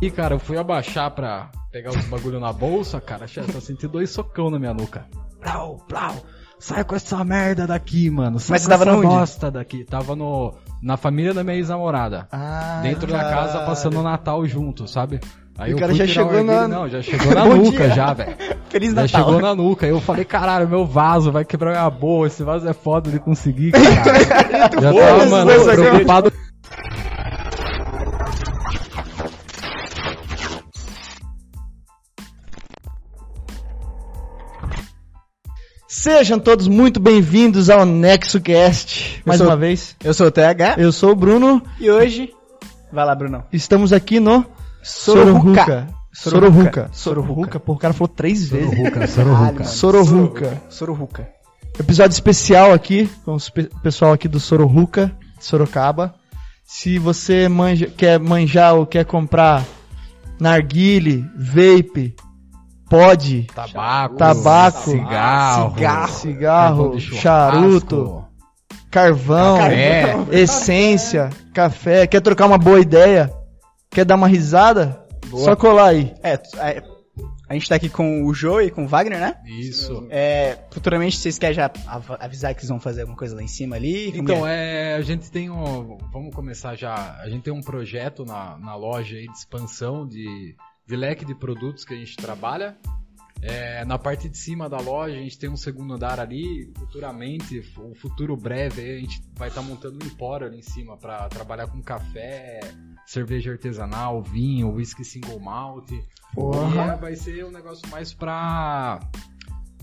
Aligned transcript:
E, 0.00 0.10
cara, 0.10 0.34
eu 0.34 0.38
fui 0.38 0.56
abaixar 0.56 1.10
pra 1.10 1.50
pegar 1.70 1.90
os 1.90 2.04
bagulho 2.06 2.40
na 2.40 2.52
bolsa, 2.52 3.00
cara, 3.00 3.26
chefe, 3.26 3.54
eu 3.54 3.60
senti 3.60 3.86
dois 3.86 4.10
socão 4.10 4.50
na 4.50 4.58
minha 4.58 4.72
nuca. 4.72 5.04
Plau, 5.40 5.76
plau. 5.88 6.14
Sai 6.58 6.84
com 6.84 6.94
essa 6.94 7.22
merda 7.24 7.66
daqui, 7.66 8.10
mano. 8.10 8.38
Sai 8.38 8.54
Mas 8.54 8.62
você 8.62 8.68
tava 8.68 8.84
essa 8.84 8.92
onde? 8.96 9.06
bosta 9.06 9.50
daqui. 9.50 9.84
Tava 9.84 10.14
no, 10.14 10.54
na 10.82 10.96
família 10.98 11.32
da 11.32 11.42
minha 11.42 11.56
ex-namorada. 11.56 12.28
Ah, 12.30 12.80
dentro 12.82 13.10
da 13.10 13.18
casa, 13.24 13.60
passando 13.60 13.98
o 13.98 14.02
Natal 14.02 14.44
junto, 14.46 14.86
sabe? 14.86 15.20
Aí 15.58 15.72
o 15.72 15.76
eu 15.76 15.78
cara 15.78 15.94
já 15.94 16.06
chegou 16.06 16.42
na- 16.44 16.68
Não, 16.68 16.88
já 16.88 17.00
chegou 17.02 17.34
na 17.34 17.44
nuca 17.56 17.86
dia. 17.86 17.90
já, 17.94 18.12
velho. 18.12 18.36
Feliz 18.68 18.94
Já 18.94 19.02
Natal. 19.02 19.24
chegou 19.24 19.40
na 19.40 19.54
nuca. 19.54 19.86
Aí 19.86 19.92
eu 19.92 20.00
falei, 20.00 20.24
caralho, 20.24 20.68
meu 20.68 20.84
vaso 20.86 21.30
vai 21.32 21.44
quebrar 21.46 21.70
minha 21.72 21.90
boa. 21.90 22.26
Esse 22.26 22.42
vaso 22.42 22.66
é 22.68 22.72
foda 22.74 23.10
de 23.10 23.18
conseguir, 23.18 23.72
caralho. 23.72 24.80
já 24.82 24.92
tava, 24.92 25.26
mano, 25.26 25.50
preocupado. 25.64 26.32
Sejam 36.00 36.38
todos 36.38 36.66
muito 36.66 36.98
bem-vindos 36.98 37.68
ao 37.68 37.84
NexoCast. 37.84 39.20
Mais 39.26 39.36
sou- 39.36 39.46
uma 39.48 39.54
vez. 39.54 39.94
Eu 40.02 40.14
sou 40.14 40.28
o 40.28 40.30
TH 40.30 40.76
Eu 40.78 40.90
sou 40.92 41.12
o 41.12 41.14
Bruno. 41.14 41.62
e 41.78 41.90
hoje. 41.90 42.30
Vai 42.90 43.04
lá, 43.04 43.14
Brunão. 43.14 43.44
Estamos 43.52 43.92
aqui 43.92 44.18
no 44.18 44.42
Sororuca. 44.82 45.42
Sororuca. 45.62 45.88
Sororuca. 46.10 46.90
Sororuca. 46.90 47.60
Pô, 47.60 47.74
o 47.74 47.76
cara 47.76 47.92
falou 47.92 48.08
três 48.08 48.48
vezes. 48.48 48.70
Sororuca, 48.70 48.90
Caralho, 48.92 49.10
sororuca. 49.12 49.52
mano. 49.52 49.64
Sororuca. 49.66 50.62
Sororuca. 50.70 51.28
Episódio 51.78 52.14
especial 52.14 52.72
aqui 52.72 53.06
com 53.26 53.36
o 53.36 53.80
pessoal 53.82 54.14
aqui 54.14 54.26
do 54.26 54.40
Sororuca, 54.40 55.12
de 55.38 55.44
Sorocaba. 55.44 56.14
Se 56.64 56.98
você 56.98 57.46
manja, 57.46 57.88
quer 57.94 58.18
manjar 58.18 58.74
ou 58.74 58.86
quer 58.86 59.04
comprar 59.04 59.64
narguile, 60.40 61.26
vape, 61.36 62.14
pod, 62.90 63.46
Tabaco, 63.54 64.16
Tabaco, 64.16 64.90
cigarro, 64.90 66.08
cigarro, 66.12 67.00
churrasco, 67.00 67.22
charuto, 67.22 68.24
carvão, 68.90 69.58
café. 69.58 70.16
essência, 70.32 71.30
café, 71.54 72.06
quer 72.06 72.20
trocar 72.20 72.46
uma 72.46 72.58
boa 72.58 72.80
ideia? 72.80 73.32
Quer 73.90 74.04
dar 74.04 74.16
uma 74.16 74.28
risada? 74.28 75.00
Só 75.30 75.54
colar 75.54 75.86
aí. 75.90 76.12
É, 76.22 76.32
é, 76.58 76.82
a 77.48 77.54
gente 77.54 77.68
tá 77.68 77.74
aqui 77.76 77.88
com 77.88 78.24
o 78.24 78.34
Joe 78.34 78.66
e 78.66 78.70
com 78.70 78.84
o 78.84 78.88
Wagner, 78.88 79.18
né? 79.20 79.36
Isso. 79.46 80.06
É, 80.10 80.58
futuramente 80.70 81.16
vocês 81.16 81.38
querem 81.38 81.54
já 81.54 81.70
av- 81.86 82.16
avisar 82.20 82.54
que 82.54 82.60
vocês 82.60 82.68
vão 82.70 82.80
fazer 82.80 83.02
alguma 83.02 83.16
coisa 83.18 83.34
lá 83.36 83.42
em 83.42 83.48
cima 83.48 83.76
ali? 83.76 84.10
Como 84.12 84.22
Então, 84.22 84.46
é? 84.46 84.92
é, 84.92 84.94
a 84.94 85.02
gente 85.02 85.30
tem 85.30 85.50
um. 85.50 85.98
Vamos 86.12 86.34
começar 86.34 86.76
já. 86.76 87.16
A 87.22 87.28
gente 87.28 87.42
tem 87.42 87.52
um 87.52 87.60
projeto 87.60 88.24
na, 88.24 88.56
na 88.58 88.74
loja 88.76 89.16
aí 89.16 89.26
de 89.26 89.36
expansão 89.38 90.06
de, 90.06 90.54
de 90.90 90.96
leque 90.96 91.24
de 91.24 91.36
produtos 91.36 91.84
que 91.84 91.94
a 91.94 91.96
gente 91.96 92.16
trabalha. 92.16 92.76
É, 93.40 93.84
na 93.86 93.96
parte 93.96 94.28
de 94.28 94.36
cima 94.36 94.68
da 94.68 94.78
loja, 94.78 95.14
a 95.14 95.18
gente 95.18 95.38
tem 95.38 95.48
um 95.48 95.56
segundo 95.56 95.94
andar 95.94 96.18
ali. 96.18 96.70
Futuramente, 96.76 97.60
o 97.78 97.94
futuro 97.94 98.36
breve, 98.36 98.82
a 98.82 98.98
gente 98.98 99.22
vai 99.36 99.48
estar 99.48 99.62
montando 99.62 100.04
um 100.04 100.06
empório 100.06 100.48
ali 100.48 100.58
em 100.58 100.62
cima 100.62 100.96
para 100.96 101.28
trabalhar 101.28 101.68
com 101.68 101.80
café, 101.80 102.60
cerveja 103.06 103.52
artesanal, 103.52 104.20
vinho, 104.20 104.72
whisky 104.72 105.04
single 105.04 105.38
malt. 105.38 105.90
E 105.92 106.02
Porra. 106.34 106.92
é, 106.92 106.96
vai 106.96 107.14
ser 107.14 107.44
um 107.44 107.50
negócio 107.52 107.88
mais 107.88 108.12
pra, 108.12 108.98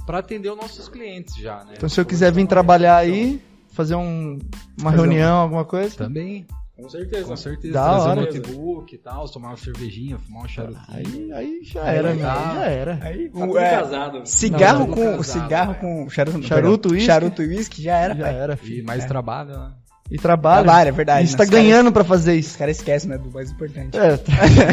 pra 0.06 0.20
atender 0.20 0.52
os 0.52 0.58
nossos 0.58 0.90
clientes 0.90 1.36
já, 1.38 1.64
né? 1.64 1.76
Então 1.78 1.90
se 1.90 2.00
eu 2.00 2.06
quiser 2.06 2.34
vir 2.34 2.46
trabalhar 2.48 2.98
aí, 2.98 3.42
fazer 3.72 3.96
um, 3.96 4.38
uma 4.78 4.92
Fazer 4.92 4.98
reunião, 4.98 5.38
alguma 5.38 5.66
coisa. 5.66 5.96
Também. 5.96 6.46
Com 6.80 6.90
certeza. 6.90 7.26
Com 7.26 7.36
certeza. 7.36 7.74
Da 7.74 7.84
Trazer 7.90 8.10
hora. 8.10 8.20
um 8.20 8.24
notebook 8.24 8.96
e 8.96 8.98
tal, 9.00 9.28
tomar 9.30 9.48
uma 9.50 9.58
cervejinha, 9.58 10.18
fumar 10.20 10.44
um 10.44 10.48
charutinho. 10.48 10.86
Aí, 10.96 11.32
aí 11.34 11.60
já 11.64 11.84
Aí 11.84 11.98
era, 11.98 12.10
tá. 12.10 12.14
meu, 12.16 12.24
já 12.56 12.66
era. 12.66 13.00
Aí, 13.02 13.30
Tá 13.30 13.40
tudo 13.46 13.58
é, 13.58 13.70
casado. 13.72 14.22
cigarro 14.26 14.80
Não, 14.80 14.88
com 14.88 14.94
tudo 14.94 15.18
casado, 15.18 15.24
cigarro 15.44 15.74
velho. 15.74 15.80
com 15.82 16.10
charuto, 16.10 16.44
Charuto, 16.44 16.90
uísque? 16.90 17.06
charuto 17.08 17.42
e 17.44 17.48
uísque 17.48 17.82
já 17.82 17.98
era, 17.98 18.16
Já 18.16 18.24
pai. 18.26 18.36
era, 18.36 18.54
E 18.54 18.58
filho. 18.58 18.86
mais 18.86 19.04
É. 19.04 19.08
trabalho, 19.08 19.50
né? 19.58 19.72
E 20.10 20.18
trabalha. 20.18 20.64
Trabalha, 20.64 20.88
é 20.88 20.92
verdade. 20.94 21.28
E 21.28 21.32
tá 21.32 21.38
mas, 21.40 21.50
cara, 21.50 21.62
ganhando 21.62 21.92
pra 21.92 22.04
fazer 22.04 22.40
Os 22.40 22.46
isso. 22.46 22.58
caras 22.58 22.78
esquecem, 22.78 23.10
né, 23.10 23.18
do 23.18 23.30
mais 23.30 23.52
importante. 23.52 23.98
É, 23.98 24.18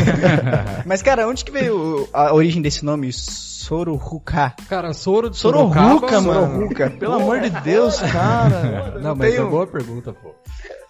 Mas, 0.86 1.02
cara, 1.02 1.26
onde 1.26 1.44
que 1.44 1.50
veio 1.50 2.08
a 2.12 2.32
origem 2.32 2.62
desse 2.62 2.84
nome, 2.84 3.12
Soruruca? 3.12 4.54
Cara, 4.68 4.92
soro 4.92 5.28
de 5.30 5.36
Sorocaba, 5.36 6.00
mano. 6.20 6.22
Sororuca. 6.22 6.90
Pelo 6.90 7.14
amor 7.14 7.40
de 7.40 7.50
Deus, 7.50 7.98
cara. 8.00 9.00
Não, 9.00 9.16
mas 9.16 9.34
é 9.34 9.42
boa 9.42 9.66
pergunta, 9.66 10.12
pô. 10.12 10.34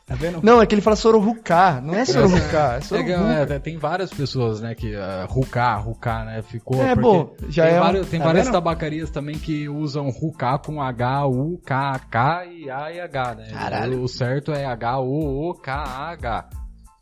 Tá 0.06 0.14
vendo? 0.14 0.40
Não, 0.42 0.60
é 0.60 0.66
que 0.66 0.74
ele 0.74 0.82
fala 0.82 0.96
Sororuca, 0.96 1.80
não 1.80 1.94
é 1.94 2.04
Sororuca, 2.04 2.74
é 2.74 2.76
É, 2.76 2.78
que, 2.80 2.86
Sororuca. 2.86 3.54
é, 3.54 3.58
tem 3.58 3.78
várias 3.78 4.10
pessoas, 4.12 4.60
né, 4.60 4.74
que 4.74 4.94
uh, 4.94 5.26
rucá, 5.28 5.74
rucá, 5.76 6.24
né, 6.26 6.42
ficou... 6.42 6.82
É, 6.84 6.94
bom, 6.94 7.34
já 7.48 7.64
tem 7.64 7.74
é 7.74 7.80
várias, 7.80 8.08
tem 8.08 8.20
tá 8.20 8.26
várias 8.26 8.44
vendo? 8.44 8.52
tabacarias 8.52 9.10
também 9.10 9.38
que 9.38 9.66
usam 9.66 10.10
rucá 10.10 10.58
com 10.58 10.82
H, 10.82 11.26
U, 11.26 11.58
K, 11.64 11.98
K 12.10 12.44
e 12.46 12.70
A 12.70 12.92
e 12.92 13.00
H, 13.00 13.34
né? 13.34 13.46
Caralho. 13.50 14.02
O, 14.02 14.08
certo 14.08 14.52
é 14.52 14.66
H, 14.66 14.98
O, 15.00 15.48
O, 15.50 15.54
K, 15.54 15.72
A, 15.72 16.10
H. 16.10 16.48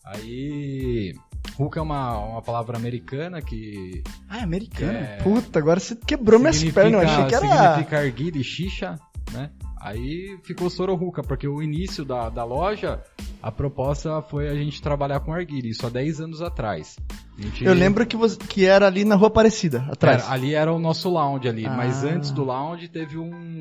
Aí... 0.04 1.12
Ruca 1.56 1.80
é 1.80 1.82
uma, 1.82 2.16
uma 2.18 2.40
palavra 2.40 2.76
americana 2.78 3.42
que 3.42 4.02
Ah, 4.28 4.38
é 4.38 4.42
americano. 4.42 4.92
é, 4.92 5.18
Puta, 5.22 5.58
agora 5.58 5.80
você 5.80 5.96
quebrou 5.96 6.38
minhas 6.38 6.62
pernas, 6.64 7.02
eu 7.02 7.08
achei 7.08 7.26
que 7.26 7.34
era... 7.34 7.48
Significa 7.72 7.98
arguilha 7.98 8.38
e 8.38 8.44
xixa, 8.44 8.94
né? 9.32 9.50
Aí 9.82 10.38
ficou 10.44 10.70
Sororuca, 10.70 11.22
porque 11.22 11.48
o 11.48 11.60
início 11.60 12.04
da, 12.04 12.28
da 12.28 12.44
loja, 12.44 13.00
a 13.42 13.50
proposta 13.50 14.22
foi 14.22 14.48
a 14.48 14.54
gente 14.54 14.80
trabalhar 14.80 15.18
com 15.20 15.32
arguilha, 15.32 15.68
isso 15.68 15.84
há 15.86 15.90
10 15.90 16.20
anos 16.20 16.40
atrás. 16.40 16.96
Gente- 17.36 17.64
Eu 17.64 17.74
lembro 17.74 18.06
que, 18.06 18.16
você, 18.16 18.36
que 18.36 18.64
era 18.64 18.86
ali 18.86 19.04
na 19.04 19.16
Rua 19.16 19.26
Aparecida, 19.28 19.84
atrás. 19.90 20.22
Era, 20.24 20.32
ali 20.32 20.54
era 20.54 20.72
o 20.72 20.78
nosso 20.78 21.10
lounge 21.10 21.48
ali, 21.48 21.66
Ah. 21.66 21.74
mas 21.76 22.04
antes 22.04 22.30
do 22.30 22.44
lounge 22.44 22.86
teve 22.88 23.18
um... 23.18 23.58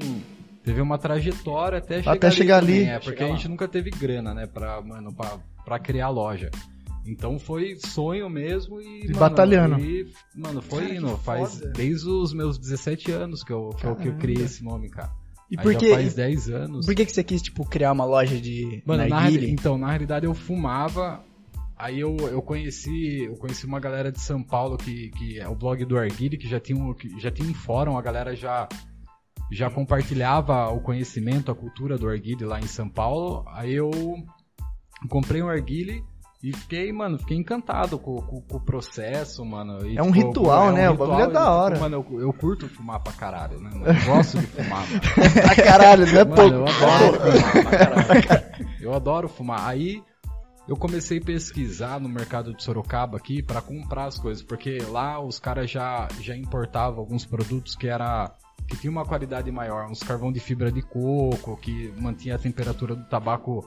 Teve 0.64 0.80
uma 0.80 1.00
trajetória 1.00 1.80
até 1.80 1.98
chegar 2.04 2.12
Até 2.14 2.28
ali. 2.28 2.36
chegar 2.36 2.60
também, 2.62 2.76
ali. 2.82 2.90
É, 2.90 3.00
porque 3.00 3.18
Chegar 3.18 3.26
a 3.26 3.36
gente 3.36 3.48
nunca 3.48 3.68
teve 3.68 3.90
grana, 3.90 4.32
né, 4.36 4.46
pra, 4.46 4.80
mano, 4.80 5.12
pra, 5.12 5.40
pra 5.66 5.80
criar 5.80 6.06
a 6.06 6.10
loja. 6.10 6.52
Então 7.04 7.40
foi 7.40 7.78
sonho 7.84 8.30
mesmo 8.30 8.80
e. 8.80 9.06
E 9.06 9.08
mano, 9.08 9.20
batalhando. 9.20 9.80
E, 9.80 10.06
mano, 10.36 10.62
foi 10.62 10.84
Cara, 10.84 10.96
indo. 10.96 11.18
Faz 11.18 11.60
desde 11.74 12.08
os 12.08 12.32
meus 12.32 12.60
17 12.60 13.12
anos 13.12 13.44
que 13.44 13.52
eu, 13.52 13.70
que 13.70 13.86
eu, 13.88 13.96
que 13.96 14.08
eu 14.10 14.14
criei 14.18 14.44
esse 14.46 14.64
nome, 14.64 14.88
cara. 14.88 15.10
E 15.52 15.60
Aí 15.60 15.64
por 15.64 15.76
que, 15.76 15.94
faz 15.94 16.14
10 16.14 16.50
anos. 16.50 16.86
por 16.86 16.96
que 16.96 17.06
que 17.06 17.12
você 17.12 17.22
quis, 17.22 17.42
tipo, 17.42 17.66
criar 17.66 17.92
uma 17.92 18.06
loja 18.06 18.40
de 18.40 18.82
Mano, 18.86 19.06
na, 19.06 19.30
então, 19.30 19.78
na 19.78 19.90
realidade 19.90 20.26
eu 20.26 20.34
fumava. 20.34 21.22
Aí 21.78 22.00
eu, 22.00 22.16
eu 22.16 22.42
conheci 22.42 23.24
eu 23.24 23.36
conheci 23.36 23.66
uma 23.66 23.80
galera 23.80 24.12
de 24.12 24.20
São 24.22 24.42
Paulo 24.42 24.78
que, 24.78 25.10
que 25.10 25.40
é 25.40 25.50
o 25.50 25.56
blog 25.56 25.84
do 25.84 25.98
Arguile, 25.98 26.38
que 26.38 26.48
já 26.48 26.60
tinha 26.60 26.82
um, 26.82 26.94
que 26.94 27.20
já 27.20 27.30
tinha 27.30 27.50
um 27.50 27.54
fórum, 27.54 27.98
a 27.98 28.02
galera 28.02 28.34
já 28.34 28.70
já 29.52 29.70
compartilhava 29.70 30.70
o 30.70 30.80
conhecimento, 30.80 31.52
a 31.52 31.56
cultura 31.56 31.98
do 31.98 32.08
Arguile 32.08 32.46
lá 32.46 32.60
em 32.60 32.68
São 32.68 32.88
Paulo. 32.88 33.44
Aí 33.50 33.74
eu 33.74 33.92
comprei 35.10 35.42
um 35.42 35.50
Arguile 35.50 36.02
e 36.44 36.52
fiquei, 36.56 36.92
mano, 36.92 37.20
fiquei 37.20 37.38
encantado 37.38 38.00
com, 38.00 38.16
com- 38.22 38.42
com 38.42 38.58
o 38.58 38.60
processo, 38.60 39.46
mano. 39.46 39.86
E, 39.88 39.98
É 39.98 40.02
um 40.04 40.10
ritual, 40.12 40.72
né? 40.72 40.90
O 40.90 40.96
bagulho 40.96 41.22
é 41.22 41.28
da 41.30 41.42
e, 41.42 41.48
hora. 41.48 41.80
mano, 41.80 42.06
eu, 42.12 42.20
eu 42.22 42.34
curto 42.34 42.68
fumar 42.68 43.00
pra 43.00 43.14
caralho, 43.14 43.60
né? 43.60 43.70
mano? 43.74 43.86
Eu 43.86 44.06
gosto 44.06 44.40
de 44.40 44.48
fumar, 44.48 44.86
mano. 44.90 45.02
Pra 45.42 45.56
caralho, 45.64 46.06
não 46.12 46.20
é 46.20 46.26
Mano, 46.26 46.66
pouco. 46.66 46.82
eu 46.82 46.90
adoro 46.90 47.42
fumar 47.42 47.64
pra 47.64 48.22
caralho. 48.24 48.46
Eu 48.82 48.94
adoro 48.94 49.30
fumar. 49.30 49.68
Aí 49.68 50.04
eu 50.68 50.76
comecei 50.76 51.20
a 51.20 51.22
pesquisar 51.22 52.00
no 52.00 52.08
mercado 52.10 52.54
de 52.56 52.64
Sorocaba 52.64 53.18
aqui 53.18 53.44
pra 53.44 53.62
comprar 53.62 54.06
as 54.06 54.18
coisas, 54.18 54.42
porque 54.44 54.78
lá 54.90 55.20
os 55.24 55.40
caras 55.40 55.70
já, 55.70 56.08
já 56.22 56.36
importavam 56.36 57.00
alguns 57.00 57.26
produtos 57.26 57.76
que 57.76 57.88
era 57.88 58.32
que 58.68 58.78
tinha 58.78 58.92
uma 58.92 59.04
qualidade 59.06 59.52
maior, 59.52 59.90
uns 59.90 60.02
carvão 60.02 60.32
de 60.32 60.40
fibra 60.40 60.72
de 60.72 60.82
coco, 60.82 61.58
que 61.58 61.94
mantinha 62.00 62.36
a 62.36 62.40
temperatura 62.40 62.96
do 62.96 63.04
tabaco 63.06 63.66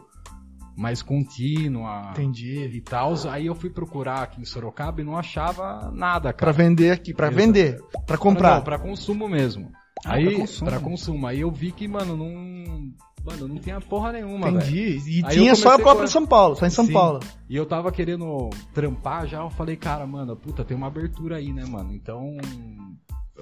mais 0.76 1.02
contínua 1.02 2.10
Entendi. 2.12 2.70
e 2.72 2.80
tal. 2.80 3.14
Aí 3.30 3.46
eu 3.46 3.54
fui 3.54 3.70
procurar 3.70 4.22
aqui 4.22 4.40
em 4.40 4.44
Sorocaba 4.44 5.00
e 5.00 5.04
não 5.04 5.16
achava 5.16 5.90
nada, 5.92 6.32
Pra 6.32 6.32
cara. 6.32 6.52
vender 6.52 6.90
aqui, 6.90 7.12
pra 7.14 7.28
Exato. 7.28 7.40
vender, 7.42 7.80
pra 7.92 8.00
Pra, 8.06 8.18
comprar. 8.18 8.56
não, 8.56 8.62
pra 8.62 8.78
consumo 8.78 9.28
mesmo. 9.28 9.70
Ah, 10.04 10.14
aí, 10.14 10.26
pra 10.26 10.36
consumo. 10.40 10.70
pra 10.70 10.80
consumo. 10.80 11.26
Aí 11.26 11.40
eu 11.40 11.50
vi 11.50 11.70
que, 11.72 11.86
mano, 11.88 12.16
não. 12.16 12.92
Mano, 13.24 13.48
não 13.48 13.56
tinha 13.56 13.80
porra 13.80 14.12
nenhuma. 14.12 14.50
Entendi. 14.50 14.98
E 15.08 15.24
Aí 15.24 15.32
tinha 15.34 15.54
só 15.54 15.74
a 15.76 15.78
própria 15.78 16.02
com- 16.06 16.12
São 16.12 16.26
Paulo, 16.26 16.56
só 16.56 16.66
em 16.66 16.70
São 16.70 16.84
Sim. 16.84 16.92
Paulo. 16.92 17.20
E 17.48 17.56
eu 17.56 17.64
tava 17.64 17.90
querendo 17.90 18.50
trampar 18.74 19.26
já, 19.26 19.38
eu 19.40 19.48
falei, 19.48 19.76
cara, 19.76 20.06
mano, 20.06 20.36
puta, 20.36 20.62
tem 20.62 20.76
uma 20.76 20.88
abertura 20.88 21.36
aí, 21.36 21.50
né, 21.50 21.64
mano? 21.64 21.90
Então, 21.94 22.36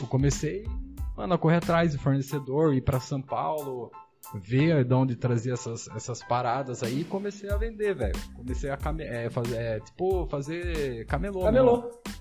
eu 0.00 0.06
comecei, 0.06 0.64
mano, 1.17 1.35
a 1.35 1.38
correr 1.38 1.56
atrás 1.56 1.90
de 1.90 1.99
fornecedor, 1.99 2.75
ir 2.75 2.82
pra 2.82 3.00
São 3.00 3.20
Paulo. 3.20 3.90
Ver 4.34 4.84
de 4.84 4.94
onde 4.94 5.16
trazia 5.16 5.52
essas, 5.54 5.88
essas 5.88 6.22
paradas 6.22 6.82
aí 6.82 7.00
e 7.00 7.04
comecei 7.04 7.50
a 7.50 7.56
vender, 7.56 7.94
velho. 7.94 8.19
Comecei 8.34 8.70
a 8.70 8.76
came 8.76 9.04
é, 9.04 9.28
fazer, 9.28 9.56
é, 9.56 9.80
tipo, 9.80 10.26
fazer 10.26 11.06
camelô. 11.06 11.42
Camelô. 11.42 11.76
Né? 11.76 12.12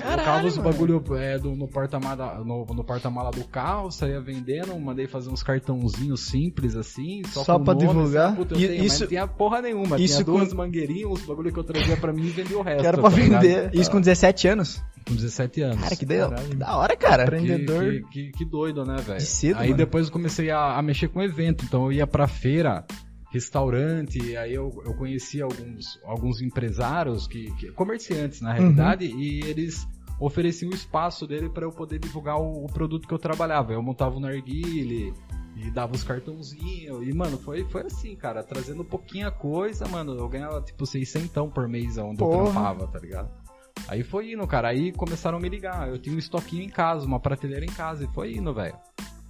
Colocava 0.00 0.46
os 0.46 0.58
bagulho 0.58 1.02
é, 1.16 1.38
do, 1.38 1.54
no 1.54 1.66
porta-mala 1.66 2.42
no, 2.44 2.64
no 2.64 2.84
porta 2.84 3.10
do 3.10 3.44
carro, 3.44 3.90
saía 3.90 4.20
vendendo, 4.20 4.78
mandei 4.78 5.06
fazer 5.06 5.30
uns 5.30 5.42
cartãozinhos 5.42 6.20
simples 6.20 6.76
assim, 6.76 7.22
só, 7.26 7.42
só 7.42 7.58
pra 7.58 7.74
nome, 7.74 7.86
divulgar. 7.86 8.34
Puta, 8.34 8.54
eu 8.54 8.58
tenho, 8.58 8.84
isso, 8.84 9.00
não 9.00 9.08
tinha 9.08 9.26
porra 9.26 9.60
nenhuma, 9.60 9.98
isso 9.98 10.14
tinha 10.14 10.24
com... 10.24 10.32
duas 10.38 10.52
mangueirinhas, 10.52 11.10
os 11.10 11.22
bagulho 11.22 11.52
que 11.52 11.58
eu 11.58 11.64
trazia 11.64 11.96
pra 11.96 12.12
mim 12.12 12.26
e 12.26 12.30
vendia 12.30 12.58
o 12.58 12.62
resto. 12.62 12.80
Que 12.80 12.86
era 12.86 12.98
pra 12.98 13.10
tá 13.10 13.16
vender. 13.16 13.70
Isso 13.74 13.90
com 13.90 14.00
17 14.00 14.48
anos? 14.48 14.82
Com 15.08 15.14
17 15.14 15.62
anos. 15.62 15.82
Cara, 15.82 15.96
que, 15.96 16.06
deu, 16.06 16.30
que 16.30 16.54
da 16.56 16.76
hora, 16.76 16.96
cara. 16.96 17.22
Empreendedor. 17.22 17.84
Que, 17.84 18.02
que, 18.02 18.32
que, 18.32 18.44
doido, 18.44 18.84
né, 18.84 18.96
velho? 18.96 19.20
Aí 19.56 19.68
mano. 19.68 19.76
depois 19.76 20.06
eu 20.06 20.12
comecei 20.12 20.50
a, 20.50 20.76
a 20.76 20.82
mexer 20.82 21.08
com 21.08 21.22
evento, 21.22 21.64
então 21.64 21.86
eu 21.86 21.92
ia 21.92 22.06
pra 22.06 22.28
feira 22.28 22.84
restaurante, 23.30 24.36
aí 24.36 24.54
eu, 24.54 24.82
eu 24.84 24.94
conheci 24.94 25.42
alguns, 25.42 26.00
alguns 26.04 26.40
empresários, 26.40 27.26
que, 27.26 27.50
que 27.56 27.70
comerciantes 27.72 28.40
na 28.40 28.52
realidade, 28.52 29.06
uhum. 29.06 29.18
e 29.18 29.40
eles 29.44 29.86
ofereciam 30.18 30.70
o 30.70 30.74
espaço 30.74 31.26
dele 31.26 31.48
para 31.48 31.64
eu 31.64 31.70
poder 31.70 31.98
divulgar 31.98 32.38
o, 32.38 32.64
o, 32.64 32.66
produto 32.66 33.06
que 33.06 33.14
eu 33.14 33.18
trabalhava. 33.18 33.72
Eu 33.72 33.82
montava 33.82 34.16
o 34.16 34.20
narguile 34.20 35.12
e 35.56 35.70
dava 35.70 35.94
os 35.94 36.02
cartãozinhos, 36.04 37.06
e 37.06 37.12
mano, 37.12 37.36
foi, 37.38 37.64
foi 37.64 37.82
assim, 37.82 38.14
cara, 38.16 38.42
trazendo 38.42 38.84
pouquinha 38.84 39.30
coisa, 39.30 39.86
mano, 39.88 40.14
eu 40.14 40.28
ganhava 40.28 40.60
tipo 40.62 40.86
600 40.86 41.52
por 41.52 41.68
mês 41.68 41.98
onde 41.98 42.18
Porra. 42.18 42.38
eu 42.38 42.44
trampava, 42.44 42.86
tá 42.86 42.98
ligado? 42.98 43.47
Aí 43.86 44.02
foi 44.02 44.32
indo, 44.32 44.46
cara, 44.46 44.68
aí 44.68 44.92
começaram 44.92 45.38
a 45.38 45.40
me 45.40 45.48
ligar, 45.48 45.88
eu 45.88 45.98
tinha 45.98 46.14
um 46.14 46.18
estoquinho 46.18 46.62
em 46.62 46.68
casa, 46.68 47.06
uma 47.06 47.20
prateleira 47.20 47.64
em 47.64 47.72
casa, 47.72 48.04
e 48.04 48.08
foi 48.08 48.34
indo, 48.34 48.52
velho. 48.52 48.76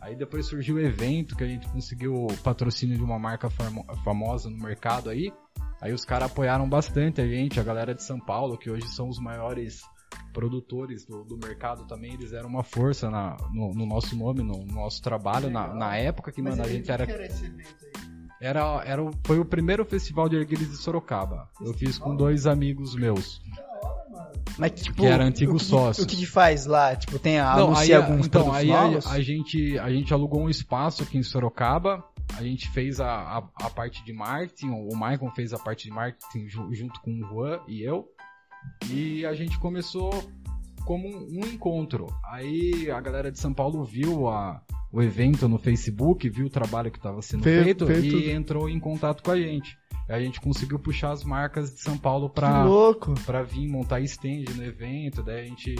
Aí 0.01 0.17
depois 0.17 0.47
surgiu 0.47 0.77
o 0.77 0.81
evento 0.81 1.37
que 1.37 1.45
a 1.45 1.47
gente 1.47 1.69
conseguiu 1.69 2.15
o 2.15 2.37
patrocínio 2.39 2.97
de 2.97 3.03
uma 3.03 3.19
marca 3.19 3.51
famosa 4.05 4.49
no 4.49 4.59
mercado 4.59 5.11
aí. 5.11 5.33
Aí 5.81 5.93
os 5.93 6.05
caras 6.05 6.31
apoiaram 6.31 6.69
bastante 6.69 7.21
a 7.21 7.27
gente, 7.27 7.61
a 7.61 7.63
galera 7.63 7.95
de 7.95 8.03
São 8.03 8.19
Paulo, 8.19 8.57
que 8.57 8.71
hoje 8.71 8.89
são 8.89 9.09
os 9.09 9.19
maiores 9.19 9.83
produtores 10.33 11.05
do, 11.05 11.25
do 11.25 11.37
mercado 11.37 11.85
também, 11.87 12.15
eles 12.15 12.33
eram 12.33 12.49
uma 12.49 12.63
força 12.63 13.11
na, 13.11 13.37
no, 13.53 13.73
no, 13.75 13.87
nosso 13.87 14.17
nome, 14.17 14.43
no, 14.43 14.65
no 14.65 14.75
nosso 14.75 15.03
trabalho, 15.03 15.51
na, 15.51 15.75
na, 15.75 15.97
época 15.97 16.31
que, 16.31 16.41
mano, 16.41 16.63
a 16.63 16.69
gente 16.69 16.91
era... 16.91 17.07
Era, 18.41 18.83
era, 18.85 19.03
foi 19.25 19.41
o 19.41 19.45
primeiro 19.45 19.85
festival 19.85 20.29
de 20.29 20.37
erguilhas 20.37 20.71
de 20.71 20.77
Sorocaba. 20.77 21.51
Eu 21.61 21.75
fiz 21.75 21.99
com 21.99 22.15
dois 22.15 22.47
amigos 22.47 22.95
meus. 22.95 23.43
Mas, 24.59 24.73
tipo, 24.73 25.03
que 25.03 25.07
era 25.07 25.25
antigo 25.25 25.55
o, 25.55 25.61
sócio. 25.61 26.03
O 26.03 26.07
que, 26.07 26.17
que 26.17 26.27
faz 26.27 26.67
lá? 26.67 26.97
Tipo, 26.97 27.19
tem 27.19 27.39
a, 27.39 27.57
Não, 27.57 27.77
aí, 27.77 27.93
alguns 27.93 28.27
então, 28.27 28.53
aí 28.53 28.73
a, 28.73 28.99
a, 29.11 29.21
gente, 29.21 29.79
a 29.79 29.89
gente 29.91 30.13
alugou 30.13 30.43
um 30.43 30.51
espaço 30.51 31.05
aqui 31.05 31.17
em 31.17 31.23
Sorocaba. 31.23 32.05
A 32.37 32.43
gente 32.43 32.69
fez 32.71 33.01
a, 33.01 33.09
a, 33.09 33.39
a 33.39 33.71
parte 33.71 34.05
de 34.05 34.13
marketing, 34.13 34.71
o 34.71 34.95
Michael 34.95 35.31
fez 35.35 35.53
a 35.55 35.59
parte 35.59 35.85
de 35.85 35.91
marketing 35.91 36.49
junto 36.49 37.01
com 37.01 37.13
o 37.13 37.25
Juan 37.25 37.61
e 37.69 37.83
eu. 37.83 38.07
E 38.91 39.25
a 39.25 39.33
gente 39.33 39.59
começou 39.59 40.11
como 40.85 41.09
um, 41.09 41.41
um 41.41 41.47
encontro. 41.47 42.07
Aí 42.29 42.91
a 42.91 43.01
galera 43.01 43.31
de 43.31 43.39
São 43.39 43.55
Paulo 43.55 43.85
viu 43.85 44.29
a, 44.29 44.61
o 44.93 45.01
evento 45.01 45.49
no 45.49 45.59
Facebook, 45.59 46.29
viu 46.29 46.47
o 46.47 46.51
trabalho 46.51 46.91
que 46.91 46.99
estava 46.99 47.23
sendo 47.23 47.45
feito, 47.45 47.87
feito, 47.87 48.17
e 48.17 48.31
entrou 48.31 48.69
em 48.69 48.81
contato 48.81 49.23
com 49.23 49.31
a 49.31 49.39
gente 49.39 49.79
a 50.09 50.19
gente 50.21 50.41
conseguiu 50.41 50.79
puxar 50.79 51.13
as 51.13 51.23
marcas 51.23 51.73
de 51.75 51.81
São 51.81 51.99
Paulo 51.99 52.31
pra, 52.31 52.65
pra 53.27 53.43
vir 53.43 53.69
montar 53.69 54.01
stand 54.01 54.45
no 54.57 54.65
evento, 54.65 55.23
daí 55.23 55.43
a 55.43 55.45
gente 55.45 55.75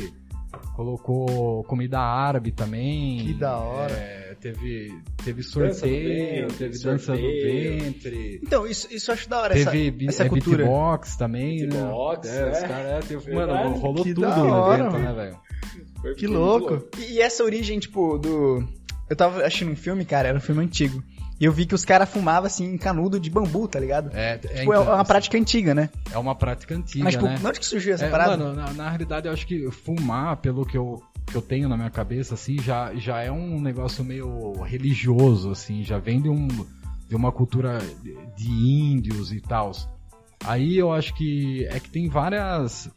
colocou 0.75 1.65
comida 1.65 1.99
árabe 1.99 2.53
também. 2.53 3.19
Que 3.19 3.35
da 3.35 3.59
hora. 3.59 3.93
É, 3.93 4.37
teve, 4.41 4.95
teve 5.25 5.43
sorteio, 5.43 6.47
dança 6.49 6.59
teve 6.59 6.79
dança 6.79 7.13
do 7.13 7.23
ventre. 7.23 8.41
Então, 8.43 8.67
isso, 8.67 8.89
isso 8.93 9.11
eu 9.11 9.15
acho 9.15 9.29
da 9.29 9.41
hora, 9.41 9.55
teve 9.55 10.07
essa, 10.07 10.09
essa 10.09 10.25
é, 10.25 10.29
cultura. 10.29 10.59
beatbox 10.59 11.17
também, 11.17 11.69
beatbox, 11.69 12.29
né? 12.29 12.37
É, 12.37 12.41
é. 12.41 12.51
Os 12.51 12.59
caras, 12.61 13.05
teve, 13.07 13.35
mano, 13.35 13.79
rolou 13.79 14.05
que 14.05 14.15
tudo 14.15 14.27
no 14.27 14.73
evento, 14.73 14.93
mano. 14.93 14.99
né, 14.99 15.13
velho? 15.13 16.15
Que 16.17 16.27
louco. 16.27 16.89
E, 16.99 17.15
e 17.15 17.21
essa 17.21 17.43
origem, 17.43 17.79
tipo, 17.79 18.19
do... 18.19 18.67
Eu 19.11 19.17
tava 19.17 19.43
assistindo 19.43 19.73
um 19.73 19.77
filme, 19.77 20.05
cara, 20.05 20.29
era 20.29 20.39
um 20.39 20.41
filme 20.41 20.63
antigo. 20.63 21.03
E 21.41 21.45
eu 21.45 21.53
vi 21.53 21.67
que 21.67 21.75
os 21.75 21.85
caras 21.85 22.09
fumavam 22.09 22.47
assim 22.47 22.65
em 22.65 22.79
canudo 22.79 23.21
de 23.21 23.31
bambu, 23.31 23.69
tá 23.69 23.79
ligado? 23.79 24.11
É, 24.13 24.33
é, 24.33 24.39
tipo, 24.39 24.73
é 24.73 24.79
uma 24.79 25.05
prática 25.05 25.39
antiga, 25.39 25.75
né? 25.75 25.89
É 26.13 26.19
uma 26.19 26.35
prática 26.35 26.75
antiga, 26.75 27.05
Mas, 27.05 27.15
tipo, 27.15 27.27
né? 27.27 27.39
onde 27.45 27.61
que 27.61 27.67
surgiu 27.67 27.95
essa 27.95 28.07
é, 28.07 28.11
parada? 28.11 28.37
Mano, 28.37 28.55
na, 28.55 28.73
na 28.73 28.89
realidade 28.89 29.29
eu 29.29 29.33
acho 29.33 29.47
que 29.47 29.71
fumar, 29.71 30.37
pelo 30.39 30.67
que 30.67 30.77
eu 30.77 31.03
que 31.29 31.37
eu 31.37 31.43
tenho 31.43 31.69
na 31.69 31.77
minha 31.77 31.91
cabeça, 31.91 32.35
assim, 32.35 32.59
já, 32.59 32.95
já 32.95 33.21
é 33.21 33.31
um 33.31 33.61
negócio 33.61 34.03
meio 34.03 34.63
religioso, 34.63 35.51
assim, 35.51 35.85
já 35.85 35.99
vem 35.99 36.23
de, 36.23 36.29
um, 36.29 36.49
de 37.07 37.15
uma 37.15 37.31
cultura 37.31 37.79
de 38.35 38.51
índios 38.51 39.31
e 39.31 39.41
tal. 39.41 39.73
Aí 40.45 40.79
eu 40.79 40.93
acho 40.93 41.15
que 41.15 41.67
é 41.67 41.79
que 41.79 41.91
tem 41.91 42.09
várias 42.09 42.91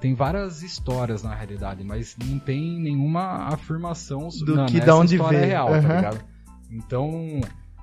tem 0.00 0.14
várias 0.14 0.62
histórias 0.62 1.22
na 1.22 1.34
realidade, 1.34 1.82
mas 1.82 2.16
não 2.22 2.38
tem 2.38 2.78
nenhuma 2.78 3.48
afirmação 3.48 4.28
do 4.44 4.56
não, 4.56 4.66
que 4.66 4.80
da 4.80 4.94
onde 4.94 5.14
história 5.14 5.38
veio. 5.38 5.50
real, 5.50 5.72
uhum. 5.72 5.82
tá 5.82 5.96
ligado? 5.96 6.24
Então, 6.70 7.40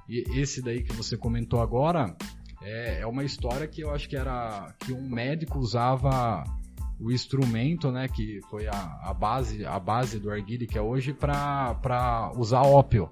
esse 0.07 0.61
daí 0.61 0.83
que 0.83 0.93
você 0.93 1.17
comentou 1.17 1.61
agora 1.61 2.15
é, 2.61 3.01
é 3.01 3.07
uma 3.07 3.23
história 3.23 3.67
que 3.67 3.81
eu 3.81 3.91
acho 3.91 4.07
que 4.07 4.15
era 4.15 4.73
que 4.79 4.93
um 4.93 5.09
médico 5.09 5.59
usava 5.59 6.43
o 6.99 7.11
instrumento, 7.11 7.91
né, 7.91 8.07
que 8.07 8.39
foi 8.49 8.67
a, 8.67 8.99
a 9.03 9.13
base 9.13 9.65
a 9.65 9.79
base 9.79 10.19
do 10.19 10.31
arguile 10.31 10.67
que 10.67 10.77
é 10.77 10.81
hoje 10.81 11.13
para 11.13 12.31
usar 12.37 12.61
ópio, 12.61 13.09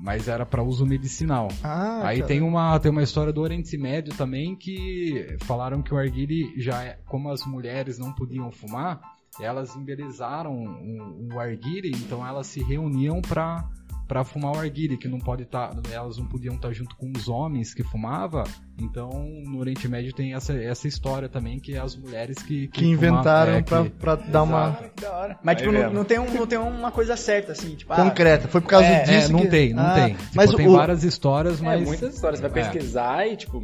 mas 0.00 0.28
era 0.28 0.46
para 0.46 0.62
uso 0.62 0.86
medicinal. 0.86 1.48
Ah, 1.62 2.00
Aí 2.04 2.22
tem 2.22 2.40
uma 2.40 2.78
tem 2.78 2.90
uma 2.90 3.02
história 3.02 3.32
do 3.32 3.42
Oriente 3.42 3.76
Médio 3.76 4.14
também 4.14 4.56
que 4.56 5.36
falaram 5.40 5.82
que 5.82 5.92
o 5.92 5.98
arguile 5.98 6.54
já 6.56 6.82
é, 6.82 6.98
como 7.06 7.30
as 7.30 7.44
mulheres 7.44 7.98
não 7.98 8.12
podiam 8.12 8.50
fumar, 8.50 9.00
elas 9.40 9.76
embelezaram 9.76 10.54
o, 10.54 11.34
o 11.34 11.40
arguile, 11.40 11.90
então 11.90 12.26
elas 12.26 12.46
se 12.46 12.62
reuniam 12.62 13.20
para 13.20 13.68
para 14.08 14.24
fumar 14.24 14.56
o 14.56 14.58
arguile, 14.58 14.96
que 14.96 15.06
não 15.06 15.18
pode 15.18 15.42
estar, 15.42 15.68
tá, 15.68 15.90
elas 15.92 16.16
não 16.16 16.26
podiam 16.26 16.54
estar 16.54 16.68
tá 16.68 16.74
junto 16.74 16.96
com 16.96 17.12
os 17.14 17.28
homens 17.28 17.74
que 17.74 17.84
fumava. 17.84 18.44
Então, 18.80 19.10
no 19.44 19.58
Oriente 19.58 19.86
Médio 19.86 20.12
tem 20.14 20.34
essa, 20.34 20.54
essa 20.54 20.88
história 20.88 21.28
também 21.28 21.60
que 21.60 21.74
é 21.74 21.78
as 21.78 21.94
mulheres 21.94 22.38
que 22.38 22.68
que, 22.68 22.68
que 22.68 22.86
inventaram 22.86 23.52
é, 23.52 23.62
para 23.62 23.84
para 23.84 24.14
dar 24.16 24.42
uma 24.42 24.72
que 24.72 25.02
da 25.02 25.12
hora. 25.12 25.38
Mas 25.42 25.58
tipo, 25.58 25.70
não, 25.70 25.92
não, 25.92 26.04
tem 26.04 26.18
um, 26.18 26.32
não 26.32 26.46
tem 26.46 26.58
uma 26.58 26.90
coisa 26.90 27.16
certa 27.16 27.52
assim, 27.52 27.74
tipo, 27.74 27.94
concreta. 27.94 28.46
Ah, 28.46 28.48
foi 28.48 28.60
por 28.60 28.68
causa 28.68 28.86
é, 28.86 29.02
disso 29.02 29.28
é, 29.28 29.32
não 29.32 29.40
que... 29.40 29.48
tem, 29.48 29.74
não 29.74 29.84
ah, 29.84 29.94
tem. 29.94 30.14
Tipo, 30.14 30.30
mas 30.34 30.54
tem 30.54 30.66
o... 30.66 30.72
várias 30.72 31.04
histórias, 31.04 31.60
mas 31.60 31.82
é, 31.82 31.84
muitas 31.84 32.14
histórias, 32.14 32.40
você 32.40 32.48
vai 32.48 32.62
é. 32.62 32.64
pesquisar 32.64 33.26
e 33.26 33.36
tipo 33.36 33.62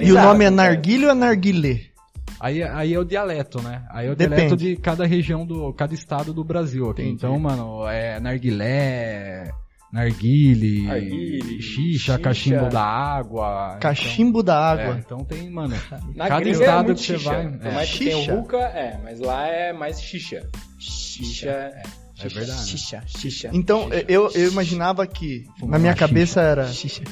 e 0.00 0.12
o 0.12 0.14
nome 0.14 0.44
é 0.44 0.50
narguilho 0.50 1.06
ou 1.06 1.12
é 1.12 1.14
narguilé? 1.14 1.93
Aí, 2.40 2.62
aí 2.62 2.92
é 2.94 2.98
o 2.98 3.04
dialeto, 3.04 3.62
né? 3.62 3.84
Aí 3.90 4.06
é 4.06 4.10
o 4.10 4.16
Depende. 4.16 4.36
dialeto 4.36 4.56
de 4.56 4.76
cada 4.76 5.06
região 5.06 5.46
do, 5.46 5.72
cada 5.72 5.94
estado 5.94 6.32
do 6.34 6.44
Brasil 6.44 6.90
aqui. 6.90 7.02
Entendi. 7.02 7.16
Então, 7.16 7.38
mano, 7.38 7.86
é 7.88 8.18
narguilé, 8.20 9.50
narguile, 9.92 11.60
xixa, 11.62 12.18
cachimbo 12.18 12.68
da 12.68 12.82
água. 12.82 13.78
Cachimbo 13.80 14.40
então, 14.40 14.42
da 14.42 14.70
água. 14.70 14.96
É, 14.96 14.98
então 14.98 15.24
tem, 15.24 15.48
mano, 15.50 15.74
Na 16.14 16.28
cada 16.28 16.40
gringa 16.40 16.58
estado 16.58 16.92
é 16.92 16.94
que 16.94 17.00
você 17.00 17.18
xixa. 17.18 17.30
vai. 17.30 17.48
Por 17.48 17.66
É, 17.66 17.72
mais 17.72 17.90
que 17.90 17.98
tem 18.04 18.16
Xixa? 18.18 18.32
o 18.32 18.36
Ruka, 18.40 18.56
é, 18.58 19.00
mas 19.02 19.20
lá 19.20 19.46
é 19.46 19.72
mais 19.72 20.00
xixa. 20.00 20.48
Xixa 20.78 21.48
é. 21.48 21.82
é 22.20 22.28
verdade. 22.28 22.68
Xixa, 22.68 23.02
xixa. 23.06 23.50
Então, 23.52 23.88
eu, 24.08 24.30
eu 24.34 24.48
imaginava 24.50 25.06
que 25.06 25.44
Fumar 25.58 25.72
na 25.72 25.78
minha 25.78 25.94
cabeça 25.94 26.40
era 26.42 26.66
Xixa. 26.66 27.02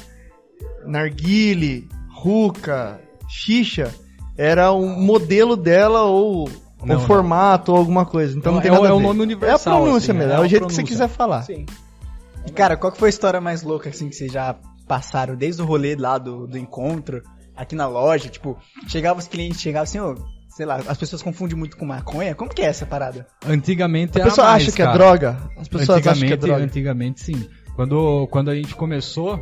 narguile, 0.87 1.89
ruca, 2.11 3.01
xixa, 3.29 3.93
era 4.37 4.71
o 4.73 4.87
modelo 4.87 5.57
dela 5.57 6.03
ou 6.03 6.49
Não, 6.83 6.97
o 6.97 6.99
não. 6.99 7.07
formato 7.07 7.73
ou 7.73 7.79
alguma 7.79 8.05
coisa. 8.07 8.37
Então 8.37 8.51
É 8.51 8.55
não 8.55 8.59
o- 8.59 8.63
tem 8.63 8.71
é 8.71 8.75
nada 8.75 8.85
o 8.85 8.97
a 8.97 8.99
ver. 8.99 9.03
nome 9.07 9.21
universal, 9.21 9.75
É 9.75 9.77
a 9.77 9.81
pronúncia 9.83 10.13
assim, 10.13 10.19
mesmo, 10.19 10.33
é 10.33 10.37
é, 10.37 10.41
o 10.41 10.49
jeito 10.49 10.67
que 10.67 10.73
você 10.73 10.83
pronúncia. 10.83 10.85
quiser 10.85 11.09
falar. 11.09 11.43
Sim. 11.43 11.67
E, 12.47 12.51
cara, 12.51 12.77
qual 12.77 12.93
que 12.93 12.99
foi 12.99 13.09
a 13.09 13.11
história 13.11 13.41
mais 13.41 13.63
louca 13.63 13.89
assim 13.91 14.09
que 14.09 14.17
vocês 14.17 14.33
já 14.33 14.57
passaram 14.89 15.37
desde 15.37 15.63
o 15.63 15.65
rolê 15.65 15.95
lá 15.95 16.19
do, 16.19 16.47
do 16.47 16.59
encontro, 16.59 17.23
aqui 17.57 17.75
na 17.77 17.87
loja? 17.87 18.29
Tipo, 18.29 18.57
chegava 18.89 19.19
os 19.21 19.29
clientes, 19.29 19.61
chegava 19.61 19.85
assim, 19.85 20.01
ô, 20.01 20.17
sei 20.49 20.67
lá, 20.67 20.81
as 20.89 20.99
pessoas 20.99 21.23
confundem 21.23 21.57
muito 21.57 21.77
com 21.77 21.85
maconha. 21.87 22.35
Como 22.35 22.51
que 22.53 22.63
é 22.63 22.67
essa 22.67 22.85
parada? 22.85 23.27
Antigamente 23.47 24.19
A 24.19 24.23
era 24.23 24.31
pessoa 24.31 24.49
mais, 24.49 24.63
acha 24.65 24.73
que 24.73 24.83
é 24.83 24.85
cara. 24.87 24.99
droga? 24.99 25.37
As 25.57 25.69
pessoas 25.69 26.05
acham 26.07 26.27
que 26.27 26.33
é 26.33 26.37
droga. 26.37 26.65
antigamente 26.65 27.21
sim. 27.21 27.49
Quando, 27.77 28.27
quando 28.27 28.51
a 28.51 28.55
gente 28.57 28.75
começou, 28.75 29.39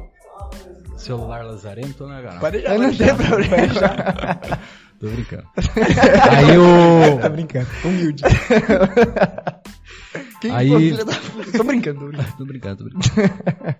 celular 1.00 1.44
lazarento, 1.44 2.06
né, 2.06 2.22
cara? 2.22 2.40
Pode 2.40 2.60
já, 2.62 2.78
não 2.78 2.88
tem 2.88 3.06
já. 3.08 3.14
problema. 3.14 3.66
Tô 5.00 5.08
brincando. 5.08 5.44
Aí 6.36 6.58
o... 6.58 7.18
Tá 7.20 7.28
brincando. 7.30 7.66
Humilde. 7.84 8.22
Quem 10.42 10.50
Aí- 10.52 10.68
filha 10.68 11.04
da 11.04 11.12
puta? 11.14 11.52
Tô 11.58 11.64
brincando. 11.64 12.00
tô 12.00 12.06
brincando. 12.06 12.36
Tô 12.36 12.44
brincando, 12.44 12.76
tô 12.76 12.84
brincando. 12.84 13.76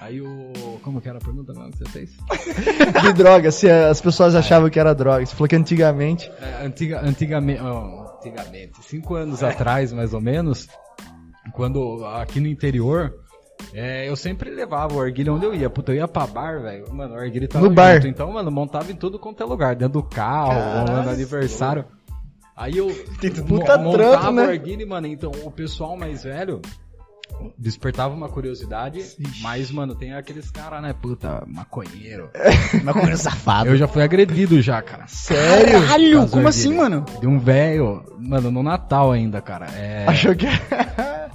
Aí 0.00 0.20
o... 0.20 0.52
Como 0.82 1.00
que 1.00 1.08
era 1.08 1.16
a 1.18 1.20
pergunta 1.20 1.52
mesmo 1.54 1.70
que 1.72 1.78
você 1.78 1.86
fez? 1.86 2.10
De 3.02 3.12
droga, 3.14 3.50
se 3.50 3.70
as 3.70 4.00
pessoas 4.00 4.34
achavam 4.34 4.68
que 4.68 4.78
era 4.78 4.94
droga. 4.94 5.24
Você 5.24 5.34
falou 5.34 5.48
que 5.48 5.56
antigamente. 5.56 6.30
É, 6.40 6.66
antiga, 6.66 7.00
antigamente, 7.02 7.62
ó, 7.62 8.16
antigamente, 8.18 8.72
cinco 8.82 9.14
anos 9.14 9.42
atrás, 9.42 9.90
mais 9.92 10.12
ou 10.12 10.20
menos, 10.20 10.68
quando 11.52 12.04
aqui 12.04 12.40
no 12.40 12.46
interior 12.46 13.14
É, 13.74 14.08
eu 14.08 14.16
sempre 14.16 14.50
levava 14.50 14.94
o 14.94 15.00
arguilha 15.00 15.32
onde 15.32 15.44
eu 15.44 15.54
ia. 15.54 15.68
Puta, 15.68 15.92
eu 15.92 15.96
ia 15.96 16.08
pra 16.08 16.26
bar, 16.26 16.60
velho. 16.62 16.92
Mano, 16.92 17.14
o 17.14 17.18
arguilha 17.18 17.46
tava 17.48 17.64
No 17.68 17.70
bar. 17.74 17.96
junto. 17.96 18.06
Então, 18.08 18.32
mano, 18.32 18.50
montava 18.50 18.90
em 18.90 18.94
tudo 18.96 19.18
quanto 19.18 19.42
é 19.42 19.46
lugar. 19.46 19.74
Dentro 19.76 20.00
do 20.00 20.02
carro, 20.02 20.84
no 21.04 21.10
aniversário. 21.10 21.84
Aí 22.56 22.76
eu 22.76 22.88
Puta 23.46 23.78
mo- 23.78 23.94
trampo, 23.94 24.12
montava 24.14 24.32
né? 24.32 24.46
o 24.46 24.50
arguilha, 24.50 24.86
mano. 24.86 25.06
Então, 25.06 25.30
o 25.44 25.50
pessoal 25.50 25.96
mais 25.96 26.24
velho 26.24 26.60
despertava 27.56 28.14
uma 28.14 28.28
curiosidade. 28.28 29.02
Mas, 29.40 29.70
mano, 29.70 29.94
tem 29.94 30.12
aqueles 30.14 30.50
caras, 30.50 30.82
né? 30.82 30.92
Puta, 30.92 31.44
maconheiro. 31.46 32.30
Uma 32.82 32.92
coisa 32.92 33.16
safada. 33.16 33.68
Eu 33.70 33.76
já 33.76 33.86
fui 33.88 34.02
agredido 34.02 34.60
já, 34.60 34.80
cara. 34.82 35.06
Sério? 35.06 35.80
Caralho, 35.86 36.28
como 36.28 36.48
assim, 36.48 36.74
mano? 36.74 37.04
De 37.20 37.26
um 37.26 37.38
velho, 37.38 38.04
mano, 38.18 38.50
no 38.50 38.62
Natal 38.62 39.12
ainda, 39.12 39.40
cara. 39.40 39.66
É, 39.76 40.04
Achou 40.06 40.34
que. 40.34 40.46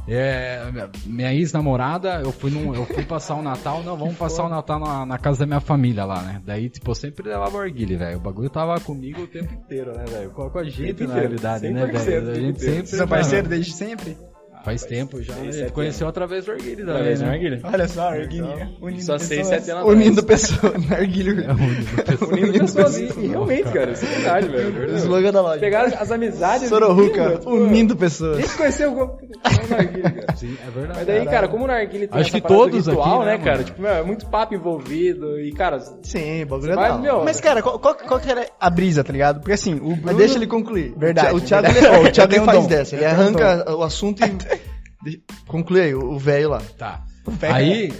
é, 0.07 0.61
minha- 1.05 1.33
ex-namorada, 1.33 2.21
eu 2.21 2.31
fui 2.31 2.51
num, 2.51 2.73
eu 2.75 2.85
fui 2.85 3.03
passar 3.03 3.35
o 3.35 3.41
Natal, 3.41 3.83
não, 3.83 3.97
vamos 3.97 4.15
passar 4.15 4.45
o 4.45 4.49
Natal 4.49 4.79
na, 4.79 5.05
na 5.05 5.17
casa 5.17 5.39
da 5.39 5.45
minha 5.45 5.59
família 5.61 6.05
lá, 6.05 6.21
né? 6.21 6.41
Daí, 6.45 6.69
tipo, 6.69 6.91
eu 6.91 6.95
sempre 6.95 7.27
levava 7.27 7.61
arguile, 7.61 7.95
velho. 7.95 8.17
O 8.17 8.21
bagulho 8.21 8.49
tava 8.49 8.79
comigo 8.79 9.21
o 9.21 9.27
tempo 9.27 9.53
inteiro, 9.53 9.95
né, 9.97 10.05
velho? 10.05 10.29
Com, 10.31 10.49
com 10.49 10.59
a 10.59 10.63
gente, 10.63 10.81
na 10.81 10.89
inteiro, 10.89 11.13
realidade, 11.13 11.69
né, 11.69 11.87
100% 11.87 12.03
velho? 12.03 12.31
A 12.31 12.35
gente 12.35 12.59
sempre. 12.59 13.07
Parceiros 13.07 13.47
mano, 13.49 13.55
desde 13.55 13.73
sempre? 13.73 14.17
Faz 14.63 14.83
tempo 14.85 15.21
já. 15.21 15.33
Seis, 15.33 15.45
sete 15.47 15.57
gente 15.59 15.71
conheceu 15.73 16.07
através 16.07 16.45
do 16.45 16.51
arguile 16.53 16.77
também, 16.77 16.93
Através 16.93 17.19
do 17.19 17.25
né? 17.25 17.31
narguilha. 17.31 17.59
Olha 17.63 17.87
só, 17.87 18.01
Arguinha. 18.09 18.71
Unindo 18.81 19.03
Só 19.03 19.17
6, 19.17 19.29
pessoas. 19.41 19.47
7 19.65 19.71
anos. 19.71 19.89
Unindo 19.89 20.23
pessoas. 20.23 20.89
Narguilho. 20.89 21.35
Unindo 22.31 22.53
pessoas. 22.59 22.97
E, 23.03 23.27
realmente, 23.27 23.71
cara, 23.71 23.91
isso 23.91 24.05
é 24.05 24.07
verdade, 24.09 24.47
velho. 24.47 24.93
O 24.93 24.95
slogan 24.95 25.31
da 25.33 25.41
loja. 25.41 25.59
Pegar 25.59 25.85
as, 25.85 26.11
amizades. 26.11 26.69
Sororuca, 26.69 27.37
tipo, 27.37 27.49
unindo 27.51 27.95
pessoas. 27.95 28.37
gente 28.37 28.55
conheceu 28.57 28.91
o 28.93 29.03
o 29.03 29.67
narguilha, 29.69 30.11
cara. 30.11 30.35
Sim, 30.37 30.57
é 30.65 30.69
verdade. 30.71 30.99
Mas 30.99 31.07
daí, 31.07 31.25
cara, 31.25 31.47
como 31.47 31.65
o 31.65 31.67
narguilha 31.67 32.07
tem 32.07 32.21
Acho 32.21 32.31
que 32.31 32.41
todos 32.41 32.87
ritual, 32.87 33.21
aqui, 33.21 33.25
né, 33.25 33.37
né, 33.37 33.43
cara? 33.43 33.51
mano? 33.57 33.63
Tipo, 33.65 33.81
meu, 33.81 33.91
é 33.91 34.03
muito 34.03 34.25
papo 34.27 34.53
envolvido 34.55 35.39
e, 35.39 35.51
cara, 35.51 35.79
Sim, 36.03 36.43
o 36.43 36.47
bagulho 36.47 36.71
é 36.71 36.75
vai, 36.75 36.91
hora. 36.91 37.01
meu, 37.01 37.23
Mas, 37.23 37.39
cara, 37.41 37.61
qual, 37.61 37.77
qual, 37.79 37.95
qual 37.95 38.19
que 38.19 38.29
era 38.31 38.47
a 38.59 38.69
brisa, 38.69 39.03
tá 39.03 39.11
ligado? 39.11 39.39
Porque 39.39 39.51
assim, 39.53 39.75
o 39.75 39.89
Mas 39.89 39.99
Bruno- 39.99 40.17
deixa 40.17 40.35
ele 40.35 40.47
concluir. 40.47 40.93
Verdade, 40.97 41.35
O 41.35 41.41
Thiago, 41.41 41.67
verdade. 41.67 41.85
ele, 41.95 41.97
ó, 41.97 42.07
o 42.07 42.11
Thiago 42.11 42.33
ele 42.35 42.45
faz 42.45 42.67
dessa. 42.67 42.95
Ele 42.95 43.05
arranca 43.05 43.75
o 43.75 43.83
assunto 43.83 44.23
e. 44.23 44.52
Conclui 45.47 45.81
aí, 45.81 45.95
o 45.95 46.17
velho 46.17 46.49
lá. 46.49 46.61
Tá. 46.77 47.03
Aí, 47.51 47.93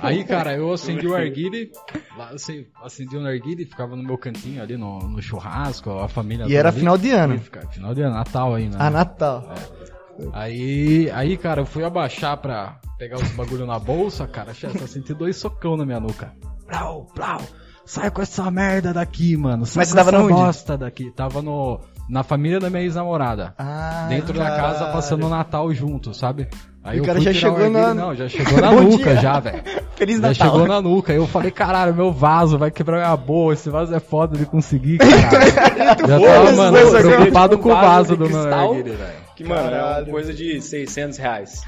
aí, 0.00 0.24
cara, 0.24 0.56
eu 0.56 0.72
acendi 0.72 1.06
o 1.06 1.14
arguile, 1.14 1.70
lá, 2.16 2.30
assim, 2.30 2.64
acendi 2.82 3.16
o 3.16 3.20
narguile, 3.20 3.64
ficava 3.64 3.96
no 3.96 4.02
meu 4.02 4.16
cantinho 4.16 4.62
ali 4.62 4.76
no, 4.76 4.98
no 5.00 5.20
churrasco, 5.20 5.90
a 5.90 6.08
família. 6.08 6.46
E 6.46 6.54
era 6.54 6.68
ali. 6.68 6.78
final 6.78 6.96
de 6.96 7.10
ano. 7.10 7.34
E 7.34 7.38
fica- 7.38 7.66
Final 7.68 7.94
de 7.94 8.02
ano, 8.02 8.14
Natal 8.14 8.54
ainda. 8.54 8.76
Ah, 8.78 8.84
né? 8.90 8.98
Natal. 8.98 9.54
Aí, 10.32 11.10
aí, 11.10 11.36
cara, 11.36 11.60
eu 11.60 11.66
fui 11.66 11.84
abaixar 11.84 12.36
pra 12.38 12.80
pegar 12.98 13.16
os 13.16 13.30
bagulho 13.32 13.66
na 13.66 13.78
bolsa, 13.78 14.26
cara, 14.26 14.54
chefe, 14.54 14.80
eu 14.80 14.86
senti 14.88 15.12
dois 15.12 15.36
socão 15.36 15.76
na 15.76 15.84
minha 15.84 16.00
nuca. 16.00 16.32
Plau, 16.66 17.06
plau. 17.14 17.40
Sai 17.84 18.10
com 18.10 18.22
essa 18.22 18.50
merda 18.50 18.92
daqui, 18.92 19.36
mano. 19.36 19.64
Sai 19.66 19.82
Mas 19.82 19.92
com 19.92 19.98
você 19.98 20.04
tava 20.04 20.16
essa 20.16 20.34
bosta 20.34 20.78
daqui. 20.78 21.10
Tava 21.12 21.40
no, 21.42 21.80
na 22.08 22.22
família 22.22 22.60
da 22.60 22.70
minha 22.70 22.82
ex-namorada. 22.82 23.54
Ah, 23.58 24.06
dentro 24.08 24.32
da 24.38 24.44
casa, 24.50 24.74
caralho. 24.78 24.92
passando 24.92 25.26
o 25.26 25.28
Natal 25.28 25.72
junto, 25.74 26.14
sabe? 26.14 26.48
Aí 26.84 26.98
O 26.98 27.02
eu 27.02 27.04
cara 27.04 27.20
já 27.20 27.32
chegou 27.32 27.68
na- 27.68 27.92
Não, 27.94 28.14
já 28.14 28.28
chegou 28.28 28.58
na 28.62 28.70
nuca 28.70 29.12
dia. 29.12 29.16
já, 29.20 29.40
velho. 29.40 29.60
Feliz 29.96 30.20
Já 30.20 30.28
Natal. 30.28 30.46
chegou 30.52 30.68
na 30.68 30.80
nuca. 30.80 31.12
Eu 31.12 31.26
falei, 31.26 31.50
caralho, 31.50 31.92
meu 31.94 32.12
vaso 32.12 32.56
vai 32.56 32.70
quebrar 32.70 32.98
minha 32.98 33.16
boa. 33.16 33.52
Esse 33.52 33.68
vaso 33.68 33.92
é 33.92 33.98
foda 33.98 34.38
de 34.38 34.46
conseguir, 34.46 34.98
cara. 34.98 35.46
já 36.06 36.20
tava, 36.20 36.52
mano, 36.52 36.90
preocupado 36.90 37.58
com 37.58 37.70
o 37.70 37.74
vaso 37.74 38.16
do 38.16 38.28
meu 38.30 38.42
velho. 38.44 38.94
que, 39.34 39.42
mano, 39.42 39.66
é 39.68 39.70
Caralho. 39.70 40.04
uma 40.06 40.12
coisa 40.12 40.32
de 40.32 40.60
600 40.60 41.18
reais. 41.18 41.62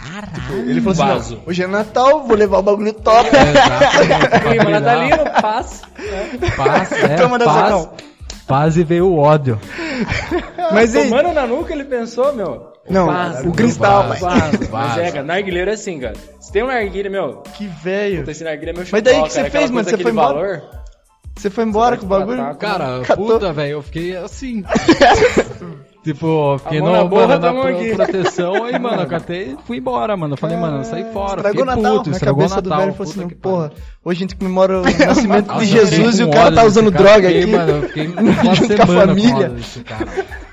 Ele 0.66 0.80
falou 0.80 0.92
assim: 0.92 1.02
Vaso. 1.14 1.35
não, 1.37 1.42
hoje 1.47 1.62
é 1.64 1.66
Natal, 1.66 2.25
vou 2.25 2.37
levar 2.37 2.59
o 2.59 2.62
bagulho 2.62 2.92
top. 2.92 3.28
Exatamente. 3.28 4.40
Clima 4.49 4.71
natalino, 4.80 5.30
paz. 5.42 5.83
Paz, 6.57 6.92
é, 6.92 7.16
Toma 7.16 7.38
da 7.40 7.45
paz, 7.45 7.59
sacão. 7.59 7.90
Paz 8.48 8.76
e 8.76 8.82
veio 8.82 9.06
o 9.06 9.18
ódio. 9.18 9.60
Mas 10.72 10.96
aí, 10.96 11.08
Tomando 11.08 11.32
na 11.32 11.46
nuca, 11.46 11.72
ele 11.72 11.84
pensou, 11.84 12.32
meu. 12.34 12.72
Não, 12.88 13.06
vaso, 13.06 13.48
o 13.48 13.52
cristal, 13.52 14.08
vaso. 14.08 14.20
pai. 14.20 14.40
Vaso. 14.40 14.58
Mas 14.60 14.68
Vaso. 14.70 15.00
é, 15.00 15.10
cara, 15.12 15.22
narguilheiro 15.24 15.70
é 15.70 15.74
assim, 15.74 16.00
cara. 16.00 16.14
Se 16.40 16.50
tem 16.50 16.64
um 16.64 16.68
narguilha, 16.68 17.10
meu, 17.10 17.42
Que 17.54 17.66
velho. 17.66 18.28
esse 18.28 18.42
narguilha 18.42 18.70
é 18.70 18.72
meu 18.72 18.84
Mas 18.90 19.02
daí 19.02 19.22
que 19.22 19.28
você 19.30 19.40
cara, 19.40 19.50
fez, 19.50 19.70
mano? 19.70 19.88
Você 19.88 19.98
foi 19.98 20.10
embora? 20.10 20.34
valor. 20.34 20.62
Você 21.36 21.50
foi 21.50 21.64
embora 21.64 21.96
com 21.96 22.06
o 22.06 22.08
bagulho? 22.08 22.54
Cara, 22.56 23.00
Catou. 23.04 23.26
puta, 23.26 23.52
velho, 23.52 23.72
eu 23.72 23.82
fiquei 23.82 24.16
assim. 24.16 24.64
tipo, 26.02 26.56
A 26.64 26.72
no, 26.74 26.92
na 26.92 27.04
boca, 27.04 27.26
mano, 27.28 27.40
na 27.40 27.52
pro- 27.52 27.76
aqui. 27.76 27.94
proteção 27.94 28.64
aí, 28.64 28.78
mano, 28.78 29.02
eu 29.02 29.06
catei 29.08 29.52
e 29.52 29.56
fui 29.66 29.78
embora, 29.78 30.16
mano. 30.16 30.34
Eu 30.34 30.38
falei, 30.38 30.56
mano, 30.56 30.84
saí 30.84 31.04
fora. 31.12 31.36
Estragou 31.36 31.64
fiquei 31.66 31.82
Natal. 31.82 31.96
puto, 31.98 32.10
Na 32.10 32.16
estragou 32.16 32.42
cabeça 32.42 32.62
do 32.62 32.68
Natal. 32.70 32.84
velho 32.86 32.96
falou 32.96 33.12
assim: 33.12 33.28
que 33.28 33.34
porra, 33.34 33.72
hoje 34.04 34.18
a 34.18 34.20
gente 34.20 34.36
comemora 34.36 34.80
o 34.80 34.82
nascimento 35.06 35.58
de 35.58 35.66
Jesus 35.66 36.18
e 36.18 36.24
o 36.24 36.30
cara 36.30 36.52
tá 36.52 36.64
usando 36.64 36.90
cara. 36.92 37.04
droga 37.04 37.28
aqui. 37.28 37.46
Mano, 37.46 37.70
eu 37.72 37.82
fiquei 37.82 38.06
uma 38.16 38.54
Junto 38.54 38.76
com 38.76 38.82
a 38.82 38.86
família. 38.86 39.52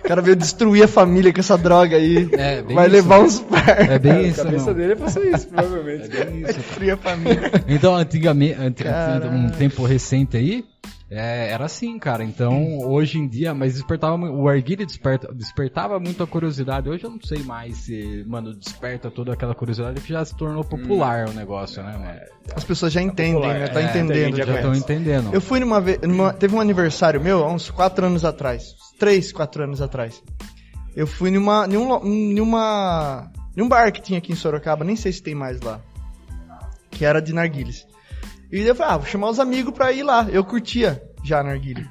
O 0.04 0.08
cara 0.08 0.22
veio 0.22 0.36
destruir 0.36 0.84
a 0.84 0.88
família 0.88 1.34
com 1.34 1.40
essa 1.40 1.58
droga 1.58 1.96
aí. 1.98 2.30
É, 2.34 2.62
bem 2.62 2.76
Vai 2.76 2.86
isso. 2.86 2.96
levar 2.96 3.20
uns 3.22 3.40
par. 3.40 3.92
É 3.92 3.98
bem 3.98 4.12
A 4.12 4.22
isso, 4.22 4.44
cabeça 4.44 4.66
não. 4.68 4.74
dele 4.76 4.94
é 4.94 4.96
fazer 4.96 5.36
isso, 5.36 5.48
provavelmente. 5.48 6.16
É 6.16 6.26
bem 6.26 6.42
isso. 6.42 6.54
Destruir 6.54 6.92
a 6.92 6.98
família. 6.98 7.52
Então, 7.68 7.96
antigamente, 7.96 8.84
Caralho. 8.84 9.32
um 9.32 9.50
tempo 9.50 9.84
recente 9.84 10.38
aí, 10.38 10.64
é, 11.10 11.50
era 11.52 11.66
assim, 11.66 11.98
cara. 12.00 12.24
Então, 12.24 12.80
hoje 12.80 13.20
em 13.20 13.28
dia, 13.28 13.54
mas 13.54 13.74
despertava, 13.74 14.16
o 14.16 14.48
arguile 14.50 14.86
desperta, 14.86 15.34
despertava 15.34 16.00
muito 16.00 16.24
a 16.24 16.28
curiosidade. 16.28 16.90
Hoje 16.90 17.04
eu 17.04 17.12
não 17.12 17.20
sei 17.22 17.44
mais 17.44 17.78
se, 17.78 18.24
mano, 18.28 18.54
desperta 18.56 19.12
toda 19.12 19.34
aquela 19.34 19.54
curiosidade 19.54 20.02
que 20.02 20.12
já 20.12 20.24
se 20.26 20.36
tornou 20.36 20.64
popular 20.64 21.30
o 21.30 21.34
negócio, 21.34 21.84
né, 21.84 21.96
mano? 21.98 22.20
As 22.56 22.64
pessoas 22.64 22.92
já 22.92 23.02
entendem, 23.02 23.42
né? 23.54 23.68
Tá 23.68 23.82
É, 23.82 23.86
entendendo. 23.86 24.36
já 24.38 24.56
estão 24.56 24.74
entendendo. 24.76 25.34
Eu 25.34 25.42
fui 25.42 25.60
numa 25.60 25.80
vez, 25.80 26.00
numa- 26.02 26.34
teve 26.34 26.56
um 26.56 26.60
aniversário 26.62 27.22
meu, 27.22 27.44
há 27.44 27.52
uns 27.54 27.70
4 27.70 28.06
anos 28.06 28.26
atrás. 28.26 28.74
3, 29.00 29.32
4 29.32 29.64
anos 29.64 29.82
atrás. 29.82 30.24
Eu 30.96 31.06
fui 31.06 31.30
numa, 31.30 31.68
num, 31.68 31.88
lo- 31.90 32.04
numa, 32.06 33.30
num 33.56 33.68
bar 33.68 33.92
que 33.92 34.02
tinha 34.02 34.18
aqui 34.18 34.32
em 34.32 34.36
Sorocaba, 34.36 34.84
nem 34.86 34.96
sei 34.96 35.12
se 35.12 35.22
tem 35.22 35.36
mais 35.36 35.60
lá. 35.62 35.80
Que 36.90 37.04
era 37.06 37.20
de 37.22 37.34
narguilhas. 37.34 37.86
E 38.52 38.62
eu 38.62 38.76
falei, 38.76 38.94
ah, 38.94 38.98
vou 38.98 39.08
chamar 39.08 39.30
os 39.30 39.40
amigos 39.40 39.74
pra 39.74 39.92
ir 39.92 40.04
lá. 40.04 40.28
Eu 40.30 40.44
curtia 40.44 41.02
já 41.24 41.44
narguilha. 41.44 41.90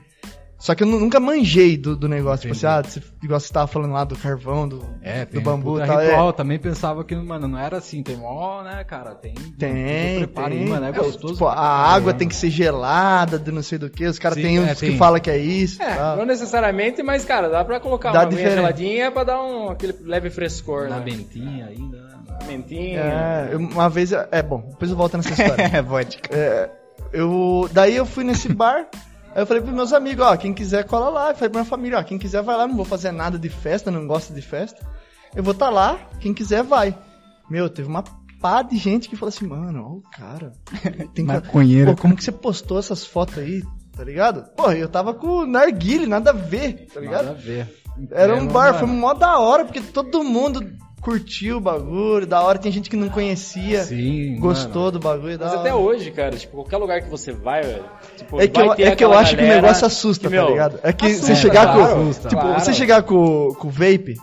Só 0.64 0.74
que 0.74 0.82
eu 0.82 0.86
nu- 0.86 0.98
nunca 0.98 1.20
manjei 1.20 1.76
do, 1.76 1.94
do 1.94 2.08
negócio. 2.08 2.40
Tipo 2.50 2.54
assim, 2.54 2.66
ah, 2.66 2.82
você, 2.82 3.02
igual 3.22 3.38
você 3.38 3.52
tava 3.52 3.66
falando 3.66 3.92
lá 3.92 4.02
do 4.02 4.16
carvão, 4.16 4.66
do, 4.66 4.82
É, 5.02 5.26
do 5.26 5.38
bambu 5.42 5.78
e 5.78 5.86
tal. 5.86 5.98
ritual. 6.00 6.28
É, 6.30 6.32
Também 6.32 6.58
pensava 6.58 7.04
que, 7.04 7.14
mano, 7.14 7.46
não 7.46 7.58
era 7.58 7.76
assim. 7.76 8.02
Tem 8.02 8.16
mó, 8.16 8.62
né, 8.62 8.82
cara? 8.82 9.14
Tem. 9.14 9.34
tem, 9.58 10.16
preparo 10.20 10.54
tem. 10.54 10.66
mano. 10.66 10.86
É 10.86 10.88
É, 10.88 10.92
gostoso. 10.92 11.34
tipo, 11.34 11.46
a 11.46 11.54
água 11.60 12.14
tem 12.14 12.26
que 12.26 12.34
ser 12.34 12.48
gelada, 12.48 13.38
de 13.38 13.52
não 13.52 13.62
sei 13.62 13.76
do 13.76 13.90
que. 13.90 14.06
Os 14.06 14.18
caras 14.18 14.38
tem 14.38 14.58
uns 14.58 14.70
é, 14.70 14.74
que 14.74 14.96
falam 14.96 15.20
que 15.20 15.30
é 15.30 15.36
isso. 15.36 15.82
É, 15.82 15.94
tal. 15.96 16.16
não 16.16 16.24
necessariamente, 16.24 17.02
mas, 17.02 17.26
cara, 17.26 17.50
dá 17.50 17.62
pra 17.62 17.78
colocar 17.78 18.10
Dá 18.12 18.22
uma 18.26 18.32
geladinha 18.32 19.10
pra 19.12 19.22
dar 19.24 19.42
um, 19.42 19.68
aquele 19.68 19.94
leve 20.00 20.30
frescor, 20.30 20.88
Na 20.88 20.96
né? 20.96 21.04
bentinha 21.04 21.66
ainda, 21.66 21.98
né? 21.98 22.14
Mentinha. 22.48 23.00
É, 23.00 23.48
eu- 23.52 23.58
uma 23.58 23.90
vez, 23.90 24.12
é 24.12 24.42
bom, 24.42 24.64
depois 24.70 24.90
eu 24.90 24.96
volto 24.96 25.18
nessa 25.18 25.28
história. 25.30 25.70
É, 25.76 25.82
vodka. 25.82 26.34
É, 26.34 26.70
eu, 27.12 27.68
daí 27.70 27.94
eu 27.96 28.06
fui 28.06 28.24
nesse 28.24 28.48
bar, 28.48 28.86
aí 29.34 29.42
eu 29.42 29.46
falei 29.46 29.62
pros 29.62 29.74
meus 29.74 29.92
amigos, 29.92 30.24
ó, 30.24 30.36
quem 30.36 30.54
quiser 30.54 30.84
cola 30.84 31.08
lá. 31.08 31.30
Eu 31.30 31.34
falei 31.34 31.50
pra 31.50 31.60
minha 31.60 31.70
família, 31.70 31.98
ó, 31.98 32.02
quem 32.02 32.18
quiser 32.18 32.42
vai 32.42 32.56
lá, 32.56 32.66
não 32.66 32.76
vou 32.76 32.84
fazer 32.84 33.12
nada 33.12 33.38
de 33.38 33.48
festa, 33.48 33.90
não 33.90 34.06
gosto 34.06 34.32
de 34.32 34.40
festa. 34.42 34.86
Eu 35.34 35.42
vou 35.42 35.52
estar 35.52 35.70
lá, 35.70 35.98
quem 36.20 36.32
quiser 36.32 36.62
vai. 36.62 36.96
Meu, 37.50 37.68
teve 37.68 37.88
uma 37.88 38.04
pá 38.40 38.62
de 38.62 38.76
gente 38.76 39.08
que 39.08 39.16
falou 39.16 39.30
assim, 39.30 39.46
mano, 39.46 39.82
ó 39.82 39.88
o 39.94 40.02
cara. 40.02 40.52
Tem 41.14 41.24
Maconheiro. 41.24 41.94
Pô, 41.94 42.02
como 42.02 42.16
que 42.16 42.22
você 42.22 42.32
postou 42.32 42.78
essas 42.78 43.04
fotos 43.04 43.38
aí, 43.38 43.62
tá 43.96 44.04
ligado? 44.04 44.44
Pô, 44.56 44.70
eu 44.70 44.88
tava 44.88 45.14
com 45.14 45.26
o 45.26 45.46
narguile, 45.46 46.06
nada 46.06 46.30
a 46.30 46.34
ver, 46.34 46.86
tá 46.92 47.00
ligado? 47.00 47.26
Nada 47.26 47.38
a 47.38 47.40
ver. 47.40 47.84
Era 48.10 48.34
um 48.34 48.46
bar, 48.46 48.72
mano. 48.74 48.78
foi 48.78 48.88
mó 48.88 49.14
da 49.14 49.38
hora, 49.38 49.64
porque 49.64 49.80
todo 49.80 50.22
mundo 50.24 50.66
curtiu 51.00 51.58
o 51.58 51.60
bagulho, 51.60 52.26
da 52.26 52.42
hora, 52.42 52.58
tem 52.58 52.72
gente 52.72 52.88
que 52.88 52.96
não 52.96 53.10
conhecia, 53.10 53.84
Sim, 53.84 54.38
gostou 54.40 54.90
do 54.90 54.98
bagulho, 54.98 55.38
da 55.38 55.44
Mas 55.44 55.52
hora. 55.52 55.60
até 55.60 55.74
hoje, 55.74 56.10
cara, 56.10 56.34
tipo, 56.34 56.56
qualquer 56.56 56.78
lugar 56.78 57.02
que 57.02 57.10
você 57.10 57.30
vai, 57.30 57.62
velho. 57.62 57.84
Tipo, 58.16 58.40
É 58.40 58.46
que, 58.48 58.58
vai 58.60 58.68
eu, 58.68 58.74
ter 58.74 58.82
é 58.84 58.96
que 58.96 59.04
eu 59.04 59.12
acho 59.12 59.36
que 59.36 59.42
o 59.42 59.46
negócio 59.46 59.86
assusta, 59.86 60.28
que, 60.28 60.34
tá 60.36 60.42
meu, 60.42 60.50
ligado? 60.52 60.80
É 60.82 60.92
que 60.92 61.06
assusta, 61.06 61.26
você 61.26 61.36
chegar 61.36 61.74
claro, 61.74 61.78
com. 61.94 62.00
assusta. 62.02 62.28
Tipo, 62.28 62.40
claro. 62.42 62.60
você 62.60 62.72
chegar 62.72 63.02
com, 63.02 63.54
com 63.58 63.68
o 63.68 63.70
vape, 63.70 64.14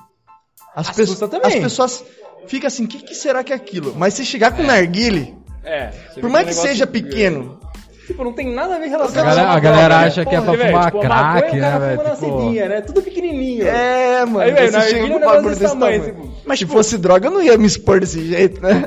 as, 0.75 0.87
Assusta 0.89 1.01
pessoas 1.01 1.31
também. 1.31 1.47
as 1.57 1.63
pessoas 1.63 2.03
ficam 2.47 2.67
assim, 2.67 2.85
o 2.85 2.87
que, 2.87 2.99
que 3.03 3.13
será 3.15 3.43
que 3.43 3.51
é 3.51 3.55
aquilo? 3.55 3.93
Mas 3.97 4.13
se 4.13 4.25
chegar 4.25 4.51
com 4.55 4.61
o 4.63 4.65
narguile, 4.65 5.35
É. 5.63 5.87
por 6.19 6.29
mais 6.29 6.47
que 6.47 6.53
seja 6.53 6.85
pequeno, 6.87 7.59
Tipo, 8.07 8.23
não 8.25 8.33
tem 8.33 8.53
nada 8.53 8.75
a 8.75 8.79
ver 8.79 8.87
em 8.87 8.89
relação 8.89 9.21
A 9.21 9.25
galera- 9.25 9.49
a 9.51 9.59
galera 9.59 9.97
acha 9.99 10.25
que 10.25 10.35
é 10.35 10.41
pra 10.41 10.53
fumar 10.53 10.91
crack, 10.91 11.55
né, 11.55 11.79
velho? 11.79 11.97
Tipo, 12.15 12.15
Tipo- 12.25 12.51
né? 12.51 12.81
Tudo 12.81 13.01
pequenininho. 13.03 13.65
é, 13.67 14.25
mano, 14.25 14.39
Aí, 14.39 14.51
velho, 14.51 14.71
você 14.71 14.81
chega 14.89 15.07
com 15.07 15.13
é 15.13 15.15
um 15.15 15.19
bagulho 15.19 15.55
desse 15.55 15.61
tamanho, 15.71 16.03
tamanho. 16.03 16.21
tipo, 16.25 16.41
Mas 16.45 16.59
se 16.59 16.65
fosse 16.65 16.97
droga, 16.97 17.27
eu 17.27 17.31
não 17.31 17.41
ia 17.41 17.57
me 17.57 17.67
expor 17.67 17.99
desse 18.01 18.25
jeito, 18.27 18.59
né? 18.61 18.83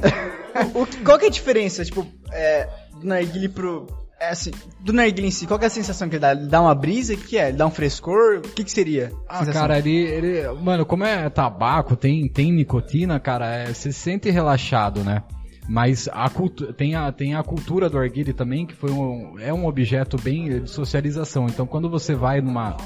Qual 1.05 1.19
que 1.19 1.25
é 1.25 1.29
a 1.29 1.31
diferença, 1.31 1.85
tipo, 1.85 2.07
é, 2.33 2.69
do 3.01 3.07
narguile 3.07 3.49
pro... 3.49 3.87
É 4.25 4.31
assim, 4.31 4.51
do 4.81 4.93
narguile 4.93 5.29
em 5.29 5.31
si, 5.31 5.47
qual 5.47 5.59
que 5.59 5.65
é 5.65 5.69
a 5.69 5.71
sensação 5.71 6.09
que 6.09 6.17
ele 6.17 6.21
dá? 6.21 6.33
Ele 6.33 6.47
dá 6.47 6.61
uma 6.61 6.75
brisa? 6.75 7.15
O 7.15 7.17
que 7.17 7.37
é? 7.37 7.49
Ele 7.49 7.57
dá 7.57 7.67
um 7.67 7.71
frescor? 7.71 8.39
O 8.39 8.41
que 8.41 8.65
que 8.65 8.71
seria? 8.71 9.13
Ah, 9.29 9.41
sensação? 9.41 9.63
cara, 9.63 9.79
ele, 9.79 9.97
ele. 9.97 10.53
Mano, 10.61 10.87
como 10.87 11.05
é 11.05 11.29
tabaco, 11.29 11.97
tem, 11.97 12.29
tem 12.29 12.53
nicotina, 12.53 13.21
cara, 13.21 13.47
é, 13.55 13.67
você 13.67 13.93
se 13.93 13.99
sente 13.99 14.31
relaxado, 14.31 15.05
né? 15.05 15.23
Mas 15.69 16.09
a 16.13 16.31
tem, 16.77 16.95
a, 16.95 17.11
tem 17.11 17.35
a 17.35 17.43
cultura 17.43 17.89
do 17.89 17.99
arguile 17.99 18.33
também, 18.33 18.67
que 18.67 18.75
foi 18.75 18.91
um, 18.91 19.39
é 19.39 19.53
um 19.53 19.67
objeto 19.67 20.17
bem 20.21 20.61
de 20.61 20.71
socialização. 20.71 21.47
Então 21.47 21.67
quando 21.67 21.89
você 21.89 22.15
vai 22.15 22.41
numa, 22.41 22.77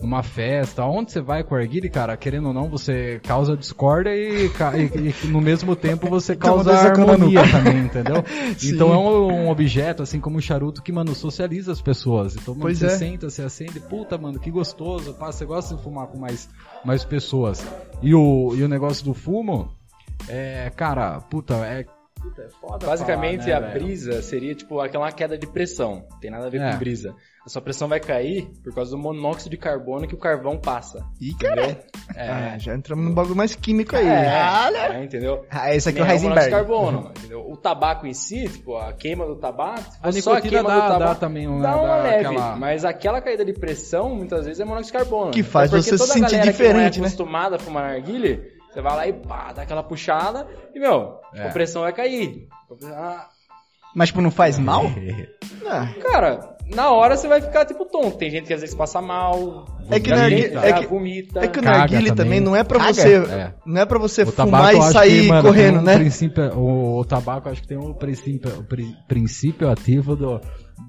numa 0.00 0.22
festa, 0.22 0.84
onde 0.84 1.10
você 1.12 1.20
vai 1.20 1.42
com 1.42 1.54
o 1.54 1.58
arguile, 1.58 1.88
cara, 1.90 2.16
querendo 2.16 2.48
ou 2.48 2.54
não, 2.54 2.68
você 2.68 3.20
causa 3.24 3.56
discórdia 3.56 4.14
e, 4.14 4.46
e- 4.46 5.14
e 5.24 5.26
no 5.28 5.40
mesmo 5.40 5.74
tempo 5.74 6.08
você 6.08 6.36
causa 6.36 6.72
harmonia 6.72 7.42
também, 7.50 7.78
entendeu? 7.84 8.22
Então 8.64 8.92
é 8.92 8.96
um, 8.96 9.32
um 9.46 9.50
objeto, 9.50 10.02
assim 10.02 10.20
como 10.20 10.38
o 10.38 10.40
charuto, 10.42 10.82
que, 10.82 10.92
mano, 10.92 11.14
socializa 11.14 11.72
as 11.72 11.80
pessoas. 11.80 12.36
Então, 12.36 12.54
mano, 12.54 12.62
Pois 12.62 12.78
você 12.78 12.86
é. 12.86 12.90
senta, 12.90 13.28
você 13.30 13.42
acende, 13.42 13.80
puta, 13.80 14.16
mano, 14.16 14.38
que 14.38 14.50
gostoso, 14.50 15.14
pá, 15.14 15.32
você 15.32 15.44
gosta 15.44 15.74
de 15.74 15.82
fumar 15.82 16.06
com 16.06 16.18
mais, 16.18 16.48
mais 16.84 17.04
pessoas. 17.04 17.64
E 18.02 18.14
o, 18.14 18.54
e 18.54 18.62
o 18.62 18.68
negócio 18.68 19.04
do 19.04 19.14
fumo, 19.14 19.68
é, 20.28 20.70
cara, 20.76 21.20
puta, 21.20 21.54
é... 21.66 21.84
Puta, 22.20 22.42
é 22.42 22.48
foda 22.48 22.86
Basicamente, 22.86 23.44
falar, 23.44 23.56
a 23.56 23.60
né, 23.60 23.66
velho? 23.68 23.84
brisa 23.84 24.22
seria 24.22 24.54
tipo 24.54 24.80
aquela 24.80 25.10
queda 25.12 25.38
de 25.38 25.46
pressão. 25.46 26.04
Não 26.10 26.18
tem 26.18 26.30
nada 26.30 26.46
a 26.46 26.50
ver 26.50 26.60
É. 26.60 26.72
com 26.72 26.78
brisa. 26.78 27.14
A 27.46 27.48
sua 27.48 27.62
pressão 27.62 27.88
vai 27.88 27.98
cair 28.00 28.46
por 28.62 28.74
causa 28.74 28.90
do 28.90 28.98
monóxido 28.98 29.48
de 29.50 29.56
carbono 29.56 30.06
que 30.06 30.14
o 30.14 30.18
carvão 30.18 30.58
passa. 30.58 31.06
Ih, 31.20 31.32
cara. 31.34 31.78
É. 32.14 32.28
Ah, 32.28 32.58
já 32.58 32.74
entramos 32.74 33.04
num 33.06 33.14
bagulho 33.14 33.36
mais 33.36 33.54
químico 33.54 33.96
aí. 33.96 34.06
É, 34.06 35.02
entendeu? 35.02 35.46
Ah, 35.50 35.74
esse 35.74 35.88
aqui 35.88 35.98
é 35.98 36.02
o 36.02 36.04
monóxido 36.06 36.28
Heisenberg. 36.30 36.44
de 36.50 36.50
carbono, 36.68 37.10
entendeu? 37.16 37.50
O 37.50 37.56
tabaco 37.56 38.06
em 38.06 38.12
si, 38.12 38.48
tipo, 38.48 38.76
a 38.76 38.92
queima 38.92 39.24
do 39.26 39.36
tabaco, 39.36 39.80
A 40.02 40.12
só 40.12 40.32
a 40.32 40.34
nicotina 40.36 40.40
queima 40.62 40.68
dá, 40.68 40.74
do 40.74 40.80
dá 40.80 40.98
tabaco, 40.98 41.20
também 41.20 41.48
um, 41.48 41.60
dá 41.60 41.76
uma 41.76 41.86
dá 41.96 42.02
leve, 42.02 42.26
aquela... 42.26 42.56
mas 42.56 42.84
aquela 42.84 43.20
caída 43.22 43.44
de 43.44 43.52
pressão, 43.54 44.14
muitas 44.14 44.44
vezes, 44.44 44.60
é 44.60 44.64
monóxido 44.64 44.92
de 44.98 45.04
carbono. 45.04 45.30
Que 45.30 45.42
faz 45.42 45.70
Até 45.72 45.78
porque 45.80 45.90
você 45.90 45.96
se 45.98 46.02
a 46.10 46.14
sentir 46.14 46.32
galera 46.32 46.50
diferente, 46.50 46.92
que 46.94 46.98
não 46.98 47.02
né? 47.04 47.08
é 47.08 47.08
acostumada 47.08 47.56
a 47.56 47.58
fumar 47.58 47.84
narguile, 47.92 48.57
você 48.78 48.82
vai 48.82 48.96
lá 48.96 49.06
e 49.08 49.12
pá, 49.12 49.52
dá 49.52 49.62
aquela 49.62 49.82
puxada 49.82 50.46
e, 50.74 50.78
meu, 50.78 51.16
É. 51.34 51.48
a 51.48 51.50
pressão 51.50 51.82
vai 51.82 51.92
cair. 51.92 52.46
Ah, 52.94 53.26
Mas, 53.94 54.08
tipo, 54.10 54.20
não 54.20 54.30
faz 54.30 54.56
mal? 54.60 54.84
Ah, 55.66 55.88
Cara, 56.00 56.56
na 56.74 56.90
hora 56.92 57.16
você 57.16 57.26
vai 57.26 57.40
ficar 57.40 57.64
tipo 57.64 57.84
tonto. 57.86 58.18
Tem 58.18 58.30
gente 58.30 58.46
que 58.46 58.54
às 58.54 58.60
vezes 58.60 58.74
passa 58.76 59.00
mal, 59.00 59.66
É 59.90 59.98
que 59.98 60.10
vomita, 60.10 60.16
nargui- 60.16 60.56
é 60.56 60.72
que- 60.74 60.86
vomita. 60.86 61.40
é 61.40 61.48
que 61.48 61.58
o 61.58 61.62
narguile 61.62 62.08
também. 62.10 62.24
também 62.24 62.40
não 62.40 62.54
é 62.54 62.62
pra 62.62 62.78
Caga? 62.78 62.92
você, 62.94 63.14
É. 63.16 63.54
não 63.66 63.80
é 63.80 63.86
pra 63.86 63.98
você 63.98 64.22
O 64.22 64.26
fumar 64.30 64.74
e 64.74 64.82
sair 64.92 65.22
que, 65.22 65.28
mano, 65.28 65.42
correndo, 65.48 65.78
um 65.78 65.82
né? 65.82 65.94
Princípio, 65.96 66.44
o, 66.56 66.98
o 67.00 67.04
tabaco, 67.04 67.48
acho 67.48 67.62
que 67.62 67.68
tem 67.68 67.78
um 67.78 67.92
princípio, 67.94 68.60
o 68.60 68.64
pri- 68.64 68.94
princípio 69.08 69.68
ativo 69.70 70.14
do, 70.14 70.40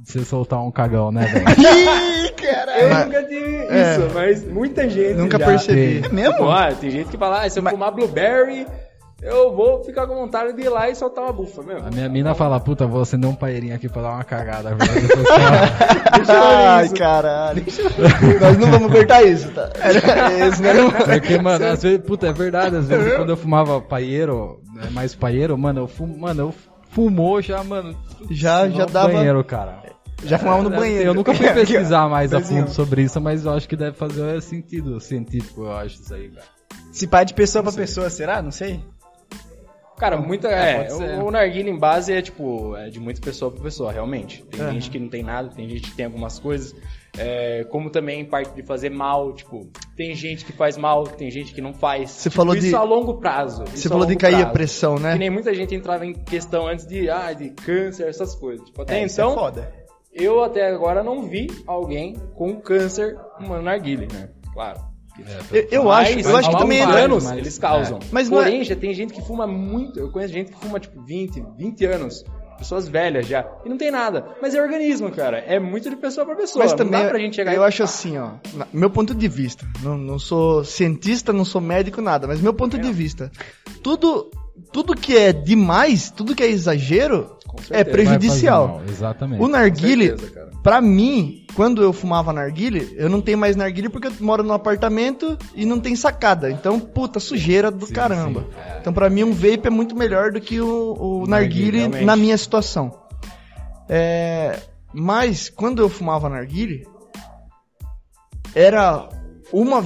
você 0.03 0.24
soltar 0.25 0.60
um 0.63 0.72
cagão, 0.72 1.12
né, 1.12 1.25
velho? 1.25 1.46
Ih, 2.25 2.29
caralho. 2.32 2.82
Eu 2.82 2.89
Mas- 2.89 3.06
nunca 3.06 3.24
tive 3.24 3.56
É. 3.70 3.91
isso, 3.98 4.10
mas 4.13 4.44
muita 4.48 4.89
gente 4.89 5.13
Nunca 5.15 5.38
já. 5.39 5.46
percebi. 5.46 6.01
É 6.06 6.10
mesmo? 6.10 6.34
Tipo, 6.34 6.50
ah, 6.50 6.72
tem 6.79 6.89
gente 6.89 7.10
que 7.10 7.18
fala, 7.18 7.44
ah, 7.44 7.50
se 7.50 7.60
eu 7.60 7.63
Mas- 7.63 7.74
fumar 7.74 7.91
blueberry, 7.91 8.65
eu 9.22 9.53
vou 9.53 9.84
ficar 9.84 10.08
com 10.08 10.15
vontade 10.15 10.53
de 10.53 10.62
ir 10.62 10.70
lá 10.70 10.89
e 10.89 10.96
soltar 10.96 11.25
uma 11.25 11.34
bufa, 11.34 11.62
meu. 11.62 11.77
A 11.79 11.89
minha 11.91 12.08
mina 12.08 12.34
fala, 12.34 12.58
puta, 12.60 12.88
vou 12.88 13.01
acender 13.01 13.29
um 13.29 13.36
paeirinho 13.36 13.75
aqui 13.75 13.89
pra 13.89 14.01
dar 14.01 14.12
uma 14.13 14.24
cagada. 14.24 14.70
Ai, 16.27 16.89
caralho. 16.89 17.63
Nós 18.41 18.58
não 18.58 18.72
vamos 18.72 18.91
cortar 18.91 19.24
isso, 19.24 19.50
tá? 19.51 19.70
Esse 20.48 20.62
não 20.62 20.88
é 20.89 21.20
Porque, 21.20 21.38
mano, 21.38 21.65
às 21.65 21.84
vezes, 21.84 22.00
puta, 22.00 22.27
é 22.27 22.34
verdade, 22.34 22.75
às 22.77 22.88
vezes 22.88 23.15
quando 23.15 23.29
eu 23.32 23.38
fumava 23.38 23.82
paeiro, 23.82 24.62
né, 24.74 24.88
mais 24.91 25.13
paeiro, 25.15 25.58
mano, 25.58 25.82
eu 25.82 25.88
fumo, 25.88 26.18
mano, 26.18 26.41
eu 26.44 26.53
fumou 26.89 27.41
já, 27.41 27.63
mano. 27.63 27.98
Já, 28.29 28.69
já 28.69 28.86
dava. 28.86 29.13
banheiro, 29.13 29.43
cara. 29.43 29.81
Já 30.24 30.38
fumava 30.38 30.63
no 30.63 30.74
É, 30.74 30.77
banheiro. 30.77 31.10
Eu 31.10 31.13
nunca 31.13 31.34
fui 31.34 31.48
pesquisar 31.53 32.10
mais 32.10 32.34
a 32.34 32.41
fundo 32.41 32.69
sobre 32.69 33.03
isso, 33.03 33.19
mas 33.22 33.46
eu 33.46 33.51
acho 33.53 33.67
que 33.69 33.75
deve 33.75 33.96
fazer 33.96 34.41
sentido 34.41 35.00
científico, 35.00 35.62
eu 35.63 35.72
acho 35.74 35.96
isso 36.01 36.13
aí, 36.13 36.29
cara. 36.29 36.46
Se 36.91 37.08
pá 37.08 37.24
de 37.24 37.34
pessoa 37.34 37.63
pra 37.63 37.72
pessoa, 37.72 38.10
será? 38.10 38.41
Não 38.41 38.51
sei. 38.51 38.84
Cara, 39.98 40.17
muita. 40.17 40.48
É, 40.48 40.89
ser. 40.89 41.19
o, 41.19 41.29
narguilha 41.29 41.69
em 41.69 41.77
base 41.77 42.13
é 42.13 42.22
tipo, 42.22 42.75
é 42.77 42.89
de 42.89 43.00
muita 43.00 43.19
pessoa 43.22 43.51
pra 43.51 43.62
pessoa, 43.62 43.91
realmente. 43.91 44.43
Tem 44.46 44.62
Aham. 44.62 44.74
gente 44.74 44.89
que 44.89 44.98
não 44.98 45.10
tem 45.10 45.22
nada, 45.24 45.50
tem 45.50 45.67
gente 45.69 45.89
que 45.89 45.96
tem 45.96 46.05
algumas 46.05 46.39
coisas. 46.39 46.74
É, 47.17 47.65
como 47.69 47.89
também 47.89 48.23
parte 48.23 48.53
de 48.53 48.63
fazer 48.63 48.89
mal, 48.89 49.33
tipo, 49.33 49.69
tem 49.95 50.13
gente 50.15 50.45
que 50.45 50.53
faz 50.53 50.77
mal, 50.77 51.03
tem 51.03 51.29
gente 51.29 51.53
que 51.53 51.59
não 51.61 51.73
faz. 51.73 52.11
Você 52.11 52.29
Tipo, 52.29 52.35
falou 52.37 52.55
isso 52.55 52.67
de- 52.67 52.75
a 52.75 52.83
longo 52.83 53.15
prazo. 53.15 53.63
Você 53.65 53.87
a 53.87 53.91
falou 53.91 54.05
de 54.05 54.15
cair 54.15 54.35
a 54.35 54.39
prazo. 54.39 54.53
pressão, 54.53 54.95
né? 54.99 55.13
Que 55.13 55.19
nem 55.19 55.29
muita 55.29 55.53
gente 55.53 55.73
entrava 55.75 56.05
em 56.05 56.13
questão 56.13 56.67
antes 56.67 56.85
de, 56.85 57.09
ah, 57.09 57.33
de 57.33 57.49
câncer, 57.49 58.07
essas 58.07 58.35
coisas. 58.35 58.65
Tipo, 58.67 58.83
até 58.83 59.01
É, 59.01 59.05
isso 59.05 59.19
é 59.19 59.23
então, 59.23 59.35
foda. 59.35 59.73
eu 60.13 60.43
até 60.43 60.67
agora 60.67 61.03
não 61.03 61.23
vi 61.23 61.47
alguém 61.67 62.15
com 62.35 62.55
câncer 62.61 63.17
no 63.39 63.61
narguile, 63.61 64.07
né? 64.13 64.29
Claro. 64.53 64.79
Eu, 65.51 65.67
eu 65.69 65.83
Mas, 65.83 66.15
acho, 66.17 66.29
eu 66.29 66.37
acho 66.37 66.50
que 66.50 66.57
também 66.57 66.79
entra. 66.79 66.95
anos 67.03 67.25
mas- 67.25 67.37
eles 67.37 67.57
causam. 67.59 67.98
é. 67.98 68.05
Mas 68.09 68.29
não 68.29 68.39
é- 68.39 68.43
Porém, 68.45 68.63
já 68.63 68.75
tem 68.75 68.93
gente 68.93 69.13
que 69.13 69.22
fuma 69.22 69.45
muito. 69.45 70.00
Eu 70.00 70.09
conheço 70.11 70.33
gente 70.33 70.51
que 70.51 70.57
fuma 70.57 70.79
tipo 70.79 71.01
20, 71.03 71.43
20 71.57 71.83
anos. 71.85 72.24
Pessoas 72.59 72.87
velhas 72.87 73.25
já. 73.25 73.48
E 73.65 73.69
não 73.69 73.77
tem 73.77 73.89
nada. 73.89 74.35
Mas 74.41 74.53
é 74.53 74.61
organismo, 74.61 75.09
cara. 75.11 75.39
É 75.39 75.59
muito 75.59 75.89
de 75.89 75.95
pessoa 75.95 76.25
pra 76.25 76.35
pessoa. 76.35 76.63
Mas 76.63 76.74
não 76.74 76.77
também, 76.77 77.01
dá 77.01 77.09
pra 77.09 77.17
gente 77.17 77.35
chegar 77.35 77.55
eu 77.55 77.63
e... 77.63 77.65
acho 77.65 77.81
assim, 77.81 78.17
ó, 78.17 78.33
meu 78.72 78.89
ponto 78.89 79.15
de 79.15 79.27
vista, 79.27 79.65
não, 79.81 79.98
não 79.98 80.19
sou 80.19 80.63
cientista, 80.63 81.33
não 81.33 81.45
sou 81.45 81.61
médico, 81.61 82.01
nada, 82.01 82.27
mas 82.27 82.41
meu 82.41 82.53
ponto 82.53 82.77
de 82.77 82.91
vista, 82.91 83.31
tudo, 83.81 84.29
tudo 84.72 84.95
que 84.95 85.17
é 85.17 85.31
demais, 85.31 86.11
tudo 86.11 86.35
que 86.35 86.43
é 86.43 86.48
exagero, 86.48 87.37
é 87.70 87.83
prejudicial. 87.83 88.81
Exatamente. 88.88 89.42
O 89.42 89.48
narguile, 89.48 90.16
pra 90.64 90.81
mim, 90.81 91.46
quando 91.55 91.81
eu 91.81 91.92
fumava 91.92 92.33
narguile, 92.33 92.94
eu 92.98 93.09
não 93.09 93.22
tenho 93.22 93.38
mais 93.38 93.55
narguile 93.55 93.90
porque 93.90 94.07
eu 94.07 94.14
moro 94.20 94.44
num 94.44 94.53
apartamento 94.53 95.38
e 95.55 95.66
não 95.66 95.79
tem 95.79 95.96
sacada. 95.96 96.50
Então, 96.51 96.79
puta, 96.79 97.20
sujeira 97.20 97.70
do 97.72 97.85
Sim, 97.85 97.94
caramba. 97.94 98.42
sim, 98.42 98.59
é. 98.59 98.77
Então, 98.79 98.94
pra 98.94 99.09
mim, 99.09 99.24
um 99.24 99.33
vape 99.33 99.68
é 99.68 99.70
muito 99.70 99.96
melhor 99.96 100.31
do 100.31 100.42
que 100.42 100.59
o, 100.59 101.24
o 101.24 101.27
narguile 101.27 101.88
na 101.88 102.16
minha 102.16 102.38
situação. 102.38 102.92
É, 103.88 104.59
mas, 104.94 105.50
quando 105.50 105.81
eu 105.81 105.90
fumava 105.90 106.29
narguile, 106.29 106.88
era 108.53 109.09
uma... 109.51 109.83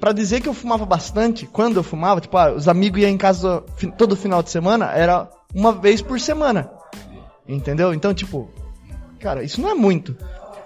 Pra 0.00 0.12
dizer 0.12 0.40
que 0.42 0.48
eu 0.48 0.54
fumava 0.54 0.84
bastante, 0.84 1.46
quando 1.46 1.76
eu 1.76 1.82
fumava, 1.82 2.20
tipo, 2.20 2.36
ah, 2.36 2.52
os 2.52 2.68
amigos 2.68 3.00
iam 3.00 3.10
em 3.10 3.16
casa 3.16 3.64
todo 3.96 4.14
final 4.14 4.42
de 4.42 4.50
semana, 4.50 4.92
era 4.92 5.30
uma 5.54 5.72
vez 5.72 6.02
por 6.02 6.20
semana. 6.20 6.70
Entendeu? 7.48 7.92
Então, 7.92 8.14
tipo, 8.14 8.48
cara, 9.20 9.42
isso 9.42 9.60
não 9.60 9.70
é 9.70 9.74
muito. 9.74 10.16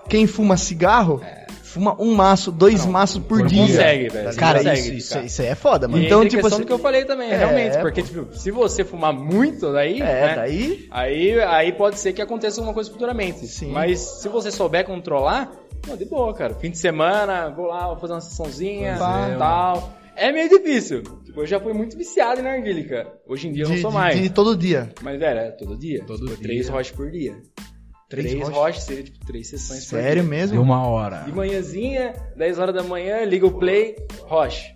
Quem 0.09 0.27
fuma 0.27 0.57
cigarro, 0.57 1.21
fuma 1.63 1.95
um 2.01 2.15
maço, 2.15 2.51
dois 2.51 2.87
maços 2.87 3.23
por 3.23 3.41
Não 3.41 3.47
dia. 3.47 3.67
consegue, 3.67 4.09
velho. 4.09 4.33
Você 4.33 4.39
Cara, 4.39 4.59
consegue 4.59 4.81
isso, 4.81 4.93
isso, 4.95 5.19
isso 5.19 5.43
aí 5.43 5.49
é 5.49 5.55
foda, 5.55 5.87
mano. 5.87 6.03
E 6.03 6.07
Então, 6.07 6.21
tipo 6.23 6.37
questão 6.37 6.49
assim- 6.49 6.61
do 6.63 6.67
que 6.67 6.73
eu 6.73 6.79
falei 6.79 7.05
também, 7.05 7.31
É, 7.31 7.37
realmente. 7.37 7.77
é, 7.77 7.81
Porque, 7.81 8.03
tipo, 8.03 8.35
se 8.35 8.51
você 8.51 8.85
fumar 8.85 9.13
muito 9.13 9.71
daí, 9.73 10.01
É, 10.01 10.05
né, 10.05 10.35
daí. 10.37 10.87
Aí, 10.91 11.39
aí 11.41 11.73
pode 11.73 11.99
ser 11.99 12.13
que 12.15 12.23
aconteça 12.23 12.61
alguma 12.61 12.73
coisa 12.73 12.91
futuramente. 12.91 13.47
Sim. 13.47 13.71
Mas 13.71 13.99
se 14.01 14.29
você 14.31 14.51
souber 14.51 14.85
controlar, 14.87 15.51
pô, 15.83 15.95
de 15.95 16.07
boa, 16.07 16.33
cara. 16.33 16.55
Fim 16.55 16.71
de 16.71 16.79
semana, 16.79 17.51
vou 17.51 17.67
lá, 17.67 17.87
vou 17.89 17.99
fazer 17.99 18.15
uma 18.15 18.21
sessãozinha, 18.23 18.95
um- 18.95 19.39
tal. 19.39 19.93
É 20.19 20.33
meio 20.33 20.49
difícil. 20.49 21.03
Tipo, 21.25 21.41
eu 21.43 21.47
já 21.47 21.61
fui 21.61 21.73
muito 21.73 21.97
viciado 21.97 22.41
em 22.41 22.45
narguile, 22.45 22.85
cara. 22.85 23.13
Hoje 23.27 23.49
em 23.49 23.53
dia 23.53 23.65
eu 23.65 23.69
não 23.69 23.77
De, 23.77 23.83
sou 23.83 23.91
de- 23.91 23.97
mais. 23.97 24.21
de 24.21 24.31
todo 24.31 24.57
dia. 24.57 24.91
Mas, 25.03 25.19
velho, 25.19 25.39
é 25.41 25.51
todo 25.53 25.79
dia. 25.79 26.05
Todo 26.07 26.21
Tipo, 26.27 26.37
dia. 26.37 26.43
Três 26.43 26.69
roches 26.69 26.93
por 26.97 27.11
dia. 27.11 27.37
Três 28.09 28.27
Três, 28.31 28.43
roches? 28.43 28.57
roches 28.59 28.83
seria, 28.85 29.05
tipo, 29.05 29.27
três 29.27 29.49
sessões 29.49 29.85
por 29.85 29.91
Sério 30.01 30.15
dia. 30.15 30.23
De 30.23 30.29
mesmo? 30.29 30.63
uma 30.63 30.87
hora. 30.89 31.19
De 31.25 31.33
manhãzinha, 31.33 32.15
10 32.37 32.59
horas 32.59 32.75
da 32.75 32.83
manhã, 32.83 33.23
liga 33.25 33.47
o 33.47 33.59
play, 33.59 33.97
roche. 34.23 34.73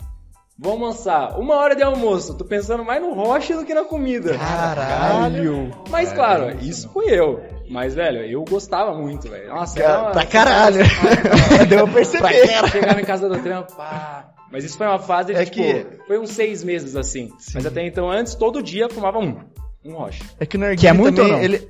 Vou 0.58 0.72
almoçar. 0.72 1.38
Uma 1.40 1.56
hora 1.56 1.74
de 1.74 1.82
almoço. 1.82 2.36
Tô 2.36 2.44
pensando 2.44 2.84
mais 2.84 3.00
no 3.02 3.14
roche 3.14 3.54
do 3.54 3.64
que 3.64 3.72
na 3.74 3.84
comida. 3.84 4.36
Caralho. 4.36 5.70
Mas, 5.90 6.12
claro, 6.12 6.56
isso 6.60 6.88
fui 6.92 7.06
eu. 7.08 7.42
Mas, 7.70 7.94
velho, 7.94 8.18
eu 8.26 8.44
gostava 8.44 8.94
muito, 8.94 9.28
velho. 9.30 9.48
Nossa, 9.48 9.80
Cara, 9.80 9.92
era 9.92 10.02
uma- 10.02 10.10
pra 10.10 10.26
caralho. 10.26 10.76
Deu 11.68 11.84
pra 11.86 11.94
perceber. 11.94 12.68
Chegava 12.70 13.00
em 13.00 13.04
casa 13.04 13.28
do 13.28 13.38
trampo, 13.42 13.74
pá. 13.74 14.31
Mas 14.52 14.64
isso 14.64 14.76
foi 14.76 14.86
uma 14.86 14.98
fase 14.98 15.32
de, 15.32 15.40
É 15.40 15.44
tipo, 15.46 15.56
que- 15.56 15.86
foi 16.06 16.18
uns 16.18 16.30
seis 16.30 16.62
meses 16.62 16.94
assim. 16.94 17.32
Mas 17.54 17.64
até 17.66 17.84
então, 17.86 18.10
antes, 18.10 18.34
todo 18.34 18.62
dia 18.62 18.88
fumava 18.88 19.18
um. 19.18 19.40
Um 19.84 19.94
roche. 19.94 20.22
É 20.38 20.44
que 20.46 20.56
o 20.56 20.60
narguile 20.60 20.80
Que 20.80 20.86
é 20.86 20.92
muito 20.92 21.16
também, 21.16 21.32
ou 21.32 21.38
não? 21.38 21.44
ele... 21.44 21.68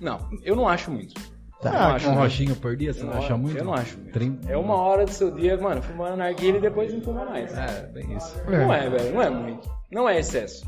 Não, 0.00 0.28
eu 0.44 0.54
não 0.54 0.68
acho 0.68 0.90
muito. 0.90 1.14
Tá, 1.62 1.70
eu 1.70 1.72
não 1.72 1.80
acho 1.94 2.06
Um 2.06 2.10
muito. 2.10 2.22
rochinho 2.22 2.56
por 2.56 2.76
dia, 2.76 2.92
você 2.92 3.00
Eu 3.00 3.06
não 3.06 3.14
acha 3.14 3.36
muito? 3.36 3.56
Eu 3.58 3.64
não 3.64 3.72
acho 3.74 3.96
muito. 3.98 4.12
Trin- 4.12 4.38
É 4.46 4.56
uma 4.56 4.74
hora 4.76 5.06
do 5.06 5.10
seu 5.10 5.30
dia, 5.30 5.56
mano, 5.56 5.80
fumando 5.82 6.16
narguilha 6.18 6.58
e 6.58 6.60
depois 6.60 6.92
não 6.92 7.00
fuma 7.00 7.24
mais. 7.24 7.52
É, 7.56 7.86
bem 7.92 8.14
isso. 8.14 8.36
Não 8.46 8.72
é, 8.72 8.88
velho, 8.90 9.14
não 9.14 9.22
é 9.22 9.30
muito. 9.30 9.68
Não 9.90 10.08
é 10.08 10.18
excesso. 10.18 10.66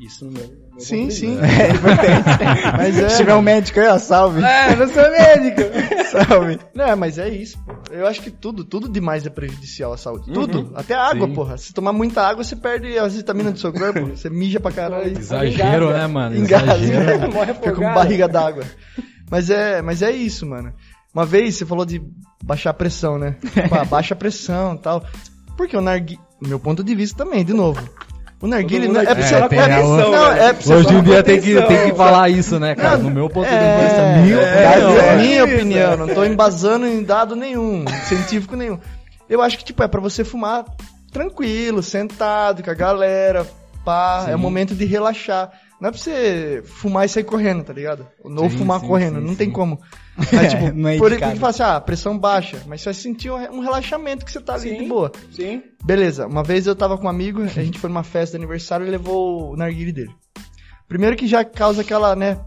Isso 0.00 0.24
no 0.24 0.32
meu, 0.32 0.46
no 0.46 0.70
meu 0.72 0.80
Sim, 0.80 1.10
sim. 1.10 1.38
vista. 1.38 1.46
É 1.62 1.70
importante. 1.70 2.66
Mas 2.76 2.94
Se 2.94 3.04
é... 3.04 3.16
tiver 3.16 3.34
um 3.34 3.42
médico 3.42 3.80
aí, 3.80 3.86
ó, 3.86 3.98
salve. 3.98 4.42
É, 4.42 4.74
não 4.74 4.88
sou 4.88 5.02
médico. 5.10 5.62
Salve. 6.12 6.58
Não, 6.74 6.94
mas 6.94 7.16
é 7.16 7.26
isso, 7.30 7.58
pô. 7.64 7.72
Eu 7.90 8.06
acho 8.06 8.20
que 8.20 8.30
tudo, 8.30 8.64
tudo 8.64 8.86
demais 8.86 9.24
é 9.24 9.30
prejudicial 9.30 9.94
à 9.94 9.96
saúde. 9.96 10.28
Uhum. 10.28 10.34
Tudo. 10.34 10.72
Até 10.74 10.94
a 10.94 11.08
água, 11.08 11.26
Sim. 11.26 11.34
porra. 11.34 11.56
Se 11.56 11.72
tomar 11.72 11.94
muita 11.94 12.20
água, 12.20 12.44
você 12.44 12.54
perde 12.54 12.98
as 12.98 13.16
vitaminas 13.16 13.54
do 13.54 13.58
seu 13.58 13.72
corpo. 13.72 14.08
Você 14.08 14.28
mija 14.28 14.60
pra 14.60 14.70
caralho. 14.70 15.18
Exagero, 15.18 15.90
né, 15.90 16.06
mano? 16.06 16.36
Engasa. 16.36 16.76
Exagero. 16.76 17.32
Morre 17.32 17.54
Fica 17.54 17.72
com 17.72 17.94
barriga 17.94 18.28
d'água. 18.28 18.64
Mas 19.30 19.48
é, 19.48 19.80
mas 19.80 20.02
é 20.02 20.10
isso, 20.10 20.44
mano. 20.44 20.74
Uma 21.14 21.24
vez 21.24 21.56
você 21.56 21.64
falou 21.64 21.86
de 21.86 22.02
baixar 22.44 22.70
a 22.70 22.74
pressão, 22.74 23.18
né? 23.18 23.36
Pá, 23.70 23.82
baixa 23.84 24.12
a 24.12 24.16
pressão 24.16 24.74
e 24.74 24.78
tal. 24.78 25.02
Porque 25.56 25.76
o 25.76 25.80
nargui... 25.80 26.18
Meu 26.42 26.58
ponto 26.58 26.84
de 26.84 26.94
vista 26.94 27.24
também, 27.24 27.42
de 27.42 27.54
novo. 27.54 27.80
O 28.42 28.48
narguile 28.48 28.88
não 28.88 29.00
é 29.00 29.04
pra 29.04 29.14
você... 29.22 29.34
É, 29.36 29.48
tem 29.48 29.58
é, 29.60 29.72
a 29.76 29.80
outra- 29.80 30.10
não, 30.10 30.32
é 30.32 30.52
pra 30.52 30.74
Hoje 30.74 30.94
em 30.94 31.02
dia 31.02 31.22
tem 31.22 31.40
que, 31.40 31.62
tem 31.62 31.90
que 31.90 31.96
falar 31.96 32.28
isso, 32.28 32.58
né, 32.58 32.74
cara? 32.74 32.98
No 32.98 33.08
meu 33.08 33.30
ponto 33.30 33.48
de 33.48 33.54
vista, 33.54 34.00
É, 34.00 34.20
minha 34.20 34.36
é, 34.36 34.68
opinião, 34.78 35.00
é, 35.00 35.08
é. 35.08 35.16
minha 35.16 35.44
opinião, 35.44 35.96
não 35.96 36.08
tô 36.08 36.24
embasando 36.24 36.84
em 36.84 37.04
dado 37.04 37.36
nenhum, 37.36 37.84
científico 38.08 38.56
nenhum. 38.56 38.80
Eu 39.30 39.40
acho 39.40 39.56
que, 39.56 39.64
tipo, 39.64 39.80
é 39.82 39.86
pra 39.86 40.00
você 40.00 40.24
fumar 40.24 40.64
tranquilo, 41.12 41.84
sentado, 41.84 42.64
com 42.64 42.70
a 42.70 42.74
galera, 42.74 43.46
pá, 43.84 44.26
é 44.28 44.34
o 44.34 44.38
momento 44.38 44.74
de 44.74 44.84
relaxar. 44.86 45.50
Não 45.82 45.88
é 45.88 45.90
pra 45.90 46.00
você 46.00 46.62
fumar 46.64 47.06
e 47.06 47.08
sair 47.08 47.24
correndo, 47.24 47.64
tá 47.64 47.72
ligado? 47.72 48.06
Ou 48.22 48.48
Sim, 48.48 48.58
fumar 48.58 48.78
sim, 48.78 48.86
correndo, 48.86 49.18
sim, 49.18 49.26
não 49.26 49.34
tem 49.34 49.50
como. 49.50 49.80
Mas, 50.32 50.52
tipo, 50.52 50.72
não 50.72 50.88
é 50.88 50.96
por 50.96 51.10
porque 51.10 51.34
fala 51.34 51.48
assim, 51.48 51.62
ah, 51.64 51.80
pressão 51.80 52.16
baixa, 52.16 52.62
mas 52.68 52.82
você 52.82 52.84
vai 52.84 52.94
sentir 52.94 53.32
um, 53.32 53.58
relaxamento 53.58 54.24
que 54.24 54.30
você 54.30 54.40
tá 54.40 54.54
ali 54.54 54.68
Sim. 54.68 54.78
de 54.78 54.88
boa. 54.88 55.10
Sim. 55.32 55.60
Beleza, 55.82 56.28
uma 56.28 56.44
vez 56.44 56.68
eu 56.68 56.76
tava 56.76 56.96
com 56.96 57.06
um 57.06 57.08
amigo, 57.08 57.42
a 57.42 57.46
gente 57.46 57.80
foi 57.80 57.88
numa 57.88 58.04
festa 58.04 58.36
de 58.38 58.44
aniversário 58.44 58.86
e 58.86 58.90
levou 58.90 59.54
o 59.54 59.56
narguile 59.56 59.90
dele. 59.90 60.14
Primeiro 60.86 61.16
que 61.16 61.26
já 61.26 61.44
causa 61.44 61.80
aquela, 61.80 62.14
né? 62.14 62.38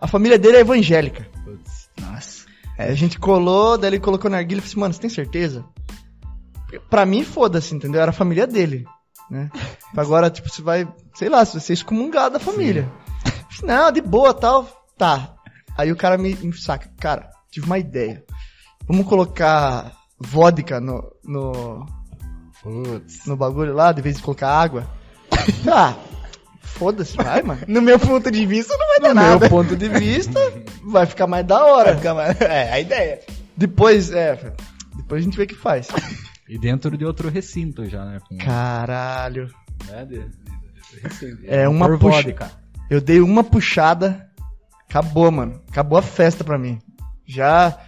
A 0.00 0.06
família 0.06 0.38
dele 0.38 0.58
é 0.58 0.60
evangélica. 0.60 1.26
Putz. 1.42 1.90
Nossa. 2.00 2.46
Aí 2.78 2.90
a 2.90 2.94
gente 2.94 3.18
colou, 3.18 3.76
daí 3.76 3.90
ele 3.90 3.98
colocou 3.98 4.30
na 4.30 4.36
narguilha 4.36 4.58
e 4.58 4.60
falou 4.60 4.70
assim, 4.70 4.80
mano, 4.80 4.94
você 4.94 5.00
tem 5.00 5.10
certeza? 5.10 5.64
Pra 6.88 7.04
mim, 7.04 7.24
foda-se, 7.24 7.74
entendeu? 7.74 8.00
Era 8.00 8.10
a 8.10 8.14
família 8.14 8.46
dele, 8.46 8.84
né? 9.30 9.50
Agora, 9.96 10.30
tipo, 10.30 10.48
você 10.48 10.62
vai, 10.62 10.86
sei 11.14 11.28
lá, 11.28 11.44
você 11.44 11.52
vai 11.52 11.60
ser 11.60 11.72
excomungado 11.74 12.34
da 12.34 12.40
família. 12.40 12.88
Falei, 13.50 13.76
Não, 13.76 13.92
de 13.92 14.00
boa, 14.00 14.32
tal. 14.34 14.64
Tá. 14.96 15.34
Aí 15.76 15.90
o 15.90 15.96
cara 15.96 16.18
me, 16.18 16.34
me 16.34 16.52
saca, 16.56 16.90
cara, 17.00 17.30
tive 17.50 17.66
uma 17.66 17.78
ideia. 17.78 18.24
Vamos 18.86 19.06
colocar 19.06 19.92
vodka 20.18 20.80
no, 20.80 21.12
no, 21.24 21.86
Putz. 22.62 23.26
no 23.26 23.36
bagulho 23.36 23.74
lá, 23.74 23.92
de 23.92 24.02
vez 24.02 24.16
de 24.16 24.22
colocar 24.22 24.48
água. 24.48 24.86
Ah, 25.72 25.94
foda-se, 26.60 27.16
vai, 27.16 27.42
mano. 27.42 27.62
No 27.66 27.80
meu 27.80 27.98
ponto 27.98 28.30
de 28.30 28.44
vista, 28.46 28.76
não 28.76 28.86
vai 28.86 29.00
dar 29.00 29.08
No 29.08 29.14
nada. 29.14 29.38
meu 29.40 29.48
ponto 29.48 29.76
de 29.76 29.88
vista, 29.88 30.38
vai 30.84 31.06
ficar 31.06 31.26
mais 31.26 31.46
da 31.46 31.64
hora. 31.64 31.98
É, 32.40 32.72
a 32.72 32.80
ideia. 32.80 33.20
Depois, 33.56 34.10
é, 34.12 34.54
depois 34.96 35.20
a 35.22 35.24
gente 35.24 35.36
vê 35.36 35.44
o 35.44 35.46
que 35.46 35.54
faz. 35.54 35.88
E 36.48 36.58
dentro 36.58 36.96
de 36.96 37.04
outro 37.04 37.28
recinto 37.28 37.88
já, 37.88 38.04
né? 38.04 38.18
Com, 38.28 38.36
Caralho. 38.38 39.48
né, 39.88 40.04
de- 40.04 40.18
de- 40.18 40.94
de 40.94 41.00
recinto. 41.02 41.42
É 41.46 41.68
uma 41.68 41.86
Por 41.88 41.98
puxa- 41.98 42.22
vodka. 42.22 42.50
Eu 42.90 43.00
dei 43.00 43.20
uma 43.20 43.42
puxada, 43.44 44.28
acabou, 44.88 45.30
mano. 45.30 45.60
Acabou 45.70 45.98
a 45.98 46.02
festa 46.02 46.44
pra 46.44 46.58
mim. 46.58 46.78
Já 47.26 47.78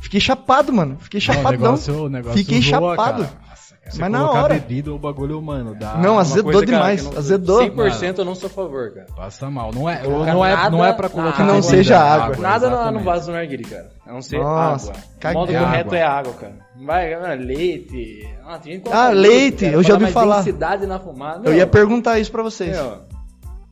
fiquei 0.00 0.18
chapado, 0.20 0.72
mano. 0.72 0.96
Fiquei 1.00 1.20
Não, 1.20 1.32
o 1.32 1.36
chapadão. 1.36 1.60
negócio, 1.60 2.04
o 2.04 2.08
negócio 2.08 2.38
Fiquei 2.38 2.60
zoa, 2.60 2.96
chapado. 2.96 3.24
cara. 3.24 3.36
Nossa, 3.48 3.76
cara. 3.76 3.90
Você 3.92 4.00
Mas 4.00 4.10
na 4.10 4.30
hora. 4.30 4.54
bebida 4.54 4.90
ou 4.92 4.98
bagulho 4.98 5.38
humano, 5.38 5.74
dá 5.74 5.96
Não, 5.98 6.18
azedou 6.18 6.52
Coisa, 6.52 6.66
cara, 6.66 6.76
demais. 6.78 7.00
que 7.06 7.12
não- 7.12 7.18
azedou. 7.18 7.58
100% 7.60 8.18
eu 8.18 8.24
não 8.24 8.34
sou 8.34 8.48
a 8.48 8.50
favor, 8.50 8.92
cara. 8.92 9.06
Passa 9.14 9.48
mal. 9.50 9.70
Não 9.72 9.88
é, 9.88 9.96
Cara, 9.98 10.08
não 10.08 10.44
é, 10.44 10.56
nada- 10.56 10.70
não 10.70 10.84
é 10.84 10.92
pra 10.92 11.08
colocar 11.08 11.36
Que 11.36 11.42
não 11.44 11.62
seja 11.62 11.98
água. 11.98 12.36
Nada 12.36 12.68
no, 12.68 12.74
no 12.76 12.82
exatamente. 12.82 13.04
vaso 13.04 13.26
do 13.26 13.32
narguile, 13.32 13.64
cara. 13.64 13.90
A 14.06 14.12
não 14.12 14.22
ser 14.22 14.38
Nossa, 14.40 14.90
água. 14.90 15.30
O 15.30 15.34
modo 15.34 15.52
correto 15.52 15.86
Água. 15.88 15.98
é 15.98 16.02
água, 16.02 16.32
cara. 16.34 16.67
Vai, 16.84 17.36
leite. 17.36 18.28
Ah, 18.46 18.58
tem 18.58 18.74
gente 18.74 18.84
que 18.84 18.92
Ah, 18.92 19.10
leite, 19.10 19.64
cara, 19.64 19.72
eu 19.76 19.82
já 19.82 19.94
ouvi 19.94 20.06
falar. 20.12 20.36
densidade 20.38 20.86
na 20.86 20.98
fumada. 20.98 21.48
Eu 21.48 21.54
ia 21.54 21.66
perguntar 21.66 22.18
isso 22.18 22.30
pra 22.30 22.42
vocês. 22.42 22.76
Meu, 22.76 23.02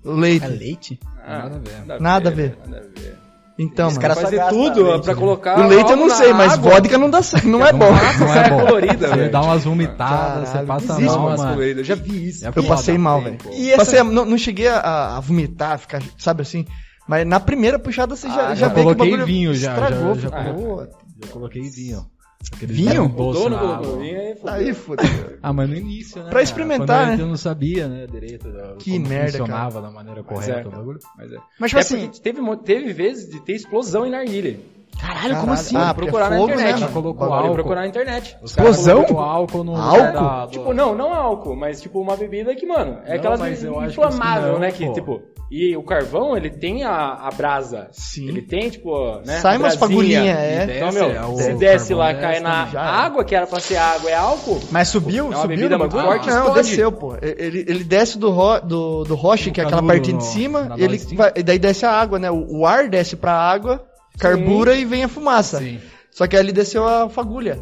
Leite. 0.04 0.44
É 0.44 0.48
leite? 0.48 1.00
ah, 1.24 1.48
Nada 1.48 1.56
a 1.56 1.58
ver. 1.58 2.00
Nada 2.00 2.28
a 2.28 2.32
ver. 2.32 2.58
Nada 2.66 2.78
a 2.78 3.00
ver. 3.00 3.16
Então, 3.58 3.88
Os 3.88 3.96
caras 3.96 4.18
gasta 4.18 4.48
tudo 4.50 4.82
leite, 4.90 5.04
pra 5.04 5.14
né? 5.14 5.18
colocar. 5.20 5.58
O 5.58 5.66
leite 5.66 5.90
eu 5.90 5.96
não 5.96 6.10
sei, 6.10 6.32
mas 6.34 6.52
água. 6.52 6.72
vodka 6.72 6.98
não 6.98 7.08
dá 7.08 7.22
certo, 7.22 7.48
não 7.48 7.64
é 7.64 7.72
bom. 7.72 7.86
Não 7.90 8.34
é 8.34 8.50
colorida, 8.50 9.08
Você 9.08 9.28
dá 9.30 9.40
umas 9.40 9.64
vomitadas, 9.64 10.50
Caralho, 10.50 10.66
você 10.66 10.86
passa 10.86 11.00
mal, 11.00 11.18
umas 11.26 11.40
mano. 11.40 11.52
coloridas, 11.54 11.78
Eu 11.78 11.84
já 11.84 11.94
vi 11.94 12.28
isso. 12.28 12.44
É 12.44 12.48
Eu 12.48 12.52
foda, 12.52 12.66
passei 12.68 12.98
mal, 12.98 13.22
velho. 13.22 13.38
E 13.52 13.74
Passei, 13.74 14.02
não, 14.02 14.26
não 14.26 14.36
cheguei 14.36 14.68
a, 14.68 15.16
a 15.16 15.20
vomitar, 15.20 15.78
ficar, 15.78 16.02
sabe 16.18 16.42
assim? 16.42 16.66
Mas 17.08 17.26
na 17.26 17.40
primeira 17.40 17.78
puxada 17.78 18.14
você 18.14 18.28
já, 18.28 18.48
Ah, 18.48 18.54
já 18.54 18.54
Já 18.54 18.68
vê 18.68 18.74
que 18.74 18.80
o 18.80 18.82
coloquei 18.84 19.10
bagulho 19.10 19.26
vinho, 19.26 19.54
já. 19.54 19.72
estragou. 19.72 20.14
já, 20.16 20.28
já, 20.28 20.44
já 21.22 21.28
coloquei 21.32 21.62
vinho. 21.62 22.04
Vinho? 22.54 23.08
doce 23.08 23.38
O 23.38 23.42
dono 23.42 23.56
na 23.56 23.58
colocou 23.60 23.84
água. 23.86 23.98
vinho 23.98 24.20
aí, 24.20 24.34
fodeu. 24.36 24.54
Aí, 24.54 24.74
fodeu. 24.74 25.38
Ah, 25.42 25.52
mas 25.52 25.68
no 25.68 25.76
início, 25.76 26.16
né? 26.18 26.22
Pra 26.24 26.30
cara? 26.32 26.42
experimentar, 26.42 27.06
né? 27.08 27.22
Eu 27.22 27.26
não 27.26 27.36
sabia, 27.36 27.88
né, 27.88 28.06
direito 28.06 28.50
da, 28.50 28.76
Que 28.78 28.92
como 28.92 29.08
merda, 29.08 29.38
funcionava 29.38 29.82
da 29.82 29.90
maneira 29.90 30.22
Mas 30.22 30.28
correta 30.28 30.60
é, 30.60 30.66
o 30.66 30.70
bagulho. 30.70 30.98
Mas 31.16 31.32
é. 31.32 31.36
Mas, 31.58 31.70
tipo 31.70 31.78
É 31.78 31.82
assim, 31.82 32.10
teve, 32.22 32.56
teve 32.58 32.92
vezes 32.92 33.28
de 33.28 33.40
ter 33.40 33.52
explosão 33.54 34.06
em 34.06 34.10
narguilha. 34.10 34.58
Caralho, 35.00 35.22
como 35.36 35.46
Caralho. 35.46 35.52
assim? 35.52 35.76
Ah, 35.76 35.94
porque 35.94 36.10
procurar 36.10 36.26
é 36.26 36.30
na 36.30 36.36
fogo, 36.36 36.52
internet. 36.52 36.80
né, 36.80 36.88
colocou 36.92 37.32
álcool. 37.32 37.54
procurar 37.54 37.80
na 37.82 37.86
internet. 37.86 38.36
Os 38.42 38.54
caras 38.54 38.70
Explosão? 38.78 39.04
colocou 39.04 39.24
álcool 39.24 39.64
no 39.64 39.76
Álcool? 39.76 40.12
da- 40.12 40.46
do- 40.46 40.50
Tipo, 40.52 40.74
não, 40.74 40.94
não 40.94 41.12
álcool, 41.14 41.56
mas 41.56 41.80
tipo 41.80 42.00
uma 42.00 42.16
bebida 42.16 42.54
que, 42.54 42.66
mano, 42.66 42.98
é 43.04 43.10
Não, 43.10 43.16
aquelas 43.16 43.40
mas 43.40 43.62
eu 43.64 43.78
acho 43.78 43.86
que 43.98 44.06
inflamável, 44.06 44.52
isso 44.52 44.60
né? 44.60 44.66
não, 44.68 44.74
Que, 44.74 44.92
tipo, 44.92 45.22
e 45.50 45.76
o 45.76 45.82
carvão, 45.84 46.36
ele 46.36 46.50
tem 46.50 46.82
a, 46.82 47.12
a 47.14 47.30
brasa. 47.30 47.86
Sim. 47.92 48.26
Ele 48.28 48.42
tem, 48.42 48.68
tipo, 48.68 48.90
né? 49.24 49.38
Sai 49.38 49.54
a 49.54 49.58
umas 49.60 49.76
fagulhinhas, 49.76 50.26
é. 50.36 50.66
E 50.66 50.76
Então, 50.76 50.90
meu, 50.92 51.38
é, 51.38 51.42
se 51.42 51.54
desce 51.54 51.94
lá, 51.94 52.08
desce, 52.12 52.20
cai 52.20 52.40
na 52.40 52.64
água, 52.80 53.22
que 53.24 53.32
era 53.34 53.46
pra 53.46 53.60
ser 53.60 53.76
água, 53.76 54.10
é 54.10 54.14
álcool. 54.14 54.58
Mas 54.72 54.88
subiu? 54.88 55.32
É 55.32 55.36
subiu 55.36 55.48
bebida 55.48 55.70
no 55.78 55.84
muito 55.84 55.96
forte. 55.96 56.28
Não, 56.28 56.36
explode. 56.46 56.54
desceu, 56.68 56.90
pô. 56.90 57.14
Ele, 57.22 57.64
ele 57.68 57.84
desce 57.84 58.18
do, 58.18 58.30
ro, 58.30 58.58
do, 58.60 59.04
do 59.04 59.14
roche, 59.14 59.52
que 59.52 59.60
é 59.60 59.64
aquela 59.64 59.82
partinha 59.84 60.16
de 60.18 60.24
cima, 60.24 60.74
ele 60.76 60.98
vai, 61.14 61.32
e 61.36 61.42
daí 61.44 61.58
desce 61.60 61.86
a 61.86 61.92
água, 61.92 62.18
né? 62.18 62.28
O, 62.28 62.60
o 62.62 62.66
ar 62.66 62.88
desce 62.88 63.14
pra 63.16 63.32
água, 63.32 63.84
carbura 64.18 64.74
e 64.76 64.84
vem 64.84 65.04
a 65.04 65.08
fumaça. 65.08 65.58
Sim. 65.58 65.80
Só 66.10 66.26
que 66.26 66.36
ele 66.36 66.52
desceu 66.52 66.86
a 66.86 67.08
fagulha. 67.08 67.60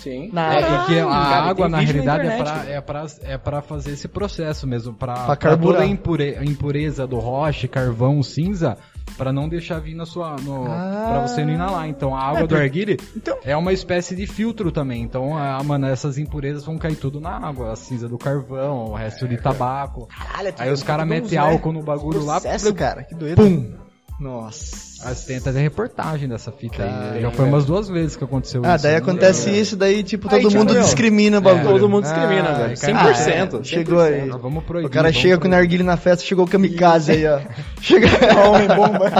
Sim. 0.00 0.30
Na 0.32 0.54
É 0.54 0.64
água. 0.64 0.78
porque 0.78 0.98
a 0.98 1.04
cara, 1.06 1.36
água, 1.50 1.54
tem 1.54 1.64
na 1.64 1.68
na 1.68 1.78
realidade, 1.82 2.26
é 2.26 2.36
pra, 2.38 2.64
é, 2.66 2.80
pra, 2.80 3.06
é 3.22 3.38
pra 3.38 3.62
fazer 3.62 3.92
esse 3.92 4.08
processo 4.08 4.66
mesmo. 4.66 4.94
Pra, 4.94 5.12
Pra 5.14 5.36
pra 5.36 5.56
toda 5.56 5.80
a 5.80 5.86
impure- 5.86 6.36
a 6.38 6.44
impureza 6.44 7.06
do 7.06 7.18
roche, 7.18 7.68
carvão, 7.68 8.20
cinza, 8.22 8.78
pra 9.18 9.32
não 9.32 9.48
deixar 9.48 9.78
vir 9.80 9.94
na 9.94 10.06
sua. 10.06 10.34
No, 10.40 10.64
Ah. 10.66 11.08
Pra 11.10 11.26
você 11.28 11.44
não 11.44 11.52
inalar. 11.52 11.86
Então 11.88 12.16
a 12.16 12.20
água 12.22 12.40
É, 12.40 12.46
do 12.46 12.56
arguile 12.56 12.98
Então- 13.14 13.36
é 13.44 13.54
uma 13.54 13.72
espécie 13.72 14.16
de 14.16 14.26
filtro 14.26 14.72
também. 14.72 15.02
Então, 15.02 15.36
ah, 15.36 15.62
mano, 15.62 15.86
essas 15.86 16.16
impurezas 16.18 16.64
vão 16.64 16.78
cair 16.78 16.96
tudo 16.96 17.20
na 17.20 17.36
água. 17.36 17.72
A 17.72 17.76
cinza 17.76 18.08
do 18.08 18.16
carvão, 18.16 18.86
o 18.86 18.94
resto 18.94 19.28
de 19.28 19.36
tabaco. 19.36 20.08
Caralho, 20.08 20.48
é 20.48 20.54
Aí 20.58 20.70
os 20.72 20.82
caras 20.82 21.06
metem 21.06 21.32
né? 21.32 21.36
álcool 21.36 21.70
no 21.72 21.82
bagulho 21.82 22.24
lá. 22.24 22.40
Processo, 22.40 22.74
cara, 22.74 23.02
que 23.04 23.14
doido. 23.14 23.36
Pum! 23.36 23.74
Nossa. 24.22 24.92
Mas 25.04 25.24
tem 25.24 25.38
até 25.38 25.50
reportagem 25.50 26.28
dessa 26.28 26.52
fita 26.52 26.84
aí. 26.84 27.20
Já 27.20 27.30
foi 27.32 27.44
umas 27.46 27.64
duas 27.64 27.88
vezes 27.88 28.14
que 28.14 28.22
aconteceu 28.22 28.62
Ah, 28.64 28.76
isso. 28.76 28.84
daí 28.84 28.92
né? 28.92 28.98
acontece 28.98 29.50
isso, 29.50 29.74
daí 29.76 30.04
tipo, 30.04 30.28
Aí, 30.32 30.40
todo 30.40 30.48
tipo, 30.50 30.58
mundo 30.64 30.80
discrimina 30.80 31.38
o 31.38 31.40
bagulho. 31.40 31.70
Todo 31.70 31.88
mundo 31.88 32.04
discrimina, 32.04 32.50
Ah, 32.50 32.54
velho. 32.54 32.80
cara, 32.80 33.14
100%. 33.14 33.56
ah, 33.56 33.60
é. 33.60 33.64
Chegou 33.64 34.00
aí. 34.00 34.20
100%. 34.28 34.38
Vamos 34.40 34.62
proibir. 34.62 34.86
O 34.86 34.90
cara 34.90 35.08
vamos 35.08 35.20
chega 35.20 35.34
com 35.34 35.38
o 35.38 35.40
proibir. 35.50 35.58
narguile 35.58 35.82
na 35.82 35.96
festa, 35.96 36.24
chegou 36.24 36.44
o 36.44 36.48
kamikaze 36.48 37.10
aí, 37.12 37.26
ó. 37.26 37.40
Chega... 37.82 38.06
Homem 38.48 38.68
bomba. 38.68 39.10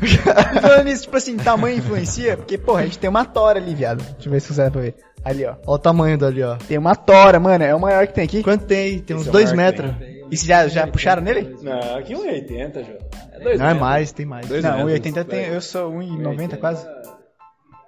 E 0.00 0.08
falando 0.60 0.84
nisso, 0.84 1.02
tipo 1.02 1.16
assim, 1.18 1.36
tamanho 1.36 1.76
influencia? 1.76 2.38
Porque, 2.38 2.56
porra, 2.56 2.80
a 2.80 2.84
gente 2.84 2.98
tem 2.98 3.10
uma 3.10 3.26
tora 3.26 3.58
ali, 3.58 3.74
viado. 3.74 3.98
Deixa 4.14 4.28
eu 4.28 4.32
ver 4.32 4.40
se 4.40 4.54
você 4.54 4.64
dá 4.64 4.70
pra 4.70 4.80
ver. 4.80 4.94
Ali, 5.22 5.44
ó. 5.44 5.54
Ó 5.66 5.74
o 5.74 5.78
tamanho 5.78 6.16
dali, 6.16 6.42
ó. 6.42 6.56
Tem 6.56 6.78
uma 6.78 6.96
tora, 6.96 7.38
mano. 7.38 7.62
É 7.62 7.74
o 7.74 7.78
maior 7.80 8.06
que 8.06 8.14
tem 8.14 8.24
aqui. 8.24 8.42
Quanto 8.42 8.64
tem? 8.64 9.00
Tem 9.00 9.14
uns 9.14 9.26
Esse 9.26 9.52
é 9.52 9.56
metros. 9.56 9.92
E 10.32 10.36
vocês 10.36 10.46
já, 10.48 10.66
já 10.68 10.86
puxaram 10.86 11.20
nele? 11.22 11.56
Não, 11.62 11.96
aqui 11.96 12.14
1,80, 12.14 12.84
Jô. 12.84 12.92
É 13.32 13.38
dois 13.40 13.58
Não, 13.58 13.66
é 13.66 13.68
metros. 13.68 13.80
mais, 13.80 14.12
tem 14.12 14.26
mais. 14.26 14.46
Dois 14.48 14.64
Não, 14.64 14.84
metros, 14.86 15.12
1,80 15.12 15.24
tem. 15.26 15.44
Eu 15.46 15.60
sou 15.60 15.92
1,90 15.92 16.56
quase. 16.58 16.86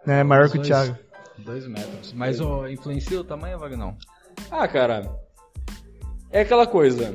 É 0.07 0.23
maior 0.23 0.51
que 0.51 0.59
o 0.59 0.63
Thiago. 0.63 0.97
Dois 1.39 1.67
metros. 1.67 2.13
Mas 2.13 2.41
ó, 2.41 2.69
influencia 2.69 3.19
o 3.21 3.25
tamanho, 3.25 3.59
Vagnão? 3.59 3.97
Ah, 4.51 4.69
cara. 4.69 5.11
É 6.31 6.43
aquela 6.43 6.67
coisa. 6.67 7.15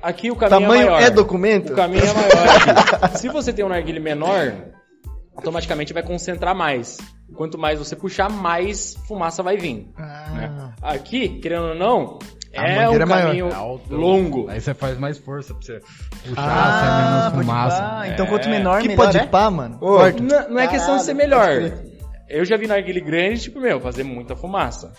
Aqui 0.00 0.30
o 0.30 0.36
caminho 0.36 0.60
Tamanho 0.60 0.82
é 0.82 0.90
maior. 0.90 1.02
é 1.02 1.10
documento? 1.10 1.72
O 1.72 1.76
caminho 1.76 2.02
é 2.04 2.12
maior. 2.14 3.10
Se 3.16 3.28
você 3.28 3.52
tem 3.52 3.64
um 3.64 3.68
narguile 3.68 4.00
menor, 4.00 4.52
automaticamente 5.36 5.92
vai 5.92 6.02
concentrar 6.02 6.54
mais. 6.54 6.98
Quanto 7.34 7.56
mais 7.58 7.78
você 7.78 7.96
puxar, 7.96 8.28
mais 8.30 8.94
fumaça 9.08 9.42
vai 9.42 9.56
vir. 9.56 9.88
né? 9.98 10.72
Ah, 10.82 10.92
Aqui, 10.92 11.40
querendo 11.40 11.68
ou 11.68 11.74
não, 11.74 12.18
A 12.56 12.68
é 12.68 12.88
um 12.88 12.94
é 12.94 13.04
maior. 13.06 13.26
caminho 13.26 13.48
É 13.48 13.54
alto. 13.54 13.94
longo. 13.96 14.48
Aí 14.48 14.60
você 14.60 14.74
faz 14.74 14.98
mais 14.98 15.18
força 15.18 15.54
pra 15.54 15.62
você 15.64 15.80
puxar, 16.28 16.34
Ah, 16.36 16.80
sai 16.80 17.04
menos 17.12 17.32
pode 17.32 17.46
fumaça. 17.46 17.82
pá. 17.82 18.08
Então 18.08 18.26
É. 18.26 18.28
quanto 18.28 18.48
menor, 18.48 18.80
que 18.82 18.88
melhor 18.88 19.04
pode 19.06 19.18
é? 19.18 19.26
pá, 19.26 19.50
mano? 19.50 19.78
Ô. 19.80 19.98
Não, 20.20 20.50
não 20.50 20.58
é 20.58 20.66
questão 20.68 20.96
de 20.96 21.02
ser 21.02 21.14
melhor. 21.14 21.48
Eu 22.28 22.44
já 22.44 22.56
vi 22.56 22.66
narguile 22.66 23.00
grande, 23.00 23.42
tipo, 23.42 23.60
meu, 23.60 23.80
fazer 23.80 24.04
muita 24.04 24.34
fumaça. 24.36 24.92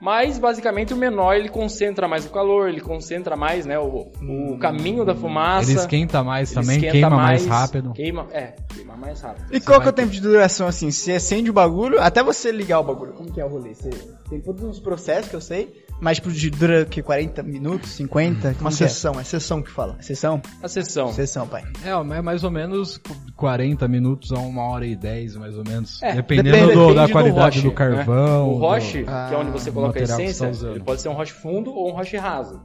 Mas, 0.00 0.38
basicamente, 0.38 0.92
o 0.92 0.96
menor, 0.98 1.34
ele 1.34 1.48
concentra 1.48 2.06
mais 2.06 2.26
o 2.26 2.30
calor, 2.30 2.68
ele 2.68 2.80
concentra 2.80 3.36
mais, 3.36 3.64
né, 3.64 3.78
o, 3.78 4.10
o 4.20 4.58
caminho 4.58 5.02
da 5.02 5.14
fumaça. 5.14 5.70
Ele 5.70 5.78
esquenta 5.78 6.22
mais 6.22 6.50
Ele 6.52 6.60
também, 6.60 6.76
esquenta 6.76 6.92
queima 6.92 7.10
mais, 7.10 7.46
rápido. 7.46 7.92
Queima, 7.92 8.26
é, 8.30 8.54
queima 8.74 8.96
mais 8.96 9.22
rápido. 9.22 9.46
E 9.54 9.60
qual 9.60 9.80
que 9.80 9.86
é 9.86 9.90
o 9.90 9.92
tempo 9.94 10.10
de 10.10 10.20
duração, 10.20 10.66
assim? 10.66 10.90
Você 10.90 11.12
acende 11.12 11.48
o 11.48 11.54
bagulho, 11.54 11.98
até 12.02 12.22
você 12.22 12.52
ligar 12.52 12.80
o 12.80 12.84
bagulho. 12.84 13.12
Como 13.14 13.32
que 13.32 13.40
é 13.40 13.44
o 13.46 13.48
rolê? 13.48 13.74
Você 13.74 13.88
tem 14.28 14.40
todos 14.42 14.62
os 14.64 14.78
processos 14.80 15.30
que 15.30 15.36
eu 15.36 15.40
sei, 15.40 15.72
Mas 16.04 16.18
tipo, 16.18 16.30
de- 16.30 16.50
dura 16.50 16.82
o 16.82 16.86
quê? 16.86 17.02
40 17.02 17.42
minutos? 17.42 17.92
50? 17.92 18.48
Uma 18.48 18.54
Como 18.54 18.68
que 18.68 18.84
é? 18.84 18.88
sessão, 18.88 19.18
é 19.18 19.24
sessão 19.24 19.62
que 19.62 19.70
fala. 19.70 19.96
Sessão? 20.02 20.42
A 20.62 20.68
sessão. 20.68 21.10
Sessão, 21.14 21.48
pai. 21.48 21.64
É, 21.82 21.88
é 21.88 22.20
mais 22.20 22.44
ou 22.44 22.50
menos 22.50 23.00
40 23.34 23.88
minutos 23.88 24.30
a 24.30 24.38
uma 24.38 24.64
hora 24.68 24.84
e 24.86 24.94
10, 24.94 25.36
mais 25.36 25.56
ou 25.56 25.64
menos. 25.66 26.02
É, 26.02 26.12
dependendo 26.12 26.50
depende- 26.58 26.74
do- 26.74 26.94
da 26.94 27.06
depende 27.06 27.06
do 27.06 27.12
qualidade 27.12 27.62
do, 27.62 27.68
roche, 27.68 27.74
carvão. 27.76 28.48
O 28.50 28.58
roche, 28.58 28.98
do- 28.98 29.06
que 29.06 29.34
é 29.34 29.36
onde 29.38 29.50
você 29.50 29.70
coloca 29.72 29.98
a 29.98 30.02
material 30.02 30.18
que 30.18 30.24
você 30.26 30.30
essência, 30.30 30.44
tá 30.46 30.50
usando. 30.52 30.74
ele 30.76 30.84
pode 30.84 31.00
ser 31.00 31.08
um 31.08 31.14
roche 31.14 31.32
fundo 31.32 31.72
ou 31.72 31.88
um 31.90 31.94
roche 31.94 32.18
raso. 32.18 32.60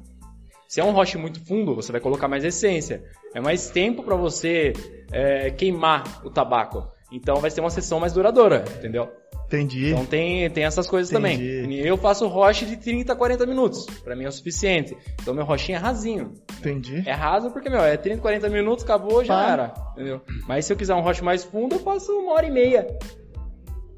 Se 0.68 0.82
é 0.82 0.84
um 0.84 0.92
roche 0.92 1.18
muito 1.18 1.40
fundo, 1.46 1.74
você 1.74 1.94
vai 1.94 2.02
colocar 2.02 2.28
mais 2.28 2.44
essência. 2.44 3.02
É 3.34 3.40
mais 3.40 3.70
tempo 3.70 4.04
para 4.04 4.16
você 4.18 4.74
é, 5.12 5.50
queimar 5.50 6.04
o 6.26 6.30
tabaco. 6.30 6.88
Então 7.12 7.38
vai 7.38 7.50
ser 7.50 7.62
uma 7.62 7.70
sessão 7.72 8.00
mais 8.02 8.12
duradoura, 8.14 8.66
entendeu? 8.78 9.10
Entendi. 9.50 9.90
Então 9.90 10.06
tem, 10.06 10.48
tem 10.52 10.64
essas 10.64 10.86
coisas 10.86 11.12
Entendi. 11.12 11.62
também. 11.62 11.80
Eu 11.80 11.98
faço 11.98 12.28
roche 12.28 12.66
de 12.68 12.78
30 12.78 13.14
a 13.14 13.16
40 13.16 13.48
minutos. 13.48 13.86
Pra 14.04 14.16
mim 14.16 14.26
é 14.26 14.28
o 14.28 14.32
suficiente. 14.32 14.96
Então 15.20 15.34
meu 15.34 15.44
rochinho 15.44 15.76
é 15.76 15.80
rasinho. 15.80 16.34
Entendi. 16.60 17.02
É 17.04 17.14
raso 17.14 17.50
porque, 17.50 17.68
meu, 17.68 17.82
é 17.82 17.98
30, 17.98 18.22
40 18.22 18.48
minutos, 18.50 18.84
acabou, 18.86 19.26
já 19.26 19.50
era. 19.52 19.74
Entendeu? 19.94 20.22
Mas 20.48 20.66
se 20.66 20.74
eu 20.74 20.78
quiser 20.78 20.94
um 20.94 21.02
roche 21.02 21.24
mais 21.24 21.44
fundo, 21.44 21.76
eu 21.76 21.80
faço 21.80 22.12
uma 22.12 22.34
hora 22.34 22.46
e 22.46 22.52
meia. 22.52 22.86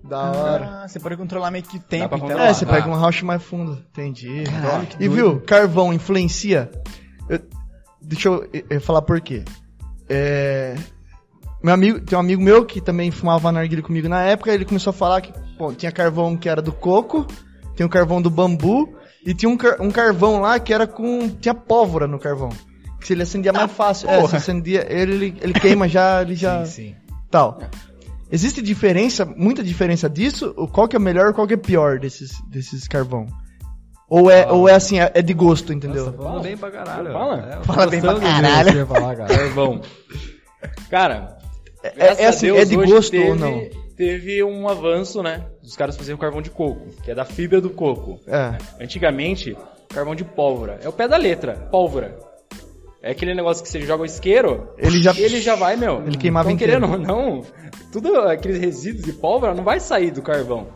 Da 0.04 0.32
hora. 0.32 0.66
Ah, 0.84 0.88
você 0.88 1.00
pode 1.00 1.18
controlar 1.18 1.52
meio 1.52 1.64
que 1.66 1.78
o 1.78 1.80
tempo, 1.82 2.16
então. 2.16 2.40
É, 2.40 2.54
você 2.54 2.64
Ah. 2.66 2.70
pega 2.70 2.88
um 2.90 2.96
roche 2.96 3.24
mais 3.26 3.44
fundo. 3.44 3.74
Entendi. 3.92 4.44
Que 4.98 5.04
e 5.04 5.08
viu, 5.10 5.42
carvão 5.42 5.94
influencia? 5.94 6.72
Eu- 7.30 7.40
deixa 8.02 8.30
eu, 8.30 8.50
eu 8.70 8.82
falar 8.82 9.02
por 9.04 9.20
quê. 9.22 9.44
É, 10.10 10.76
meu 11.64 11.74
amigo, 11.74 12.00
tem 12.00 12.18
um 12.18 12.22
amigo 12.22 12.42
meu 12.42 12.66
que 12.66 12.82
também 12.82 13.12
fumava 13.12 13.52
narguilha 13.52 13.82
comigo 13.84 14.08
na 14.10 14.22
época, 14.24 14.52
ele 14.54 14.66
começou 14.66 14.92
a 14.92 14.94
falar 14.94 15.22
que 15.22 15.32
bom, 15.58 15.74
tinha 15.74 15.92
carvão 15.92 16.36
que 16.36 16.50
era 16.50 16.62
do 16.62 16.72
coco, 16.72 17.26
tinha 17.76 17.86
o 17.86 17.90
carvão 17.90 18.22
do 18.22 18.30
bambu 18.30 18.96
e 19.26 19.34
tinha 19.34 19.50
um, 19.50 19.56
car- 19.58 19.80
um 19.82 19.92
carvão 19.92 20.42
lá 20.42 20.60
que 20.60 20.74
era 20.74 20.88
com 20.88 21.30
tinha 21.30 21.54
pólvora 21.54 22.08
no 22.08 22.18
carvão. 22.20 22.50
Que 23.00 23.08
se 23.08 23.14
ele 23.14 23.24
acendia 23.24 23.52
mais 23.54 23.72
fácil, 23.72 24.10
é, 24.10 24.28
se 24.28 24.36
acendia, 24.36 24.86
ele, 24.92 25.36
ele, 25.42 25.54
queima 25.54 25.88
já, 25.88 26.22
ele 26.22 26.36
já 26.36 26.66
Sim, 26.66 26.72
sim. 26.90 26.96
tal. 27.30 27.60
Existe 28.32 28.62
diferença, 28.62 29.26
muita 29.26 29.64
diferença 29.64 30.10
disso? 30.10 30.54
Qual 30.72 30.88
que 30.88 30.96
é 30.96 31.00
melhor, 31.00 31.34
qual 31.34 31.46
que 31.48 31.54
é 31.56 31.58
pior 31.58 32.00
desses, 32.00 32.32
desses 32.48 32.88
carvão? 32.88 33.26
Ou 34.08 34.30
é, 34.30 34.52
ou 34.52 34.68
é 34.70 34.74
assim, 34.76 35.00
é 35.00 35.10
é 35.16 35.22
de 35.22 35.34
gosto, 35.34 35.72
entendeu? 35.74 36.06
Nossa, 36.06 36.18
falando 36.18 36.44
bem 36.44 36.58
pra 36.58 36.70
caralho. 36.72 37.12
Fala. 37.12 37.38
É, 37.40 37.64
Fala 37.66 37.88
bem 37.88 38.02
pra 38.02 38.20
caralho. 38.20 38.86
falar, 38.88 39.16
cara. 39.16 39.38
Carvão. 39.38 39.82
Cara, 40.90 41.38
É, 41.84 42.24
é 42.24 42.28
assim, 42.28 42.48
Deus, 42.48 42.60
é 42.60 42.66
de 42.66 42.76
gosto 42.76 43.12
teve, 43.12 43.30
ou 43.30 43.36
não? 43.36 43.70
Teve 43.98 44.44
um 44.44 44.68
avanço, 44.68 45.22
né? 45.24 45.46
Dos 45.62 45.76
caras 45.76 45.98
faziam 45.98 46.18
carvão 46.18 46.42
de 46.42 46.50
coco, 46.50 46.88
que 47.04 47.12
é 47.12 47.16
da 47.16 47.26
fibra 47.26 47.60
do 47.62 47.70
coco. 47.70 48.20
É. 48.28 48.58
Antigamente, 48.84 49.56
carvão 49.90 50.16
de 50.16 50.24
pólvora. 50.24 50.80
É 50.84 50.88
o 50.90 50.94
pé 50.94 51.08
da 51.08 51.18
letra, 51.18 51.54
pólvora. 51.72 52.18
É 53.02 53.12
aquele 53.12 53.34
negócio 53.34 53.64
que 53.64 53.70
você 53.70 53.82
joga 53.82 54.04
o 54.04 54.06
isqueiro, 54.06 54.70
Ele 54.78 55.02
já- 55.02 55.14
ele 55.18 55.42
já 55.42 55.56
vai, 55.56 55.76
meu. 55.76 56.04
Ele 56.06 56.18
queimava 56.18 56.52
então, 56.52 56.56
inteiro. 56.56 56.80
querendo 56.88 56.92
ou 56.92 57.00
não, 57.00 57.44
tudo 57.92 58.16
aqueles 58.22 58.60
resíduos 58.60 59.04
de 59.04 59.14
pólvora 59.14 59.56
não 59.56 59.64
vai 59.64 59.80
sair 59.80 60.12
do 60.12 60.22
carvão. 60.22 60.68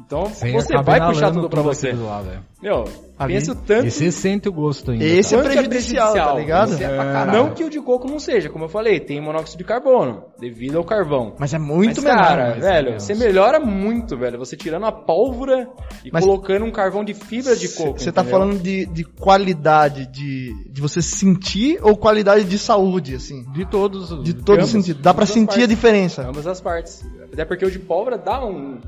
Então 0.00 0.26
Sem 0.26 0.52
você 0.52 0.74
vai 0.82 1.00
puxar 1.06 1.30
tudo 1.32 1.48
pra 1.48 1.62
você. 1.62 1.92
Lá, 1.92 2.22
velho. 2.22 2.40
Meu, 2.62 2.84
Ali- 3.18 3.34
pensa 3.34 3.52
o 3.52 3.54
tanto 3.54 3.86
e 3.86 3.90
você 3.90 4.10
sente 4.10 4.48
o 4.48 4.52
gosto 4.52 4.92
ainda. 4.92 5.04
Esse 5.04 5.34
é 5.34 5.38
cara. 5.38 5.48
Quanto 5.50 5.58
é 5.58 5.68
prejudicial, 5.68 6.14
tá 6.14 6.34
ligado? 6.34 6.74
É 6.74 6.96
caralho. 6.96 7.32
Não 7.32 7.50
que 7.54 7.62
o 7.64 7.68
de 7.70 7.80
coco 7.80 8.08
não 8.08 8.18
seja, 8.18 8.48
como 8.48 8.64
eu 8.64 8.68
falei, 8.68 9.00
tem 9.00 9.20
monóxido 9.20 9.58
de 9.58 9.64
carbono, 9.64 10.24
devido 10.40 10.78
ao 10.78 10.84
carvão. 10.84 11.34
Mas 11.38 11.52
é 11.52 11.58
muito 11.58 12.00
Mas, 12.02 12.14
cara, 12.14 12.50
mas- 12.54 12.64
velho, 12.64 13.00
você 13.00 13.14
melhora 13.14 13.60
muito, 13.60 14.16
velho. 14.16 14.38
Você 14.38 14.56
tirando 14.56 14.86
a 14.86 14.92
pólvora 14.92 15.68
e 16.04 16.10
Mas- 16.12 16.24
colocando 16.24 16.64
um 16.64 16.70
carvão 16.70 17.04
de 17.04 17.14
fibra 17.14 17.54
de 17.56 17.68
coco. 17.68 17.98
Você 18.00 18.10
tá 18.12 18.24
falando 18.24 18.58
de, 18.60 18.86
de 18.86 19.04
qualidade 19.04 20.06
de, 20.06 20.52
de 20.70 20.80
você 20.80 21.02
sentir 21.02 21.78
ou 21.82 21.96
qualidade 21.96 22.44
de 22.44 22.58
saúde, 22.58 23.14
assim? 23.16 23.44
De 23.52 23.66
todos 23.66 24.10
os... 24.12 24.24
De 24.24 24.32
todo 24.34 24.58
ambos, 24.58 24.70
sentido. 24.70 25.02
Dá 25.02 25.12
pra 25.12 25.26
sentir 25.26 25.42
a 25.42 25.46
partes. 25.58 25.68
diferença. 25.68 26.22
Ambas 26.26 26.46
as 26.46 26.60
partes. 26.60 27.04
Até 27.32 27.44
porque 27.44 27.64
o 27.64 27.70
de 27.70 27.78
pólvora 27.78 28.16
dá 28.16 28.44
um. 28.44 28.78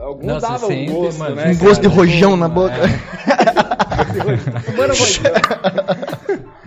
Algum 0.00 0.28
você 0.28 0.40
dava 0.40 0.66
um 0.66 0.86
gosto, 0.86 1.18
mano, 1.18 1.36
né? 1.36 1.42
Um 1.42 1.54
cara, 1.54 1.68
gosto 1.68 1.80
de 1.80 1.86
é 1.86 1.90
rojão 1.90 2.30
bom, 2.30 2.36
na 2.36 2.48
boca. 2.48 2.76
Mano, 4.76 4.94
rojão. 4.94 5.32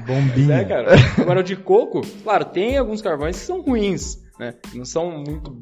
Bombinha. 0.06 0.48
né, 0.48 0.66
cara? 0.66 0.96
Agora 1.20 1.42
o 1.42 1.44
de 1.44 1.56
coco, 1.56 2.02
claro, 2.24 2.46
tem 2.46 2.78
alguns 2.78 3.02
carvões 3.02 3.38
que 3.38 3.46
são 3.46 3.62
ruins, 3.62 4.18
né? 4.40 4.54
Não 4.74 4.86
são 4.86 5.12
muito, 5.12 5.62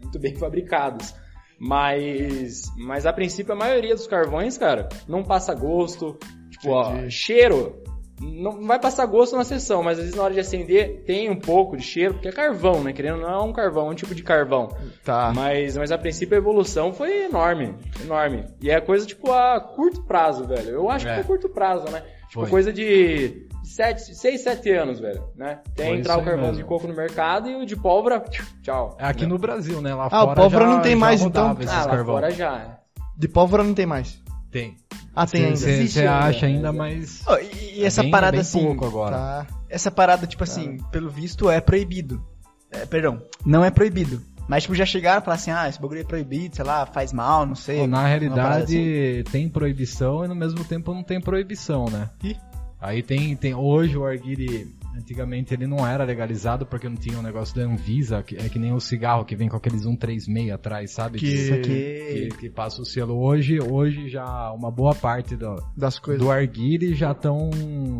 muito 0.00 0.18
bem 0.18 0.34
fabricados. 0.38 1.14
Mas, 1.58 2.64
mas 2.76 3.06
a 3.06 3.12
princípio 3.12 3.52
a 3.52 3.56
maioria 3.56 3.94
dos 3.94 4.06
carvões, 4.06 4.58
cara, 4.58 4.88
não 5.06 5.22
passa 5.22 5.54
gosto. 5.54 6.18
Tipo, 6.50 6.70
ó, 6.70 7.08
cheiro. 7.08 7.81
Não 8.22 8.66
vai 8.66 8.78
passar 8.78 9.04
gosto 9.06 9.36
na 9.36 9.42
sessão, 9.44 9.82
mas 9.82 9.98
às 9.98 10.04
vezes 10.04 10.16
na 10.16 10.22
hora 10.22 10.32
de 10.34 10.40
acender 10.40 11.02
tem 11.04 11.28
um 11.28 11.36
pouco 11.38 11.76
de 11.76 11.82
cheiro, 11.82 12.14
porque 12.14 12.28
é 12.28 12.32
carvão, 12.32 12.82
né? 12.82 12.92
Querendo 12.92 13.16
ou 13.16 13.20
não 13.22 13.28
é 13.30 13.42
um 13.42 13.52
carvão, 13.52 13.88
é 13.88 13.90
um 13.90 13.94
tipo 13.94 14.14
de 14.14 14.22
carvão. 14.22 14.68
Tá. 15.04 15.32
Mas, 15.34 15.76
mas 15.76 15.90
a 15.90 15.98
princípio 15.98 16.34
a 16.36 16.38
evolução 16.38 16.92
foi 16.92 17.24
enorme, 17.24 17.74
enorme. 18.00 18.44
E 18.60 18.70
é 18.70 18.80
coisa 18.80 19.04
tipo 19.06 19.32
a 19.32 19.58
curto 19.60 20.02
prazo, 20.04 20.44
velho. 20.46 20.68
Eu 20.70 20.88
acho 20.90 21.06
É. 21.08 21.10
que 21.10 21.16
foi 21.16 21.24
curto 21.36 21.48
prazo, 21.48 21.90
né? 21.90 22.02
Tipo 22.28 22.40
Foi. 22.42 22.50
coisa 22.50 22.72
de 22.72 23.46
6, 23.62 24.40
7 24.40 24.70
anos, 24.70 24.98
velho, 25.00 25.22
né? 25.36 25.58
Até 25.72 25.86
Foi 25.86 25.96
entrar 25.98 26.16
o 26.18 26.24
carvão 26.24 26.46
mesmo. 26.46 26.56
de 26.56 26.64
coco 26.64 26.86
no 26.86 26.94
mercado 26.94 27.50
e 27.50 27.56
o 27.56 27.66
de 27.66 27.76
pólvora, 27.76 28.22
tchau. 28.62 28.96
É 28.98 29.04
aqui 29.06 29.26
no 29.26 29.36
Brasil, 29.36 29.82
né? 29.82 29.94
Lá 29.94 30.04
Ah, 30.10 30.22
o 30.22 30.26
fora 30.28 30.34
pólvora 30.40 30.64
já- 30.64 30.70
não 30.70 30.80
tem 30.80 30.96
mais, 30.96 31.20
então? 31.20 31.48
Ah, 31.68 31.80
lá 31.84 31.86
carvão. 31.88 32.14
fora 32.14 32.30
já. 32.30 32.78
De 33.18 33.28
pólvora 33.28 33.62
não 33.62 33.74
tem 33.74 33.84
mais. 33.84 34.18
Tem. 34.50 34.76
Ah, 35.14 35.26
tem 35.26 35.44
ainda. 35.46 35.56
Você 35.56 36.06
acha 36.06 36.46
ainda, 36.46 36.72
mas... 36.72 37.22
Ó, 37.26 37.36
e, 37.38 37.78
e 37.78 37.82
é 37.82 37.86
essa 37.86 38.02
bem- 38.02 38.10
parada 38.10 38.36
é 38.36 38.38
bem 38.38 38.40
assim, 38.40 38.62
pouco 38.64 38.86
agora. 38.86 39.16
Tá. 39.16 39.46
essa 39.68 39.90
parada 39.90 40.26
tipo 40.26 40.42
assim, 40.42 40.78
pelo 40.90 41.10
visto 41.10 41.50
é 41.50 41.60
proibido. 41.60 42.24
É, 42.70 42.86
perdão, 42.86 43.22
não 43.44 43.64
é 43.64 43.70
proibido. 43.70 44.22
Mas 44.48 44.64
tipo 44.64 44.74
já 44.74 44.84
chegaram 44.86 45.20
e 45.20 45.24
falaram 45.24 45.40
assim, 45.40 45.50
ah, 45.50 45.68
esse 45.68 45.80
bagulho 45.80 46.00
é 46.00 46.04
proibido, 46.04 46.56
sei 46.56 46.64
lá, 46.64 46.84
faz 46.86 47.12
mal, 47.12 47.46
não 47.46 47.54
sei. 47.54 47.80
Pô, 47.80 47.86
na 47.86 48.06
realidade, 48.06 48.76
assim. 49.24 49.30
tem 49.30 49.48
proibição 49.48 50.24
e 50.24 50.28
no 50.28 50.34
mesmo 50.34 50.64
tempo 50.64 50.92
não 50.92 51.02
tem 51.02 51.20
proibição, 51.20 51.86
né? 51.86 52.08
Ih. 52.24 52.36
Aí 52.80 53.02
tem, 53.02 53.36
tem 53.36 53.54
hoje 53.54 53.96
o 53.96 54.04
arguile, 54.04 54.74
antigamente 54.96 55.52
ele 55.54 55.66
não 55.66 55.86
era 55.86 56.04
legalizado 56.04 56.64
porque 56.66 56.88
não 56.88 56.96
tinha 56.96 57.18
o 57.18 57.22
negócio 57.22 57.54
da 57.56 57.62
Anvisa, 57.62 58.22
que 58.22 58.36
é 58.36 58.48
que 58.48 58.58
nem 58.58 58.72
o 58.72 58.80
cigarro 58.80 59.24
que 59.24 59.34
vem 59.36 59.48
com 59.48 59.56
aqueles 59.56 59.82
136 59.82 60.50
atrás, 60.50 60.90
sabe? 60.92 61.18
Que- 61.18 61.26
Isso 61.26 61.52
que, 61.62 62.26
aqui. 62.28 62.36
que 62.38 62.50
passa 62.50 62.80
o 62.82 62.84
selo. 62.84 63.14
Hoje, 63.18 63.58
hoje 63.60 64.08
já 64.08 64.50
uma 64.52 64.70
boa 64.70 64.94
parte 64.94 65.36
do, 65.36 65.56
Das 65.76 65.98
coisas. 65.98 66.22
do 66.22 66.30
arguile 66.30 66.94
já 66.94 67.12
estão 67.12 67.50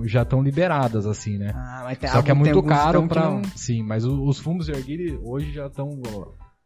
já 0.04 0.24
tão 0.24 0.42
liberadas, 0.42 1.06
assim, 1.06 1.38
né? 1.38 1.52
Ah, 1.54 1.82
mas 1.84 1.98
tem, 1.98 2.10
Só 2.10 2.22
que 2.22 2.30
é 2.30 2.34
muito 2.34 2.62
caro 2.62 3.06
pra. 3.08 3.30
não- 3.30 3.42
Sim, 3.56 3.82
mas 3.82 4.04
os 4.04 4.38
fumos 4.38 4.66
de 4.66 4.72
arguile 4.72 5.18
hoje 5.22 5.52
já 5.52 5.66
estão 5.66 5.88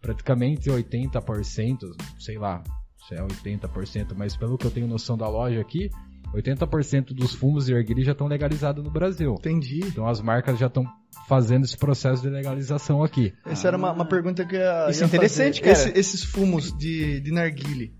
praticamente 0.00 0.70
80%, 0.70 1.78
sei 2.18 2.38
lá, 2.38 2.62
se 3.08 3.14
é 3.14 3.22
80%, 3.22 4.14
mas 4.16 4.36
pelo 4.36 4.58
que 4.58 4.66
eu 4.66 4.70
tenho 4.70 4.86
noção 4.86 5.16
da 5.16 5.28
loja 5.28 5.60
aqui, 5.60 5.90
80% 6.34 7.14
dos 7.14 7.34
fumos 7.34 7.66
de 7.66 7.74
arguile 7.74 8.02
já 8.04 8.12
estão 8.12 8.26
legalizados 8.26 8.82
no 8.84 8.90
Brasil. 8.90 9.34
Entendi. 9.38 9.80
Então 9.84 10.06
as 10.06 10.20
marcas 10.20 10.58
já 10.58 10.66
estão 10.66 10.84
fazendo 11.28 11.64
esse 11.64 11.76
processo 11.76 12.22
de 12.22 12.28
legalização 12.28 13.02
aqui. 13.02 13.32
Essa 13.44 13.68
era 13.68 13.76
uma, 13.76 13.92
uma 13.92 14.04
pergunta 14.04 14.44
que 14.44 14.54
eu 14.56 14.60
ia, 14.60 14.90
Isso 14.90 15.00
ia 15.00 15.04
é 15.04 15.08
interessante, 15.08 15.60
fazer. 15.60 15.74
cara. 15.74 15.88
Esse- 15.90 15.98
esses 15.98 16.22
fumos 16.24 16.76
de, 16.76 17.20
de 17.20 17.30
narguile. 17.32 17.94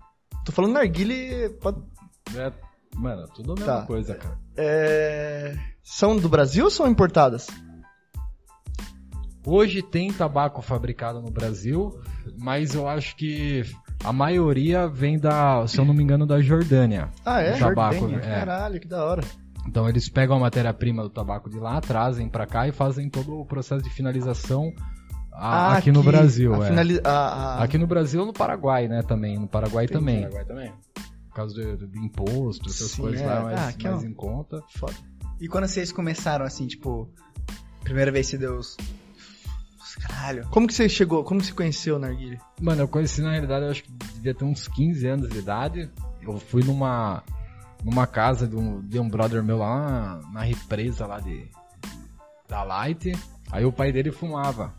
Tô 0.45 0.51
falando 0.51 0.73
narguile, 0.73 1.49
pode- 1.61 1.81
É, 2.35 2.51
mano, 2.95 3.27
tudo 3.33 3.53
a 3.53 3.55
mesma 3.55 3.79
Tá. 3.81 3.85
coisa, 3.85 4.15
cara. 4.15 4.37
é, 4.55 5.55
são 5.83 6.15
do 6.17 6.29
Brasil 6.29 6.65
ou 6.65 6.71
são 6.71 6.87
importadas? 6.87 7.47
Hoje 9.45 9.81
tem 9.81 10.11
tabaco 10.11 10.61
fabricado 10.61 11.21
no 11.21 11.31
Brasil, 11.31 11.97
mas 12.37 12.75
eu 12.75 12.87
acho 12.87 13.15
que 13.15 13.63
a 14.03 14.13
maioria 14.13 14.87
vem 14.87 15.19
da, 15.19 15.65
se 15.67 15.79
eu 15.79 15.85
não 15.85 15.93
me 15.93 16.03
engano, 16.03 16.25
da 16.25 16.39
Jordânia. 16.41 17.09
Ah, 17.25 17.41
é? 17.41 17.57
Tabaco, 17.57 17.95
Jordânia. 17.99 18.23
é. 18.23 18.39
Caralho, 18.39 18.79
que 18.79 18.87
da 18.87 19.03
hora. 19.03 19.21
Então 19.67 19.87
eles 19.89 20.07
pegam 20.07 20.37
a 20.37 20.39
matéria-prima 20.39 21.03
do 21.03 21.09
tabaco 21.09 21.49
de 21.49 21.59
lá, 21.59 21.81
trazem 21.81 22.29
pra 22.29 22.45
cá 22.45 22.67
e 22.67 22.71
fazem 22.71 23.09
todo 23.09 23.37
o 23.37 23.45
processo 23.45 23.83
de 23.83 23.89
finalização 23.89 24.71
a- 25.33 25.73
Ah, 25.73 25.77
aqui 25.77 25.91
no 25.91 26.01
Brasil. 26.01 26.53
a 26.53 26.65
é. 26.65 26.69
finali- 26.69 27.01
a- 27.03 27.09
a- 27.59 27.63
Aqui 27.63 27.77
no 27.77 27.85
Brasil 27.85 28.23
e 28.23 28.25
no 28.25 28.33
Paraguai, 28.33 28.87
né, 28.87 29.01
também. 29.03 29.37
No 29.37 29.47
Paraguai 29.47 29.85
também. 29.87 30.21
Paraguai 30.21 30.45
também. 30.45 30.71
Por 31.27 31.35
causa 31.35 31.53
do, 31.53 31.85
do 31.87 31.97
imposto, 31.99 32.69
essas 32.69 32.91
Sim, 32.91 33.01
coisas 33.03 33.21
é. 33.21 33.25
lá 33.25 33.41
mais, 33.43 33.59
Ah, 33.59 33.67
aqui 33.67 33.85
é 33.87 33.91
mais 33.91 34.03
um- 34.03 34.07
em 34.07 34.13
conta. 34.13 34.63
Foda. 34.77 34.93
E 35.39 35.47
quando 35.47 35.67
vocês 35.67 35.91
começaram 35.91 36.45
assim, 36.45 36.65
tipo, 36.65 37.07
primeira 37.83 38.11
vez 38.11 38.29
que 38.29 38.37
deu 38.37 38.59
Caralho. 39.99 40.47
Como 40.49 40.67
que 40.67 40.73
você 40.73 40.87
chegou? 40.87 41.23
Como 41.23 41.39
que 41.39 41.47
você 41.47 41.53
conheceu 41.53 41.95
o 41.95 41.99
narguile? 41.99 42.39
Mano, 42.61 42.83
eu 42.83 42.87
conheci 42.87 43.21
na 43.21 43.31
realidade, 43.31 43.65
eu 43.65 43.71
acho 43.71 43.83
que 43.83 43.91
devia 43.91 44.33
ter 44.33 44.45
uns 44.45 44.67
15 44.67 45.07
anos 45.07 45.29
de 45.29 45.39
idade. 45.39 45.89
Eu 46.21 46.37
fui 46.37 46.63
numa 46.63 47.23
numa 47.83 48.07
casa 48.07 48.47
de 48.47 48.55
um, 48.55 48.81
de 48.81 48.99
um 48.99 49.07
brother 49.07 49.43
meu 49.43 49.57
lá 49.57 49.79
na, 49.79 50.31
na 50.31 50.41
represa 50.41 51.05
lá 51.05 51.19
de 51.19 51.47
da 52.47 52.63
Light. 52.63 53.11
Aí 53.51 53.65
o 53.65 53.71
pai 53.71 53.91
dele 53.91 54.11
fumava. 54.11 54.73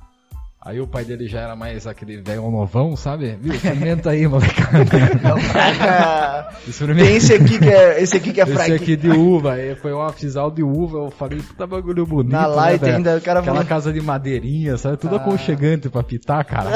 Aí 0.60 0.80
o 0.80 0.86
pai 0.88 1.04
dele 1.04 1.28
já 1.28 1.40
era 1.40 1.54
mais 1.56 1.86
aquele 1.86 2.16
velho 2.20 2.50
novão, 2.50 2.96
sabe? 2.96 3.38
Viu? 3.40 3.54
Experimenta 3.54 4.10
aí, 4.10 4.26
molecada. 4.26 4.84
Experimenta. 6.66 7.06
Tem 7.06 7.16
esse 7.16 7.32
aqui 7.32 7.58
que 7.58 7.68
é, 7.70 8.02
esse 8.02 8.16
aqui 8.16 8.32
que 8.32 8.40
é 8.40 8.44
Esse 8.44 8.52
fraco. 8.52 8.72
aqui 8.74 8.96
de 8.96 9.08
uva, 9.08 9.52
aí 9.54 9.76
foi 9.76 9.92
um 9.94 10.02
afisal 10.02 10.50
de 10.50 10.62
uva, 10.64 10.98
eu 10.98 11.10
falei, 11.12 11.38
puta 11.40 11.64
bagulho 11.66 12.04
bonito. 12.04 12.32
Na 12.32 12.42
né, 12.48 12.54
light 12.54 12.80
velho? 12.80 12.96
ainda, 12.96 13.16
o 13.16 13.20
cara 13.20 13.38
Aquela 13.40 13.64
casa 13.64 13.92
de 13.92 14.00
madeirinha, 14.00 14.76
sabe? 14.76 14.96
Tudo 14.96 15.14
Ah. 15.14 15.18
aconchegante 15.18 15.88
pra 15.88 16.02
pitar, 16.02 16.44
cara. 16.44 16.70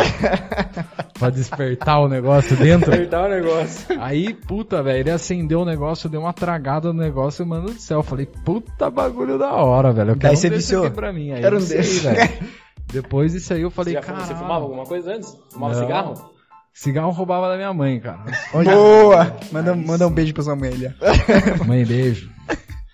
pra 1.18 1.28
despertar 1.30 1.98
o 2.00 2.08
negócio 2.08 2.56
dentro. 2.56 2.92
Apertar 2.94 3.26
o 3.26 3.28
negócio. 3.30 4.00
Aí, 4.00 4.32
puta, 4.32 4.80
velho, 4.82 5.00
ele 5.00 5.10
acendeu 5.10 5.60
o 5.62 5.64
negócio, 5.64 6.08
deu 6.08 6.20
uma 6.20 6.32
tragada 6.32 6.92
no 6.92 7.00
negócio, 7.00 7.44
mano 7.44 7.66
do 7.66 7.72
céu. 7.80 7.98
Eu 7.98 8.02
falei, 8.04 8.26
puta 8.44 8.88
bagulho 8.88 9.38
da 9.38 9.52
hora, 9.52 9.92
velho. 9.92 10.10
Eu 10.12 10.16
quero 10.16 10.20
Daí 10.28 10.32
um 10.34 10.36
você 10.36 10.48
desse 10.50 10.62
viciou? 10.62 10.86
aqui 10.86 10.94
pra 10.94 11.12
mim. 11.12 11.32
Aí 11.32 11.40
Quero 11.42 11.56
eu 11.56 11.60
um 11.60 11.64
desse. 11.64 11.98
velho. 12.00 12.30
Depois 12.92 13.32
disso 13.32 13.52
aí 13.54 13.62
eu 13.62 13.70
falei, 13.70 13.94
cara. 13.94 14.06
fumava, 14.06 14.26
você 14.26 14.34
fumava 14.34 14.64
alguma 14.64 14.84
coisa 14.84 15.14
antes? 15.14 15.36
Fumava 15.50 15.74
Não. 15.74 15.80
cigarro? 15.80 16.32
Cigarro 16.74 17.10
roubava 17.10 17.48
da 17.48 17.56
minha 17.56 17.72
mãe, 17.72 18.00
cara. 18.00 18.24
Boa! 18.52 19.36
Manda, 19.50 19.74
manda 19.74 20.06
um 20.06 20.10
beijo 20.10 20.32
pra 20.32 20.42
sua 20.42 20.56
mãe 20.56 20.70
ali. 20.70 20.86
ó. 20.86 21.64
Mãe, 21.66 21.84
beijo. 21.84 22.30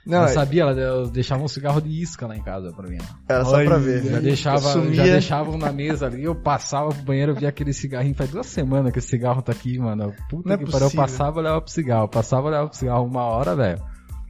Não, 0.04 0.22
eu 0.22 0.28
sabia, 0.28 0.62
ela 0.62 0.72
eu 0.72 1.06
deixava 1.10 1.42
um 1.42 1.48
cigarro 1.48 1.82
de 1.82 1.90
isca 1.90 2.26
lá 2.26 2.34
em 2.34 2.42
casa 2.42 2.72
pra 2.72 2.88
mim. 2.88 2.96
era 3.28 3.44
só 3.44 3.62
pra 3.62 3.76
ver. 3.76 4.02
Já 4.02 4.20
deixava, 4.20 4.58
Sumia. 4.60 4.94
já 4.94 5.02
deixavam 5.02 5.58
na 5.58 5.70
mesa 5.70 6.06
ali, 6.06 6.24
eu 6.24 6.34
passava 6.34 6.88
pro 6.88 7.02
banheiro, 7.02 7.34
via 7.34 7.50
aquele 7.50 7.74
cigarrinho. 7.74 8.14
Faz 8.14 8.30
duas 8.30 8.46
semanas 8.46 8.90
que 8.90 9.00
esse 9.00 9.08
cigarro 9.08 9.42
tá 9.42 9.52
aqui, 9.52 9.78
mano. 9.78 10.14
Puta 10.30 10.48
Não 10.48 10.54
é 10.54 10.58
que 10.58 10.70
pariu. 10.70 10.86
Eu 10.88 10.92
passava, 10.94 11.38
olhava 11.40 11.60
pro 11.60 11.70
cigarro. 11.70 12.08
Passava, 12.08 12.48
olhava 12.48 12.68
pro 12.68 12.78
cigarro 12.78 13.04
uma 13.04 13.22
hora, 13.24 13.54
velho. 13.54 13.78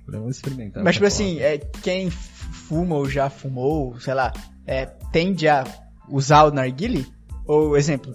Falei, 0.04 0.20
Vamos 0.20 0.36
experimentar. 0.36 0.82
Mas, 0.82 0.96
tipo 0.96 1.06
assim, 1.06 1.38
é, 1.38 1.58
quem 1.58 2.10
fuma 2.68 2.96
ou 2.96 3.08
já 3.08 3.30
fumou, 3.30 3.98
sei 3.98 4.12
lá, 4.14 4.32
é, 4.66 4.84
tende 5.10 5.48
a 5.48 5.64
usar 6.08 6.44
o 6.44 6.50
narguile? 6.50 7.06
Ou, 7.46 7.76
exemplo, 7.76 8.14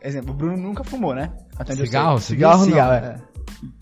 exemplo, 0.00 0.30
o 0.30 0.34
Bruno 0.34 0.56
nunca 0.56 0.84
fumou, 0.84 1.14
né? 1.14 1.32
Até 1.58 1.72
onde 1.72 1.82
eu 1.82 1.86
sei. 1.86 1.86
Cigarro? 1.86 2.20
Cigarro, 2.20 2.64
Cigarro 2.64 2.90
não. 2.90 3.08
é. 3.08 3.20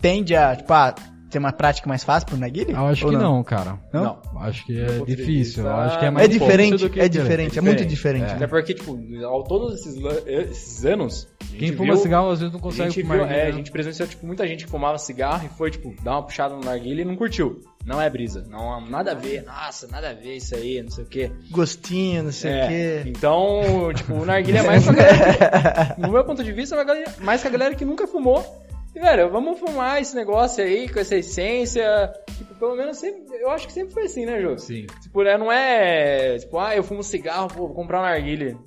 Tende 0.01 0.35
a, 0.35 0.55
tipo, 0.55 0.73
a 0.73 0.95
ter 1.29 1.37
uma 1.39 1.51
prática 1.51 1.87
mais 1.87 2.03
fácil 2.03 2.27
pro 2.27 2.37
narguile? 2.37 2.71
Eu 2.71 2.85
acho 2.87 3.05
Ou 3.05 3.11
que 3.11 3.17
não, 3.17 3.43
cara. 3.43 3.77
Não? 3.93 4.17
Acho 4.39 4.65
que 4.65 4.79
é 4.79 4.99
difícil. 5.05 5.65
Eu 5.65 5.71
acho 5.75 5.99
que 5.99 6.05
é 6.05 6.07
é 6.07 6.11
mais 6.11 6.25
É 6.25 6.27
difícil 6.27 6.47
diferente, 6.47 6.71
do 6.83 6.89
que 6.89 6.99
é 6.99 7.09
querer. 7.09 7.09
diferente, 7.09 7.57
é 7.59 7.61
muito 7.61 7.85
Diferente. 7.85 7.89
diferente. 8.21 8.35
Até 8.35 8.47
porque, 8.47 8.73
tipo, 8.73 8.97
ao 9.25 9.43
todos 9.43 9.79
esses, 9.79 9.95
esses 10.25 10.85
anos. 10.85 11.27
Quem 11.57 11.71
fuma 11.73 11.93
viu- 11.93 12.01
cigarro 12.03 12.29
às 12.29 12.39
vezes 12.39 12.53
não 12.53 12.59
A 12.59 12.63
consegue 12.63 12.91
gente, 12.91 13.01
fumar. 13.03 13.17
viu, 13.17 13.25
é, 13.27 13.29
né? 13.29 13.43
a 13.47 13.51
gente 13.51 13.71
presenciou, 13.71 14.07
tipo, 14.07 14.25
muita 14.27 14.47
gente 14.47 14.65
que 14.65 14.69
fumava 14.69 14.97
cigarro 14.97 15.45
e 15.45 15.49
foi, 15.57 15.71
tipo, 15.71 15.93
dar 16.03 16.11
uma 16.11 16.23
puxada 16.23 16.53
no 16.55 16.61
narguilha 16.63 17.01
e 17.01 17.05
não 17.05 17.15
curtiu. 17.15 17.61
Não 17.85 18.01
é 18.01 18.09
brisa. 18.09 18.43
Não, 18.49 18.81
nada 18.81 19.11
a 19.11 19.15
ver. 19.15 19.43
Nossa, 19.43 19.87
nada 19.87 20.09
a 20.09 20.13
ver 20.13 20.35
isso 20.35 20.53
aí, 20.53 20.81
não 20.83 20.91
sei 20.91 21.03
o 21.05 21.07
quê. 21.07 21.31
Gostinho, 21.51 22.23
não 22.23 22.31
sei 22.33 22.51
o 22.51 22.55
É, 22.55 22.67
quê. 22.67 23.03
Então, 23.09 23.61
tipo, 23.95 24.13
o 24.13 24.25
narguilha 24.25 24.59
é 24.59 24.63
mais 24.63 24.83
pra 24.83 24.93
galera 24.93 25.95
que, 25.95 26.01
No 26.01 26.11
meu 26.11 26.23
ponto 26.25 26.43
de 26.43 26.51
vista, 26.51 26.75
é 26.75 27.23
mais 27.23 27.41
que 27.41 27.47
a 27.47 27.51
galera 27.51 27.73
que 27.75 27.85
nunca 27.85 28.05
fumou. 28.05 28.66
E, 28.97 28.99
velho, 28.99 29.29
vamos 29.29 29.59
fumar 29.59 30.01
esse 30.01 30.15
negócio 30.15 30.63
aí 30.63 30.89
com 30.89 30.99
essa 30.99 31.15
essência. 31.15 32.11
Tipo, 32.35 32.55
pelo 32.55 32.75
menos 32.75 32.97
sempre. 32.97 33.37
Eu 33.39 33.51
acho 33.51 33.67
que 33.67 33.73
sempre 33.73 33.93
foi 33.93 34.05
assim, 34.05 34.25
né, 34.25 34.41
Jô? 34.41 34.57
Sim. 34.57 34.87
Tipo, 35.03 35.21
né, 35.21 35.37
não 35.37 35.51
é. 35.51 36.35
Tipo, 36.39 36.57
ah, 36.57 36.75
eu 36.75 36.81
fumo 36.81 37.03
cigarro, 37.03 37.47
pô, 37.47 37.67
vou 37.67 37.75
comprar 37.75 37.99
um 37.99 38.01
narguilha. 38.01 38.57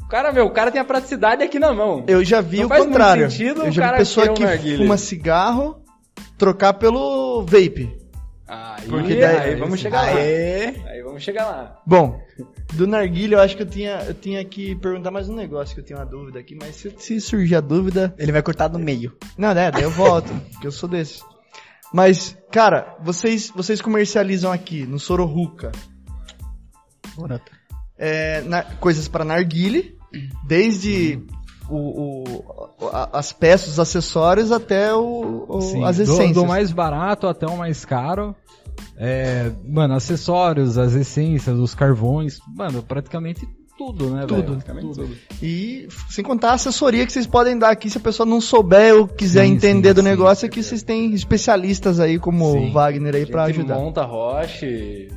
O 0.00 0.06
cara, 0.06 0.30
meu, 0.30 0.46
o 0.46 0.50
cara 0.50 0.70
tem 0.70 0.80
a 0.80 0.84
praticidade 0.84 1.42
aqui 1.42 1.58
na 1.58 1.74
mão. 1.74 2.04
Eu 2.06 2.24
já 2.24 2.40
vi 2.40 2.58
Não 2.58 2.66
o 2.66 2.68
faz 2.68 2.84
muito 2.84 2.92
contrário. 2.92 3.28
sentido 3.28 3.62
eu 3.62 3.70
o 3.70 3.72
já 3.72 3.82
vi 3.82 3.88
cara 3.88 3.96
pessoa 3.96 4.28
que 4.32 4.76
fuma 4.76 4.96
cigarro 4.96 5.82
trocar 6.38 6.74
pelo 6.74 7.42
vape. 7.42 7.90
Aí, 8.46 8.88
Porque 8.88 9.12
aí, 9.14 9.20
daí- 9.20 9.54
vamos 9.56 9.80
chegar 9.80 10.04
Aê! 10.04 10.72
lá. 10.76 10.90
Aí 10.90 11.02
vamos 11.02 11.22
chegar 11.22 11.44
lá. 11.46 11.80
Bom, 11.86 12.20
do 12.74 12.86
narguilha 12.86 13.36
eu 13.36 13.40
acho 13.40 13.56
que 13.56 13.62
eu 13.62 13.66
tinha, 13.66 14.02
eu 14.06 14.14
tinha 14.14 14.44
que 14.44 14.74
perguntar 14.76 15.10
mais 15.10 15.28
um 15.28 15.34
negócio 15.34 15.74
que 15.74 15.80
eu 15.80 15.84
tenho 15.84 15.98
uma 15.98 16.04
dúvida 16.06 16.38
aqui, 16.40 16.54
mas 16.60 16.74
se, 16.76 16.92
se 16.98 17.20
surgir 17.20 17.54
a 17.56 17.60
dúvida, 17.60 18.14
Ele 18.18 18.32
vai 18.32 18.42
cortar 18.42 18.68
no 18.68 18.78
meio. 18.78 19.16
não, 19.38 19.54
né, 19.54 19.70
daí 19.70 19.82
eu 19.84 19.90
volto, 19.90 20.28
porque 20.52 20.66
eu 20.66 20.72
sou 20.72 20.88
desse. 20.88 21.22
Mas, 21.94 22.36
cara, 22.50 22.96
vocês, 23.02 23.50
vocês 23.54 23.80
comercializam 23.80 24.50
aqui 24.50 24.84
no 24.86 24.98
Sororuca 24.98 25.70
é, 27.98 28.40
na- 28.42 28.62
coisas 28.62 29.06
para 29.08 29.24
narguile, 29.24 29.96
desde 30.46 31.22
o, 31.68 32.24
o- 32.24 32.86
a- 32.92 33.10
as 33.18 33.32
peças, 33.32 33.68
os 33.74 33.78
acessórios 33.80 34.50
até 34.52 34.94
o, 34.94 35.46
o- 35.48 35.60
Sim, 35.60 35.84
as 35.84 35.96
do- 35.96 36.02
essências. 36.02 36.32
Do, 36.34 36.46
mais 36.46 36.72
barato 36.72 37.26
até 37.26 37.46
o 37.46 37.56
mais 37.56 37.84
caro. 37.84 38.34
É, 38.96 39.50
mano, 39.66 39.94
acessórios, 39.94 40.78
as 40.78 40.94
essências, 40.94 41.58
os 41.58 41.74
carvões, 41.74 42.38
mano, 42.54 42.82
praticamente 42.82 43.46
tudo, 43.76 44.10
né, 44.10 44.20
Tudo. 44.26 44.34
velho? 44.34 44.44
Praticamente 44.52 44.94
tudo. 44.94 45.16
E 45.42 45.88
sem 46.10 46.22
contar 46.24 46.50
a 46.50 46.54
assessoria 46.54 47.04
que 47.06 47.12
vocês 47.12 47.26
podem 47.26 47.58
dar 47.58 47.70
aqui 47.70 47.90
se 47.90 47.98
a 47.98 48.00
pessoa 48.00 48.24
não 48.26 48.40
souber 48.40 48.94
ou 48.94 49.08
quiser 49.08 49.44
Sim, 49.46 49.52
entender 49.54 49.88
sim, 49.88 49.94
do 49.94 50.02
sim, 50.02 50.08
negócio, 50.08 50.46
aqui 50.46 50.62
vocês 50.62 50.82
têm 50.82 51.12
especialistas 51.14 51.98
aí 51.98 52.18
como 52.18 52.52
Sim. 52.52 52.68
o 52.68 52.72
Wagner 52.72 53.14
aí 53.16 53.22
A 53.22 53.26
pra 53.26 53.46
gente 53.48 53.58
ajudar. 53.60 53.78
monta 53.78 54.04
roche, 54.04 55.08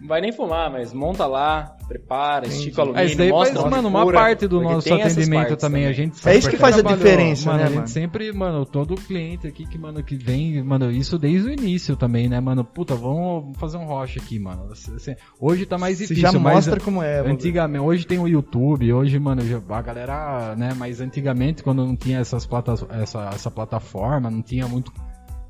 não 0.00 0.08
vai 0.08 0.20
nem 0.20 0.32
fumar, 0.32 0.70
mas 0.70 0.92
monta 0.92 1.26
lá, 1.26 1.76
prepara, 1.86 2.46
estica 2.46 2.78
o 2.78 2.82
alumínio, 2.82 3.02
É, 3.02 3.06
isso 3.06 3.16
daí 3.18 3.28
mostra 3.30 3.54
faz, 3.54 3.66
onde 3.66 3.74
mano, 3.76 3.88
uma 3.88 4.12
parte 4.12 4.46
do 4.46 4.60
nosso 4.60 4.92
atendimento 4.94 5.56
também. 5.56 5.86
A 5.86 5.92
gente 5.92 6.28
É 6.28 6.36
isso 6.36 6.48
que 6.48 6.56
faz 6.56 6.78
a 6.78 6.82
diferença, 6.82 7.46
mano, 7.50 7.58
né, 7.58 7.64
A 7.64 7.68
gente 7.68 7.76
mano? 7.76 7.88
sempre, 7.88 8.32
mano, 8.32 8.64
todo 8.66 8.94
cliente 8.94 9.46
aqui 9.46 9.66
que, 9.66 9.78
mano, 9.78 10.02
que 10.02 10.16
vem, 10.16 10.62
mano, 10.62 10.90
isso 10.90 11.18
desde 11.18 11.48
o 11.48 11.52
início 11.52 11.96
também, 11.96 12.28
né, 12.28 12.40
mano? 12.40 12.64
Puta, 12.64 12.94
vamos 12.94 13.56
fazer 13.58 13.76
um 13.76 13.84
rocha 13.84 14.20
aqui, 14.20 14.38
mano. 14.38 14.68
Assim, 14.72 15.14
hoje 15.40 15.66
tá 15.66 15.76
mais 15.78 15.98
Você 15.98 16.04
difícil, 16.14 16.22
já 16.32 16.38
mas 16.38 16.54
mostra 16.54 16.80
como 16.80 17.02
é. 17.02 17.20
Antigamente, 17.20 17.84
hoje 17.84 18.06
tem 18.06 18.18
o 18.18 18.26
YouTube, 18.28 18.92
hoje, 18.92 19.18
mano, 19.18 19.42
já- 19.46 19.60
a 19.68 19.82
galera, 19.82 20.54
né, 20.56 20.72
mas 20.76 21.00
antigamente, 21.00 21.62
quando 21.62 21.84
não 21.84 21.96
tinha 21.96 22.18
essas 22.18 22.46
platas, 22.46 22.84
essa, 22.90 23.30
essa 23.34 23.50
plataforma, 23.50 24.30
não 24.30 24.42
tinha 24.42 24.66
muito 24.66 24.92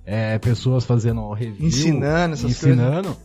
é, 0.05 0.37
pessoas 0.39 0.85
fazendo 0.85 1.33
review, 1.33 1.67
Ensinando 1.69 2.35
essas 2.35 2.51
ensinando, 2.51 3.17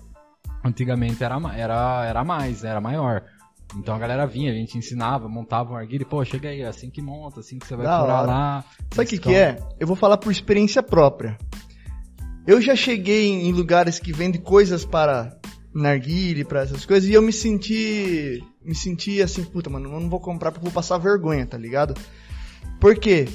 antigamente 0.64 1.24
era, 1.24 1.38
era, 1.56 2.06
era 2.06 2.24
mais, 2.24 2.64
era 2.64 2.82
maior. 2.82 3.24
Então 3.76 3.94
a 3.94 4.00
galera 4.00 4.26
vinha, 4.26 4.52
a 4.52 4.56
gente 4.56 4.78
ensinava, 4.78 5.28
montava 5.28 5.74
um 5.74 5.76
arguilho, 5.76 6.06
pô, 6.06 6.24
chega 6.24 6.50
aí, 6.50 6.62
é 6.62 6.68
assim 6.68 6.90
que 6.90 7.02
monta, 7.02 7.42
assim 7.42 7.60
que 7.60 7.68
você 7.68 7.76
vai 7.76 7.86
Da 7.86 8.00
furar 8.00 8.22
hora. 8.22 8.28
lá. 8.28 8.66
Sabe 8.92 9.06
o 9.08 9.10
que, 9.10 9.18
que 9.18 9.36
é? 9.36 9.60
Eu 9.80 9.86
vou 9.86 9.96
falar 9.96 10.18
por 10.18 10.32
experiência 10.32 10.82
própria. 10.82 11.38
Eu 12.46 12.62
já 12.62 12.76
cheguei 12.76 13.28
em 13.30 13.52
lugares 13.52 14.00
que 14.00 14.14
vendem 14.14 14.40
coisas 14.40 14.86
para 14.86 15.38
narguile, 15.74 16.46
para 16.46 16.62
essas 16.62 16.86
coisas, 16.86 17.10
e 17.10 17.14
eu 17.14 17.22
me 17.22 17.34
senti. 17.34 18.42
Me 18.64 18.74
senti 18.74 19.22
assim, 19.22 19.44
puta, 19.44 19.70
mano, 19.70 19.92
eu 19.94 20.00
não 20.00 20.10
vou 20.10 20.20
comprar 20.20 20.52
porque 20.52 20.66
eu 20.66 20.72
vou 20.72 20.76
passar 20.76 20.98
vergonha, 20.98 21.46
tá 21.46 21.58
ligado? 21.58 21.94
Por 22.80 22.98
quê? 22.98 23.28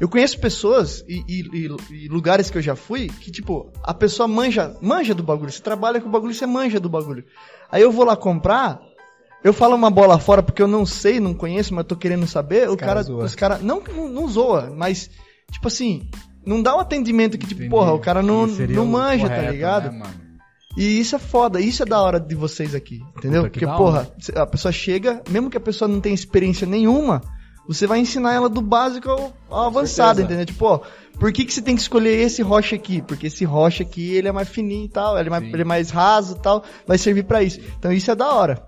Eu 0.00 0.08
conheço 0.08 0.38
pessoas 0.38 1.04
e, 1.08 1.24
e- 1.28 1.68
e- 1.92 2.08
lugares 2.08 2.50
que 2.50 2.58
eu 2.58 2.62
já 2.62 2.76
fui 2.76 3.08
que, 3.08 3.30
tipo, 3.32 3.72
a 3.82 3.92
pessoa 3.92 4.28
manja, 4.28 4.76
manja 4.80 5.12
do 5.14 5.22
bagulho. 5.22 5.50
Você 5.50 5.60
trabalha 5.60 6.00
com 6.00 6.08
o 6.08 6.12
bagulho, 6.12 6.32
você 6.32 6.46
manja 6.46 6.78
do 6.78 6.88
bagulho. 6.88 7.24
Aí 7.70 7.82
eu 7.82 7.90
vou 7.90 8.04
lá 8.04 8.16
comprar, 8.16 8.80
eu 9.42 9.52
falo 9.52 9.74
uma 9.74 9.90
bola 9.90 10.18
fora 10.18 10.42
porque 10.42 10.62
eu 10.62 10.68
não 10.68 10.86
sei, 10.86 11.18
não 11.18 11.34
conheço, 11.34 11.74
mas 11.74 11.82
eu 11.82 11.88
tô 11.88 11.96
querendo 11.96 12.26
saber. 12.26 12.68
o 12.68 12.76
cara 12.76 13.04
cara, 13.04 13.24
os 13.24 13.34
caras 13.34 13.60
não, 13.62 13.82
não, 13.94 14.08
não 14.08 14.28
zoa, 14.28 14.72
mas, 14.76 15.10
tipo 15.50 15.66
assim, 15.66 16.08
não 16.46 16.62
dá 16.62 16.76
um 16.76 16.80
atendimento 16.80 17.36
que, 17.36 17.46
tipo, 17.46 17.60
Entendi. 17.62 17.70
porra, 17.70 17.92
o 17.92 17.98
cara 17.98 18.22
não, 18.22 18.46
não 18.46 18.86
manja, 18.86 19.28
tá 19.28 19.34
correto, 19.34 19.52
ligado? 19.52 19.90
né? 19.90 20.02
E 20.76 21.00
isso 21.00 21.16
é 21.16 21.18
foda, 21.18 21.60
isso 21.60 21.82
é 21.82 21.86
da 21.86 22.00
hora 22.00 22.20
de 22.20 22.36
vocês 22.36 22.72
aqui, 22.72 23.00
entendeu? 23.16 23.42
Puta, 23.42 23.50
que 23.58 23.66
Porque, 23.66 23.76
porra, 23.76 24.08
a 24.36 24.46
pessoa 24.46 24.70
chega, 24.70 25.20
mesmo 25.28 25.50
que 25.50 25.56
a 25.56 25.60
pessoa 25.60 25.88
não 25.88 26.00
tenha 26.00 26.14
experiência 26.14 26.68
nenhuma, 26.68 27.20
você 27.68 27.86
vai 27.86 28.00
ensinar 28.00 28.32
ela 28.34 28.48
do 28.48 28.60
básico 28.60 29.08
ao, 29.08 29.32
ao 29.48 29.66
avançado, 29.66 30.20
entendeu? 30.22 30.46
Tipo, 30.46 30.64
ó, 30.66 30.80
por 31.20 31.32
que, 31.32 31.44
que 31.44 31.52
você 31.52 31.60
tem 31.62 31.74
que 31.76 31.82
escolher 31.82 32.18
esse 32.20 32.42
rocha 32.42 32.74
aqui? 32.74 33.02
Porque 33.02 33.26
esse 33.28 33.44
rocha 33.44 33.82
aqui, 33.84 34.14
ele 34.14 34.26
é 34.26 34.32
mais 34.32 34.48
fininho 34.48 34.86
e 34.86 34.88
tal, 34.88 35.18
ele 35.18 35.28
é 35.28 35.30
mais, 35.30 35.44
ele 35.44 35.62
é 35.62 35.64
mais 35.64 35.90
raso 35.90 36.36
e 36.36 36.40
tal, 36.40 36.64
vai 36.86 36.96
servir 36.98 37.24
pra 37.24 37.42
isso. 37.42 37.60
Então 37.78 37.92
isso 37.92 38.10
é 38.10 38.14
da 38.16 38.32
hora. 38.34 38.60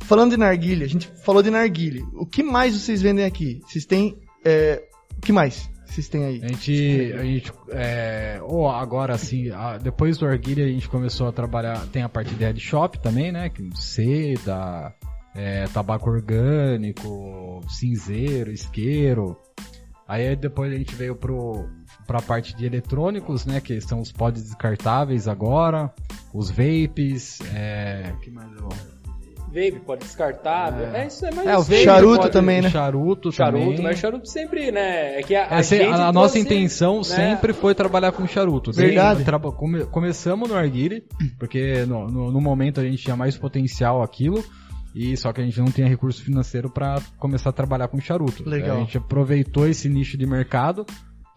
Falando 0.00 0.30
de 0.30 0.36
narguilha, 0.36 0.86
a 0.86 0.88
gente 0.88 1.10
falou 1.24 1.42
de 1.42 1.50
narguilha. 1.50 2.02
O 2.14 2.24
que 2.24 2.42
mais 2.42 2.74
vocês 2.80 3.02
vendem 3.02 3.24
aqui? 3.24 3.60
Vocês 3.66 3.84
têm, 3.84 4.16
é, 4.44 4.82
o 5.16 5.20
que 5.20 5.32
mais 5.32 5.68
vocês 5.84 6.08
têm 6.08 6.24
aí? 6.24 6.40
A 6.44 6.48
gente, 6.48 7.12
a 7.18 7.22
gente 7.24 7.52
é, 7.70 8.38
ou 8.42 8.68
agora 8.70 9.14
assim, 9.14 9.50
a- 9.50 9.76
depois 9.78 10.16
do 10.16 10.26
Arguilha 10.26 10.64
a 10.64 10.68
gente 10.68 10.88
começou 10.88 11.26
a 11.28 11.32
trabalhar, 11.32 11.84
tem 11.92 12.02
a 12.02 12.08
parte 12.08 12.34
de 12.34 12.44
head 12.44 12.58
shop 12.60 13.00
também, 13.00 13.32
né, 13.32 13.48
que 13.50 13.68
seda, 13.74 14.94
é, 15.34 15.64
tabaco 15.68 16.10
orgânico, 16.10 17.60
cinzeiro, 17.68 18.50
isqueiro. 18.52 19.36
Aí 20.06 20.34
depois 20.34 20.72
a 20.72 20.76
gente 20.76 20.94
veio 20.94 21.14
pro, 21.14 21.68
pra 22.06 22.22
parte 22.22 22.56
de 22.56 22.64
eletrônicos, 22.64 23.44
né, 23.44 23.60
que 23.60 23.78
são 23.80 24.00
os 24.00 24.10
pods 24.10 24.42
descartáveis 24.42 25.28
agora, 25.28 25.92
os 26.32 26.50
vapes, 26.50 27.38
é, 27.54 28.12
que 28.22 28.30
mais 28.30 28.48
eu... 28.58 28.68
Vape, 29.48 29.80
pode 29.86 30.04
descartar. 30.04 30.78
É, 30.94 31.06
isso 31.06 31.24
é 31.24 31.30
mais 31.34 31.48
É, 31.48 31.56
o 31.56 31.62
vape 31.62 31.82
Charuto 31.82 32.20
pode- 32.20 32.32
também, 32.32 32.60
né? 32.60 32.68
Charuto, 32.70 33.32
Charuto, 33.32 33.64
também. 33.66 33.82
mas 33.82 33.98
charuto 33.98 34.28
sempre, 34.28 34.70
né? 34.70 35.18
É 35.20 35.22
que 35.22 35.34
a, 35.34 35.46
É, 35.58 35.62
se- 35.62 35.78
gente 35.78 35.88
a, 36.00 36.08
a 36.08 36.12
nossa 36.12 36.38
intenção 36.38 36.98
né, 36.98 37.02
sempre 37.04 37.54
foi 37.54 37.74
trabalhar 37.74 38.12
com 38.12 38.26
charuto. 38.26 38.72
Verdade. 38.72 39.24
Traba- 39.24 39.50
come- 39.50 39.84
começamos 39.86 40.50
no 40.50 40.54
Arguile, 40.54 41.02
porque 41.38 41.86
no, 41.86 42.06
no- 42.08 42.30
no 42.30 42.40
momento 42.42 42.78
a 42.78 42.84
gente 42.84 43.02
tinha 43.02 43.16
mais 43.16 43.38
potencial 43.38 44.02
aquilo. 44.02 44.44
E 44.94 45.16
só 45.16 45.32
que 45.32 45.40
a 45.40 45.44
gente 45.44 45.58
não 45.60 45.70
tinha 45.70 45.86
recurso 45.86 46.22
financeiro 46.22 46.68
para 46.70 47.00
começar 47.18 47.50
a 47.50 47.52
trabalhar 47.52 47.88
com 47.88 48.00
charuto. 48.00 48.48
Legal. 48.48 48.76
A 48.76 48.80
gente 48.80 48.98
aproveitou 48.98 49.66
esse 49.68 49.88
nicho 49.88 50.16
de 50.16 50.26
mercado 50.26 50.84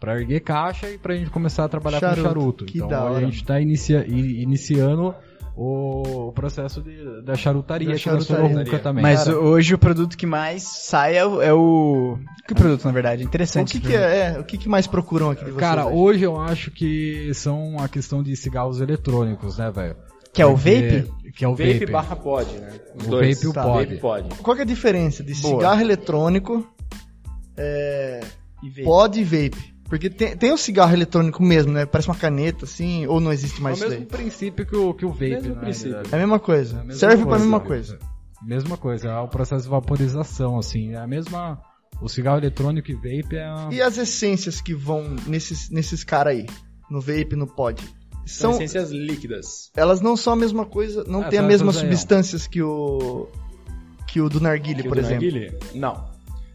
para 0.00 0.18
erguer 0.20 0.40
caixa 0.40 0.90
e 0.90 0.98
pra 0.98 1.14
gente 1.14 1.30
começar 1.30 1.64
a 1.64 1.68
trabalhar 1.68 2.00
Charuto, 2.00 2.22
com 2.22 2.28
charuto. 2.28 2.64
que 2.64 2.78
então 2.78 2.88
da 2.88 2.98
a 2.98 3.04
hora. 3.04 3.20
gente 3.24 3.44
tá 3.44 3.60
inicia- 3.60 4.04
iniciando 4.08 5.14
o, 5.54 6.28
o 6.28 6.32
processo 6.32 6.82
de- 6.82 7.22
da 7.22 7.34
charutaria 7.36 7.88
Da 7.90 7.96
charutaria. 7.96 8.48
Sororunca 8.48 8.78
também. 8.80 9.02
Mas 9.02 9.24
Cara. 9.24 9.38
hoje 9.38 9.74
o 9.74 9.78
produto 9.78 10.16
que 10.16 10.26
mais 10.26 10.62
sai 10.64 11.16
é 11.18 11.24
o. 11.24 11.40
É 11.42 11.52
o... 11.52 12.18
Que 12.48 12.54
produto, 12.54 12.84
na 12.84 12.90
verdade? 12.92 13.22
O 13.22 13.26
Interessante. 13.26 13.78
que, 13.78 13.88
que 13.88 13.94
é, 13.94 14.34
é, 14.34 14.40
O 14.40 14.44
que, 14.44 14.58
que 14.58 14.68
mais 14.68 14.86
procuram 14.88 15.30
aqui 15.30 15.44
de 15.44 15.50
vocês? 15.52 15.60
Cara, 15.60 15.86
hoje? 15.86 15.96
hoje 15.96 16.22
eu 16.24 16.40
acho 16.40 16.70
que 16.72 17.30
são 17.34 17.76
a 17.78 17.88
questão 17.88 18.22
de 18.24 18.34
cigarros 18.34 18.80
eletrônicos, 18.80 19.58
né, 19.58 19.70
velho? 19.70 19.94
Que 20.32 20.40
é 20.42 20.46
o 20.46 20.56
vape? 20.56 21.10
Que 21.34 21.44
é 21.44 21.48
o 21.48 21.52
Vape, 21.54 21.72
vape. 21.80 21.86
barra 21.92 22.16
pod, 22.16 22.50
né? 22.58 22.72
Os 22.94 23.06
O 23.06 23.10
dois. 23.10 23.36
vape 23.36 23.46
e 23.46 23.48
o 23.48 23.52
Tá, 23.52 23.62
pod. 23.62 23.84
Vape 23.86 24.00
pod. 24.00 24.28
Qual 24.42 24.54
que 24.56 24.60
é 24.62 24.64
a 24.64 24.66
diferença 24.66 25.22
de 25.22 25.34
Boa. 25.34 25.54
cigarro 25.56 25.80
eletrônico, 25.80 26.66
é, 27.56 28.20
E 28.62 28.68
vape. 28.68 28.84
pod 28.84 29.20
e 29.20 29.24
vape? 29.24 29.72
Porque 29.88 30.08
tem, 30.08 30.34
tem 30.36 30.52
o 30.52 30.56
cigarro 30.56 30.94
eletrônico 30.94 31.42
mesmo, 31.42 31.72
né? 31.72 31.84
Parece 31.84 32.08
uma 32.08 32.14
caneta, 32.16 32.64
assim, 32.64 33.06
ou 33.06 33.20
não 33.20 33.30
existe 33.32 33.56
É 33.58 33.60
o 33.60 33.62
mais 33.62 33.78
isso 33.78 33.88
mesmo 33.88 34.06
daí? 34.06 34.18
princípio 34.20 34.66
que 34.66 34.74
o, 34.76 34.94
que 34.94 35.04
o 35.04 35.10
vape, 35.10 35.30
Mesmo 35.30 35.54
né, 35.54 35.60
princípio. 35.60 36.02
É 36.10 36.14
a 36.14 36.18
mesma 36.18 36.38
coisa. 36.38 36.76
É 36.76 36.80
a 36.80 36.84
mesma 36.84 36.94
Serve 36.98 37.16
pra 37.16 37.24
coisa, 37.26 37.44
mesma 37.44 37.60
coisa. 37.60 37.98
Mesma 38.44 38.76
coisa, 38.76 39.08
é 39.08 39.18
o 39.20 39.28
processo 39.28 39.64
de 39.64 39.68
vaporização, 39.70 40.58
assim. 40.58 40.92
É 40.92 40.96
a 40.98 41.06
mesma. 41.06 41.60
O 42.00 42.08
cigarro 42.08 42.38
eletrônico 42.38 42.90
e 42.90 42.94
vape 42.94 43.36
é 43.36 43.44
a. 43.44 43.68
E 43.70 43.80
as 43.82 43.98
essências 43.98 44.60
que 44.60 44.74
vão 44.74 45.14
nesses, 45.26 45.70
nesses 45.70 46.02
caras 46.02 46.32
aí? 46.34 46.46
No 46.90 47.00
vape, 47.00 47.36
no 47.36 47.46
pod? 47.46 47.82
São 48.24 48.52
São, 48.52 48.62
essências 48.62 48.90
líquidas. 48.90 49.70
elas 49.76 50.00
não 50.00 50.16
são 50.16 50.32
a 50.34 50.36
mesma 50.36 50.64
coisa, 50.64 51.04
não 51.04 51.22
Ah, 51.22 51.28
tem 51.28 51.38
as 51.40 51.44
mesmas 51.46 51.76
substâncias 51.76 52.46
que 52.46 52.62
o 52.62 53.28
que 54.06 54.20
o 54.20 54.28
do 54.28 54.40
narguile, 54.40 54.82
Que 54.82 54.88
o 54.88 54.90
por 54.90 54.96
do 54.96 55.00
exemplo. 55.06 55.24
narguilé? 55.24 55.58
Não. 55.74 56.04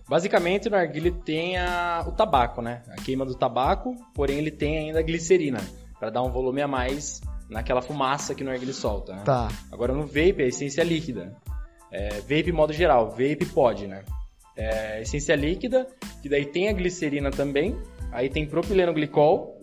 Basicamente, 0.08 0.68
o 0.68 0.72
narguilé 0.72 1.12
tem 1.26 1.58
a- 1.58 2.06
o 2.08 2.12
tabaco, 2.12 2.62
né? 2.62 2.84
A 2.90 2.96
queima 3.02 3.26
do 3.26 3.34
tabaco, 3.36 3.96
porém 4.14 4.38
ele 4.38 4.52
tem 4.52 4.78
ainda 4.78 5.00
a 5.00 5.02
glicerina, 5.02 5.60
para 6.00 6.10
dar 6.12 6.22
um 6.22 6.30
volume 6.32 6.62
a 6.62 6.68
mais 6.68 7.20
naquela 7.50 7.82
fumaça 7.82 8.36
que 8.36 8.44
o 8.44 8.46
narguilé 8.46 8.72
solta, 8.74 9.14
né? 9.16 9.24
Tá. 9.26 9.48
Agora 9.72 9.92
no 9.94 10.04
vape 10.06 10.36
é 10.44 10.48
essência 10.48 10.84
líquida. 10.84 11.36
É, 11.92 12.20
vape 12.22 12.52
modo 12.52 12.72
geral, 12.74 13.10
vape 13.10 13.46
pod, 13.54 13.88
né? 13.88 14.04
É, 14.56 15.02
essência 15.02 15.36
líquida, 15.36 15.88
que 16.22 16.30
daí 16.30 16.46
tem 16.46 16.70
a 16.70 16.74
glicerina 16.74 17.32
também, 17.32 17.76
aí 18.12 18.30
tem 18.30 18.46
propileno 18.46 18.94
glicol, 18.94 19.60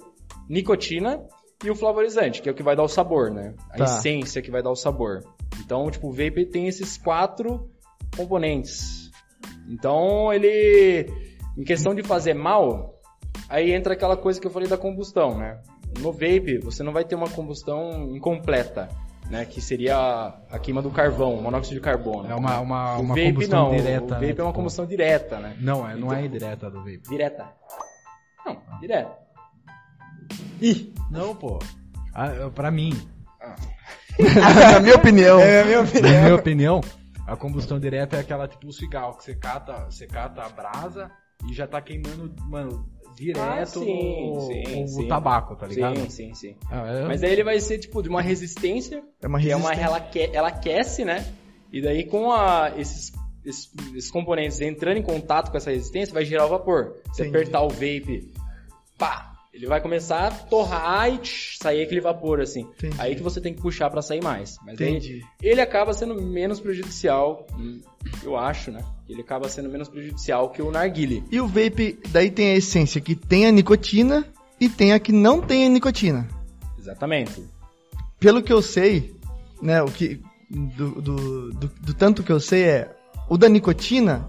nicotina 0.49 1.23
e 1.65 1.71
o 1.71 1.75
flavorizante, 1.75 2.43
que 2.43 2.49
é 2.49 2.53
o 2.53 2.55
que 2.55 2.63
vai 2.63 2.77
dar 2.77 2.83
o 2.83 2.89
sabor, 2.89 3.31
né? 3.31 3.55
A 3.71 3.79
Tá. 3.79 3.85
essência 3.85 4.43
que 4.43 4.51
vai 4.51 4.63
dar 4.63 4.71
o 4.71 4.77
sabor. 4.77 5.25
Então, 5.65 5.91
tipo, 5.91 6.09
o 6.09 6.13
vape 6.13 6.45
tem 6.47 6.69
esses 6.69 6.97
quatro 6.99 7.71
componentes. 8.17 9.11
Então, 9.69 10.33
ele 10.33 11.11
em 11.57 11.65
questão 11.65 11.95
de 11.95 12.03
fazer 12.03 12.35
mal, 12.35 13.01
aí 13.49 13.73
entra 13.73 13.95
aquela 13.95 14.17
coisa 14.17 14.41
que 14.41 14.47
eu 14.47 14.51
falei 14.51 14.69
da 14.69 14.77
combustão, 14.77 15.39
né? 15.39 15.61
No 16.01 16.13
vape, 16.13 16.59
você 16.59 16.83
não 16.83 16.93
vai 16.93 17.05
ter 17.05 17.15
uma 17.15 17.31
combustão 17.31 18.15
incompleta, 18.15 18.89
né? 19.31 19.45
Que 19.45 19.61
seria 19.61 19.97
a, 19.97 20.27
a 20.51 20.59
queima 20.59 20.83
do 20.83 20.91
carvão, 20.91 21.35
o 21.35 21.41
monóxido 21.43 21.77
de 21.77 21.81
carbono. 21.81 22.29
É 22.31 22.35
uma, 22.35 22.59
uma, 22.61 22.97
uma 22.99 23.15
vape 23.15 23.33
combustão 23.33 23.71
não, 23.71 23.77
direta. 23.77 24.05
o 24.05 24.09
né, 24.09 24.15
vape 24.15 24.25
é 24.27 24.29
uma 24.29 24.33
tipo- 24.35 24.53
combustão 24.53 24.87
direta, 24.87 25.39
né? 25.39 25.57
Não, 25.61 25.89
é, 25.89 25.93
não 25.95 26.09
Então- 26.09 26.13
é 26.15 26.27
indireta 26.27 26.69
do 26.71 26.79
vape. 26.81 27.01
Direta. 27.09 27.47
Não, 28.45 28.57
direta. 28.81 29.24
Não, 31.11 31.35
pô. 31.35 31.59
Ah, 32.15 32.51
pra 32.55 32.71
mim, 32.71 32.93
Na 34.73 34.81
minha 34.81 34.95
opinião. 34.95 35.41
É 35.41 35.61
a 35.63 35.65
minha 35.65 35.83
na 35.83 35.89
opinião. 35.89 36.23
minha 36.23 36.35
opinião, 36.35 36.81
a 37.27 37.37
combustão 37.37 37.81
direta 37.81 38.17
é 38.17 38.21
aquela 38.21 38.47
tipo 38.47 38.69
o 38.69 38.73
cigarro, 38.73 39.17
que 39.17 39.25
você 39.25 39.35
cata, 39.35 39.87
você 39.91 40.07
cata 40.07 40.43
a 40.43 40.49
brasa 40.49 41.11
e 41.49 41.53
já 41.53 41.67
tá 41.67 41.81
queimando, 41.81 42.33
mano, 42.45 42.89
direto 43.17 43.81
Ah, 43.81 43.85
sim, 43.85 44.33
o, 44.33 44.41
sim, 44.41 44.85
o 44.85 44.89
sim. 44.89 45.09
tabaco, 45.09 45.57
tá 45.57 45.67
ligado? 45.67 45.97
Sim, 45.99 46.09
sim, 46.11 46.35
sim. 46.35 46.57
Ah, 46.71 46.87
é- 46.87 47.05
Mas 47.09 47.23
aí 47.25 47.33
ele 47.33 47.45
vai 47.45 47.59
ser 47.61 47.79
tipo 47.79 48.03
de 48.03 48.09
uma 48.09 48.23
resistência 48.23 49.03
É 49.21 49.27
uma 49.27 49.41
que 49.41 49.51
é 49.51 49.57
uma 49.57 49.71
resistência. 49.71 49.87
ela, 49.89 49.97
aque- 49.99 50.31
ela 50.33 50.49
aquece, 50.49 51.05
né? 51.05 51.27
E 51.73 51.83
daí 51.83 52.05
com 52.05 52.31
a, 52.31 52.73
esses, 52.77 53.13
esses, 53.45 53.69
esses 53.97 54.11
componentes 54.13 54.61
entrando 54.61 54.97
em 54.99 55.03
contato 55.03 55.51
com 55.51 55.57
essa 55.57 55.71
resistência, 55.73 56.15
vai 56.15 56.25
gerar 56.25 56.47
o 56.47 56.51
vapor. 56.51 56.95
Se 57.13 57.23
Entendi. 57.23 57.37
apertar 57.37 57.63
o 57.63 57.69
vape, 57.69 58.33
pá, 58.97 59.33
ele 59.55 59.69
vai 59.69 59.81
começar 59.81 60.27
a 60.27 60.31
torrar 60.33 61.09
e 61.15 61.19
tch, 61.19 61.59
sair 61.63 61.85
aquele 61.85 62.01
vapor 62.01 62.41
assim. 62.41 62.63
Entendi. 62.63 62.97
Aí 62.99 63.15
que 63.15 63.23
você 63.23 63.41
tem 63.41 63.55
que 63.55 63.63
puxar 63.63 63.89
pra 63.89 64.03
sair 64.03 64.21
mais. 64.21 64.57
Mas 64.67 64.75
Entendi. 64.75 65.25
ele 65.41 65.61
acaba 65.61 65.95
sendo 65.95 66.21
menos 66.21 66.59
prejudicial, 66.59 67.47
hum, 67.57 67.81
eu 68.25 68.37
acho, 68.37 68.73
né? 68.73 68.85
Ele 69.09 69.21
acaba 69.21 69.49
sendo 69.49 69.69
menos 69.69 69.89
prejudicial 69.89 70.51
que 70.51 70.61
o 70.61 70.73
narguile. 70.73 71.23
E 71.31 71.41
o 71.41 71.47
vape, 71.47 72.01
daí 72.11 72.33
tem 72.33 72.51
a 72.51 72.57
essência 72.57 73.01
que 73.01 73.15
tem 73.15 73.47
a 73.47 73.53
nicotina 73.53 74.27
e 74.61 74.69
tem 74.69 74.93
a 74.93 74.99
que 74.99 75.13
não 75.13 75.41
tem 75.41 75.67
a 75.67 75.69
nicotina. 75.69 76.29
Exatamente. 76.77 77.45
Pelo 78.19 78.43
que 78.43 78.53
eu 78.53 78.61
sei, 78.61 79.15
né, 79.63 79.81
o 79.83 79.87
que 79.87 80.21
do, 80.51 81.01
do, 81.01 81.51
do, 81.51 81.69
do 81.69 81.95
tanto 81.95 82.25
que 82.25 82.33
eu 82.33 82.41
sei 82.41 82.65
é 82.65 82.97
o 83.29 83.39
da 83.39 83.49
nicotina 83.49 84.29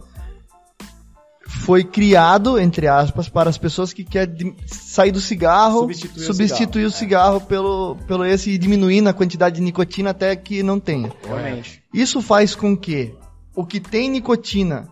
foi 1.47 1.83
criado, 1.83 2.59
entre 2.59 2.87
aspas, 2.87 3.29
para 3.29 3.49
as 3.49 3.57
pessoas 3.57 3.93
que 3.93 4.03
querem 4.03 4.55
sair 4.65 5.11
do 5.11 5.19
cigarro, 5.21 5.81
Substituir 5.81 6.23
o 6.23 6.25
substituir 6.25 6.85
o 6.85 6.91
cigarro, 6.91 7.39
cigarro, 7.39 7.41
pelo, 7.41 7.95
pelo 8.07 8.25
esse 8.25 8.51
e 8.51 8.57
diminuir 8.57 9.01
na 9.01 9.13
quantidade 9.13 9.55
de 9.55 9.61
nicotina 9.61 10.09
até 10.09 10.35
que 10.35 10.63
não 10.63 10.79
tenha. 10.79 11.11
Realmente. 11.23 11.83
Isso 11.93 12.21
faz 12.21 12.55
com 12.55 12.75
que 12.75 13.13
o 13.55 13.65
que 13.65 13.79
tem 13.79 14.09
nicotina, 14.09 14.87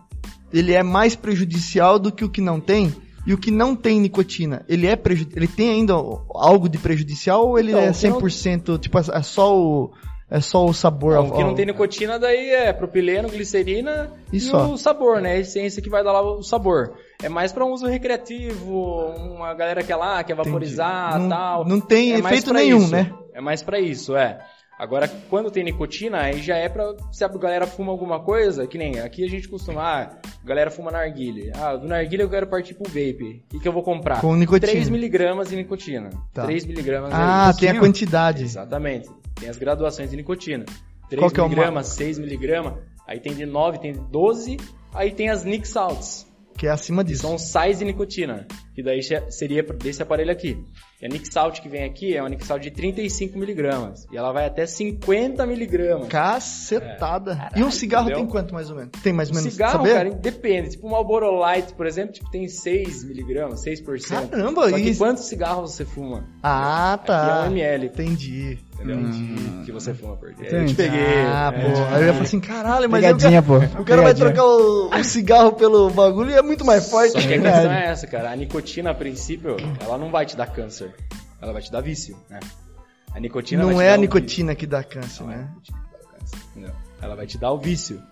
ele 0.52 0.72
é 0.72 0.82
mais 0.82 1.14
prejudicial 1.16 1.98
do 1.98 2.12
que 2.12 2.24
o 2.24 2.28
que 2.30 2.40
não 2.40 2.60
tem, 2.60 2.94
e 3.26 3.32
o 3.32 3.38
que 3.38 3.50
não 3.50 3.74
tem 3.74 4.00
nicotina, 4.00 4.64
ele 4.68 4.86
é 4.86 4.94
preju 4.96 5.26
ele 5.34 5.48
tem 5.48 5.70
ainda 5.70 5.94
algo 5.94 6.68
de 6.68 6.78
prejudicial 6.78 7.48
ou 7.48 7.58
ele 7.58 7.70
Então, 7.70 7.80
é 7.82 7.90
o 7.90 7.94
que 7.94 8.08
não- 8.08 8.20
100%, 8.20 8.78
tipo, 8.78 8.98
é 8.98 9.22
só 9.22 9.58
o 9.58 9.92
é 10.30 10.40
só 10.40 10.64
o 10.64 10.72
sabor 10.72 11.14
Não, 11.14 11.20
ao- 11.26 11.32
que 11.32 11.44
não 11.44 11.54
tem 11.54 11.66
nicotina 11.66 12.18
daí 12.18 12.50
é 12.50 12.72
propileno, 12.72 13.28
glicerina 13.28 14.10
E 14.32 14.38
e, 14.38 14.50
o 14.50 14.76
sabor, 14.76 15.20
né? 15.20 15.32
A 15.32 15.38
essência 15.38 15.82
que 15.82 15.90
vai 15.90 16.02
dar 16.02 16.12
lá 16.12 16.22
o 16.22 16.42
sabor. 16.42 16.94
É 17.22 17.28
mais 17.28 17.52
pra 17.52 17.64
um 17.64 17.72
uso 17.72 17.86
recreativo, 17.86 18.80
uma 19.34 19.54
galera 19.54 19.82
que 19.82 19.92
é 19.92 19.96
lá, 19.96 20.22
quer 20.24 20.34
vaporizar 20.34 21.18
Não- 21.18 21.28
tal. 21.28 21.64
não 21.64 21.80
tem 21.80 22.12
é 22.14 22.18
efeito 22.18 22.52
nenhum, 22.52 22.78
isso. 22.78 22.92
né? 22.92 23.12
É 23.32 23.40
mais 23.40 23.62
pra 23.62 23.78
isso, 23.80 24.16
é. 24.16 24.38
Agora, 24.76 25.08
quando 25.30 25.52
tem 25.52 25.62
nicotina, 25.62 26.18
aí 26.20 26.42
já 26.42 26.56
é 26.56 26.68
pra. 26.68 26.94
Se 27.12 27.24
a 27.24 27.28
galera 27.28 27.64
fuma 27.64 27.92
alguma 27.92 28.18
coisa, 28.18 28.66
que 28.66 28.76
nem 28.76 28.98
aqui 28.98 29.24
a 29.24 29.28
gente 29.28 29.48
costuma. 29.48 29.80
Ah, 29.80 30.10
a 30.42 30.46
galera 30.46 30.68
fuma 30.68 30.90
narguile. 30.90 31.52
Ah, 31.54 31.76
do 31.76 31.86
narguile 31.86 32.24
eu 32.24 32.28
quero 32.28 32.48
partir 32.48 32.74
pro 32.74 32.88
vape. 32.88 33.44
O 33.46 33.50
que, 33.50 33.60
que 33.60 33.68
eu 33.68 33.72
vou 33.72 33.84
comprar? 33.84 34.20
Com 34.20 34.34
nicotina. 34.34 34.72
3mg 34.72 35.44
de 35.48 35.54
nicotina. 35.56 36.10
Tá. 36.32 36.44
3mg 36.48 37.08
Ah, 37.12 37.52
tem 37.58 37.68
a 37.68 37.78
quantidade. 37.78 38.42
Exatamente. 38.42 39.08
Tem 39.44 39.50
as 39.50 39.58
graduações 39.58 40.08
de 40.10 40.16
nicotina. 40.16 40.64
Qual 41.18 41.30
que 41.30 41.38
é 41.38 41.44
3mg, 41.44 41.80
6mg, 41.82 42.78
aí 43.06 43.20
tem 43.20 43.34
de 43.34 43.44
9, 43.44 43.78
tem 43.78 43.92
de 43.92 44.00
12, 44.00 44.56
aí 44.94 45.12
tem 45.12 45.28
as 45.28 45.44
Nick 45.44 45.68
Salts, 45.68 46.26
Que 46.56 46.66
é 46.66 46.70
acima 46.70 47.04
que 47.04 47.10
disso. 47.10 47.20
são 47.28 47.36
sais 47.36 47.78
de 47.80 47.84
nicotina, 47.84 48.46
que 48.74 48.82
daí 48.82 49.00
seria 49.30 49.62
desse 49.62 50.02
aparelho 50.02 50.30
aqui. 50.32 50.58
E 51.00 51.06
a 51.06 51.08
Nick 51.08 51.32
Salt 51.32 51.60
que 51.60 51.68
vem 51.68 51.84
aqui 51.84 52.16
é 52.16 52.20
uma 52.22 52.28
Nick 52.28 52.44
Salt 52.46 52.62
de 52.62 52.70
35mg, 52.70 54.06
e 54.12 54.16
ela 54.16 54.32
vai 54.32 54.46
até 54.46 54.64
50mg. 54.64 56.08
Cacetada. 56.08 57.48
e 57.56 57.62
um 57.62 57.70
cigarro 57.70 58.04
entendeu? 58.06 58.22
tem 58.24 58.30
quanto 58.32 58.54
mais 58.54 58.70
ou 58.70 58.76
menos? 58.76 58.90
Tem 59.02 59.12
mais 59.12 59.28
ou 59.28 59.34
O 59.34 59.38
menos, 59.38 59.52
cigarro, 59.52 59.72
saber? 59.78 59.92
cara, 59.94 60.10
depende. 60.10 60.70
Tipo, 60.70 60.86
o 60.86 60.90
Marlboro 60.90 61.30
Light, 61.38 61.72
por 61.74 61.86
exemplo, 61.86 62.12
tipo, 62.12 62.30
tem 62.30 62.46
6mg, 62.46 63.54
6%. 63.54 64.30
Caramba, 64.30 64.70
Só 64.70 64.76
que 64.76 64.82
isso- 64.90 64.98
quantos 64.98 65.24
cigarros 65.24 65.72
você 65.72 65.84
fuma? 65.84 66.24
Ah, 66.42 66.94
Aqui 66.94 67.06
tá. 67.06 67.42
é 67.44 67.48
um 67.48 67.52
ml, 67.52 67.86
Entendi. 67.86 68.58
entendeu? 68.74 69.00
Entendi. 69.00 69.64
Que 69.64 69.72
você 69.72 69.92
fuma 69.94 70.16
por 70.16 70.32
dia. 70.34 70.48
Eu 70.48 70.66
te 70.66 70.74
peguei. 70.74 71.00
Ah, 71.26 71.52
é, 71.54 71.60
pô. 71.60 71.68
Aí 71.94 72.00
eu 72.02 72.06
ia 72.06 72.12
falar 72.12 72.24
assim, 72.24 72.40
caralho, 72.40 72.88
mas 72.90 73.02
eu 73.04 73.16
Pegadinha, 73.16 73.42
pô. 73.42 73.56
O 73.56 73.60
cara 73.84 74.02
vai 74.02 74.14
Pegadinha. 74.14 74.32
trocar 74.32 74.44
o, 74.44 74.88
o 74.90 75.04
cigarro 75.04 75.52
pelo 75.52 75.90
bagulho 75.90 76.30
e 76.30 76.34
é 76.34 76.42
muito 76.42 76.64
mais 76.64 76.88
forte. 76.90 77.12
Só 77.12 77.18
que 77.20 77.34
a 77.34 77.40
questão 77.40 77.72
é 77.72 77.86
essa, 77.86 78.06
cara. 78.06 78.30
A 78.30 78.36
nicotina, 78.36 78.63
a 78.90 78.94
princípio, 78.94 79.56
ela 79.80 79.96
não 79.98 80.10
vai 80.10 80.24
te 80.26 80.36
dar 80.36 80.46
câncer. 80.46 80.94
Ela 81.40 81.52
vai 81.52 81.62
te 81.62 81.70
dar 81.70 81.80
vício, 81.80 82.16
né? 82.30 82.40
A 83.14 83.20
nicotina 83.20 83.64
vai 83.64 83.72
Não 83.72 83.80
te 83.80 83.84
é 83.84 83.88
dar 83.88 83.94
a 83.94 83.98
o 83.98 84.00
nicotina 84.00 84.54
que 84.54 84.66
dá 84.66 84.82
câncer, 84.82 85.06
vício. 85.08 85.26
Não 85.26 85.32
é 85.32 85.36
a 85.36 85.38
né? 85.38 85.48
nicotina 85.48 85.78
que 85.78 85.92
dá 85.92 85.98
o 85.98 86.18
câncer? 86.18 86.74
Ela 87.02 87.14
vai 87.16 87.26
te 87.26 87.38
dar 87.38 87.52
o 87.52 87.58
vício. 87.58 88.02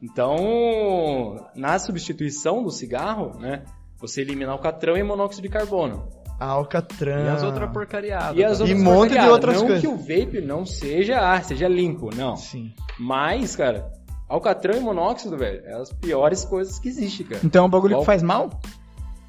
Então, 0.00 1.46
na 1.54 1.78
substituição 1.78 2.62
do 2.62 2.70
cigarro, 2.70 3.38
né? 3.38 3.62
Você 4.00 4.20
elimina 4.20 4.52
alcatrão 4.52 4.96
e 4.96 5.02
monóxido 5.02 5.42
de 5.42 5.48
carbono. 5.48 6.08
Alcatran. 6.38 7.24
E 7.24 7.28
as 7.28 7.42
outras 7.42 7.70
porcariadas. 7.72 8.36
E 8.36 8.44
as 8.44 8.60
outras 8.60 8.78
um 8.78 8.82
monte 8.84 9.10
de 9.18 9.28
outras 9.28 9.56
não 9.56 9.66
coisas. 9.66 9.80
que 9.80 9.88
o 9.88 9.96
vape 9.96 10.40
não 10.40 10.64
seja, 10.64 11.18
ah, 11.20 11.42
seja 11.42 11.66
limpo, 11.66 12.14
não. 12.14 12.36
Sim. 12.36 12.72
Mas, 12.98 13.56
cara, 13.56 13.90
alcatrão 14.28 14.76
e 14.76 14.80
monóxido, 14.80 15.36
velho, 15.36 15.62
é 15.64 15.74
as 15.74 15.92
piores 15.92 16.44
coisas 16.44 16.78
que 16.78 16.88
existem, 16.88 17.26
cara. 17.26 17.40
Então 17.44 17.64
é 17.64 17.66
um 17.66 17.70
bagulho 17.70 17.94
Qual- 17.94 18.02
que 18.02 18.06
faz 18.06 18.22
mal? 18.22 18.50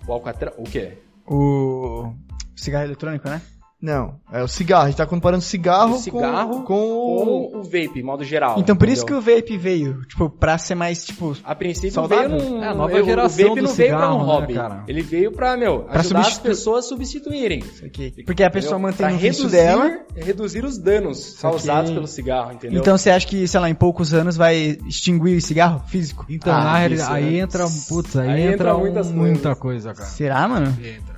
O 0.10 0.14
alcatrão, 0.14 0.51
o 0.57 0.64
quê? 0.64 0.97
O 1.28 2.12
cigarro 2.55 2.86
eletrônico, 2.86 3.30
né? 3.30 3.39
Não, 3.82 4.15
é 4.30 4.43
o 4.43 4.47
cigarro. 4.47 4.84
A 4.84 4.88
gente 4.88 4.97
tá 4.97 5.05
comparando 5.05 5.41
cigarro, 5.41 5.95
O 5.95 5.99
cigarro 5.99 6.63
com, 6.63 6.63
com 6.65 6.73
o... 6.75 7.49
Com 7.51 7.57
o 7.59 7.63
vape, 7.63 8.03
modo 8.03 8.25
geral. 8.25 8.59
Então 8.59 8.75
por 8.75 8.89
isso 8.89 9.05
que 9.05 9.13
entendeu? 9.13 9.34
o 9.34 9.38
vape 9.38 9.57
veio, 9.57 10.01
tipo, 10.05 10.30
pra 10.30 10.57
ser 10.57 10.75
mais, 10.75 11.05
tipo, 11.05 11.34
A 11.45 11.55
princípio 11.55 11.91
Saudável. 11.91 12.38
veio 12.38 12.49
num... 12.51 12.61
É, 12.63 12.67
a 12.67 12.73
nova 12.75 12.91
eu- 12.91 13.05
geração 13.05 13.45
O 13.45 13.49
vape 13.49 13.61
do 13.61 13.67
não 13.67 13.73
veio 13.73 13.89
pra 13.89 13.97
cigarro, 13.99 14.15
um 14.15 14.19
né, 14.19 14.34
hobby. 14.34 14.53
cara? 14.53 14.84
Ele 14.86 15.01
veio 15.01 15.32
pra, 15.32 15.55
meu, 15.55 15.84
Pra 15.84 16.01
ajudar 16.01 16.19
as 16.19 16.25
substitu- 16.27 16.43
pessoas 16.49 16.86
a 16.86 16.88
substituírem. 16.89 17.59
isso 17.59 17.86
aqui. 17.86 18.13
Porque 18.25 18.43
a 18.43 18.49
pessoa 18.49 18.73
entendeu? 18.77 18.91
mantém 18.91 19.07
pra 19.07 19.15
o 19.15 19.17
vício 19.17 19.43
reduzir, 19.47 19.57
dela. 19.57 19.99
reduzir 20.13 20.65
os 20.65 20.77
danos 20.77 21.38
causados 21.39 21.91
pelo 21.91 22.05
cigarro, 22.07 22.51
entendeu? 22.51 22.82
Então 22.82 22.97
você 22.97 23.09
acha 23.09 23.25
que, 23.25 23.47
sei 23.47 23.59
lá, 23.61 23.69
em 23.69 23.75
poucos 23.75 24.13
anos 24.13 24.36
vai 24.36 24.77
extinguir 24.88 25.38
o 25.38 25.41
cigarro 25.41 25.82
físico? 25.88 26.25
Então, 26.30 26.53
Ah, 26.53 26.63
na 26.65 26.77
realidade, 26.80 27.03
isso, 27.09 27.13
aí 27.13 27.32
né? 27.32 27.39
entra, 27.39 27.65
putz, 27.88 28.15
aí, 28.17 28.30
Aí 28.30 28.41
entra, 28.41 28.53
entra 28.55 28.75
um- 28.75 28.80
muitas 28.82 29.09
muita 29.11 29.55
coisa, 29.55 29.93
cara. 29.93 30.09
Será, 30.09 30.45
mano? 30.49 30.67
Entra. 30.67 31.09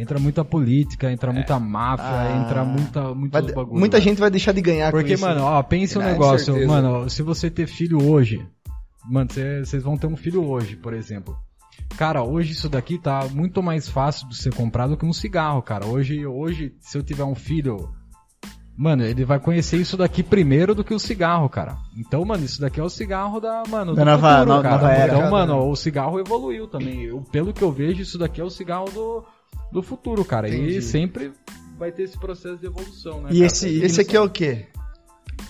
Entra 0.00 0.18
muita 0.18 0.44
política, 0.44 1.12
entra 1.12 1.32
muita 1.32 1.58
máfia, 1.58 2.04
Ah. 2.06 2.40
entra 2.42 2.64
muita, 2.64 3.14
muitos 3.14 3.40
Vai- 3.42 3.52
bagulho. 3.54 3.78
muita 3.78 3.98
velho. 3.98 4.08
gente 4.10 4.18
vai 4.18 4.30
deixar 4.30 4.52
de 4.52 4.62
ganhar 4.62 4.90
Porque, 4.90 5.08
com 5.08 5.14
isso. 5.14 5.24
mano, 5.26 5.42
ó, 5.42 5.62
pense 5.62 5.98
um 5.98 6.00
É, 6.00 6.04
com 6.06 6.10
negócio, 6.12 6.46
certeza. 6.46 6.66
mano, 6.66 7.10
se 7.10 7.22
você 7.22 7.50
ter 7.50 7.66
filho 7.66 8.02
hoje, 8.10 8.46
mano, 9.04 9.28
vocês 9.64 9.82
vão 9.82 9.98
ter 9.98 10.06
um 10.06 10.16
filho 10.16 10.42
hoje, 10.44 10.74
por 10.76 10.94
exemplo. 10.94 11.36
Cara, 11.96 12.22
hoje 12.22 12.52
isso 12.52 12.68
daqui 12.68 12.98
tá 12.98 13.26
muito 13.32 13.62
mais 13.62 13.88
fácil 13.88 14.28
de 14.28 14.36
ser 14.36 14.54
comprado 14.54 14.96
que 14.96 15.04
um 15.04 15.12
cigarro, 15.12 15.60
cara. 15.60 15.86
Hoje, 15.86 16.24
hoje, 16.26 16.74
se 16.80 16.96
eu 16.96 17.02
tiver 17.02 17.24
um 17.24 17.34
filho, 17.34 17.90
mano, 18.76 19.02
ele 19.04 19.24
vai 19.24 19.38
conhecer 19.38 19.76
isso 19.76 19.96
daqui 19.96 20.22
primeiro 20.22 20.74
do 20.74 20.82
que 20.84 20.94
o 20.94 20.98
cigarro, 20.98 21.48
cara. 21.48 21.76
Então, 21.96 22.24
mano, 22.24 22.44
isso 22.44 22.60
daqui 22.60 22.80
é 22.80 22.82
o 22.82 22.88
cigarro 22.88 23.40
da, 23.40 23.62
mano, 23.68 23.94
Da 23.94 24.04
nova- 24.04 24.38
futuro, 24.38 24.56
no- 24.56 24.62
cara. 24.62 24.74
nova 24.76 24.92
era. 24.92 25.14
Então, 25.18 25.30
mano, 25.30 25.68
o 25.68 25.76
cigarro 25.76 26.18
evoluiu 26.18 26.66
também. 26.68 27.02
Eu, 27.02 27.20
pelo 27.32 27.52
que 27.52 27.62
eu 27.62 27.72
vejo, 27.72 28.00
isso 28.02 28.16
daqui 28.18 28.40
é 28.40 28.44
o 28.44 28.50
cigarro 28.50 28.90
do, 28.90 29.24
do 29.72 29.82
futuro, 29.82 30.24
cara. 30.24 30.48
Entendi. 30.48 30.78
E 30.78 30.82
sempre 30.82 31.32
vai 31.78 31.90
ter 31.90 32.02
esse 32.02 32.18
processo 32.18 32.58
de 32.58 32.66
evolução, 32.66 33.22
né? 33.22 33.30
E 33.30 33.34
cara? 33.34 33.46
esse, 33.46 33.82
Esse 33.82 34.00
aqui 34.00 34.16
é 34.16 34.20
o 34.20 34.28
quê? 34.28 34.66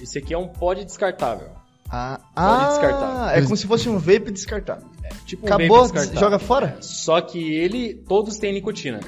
Esse 0.00 0.18
aqui 0.18 0.32
é 0.32 0.38
um 0.38 0.48
pod 0.48 0.84
descartável. 0.84 1.48
Ah, 1.90 2.20
ah 2.36 2.68
descartar. 2.68 3.36
é 3.36 3.42
como 3.42 3.56
se 3.56 3.66
fosse 3.66 3.88
um 3.88 3.98
vape 3.98 4.30
descartável. 4.30 4.88
Tipo 5.26 5.44
um 5.44 5.46
Acabou, 5.46 5.78
vape 5.82 5.92
descartável. 5.92 6.20
joga 6.20 6.38
fora? 6.38 6.76
Só 6.80 7.20
que 7.20 7.52
ele, 7.52 7.94
todos 8.08 8.36
têm 8.36 8.52
nicotina. 8.52 9.00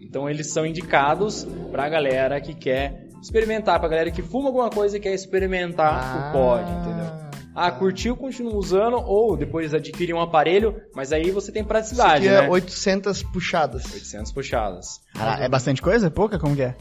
Então 0.00 0.30
eles 0.30 0.52
são 0.52 0.64
indicados 0.64 1.46
pra 1.72 1.88
galera 1.88 2.40
que 2.40 2.54
quer 2.54 3.08
experimentar, 3.20 3.80
pra 3.80 3.88
galera 3.88 4.10
que 4.10 4.22
fuma 4.22 4.48
alguma 4.48 4.70
coisa 4.70 4.96
e 4.96 5.00
quer 5.00 5.12
experimentar 5.12 6.28
o 6.28 6.32
pod, 6.32 6.70
entendeu? 6.70 7.27
Ah, 7.58 7.72
curtiu, 7.72 8.16
continua 8.16 8.54
usando, 8.54 8.96
ou 8.96 9.36
depois 9.36 9.74
adquirir 9.74 10.14
um 10.14 10.20
aparelho, 10.20 10.80
mas 10.94 11.12
aí 11.12 11.30
você 11.30 11.50
tem 11.50 11.62
Isso 11.62 11.68
praticidade, 11.68 12.28
aqui 12.28 12.36
é 12.36 12.42
né? 12.42 12.48
800 12.48 13.22
puxadas. 13.24 13.84
800 13.92 14.30
puxadas. 14.32 15.00
Ah, 15.14 15.38
é 15.40 15.48
bastante 15.48 15.82
coisa? 15.82 16.06
É 16.06 16.10
pouca? 16.10 16.38
Como 16.38 16.54
que 16.54 16.62
é? 16.62 16.76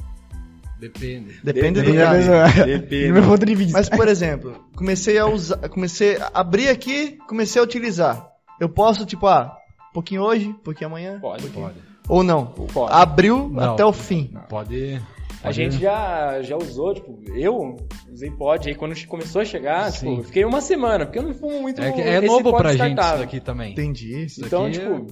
Depende. 0.79 1.39
Depende 1.43 1.81
do 1.81 1.85
Depende 1.85 1.97
da 1.97 2.11
pessoa. 2.11 2.65
Depende. 2.65 3.11
Meu 3.11 3.23
ponto 3.23 3.45
de 3.45 3.55
vista. 3.55 3.73
Mas, 3.75 3.89
por 3.89 4.07
exemplo, 4.07 4.63
comecei 4.75 5.17
a 5.17 5.25
usar, 5.25 5.57
comecei 5.69 6.17
a 6.17 6.29
abrir 6.35 6.69
aqui, 6.69 7.17
comecei 7.27 7.59
a 7.59 7.63
utilizar. 7.63 8.27
Eu 8.59 8.69
posso, 8.69 9.05
tipo, 9.05 9.25
ah, 9.25 9.57
um 9.89 9.93
pouquinho 9.93 10.21
hoje, 10.21 10.49
um 10.49 10.53
pouquinho 10.53 10.89
amanhã, 10.89 11.19
Pode, 11.19 11.47
Pode. 11.47 11.75
ou 12.07 12.21
não. 12.21 12.45
Pode. 12.45 12.93
Abriu 12.93 13.49
Não. 13.49 13.73
até 13.73 13.83
o 13.83 13.91
fim. 13.91 14.31
Pode. 14.47 15.01
A 15.43 15.51
gente 15.51 15.77
já, 15.77 16.41
já 16.41 16.57
usou, 16.57 16.93
tipo, 16.93 17.19
eu 17.35 17.75
usei 18.11 18.31
pod 18.31 18.67
aí 18.67 18.75
quando 18.75 18.95
começou 19.05 19.41
a 19.41 19.45
chegar, 19.45 19.91
Sim. 19.91 20.07
tipo, 20.09 20.21
eu 20.21 20.23
fiquei 20.25 20.45
uma 20.45 20.61
semana, 20.61 21.05
porque 21.05 21.19
eu 21.19 21.23
não 21.23 21.33
fumo 21.33 21.61
muito 21.61 21.81
É, 21.81 22.15
é 22.15 22.21
novo 22.21 22.51
pra 22.55 22.71
gente 22.71 22.79
isso 22.81 22.87
descartável. 22.89 23.19
daqui 23.25 23.39
também. 23.39 23.71
Entendi. 23.71 24.23
Isso 24.25 24.43
Então, 24.45 24.65
aqui 24.65 24.79
tipo, 24.79 25.05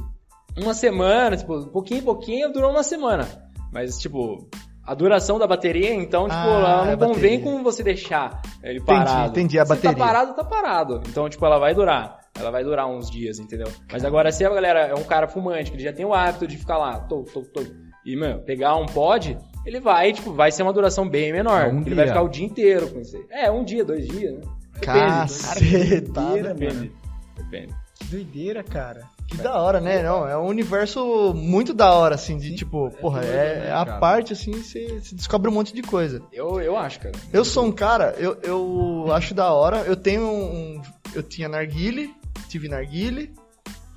uma 0.57 0.73
semana, 0.73 1.37
tipo, 1.37 1.67
pouquinho 1.67 1.99
em 1.99 2.03
pouquinho 2.03 2.51
durou 2.51 2.71
uma 2.71 2.83
semana. 2.83 3.27
Mas, 3.71 3.97
tipo, 3.99 4.49
a 4.83 4.93
duração 4.95 5.37
da 5.37 5.45
bateria, 5.45 5.93
então, 5.93 6.23
tipo, 6.23 6.33
Ah, 6.35 6.47
ela 6.47 6.85
não 6.85 6.93
a 6.93 6.97
convém 7.13 7.41
com 7.41 7.61
você 7.61 7.83
deixar 7.83 8.41
ele 8.63 8.79
Entendi, 8.79 8.85
parado. 8.85 9.29
entendi, 9.29 9.59
a 9.59 9.65
Se 9.65 9.69
bateria. 9.69 9.95
tá 9.97 10.05
parado, 10.05 10.33
tá 10.35 10.43
parado. 10.43 11.01
Então, 11.07 11.29
tipo, 11.29 11.45
ela 11.45 11.59
vai 11.59 11.73
durar. 11.75 12.19
Ela 12.37 12.51
vai 12.51 12.63
durar 12.63 12.87
uns 12.87 13.09
dias, 13.09 13.39
entendeu? 13.39 13.67
Mas 13.91 14.03
agora, 14.03 14.31
se 14.31 14.43
a 14.43 14.49
galera 14.49 14.81
é 14.87 14.93
um 14.95 15.03
cara 15.03 15.27
fumante, 15.27 15.71
que 15.71 15.77
ele 15.77 15.83
já 15.83 15.93
tem 15.93 16.03
o 16.05 16.13
hábito 16.13 16.45
de 16.47 16.57
ficar 16.57 16.77
lá, 16.77 16.99
tô, 16.99 17.23
tô, 17.23 17.41
tô, 17.41 17.61
e, 18.05 18.15
mano, 18.17 18.41
pegar 18.43 18.75
um 18.75 18.85
pod, 18.85 19.37
ele 19.65 19.79
vai, 19.79 20.13
tipo, 20.13 20.31
vai 20.33 20.51
ser 20.51 20.63
uma 20.63 20.73
duração 20.73 21.07
bem 21.07 21.31
menor. 21.31 21.61
É 21.61 21.67
um 21.67 21.81
ele 21.81 21.95
vai 21.95 22.05
dia. 22.05 22.13
ficar 22.13 22.23
o 22.23 22.29
dia 22.29 22.45
inteiro 22.45 22.89
com 22.89 22.99
isso 22.99 23.17
aí. 23.17 23.25
É, 23.31 23.51
um 23.51 23.63
dia, 23.63 23.83
dois 23.83 24.07
dias, 24.07 24.33
né? 24.35 24.41
Cacetada, 24.81 26.53
Depende. 26.53 26.75
mano. 26.75 26.91
Depende. 27.37 27.75
Que 27.95 28.05
doideira, 28.05 28.63
cara. 28.63 29.03
Que 29.27 29.37
da 29.37 29.59
hora, 29.59 29.79
né? 29.81 30.03
Não, 30.03 30.27
é 30.27 30.37
um 30.37 30.45
universo 30.45 31.33
muito 31.33 31.73
da 31.73 31.91
hora, 31.93 32.13
assim, 32.15 32.37
de 32.37 32.53
tipo, 32.55 32.91
porra, 33.01 33.21
doido, 33.21 33.33
é, 33.33 33.55
né, 33.55 33.67
é 33.67 33.71
a 33.71 33.85
cara? 33.85 33.99
parte, 33.99 34.33
assim, 34.33 34.51
você 34.51 34.99
você 34.99 35.15
descobre 35.15 35.49
um 35.49 35.53
monte 35.53 35.73
de 35.73 35.81
coisa. 35.81 36.21
Eu, 36.31 36.61
eu 36.61 36.77
acho, 36.77 36.99
cara. 36.99 37.15
Eu 37.33 37.43
sou 37.43 37.65
um 37.65 37.71
cara, 37.71 38.13
eu, 38.19 38.37
eu 38.43 39.11
acho 39.11 39.33
da 39.33 39.51
hora, 39.51 39.77
eu 39.79 39.95
tenho 39.95 40.23
um. 40.23 40.81
Eu 41.13 41.23
tinha 41.23 41.49
narguile, 41.49 42.13
tive 42.49 42.67
narguile, 42.67 43.33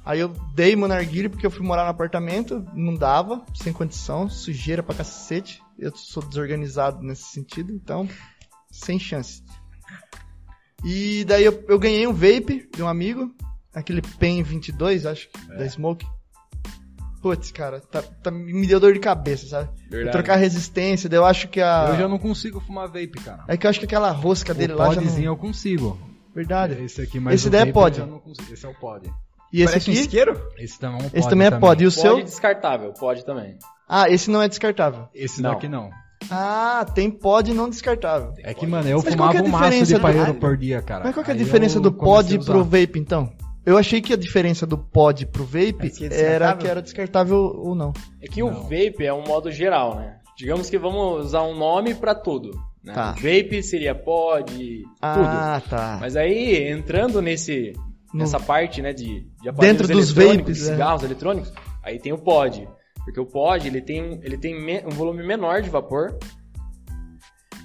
aí 0.08 0.20
eu 0.20 0.28
dei 0.54 0.74
meu 0.74 0.88
narguile 0.88 1.28
porque 1.28 1.44
eu 1.44 1.50
fui 1.50 1.64
morar 1.64 1.84
no 1.84 1.90
apartamento, 1.90 2.66
não 2.72 2.94
dava, 2.94 3.44
sem 3.54 3.74
condição, 3.74 4.28
sujeira 4.28 4.82
pra 4.82 4.94
cacete. 4.94 5.62
Eu 5.78 5.94
sou 5.94 6.22
desorganizado 6.22 7.02
nesse 7.02 7.24
sentido, 7.24 7.70
então, 7.70 8.08
sem 8.70 8.98
chance. 8.98 9.44
E 10.82 11.24
daí 11.24 11.44
eu, 11.44 11.62
eu 11.68 11.78
ganhei 11.78 12.06
um 12.06 12.12
vape 12.12 12.66
de 12.74 12.82
um 12.82 12.88
amigo, 12.88 13.30
aquele 13.74 14.00
PEN 14.00 14.42
22, 14.42 15.04
acho, 15.04 15.28
que, 15.28 15.46
da 15.48 15.68
Smoke. 15.68 16.06
Putz, 17.20 17.50
cara, 17.52 17.80
tá, 17.80 18.00
tá- 18.00 18.30
me 18.30 18.66
deu 18.66 18.80
dor 18.80 18.94
de 18.94 19.00
cabeça, 19.00 19.46
sabe? 19.46 19.68
Verdade. 19.90 20.16
Trocar 20.16 20.36
resistência, 20.36 21.08
daí 21.08 21.18
eu 21.18 21.26
acho 21.26 21.48
que 21.48 21.60
a. 21.60 21.88
Eu 21.90 21.98
já 21.98 22.08
não 22.08 22.18
consigo 22.18 22.60
fumar 22.60 22.86
vape, 22.86 23.20
cara. 23.22 23.44
É 23.46 23.56
que 23.56 23.66
eu 23.66 23.70
acho 23.70 23.80
que 23.80 23.84
aquela 23.84 24.10
rosca 24.10 24.54
dele 24.54 24.72
o 24.72 24.76
lá 24.76 24.94
já 24.94 25.02
podzinho 25.02 25.26
não... 25.26 25.32
eu 25.32 25.36
consigo. 25.36 25.98
Verdade. 26.34 26.82
Esse 26.82 27.02
aqui, 27.02 27.20
mas 27.20 27.34
Esse 27.34 27.48
o 27.48 27.50
daí 27.50 27.62
é 27.62 27.64
vape 27.64 27.74
pod. 27.74 27.98
eu 27.98 28.06
já 28.06 28.10
não 28.10 28.20
consigo. 28.20 28.54
Esse 28.54 28.64
é 28.64 28.68
o 28.68 28.74
pod. 28.74 29.12
E 29.52 29.62
esse 29.62 29.72
Parece 29.72 29.90
um 29.90 29.92
aqui? 29.92 30.00
isqueiro? 30.02 30.40
Esse 30.58 30.78
também 30.78 30.96
é 30.96 30.98
um 30.98 31.08
pod. 31.08 31.18
Esse 31.18 31.28
também 31.28 31.46
é 31.46 31.50
pod. 31.50 31.82
E 31.82 31.86
o 31.86 31.90
Pode 31.90 32.00
seu? 32.00 32.22
descartável, 32.24 32.92
pode 32.92 33.24
também. 33.24 33.56
Ah, 33.88 34.08
esse 34.10 34.30
não 34.30 34.42
é 34.42 34.48
descartável. 34.48 35.08
Esse 35.14 35.40
Não. 35.40 35.50
daqui 35.50 35.68
não. 35.68 35.90
Ah, 36.30 36.84
tem 36.94 37.10
pod 37.10 37.54
não 37.54 37.70
descartável. 37.70 38.34
É 38.42 38.52
que, 38.52 38.66
mano, 38.66 38.88
eu 38.88 38.96
Mas 39.02 39.14
qual 39.14 39.30
fumava 39.30 39.32
que 39.32 39.36
é 39.38 39.40
a 39.40 39.44
um 39.44 39.48
maço 39.48 39.64
diferença 39.64 39.86
de 39.86 39.94
do- 39.94 40.00
paeiro 40.02 40.30
Ah, 40.30 40.34
por 40.34 40.56
dia, 40.56 40.82
cara. 40.82 41.04
Mas 41.04 41.14
qual 41.14 41.24
que 41.24 41.30
é 41.30 41.34
a 41.34 41.36
Aí 41.36 41.42
diferença 41.42 41.78
eu 41.78 41.82
do 41.82 41.92
pod 41.92 42.38
pro 42.44 42.64
vape, 42.64 42.98
então? 42.98 43.32
Eu 43.64 43.78
achei 43.78 44.00
que 44.00 44.12
a 44.12 44.16
diferença 44.16 44.66
do 44.66 44.76
pod 44.76 45.24
pro 45.26 45.44
vape 45.44 45.86
aqui 45.86 46.04
é 46.04 46.06
era 46.06 46.08
descartável? 46.08 46.58
que 46.58 46.68
era 46.68 46.82
descartável 46.82 47.36
ou 47.36 47.74
não. 47.74 47.92
É 48.22 48.26
que 48.26 48.42
o 48.42 48.50
Não. 48.50 48.62
vape 48.64 49.04
é 49.04 49.12
um 49.12 49.24
modo 49.24 49.50
geral, 49.50 49.94
né? 49.96 50.16
Digamos 50.36 50.68
que 50.68 50.78
vamos 50.78 51.26
usar 51.26 51.42
um 51.42 51.56
nome 51.56 51.94
pra 51.94 52.14
tudo. 52.14 52.50
Né? 52.82 52.92
Tá. 52.94 53.12
Vape 53.12 53.62
seria 53.62 53.94
pod, 53.94 54.52
tudo. 54.52 54.86
Ah, 55.02 55.60
tá. 55.68 55.98
Mas 56.00 56.16
aí, 56.16 56.68
entrando 56.70 57.20
nesse, 57.22 57.72
nessa 58.14 58.38
parte, 58.40 58.80
né, 58.82 58.92
de, 58.92 59.28
de 59.42 59.48
aparelhos 59.48 59.78
Dentro 59.78 59.88
dos 59.94 60.10
eletrônicos, 60.16 60.46
vapes, 60.46 60.56
de 60.64 60.68
é. 60.68 60.72
cigarros 60.72 61.02
eletrônicos, 61.02 61.52
aí 61.82 61.98
tem 61.98 62.12
o 62.12 62.18
pod. 62.18 62.68
Porque 63.04 63.20
o 63.20 63.26
pod, 63.26 63.66
ele 63.66 63.80
tem, 63.80 64.20
ele 64.22 64.36
tem 64.36 64.54
me- 64.60 64.84
um 64.84 64.90
volume 64.90 65.26
menor 65.26 65.62
de 65.62 65.70
vapor 65.70 66.18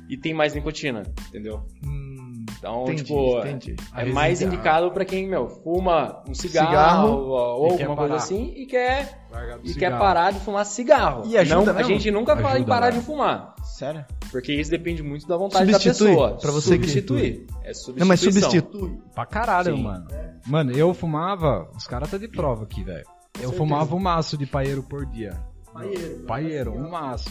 e 0.10 0.18
tem 0.18 0.34
mais 0.34 0.54
nicotina, 0.54 1.04
entendeu? 1.28 1.66
Hum, 1.84 2.46
Então, 2.58 2.84
entendi, 2.84 3.04
tipo, 3.04 3.40
entendi. 3.40 3.76
é 3.96 4.06
mais 4.06 4.38
cigarro. 4.38 4.56
indicado 4.56 4.92
pra 4.92 5.04
quem, 5.06 5.28
meu, 5.28 5.50
fuma 5.50 6.24
um 6.30 6.34
cigarro, 6.34 6.68
Cigarro 6.70 7.10
ou 7.28 7.78
quer 7.78 7.84
alguma 7.84 7.98
coisa 7.98 8.16
assim 8.16 8.54
e 8.56 8.66
quer 8.66 9.26
e 9.64 9.68
quer 9.68 9.74
cigarro. 9.74 10.00
parar 10.00 10.32
de 10.32 10.40
fumar 10.40 10.66
cigarro. 10.66 11.24
E 11.26 11.38
ajuda 11.38 11.74
não, 11.74 11.80
a 11.80 11.84
gente 11.84 12.10
nunca 12.12 12.36
fala 12.38 12.54
em 12.54 12.56
Ajuda, 12.58 12.68
parar 12.70 12.92
né? 12.94 13.00
de 13.00 13.06
fumar, 13.06 13.54
Sério? 13.64 14.06
Porque 14.34 14.52
isso 14.54 14.70
depende 14.70 15.02
muito 15.02 15.26
da 15.28 15.38
vontade 15.38 15.72
Substitui, 15.72 16.08
da 16.08 16.12
pessoa. 16.16 16.38
pra 16.40 16.52
você 16.52 16.78
que- 16.78 16.84
substituir. 16.88 17.46
É 17.64 17.74
substituição. 17.74 17.96
Não, 17.96 18.08
mas 18.08 18.20
substitui. 18.20 18.98
Pra 19.16 19.26
caralho, 19.26 19.78
Sim. 19.78 19.84
mano. 19.84 20.08
Mano, 20.46 20.72
eu 20.74 20.94
fumava. 20.94 21.70
Os 21.78 21.88
caras 21.88 22.12
tá 22.12 22.18
de 22.18 22.28
prova 22.28 22.64
aqui, 22.64 22.84
velho. 22.84 23.06
Eu 23.40 23.52
fumava 23.54 23.96
um 23.96 24.00
maço 24.00 24.38
de 24.38 24.46
paeiro 24.46 24.84
por 24.84 25.06
dia. 25.06 25.40
Paeiro. 25.72 26.24
Paeiro, 26.28 26.74
um 26.74 26.90
maço. 26.90 27.30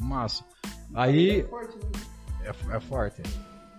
Um 0.00 0.04
maço. 0.04 0.44
Aí. 0.94 1.46
É, 2.42 2.76
é 2.76 2.80
forte. 2.80 3.22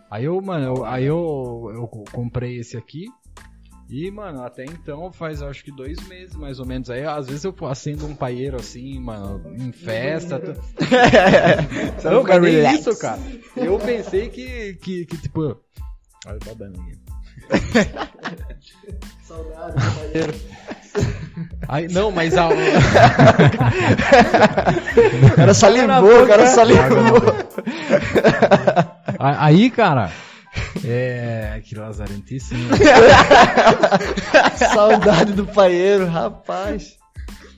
Aí 0.09 0.25
eu, 0.25 0.41
mano, 0.41 0.75
eu- 0.77 0.85
aí 0.85 1.05
eu, 1.05 1.71
eu 1.73 1.87
co- 1.87 2.03
comprei 2.11 2.57
esse 2.59 2.77
aqui. 2.77 3.05
E, 3.91 4.09
mano, 4.09 4.41
até 4.43 4.63
então 4.63 5.11
faz 5.11 5.41
acho 5.41 5.65
que 5.65 5.71
dois 5.71 5.99
meses 6.07 6.33
mais 6.35 6.61
ou 6.61 6.65
menos. 6.65 6.89
Aí 6.89 7.03
às 7.03 7.27
vezes 7.27 7.43
eu 7.43 7.53
acendo 7.69 8.05
um 8.07 8.15
paeiro 8.15 8.55
assim, 8.55 8.97
mano, 9.01 9.41
em 9.59 9.71
festa. 9.73 10.39
tu- 10.39 10.55
Não, 12.03 12.11
Não, 12.13 12.23
mas 12.23 12.41
nem 12.41 12.53
relax. 12.55 12.79
isso, 12.79 12.97
cara. 12.97 13.19
Eu 13.57 13.77
pensei 13.77 14.29
que, 14.29 14.75
que, 14.75 15.05
que 15.05 15.17
tipo. 15.17 15.57
Olha, 16.25 16.39
tá 16.39 16.53
dando 16.57 16.79
aqui. 16.79 16.97
Saudade 19.27 19.73
do 19.73 19.91
paeiro. 19.99 20.33
Aí, 21.67 21.87
não, 21.89 22.11
mas 22.11 22.37
a. 22.37 22.47
O 25.31 25.35
cara 25.35 25.53
salivou, 25.53 26.23
o 26.23 26.27
cara 26.27 26.47
salivou. 26.47 26.81
Aí, 29.19 29.69
cara. 29.69 30.11
É. 30.85 31.61
Que 31.63 31.75
lazarentice. 31.75 32.53
né? 32.55 32.77
Saudade 34.73 35.33
do 35.33 35.45
paeiro, 35.45 36.07
rapaz. 36.07 36.97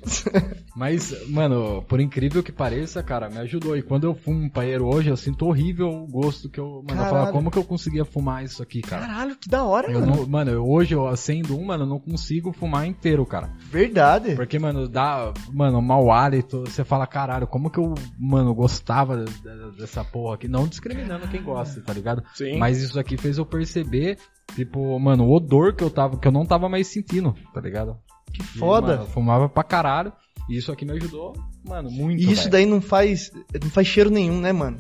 Mas, 0.76 1.30
mano, 1.30 1.84
por 1.88 2.00
incrível 2.00 2.42
que 2.44 2.52
pareça, 2.52 3.04
cara, 3.04 3.30
me 3.30 3.38
ajudou. 3.38 3.78
E 3.78 3.82
quando 3.84 4.06
eu 4.06 4.16
fumo 4.16 4.44
um 4.46 4.50
paeiro 4.50 4.86
hoje, 4.88 5.10
eu 5.10 5.18
sinto 5.18 5.46
horrível 5.46 5.88
o 5.90 6.08
gosto 6.08 6.50
que 6.50 6.60
eu. 6.60 6.84
Mano, 6.88 7.02
eu 7.04 7.10
falo, 7.10 7.32
como 7.32 7.52
que 7.52 7.58
eu 7.58 7.64
conseguia 7.64 8.04
fumar 8.04 8.44
isso 8.44 8.62
aqui, 8.64 8.82
cara? 8.82 9.06
Caralho, 9.08 9.36
que 9.36 9.48
da 9.50 9.64
hora, 9.64 9.92
Eu 9.92 10.00
mano. 10.00 10.16
não- 10.16 10.28
mano, 10.28 10.52
eu- 10.52 10.68
hoje 10.68 10.96
eu 10.96 11.08
acendo 11.08 11.58
um, 11.58 11.66
mano, 11.66 11.84
eu 11.84 11.88
não 11.88 12.00
consigo 12.00 12.52
fumar 12.52 12.88
inteiro, 12.88 13.26
cara. 13.26 13.52
Verdade. 13.70 14.36
Porque, 14.36 14.58
mano, 14.58 14.88
dá, 14.88 15.32
mano, 15.52 15.82
mau 15.82 16.12
hálito. 16.12 16.62
Você 16.62 16.84
fala, 16.84 17.06
caralho, 17.06 17.46
como 17.48 17.70
que 17.70 17.78
eu, 17.80 17.94
mano, 18.20 18.54
gostava 18.56 19.24
de- 19.24 19.32
de- 19.32 19.78
dessa 19.78 20.04
porra 20.04 20.36
aqui? 20.36 20.48
Não 20.48 20.68
discriminando 20.68 21.28
quem 21.28 21.44
gosta, 21.44 21.82
tá 21.82 21.94
ligado? 21.94 22.24
Sim. 22.34 22.58
Mas 22.58 22.82
isso 22.82 23.00
aqui 23.00 23.16
fez 23.18 23.38
eu 23.38 23.46
perceber, 23.46 24.18
tipo, 24.56 24.98
mano, 25.00 25.26
o 25.26 25.36
odor 25.36 25.76
que 25.76 25.84
eu 25.84 25.90
tava, 25.90 26.18
que 26.18 26.28
eu 26.28 26.32
não 26.32 26.46
tava 26.46 26.68
mais 26.68 26.88
sentindo, 26.88 27.36
tá 27.54 27.62
ligado? 27.62 27.96
Que 28.34 28.42
E, 28.42 28.46
foda. 28.60 28.88
mano, 28.88 29.04
eu 29.04 29.08
fumava 29.08 29.48
pra 29.50 29.64
caralho. 29.64 30.12
E 30.50 30.58
isso 30.58 30.72
aqui 30.72 30.84
me 30.86 30.92
ajudou, 30.94 31.34
mano, 31.64 31.90
muito. 31.90 32.20
E 32.22 32.26
isso 32.26 32.42
velho. 32.44 32.52
daí 32.52 32.66
não 32.66 32.82
faz, 32.82 33.32
não 33.62 33.70
faz 33.70 33.88
cheiro 33.88 34.10
nenhum, 34.10 34.42
né, 34.42 34.52
mano? 34.52 34.78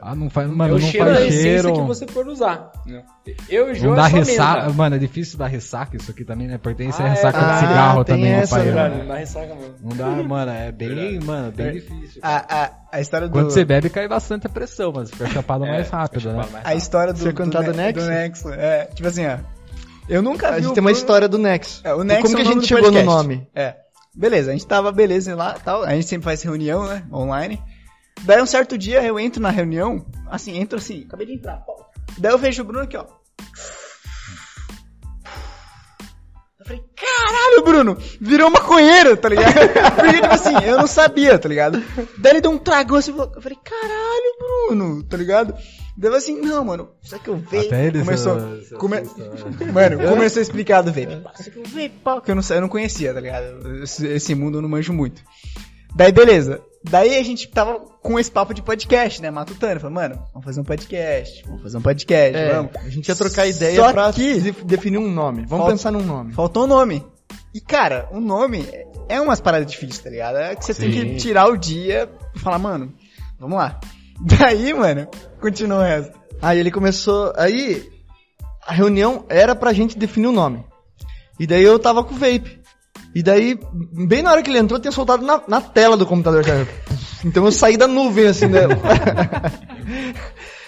Ah, 0.00 0.14
não 0.14 0.30
faz, 0.30 0.48
é 0.48 0.54
mano, 0.54 0.76
o 0.76 0.78
não 0.78 0.86
cheiro 0.88 1.06
da 1.06 1.14
faz 1.16 1.26
essência 1.26 1.62
cheiro. 1.62 1.72
que 1.74 1.80
você 1.88 2.06
for 2.06 2.26
usar. 2.28 2.70
né? 2.86 3.02
Eu 3.48 3.68
e 3.68 3.72
o 3.72 3.74
Jô 3.74 3.86
Não 3.88 3.92
é 3.94 3.96
dá 3.96 4.06
ressaca, 4.06 4.60
menta. 4.62 4.72
mano, 4.74 4.94
é 4.94 4.98
difícil 4.98 5.36
dar 5.36 5.48
ressaca 5.48 5.96
isso 5.96 6.10
aqui 6.12 6.24
também, 6.24 6.46
né? 6.46 6.56
Pertence 6.56 7.02
Ah, 7.02 7.04
a 7.04 7.08
é. 7.08 7.10
ressaca 7.10 7.38
Ah, 7.38 7.52
de 7.54 7.58
cigarro 7.66 8.04
tem 8.04 8.14
também, 8.16 8.32
essa, 8.32 8.54
pai. 8.56 8.64
Verdade, 8.66 8.94
né? 8.94 9.00
não 9.00 9.08
dá 9.08 9.14
ressaca 9.16 9.54
mesmo. 9.56 9.74
Não 9.82 9.96
dá, 9.96 10.06
mano, 10.22 10.52
é 10.52 10.70
bem, 10.72 10.88
Verdade. 10.88 11.26
mano, 11.26 11.52
bem 11.52 11.66
É. 11.66 11.70
difícil. 11.72 12.20
A, 12.22 12.62
a, 12.64 12.70
a 12.92 13.00
história 13.00 13.26
do... 13.28 13.32
Quando 13.32 13.50
você 13.50 13.64
bebe, 13.64 13.90
cai 13.90 14.06
bastante 14.06 14.46
a 14.46 14.50
pressão, 14.50 14.92
mas 14.94 15.10
fica 15.10 15.26
chapado 15.30 15.64
É, 15.64 15.68
mais 15.68 15.90
rápido, 15.90 16.32
né? 16.32 16.44
mais 16.52 16.64
A 16.66 16.74
história 16.76 17.12
do, 17.12 17.18
Você 17.18 17.32
contar 17.32 17.62
do 17.62 17.72
Ne- 17.72 17.76
Nexo? 17.92 18.04
do 18.04 18.08
Nexo. 18.10 18.48
É, 18.50 18.84
tipo 18.86 19.08
assim, 19.08 19.26
ó. 19.26 19.38
Eu 20.08 20.22
nunca 20.22 20.48
A 20.48 20.52
vi 20.52 20.62
gente 20.62 20.70
o 20.70 20.74
tem 20.74 20.80
uma 20.82 20.88
Bruno- 20.90 20.98
história 20.98 21.28
do 21.28 21.38
Nexo. 21.38 21.80
É, 21.84 21.94
o 21.94 22.02
E 22.02 22.04
Nexo 22.04 22.22
Como 22.22 22.38
é 22.38 22.42
que 22.42 22.48
a 22.48 22.52
gente 22.52 22.66
chegou 22.66 22.90
no 22.90 22.98
podcast. 22.98 23.06
nome? 23.16 23.48
É. 23.54 23.76
Beleza, 24.14 24.50
a 24.50 24.52
gente 24.52 24.66
tava 24.66 24.90
beleza 24.90 25.34
lá 25.36 25.54
tal. 25.54 25.82
A 25.84 25.90
gente 25.90 26.06
sempre 26.08 26.24
faz 26.24 26.42
reunião, 26.42 26.86
né? 26.86 27.04
Online. 27.12 27.62
Daí 28.22 28.42
um 28.42 28.46
certo 28.46 28.76
dia 28.76 29.02
eu 29.04 29.18
entro 29.20 29.40
na 29.40 29.50
reunião, 29.50 30.04
assim, 30.28 30.58
entro 30.58 30.78
assim, 30.78 31.04
acabei 31.06 31.26
de 31.26 31.34
entrar. 31.34 31.62
Daí 32.16 32.32
eu 32.32 32.38
vejo 32.38 32.62
o 32.62 32.64
Bruno 32.64 32.82
aqui, 32.82 32.96
ó. 32.96 33.04
Eu 36.70 36.76
falei, 36.76 36.84
caralho, 36.96 37.64
Bruno, 37.64 37.96
virou 38.20 38.50
maconheiro, 38.50 39.16
tá 39.16 39.28
ligado? 39.28 39.54
Porque, 39.96 40.12
tipo 40.20 40.26
assim, 40.26 40.54
eu 40.66 40.78
não 40.78 40.86
sabia, 40.86 41.38
tá 41.38 41.48
ligado? 41.48 41.82
Daí 42.18 42.32
ele 42.32 42.40
deu 42.40 42.50
um 42.50 42.58
tragão 42.58 42.96
assim, 42.96 43.12
eu 43.16 43.40
falei, 43.40 43.58
caralho, 43.64 44.68
Bruno, 44.68 45.02
tá 45.04 45.16
ligado? 45.16 45.54
Daí 45.96 46.10
eu 46.12 46.16
assim, 46.16 46.40
não, 46.40 46.64
mano, 46.64 46.90
isso 47.02 47.16
aqui 47.16 47.28
eu 47.28 47.36
veio. 47.36 47.66
Até 47.66 47.86
eles 47.86 48.04
Começou, 48.04 48.38
se 48.62 48.74
come- 48.76 49.02
Mano, 49.72 50.08
começou 50.08 50.38
a 50.40 50.42
explicar 50.42 50.82
do 50.82 50.92
vape. 50.92 51.06
Aqui 51.24 51.58
é 51.58 51.60
o 51.60 51.64
vape, 51.64 51.92
pá, 52.04 52.20
que 52.20 52.30
eu 52.30 52.34
não, 52.36 52.42
eu 52.48 52.60
não 52.60 52.68
conhecia, 52.68 53.12
tá 53.14 53.20
ligado? 53.20 53.82
Esse, 53.82 54.06
esse 54.06 54.34
mundo 54.34 54.58
eu 54.58 54.62
não 54.62 54.68
manjo 54.68 54.92
muito. 54.92 55.22
Daí, 55.96 56.12
beleza. 56.12 56.60
Daí 56.84 57.18
a 57.18 57.22
gente 57.24 57.48
tava 57.48 57.80
com 58.02 58.18
esse 58.18 58.30
papo 58.30 58.54
de 58.54 58.62
podcast, 58.62 59.20
né? 59.20 59.30
Matutano. 59.30 59.80
Falei, 59.80 59.94
mano, 59.94 60.22
vamos 60.32 60.44
fazer 60.44 60.60
um 60.60 60.64
podcast. 60.64 61.42
Vamos 61.46 61.62
fazer 61.62 61.76
um 61.78 61.82
podcast, 61.82 62.36
É, 62.36 62.54
vamos. 62.54 62.70
a 62.76 62.88
gente 62.88 63.08
ia 63.08 63.16
trocar 63.16 63.46
ideia 63.46 63.76
Só 63.76 63.92
pra 63.92 64.12
que- 64.12 64.40
de- 64.40 64.52
definir 64.64 64.98
um 64.98 65.10
nome. 65.10 65.38
Vamos 65.42 65.50
Falta- 65.58 65.72
pensar 65.72 65.90
num 65.90 66.02
nome. 66.04 66.32
Faltou 66.32 66.64
o 66.64 66.66
nome. 66.68 67.04
E, 67.54 67.60
cara, 67.60 68.08
o 68.12 68.20
nome 68.20 68.64
é 69.08 69.20
umas 69.20 69.40
paradas 69.40 69.70
difíceis, 69.70 69.98
tá 69.98 70.08
ligado? 70.10 70.36
É 70.38 70.54
que 70.54 70.64
você 70.64 70.74
tem 70.74 70.92
Sim. 70.92 71.00
que 71.00 71.16
tirar 71.16 71.48
o 71.50 71.56
dia 71.56 72.08
e 72.34 72.38
falar, 72.38 72.58
mano, 72.58 72.94
vamos 73.38 73.56
lá. 73.58 73.80
Daí, 74.20 74.72
mano, 74.72 75.08
continua 75.40 75.78
o 75.78 75.82
resto. 75.82 76.18
Aí 76.40 76.58
ele 76.60 76.70
começou. 76.70 77.32
Aí 77.36 77.88
a 78.66 78.72
reunião 78.72 79.24
era 79.28 79.54
pra 79.56 79.72
gente 79.72 79.98
definir 79.98 80.28
o 80.28 80.32
nome. 80.32 80.64
E 81.40 81.46
daí 81.46 81.62
eu 81.62 81.78
tava 81.78 82.02
com 82.02 82.14
o 82.14 82.18
vape. 82.18 82.57
E 83.18 83.22
daí, 83.22 83.58
bem 84.06 84.22
na 84.22 84.30
hora 84.30 84.40
que 84.40 84.48
ele 84.48 84.60
entrou, 84.60 84.78
tinha 84.78 84.92
soltado 84.92 85.26
na, 85.26 85.42
na 85.48 85.60
tela 85.60 85.96
do 85.96 86.06
computador. 86.06 86.44
cara. 86.44 86.68
Então 87.24 87.44
eu 87.44 87.50
saí 87.50 87.76
da 87.76 87.88
nuvem 87.88 88.28
assim 88.28 88.46
dela. 88.46 88.78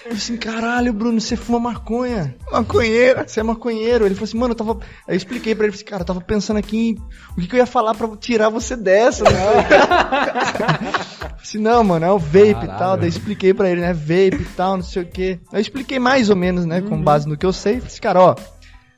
Eu 0.05 0.17
assim, 0.17 0.35
caralho, 0.35 0.91
Bruno, 0.91 1.21
você 1.21 1.37
fuma 1.37 1.71
maconha. 1.71 2.35
Maconheiro. 2.51 3.23
Você 3.25 3.39
é 3.39 3.43
maconheiro. 3.43 4.05
Ele 4.05 4.15
falou 4.15 4.25
assim, 4.25 4.37
mano, 4.37 4.51
eu 4.51 4.57
tava. 4.57 4.73
Aí 5.07 5.13
eu 5.13 5.15
expliquei 5.15 5.55
pra 5.55 5.65
ele, 5.65 5.71
falei, 5.71 5.85
cara, 5.85 6.01
eu 6.01 6.05
tava 6.05 6.19
pensando 6.19 6.57
aqui 6.57 6.89
em 6.89 6.97
o 7.37 7.39
que, 7.39 7.47
que 7.47 7.55
eu 7.55 7.59
ia 7.59 7.65
falar 7.65 7.95
pra 7.95 8.05
tirar 8.17 8.49
você 8.49 8.75
dessa, 8.75 9.23
né? 9.23 9.31
Assim, 11.41 11.57
não, 11.57 11.85
mano, 11.85 12.05
é 12.05 12.11
o 12.11 12.19
vape 12.19 12.49
e 12.49 12.53
Caralho. 12.53 12.77
tal. 12.77 12.97
Daí 12.97 13.05
eu 13.05 13.09
expliquei 13.09 13.53
pra 13.53 13.69
ele, 13.69 13.79
né? 13.79 13.93
Vape 13.93 14.41
e 14.41 14.47
tal, 14.57 14.75
não 14.75 14.83
sei 14.83 15.03
o 15.03 15.07
quê. 15.07 15.39
Eu 15.53 15.61
expliquei 15.61 15.99
mais 15.99 16.29
ou 16.29 16.35
menos, 16.35 16.65
né? 16.65 16.81
Com 16.81 17.01
base 17.01 17.29
no 17.29 17.37
que 17.37 17.45
eu 17.45 17.53
sei. 17.53 17.75
Falei 17.75 17.87
assim, 17.87 18.01
cara, 18.01 18.19
ó, 18.21 18.35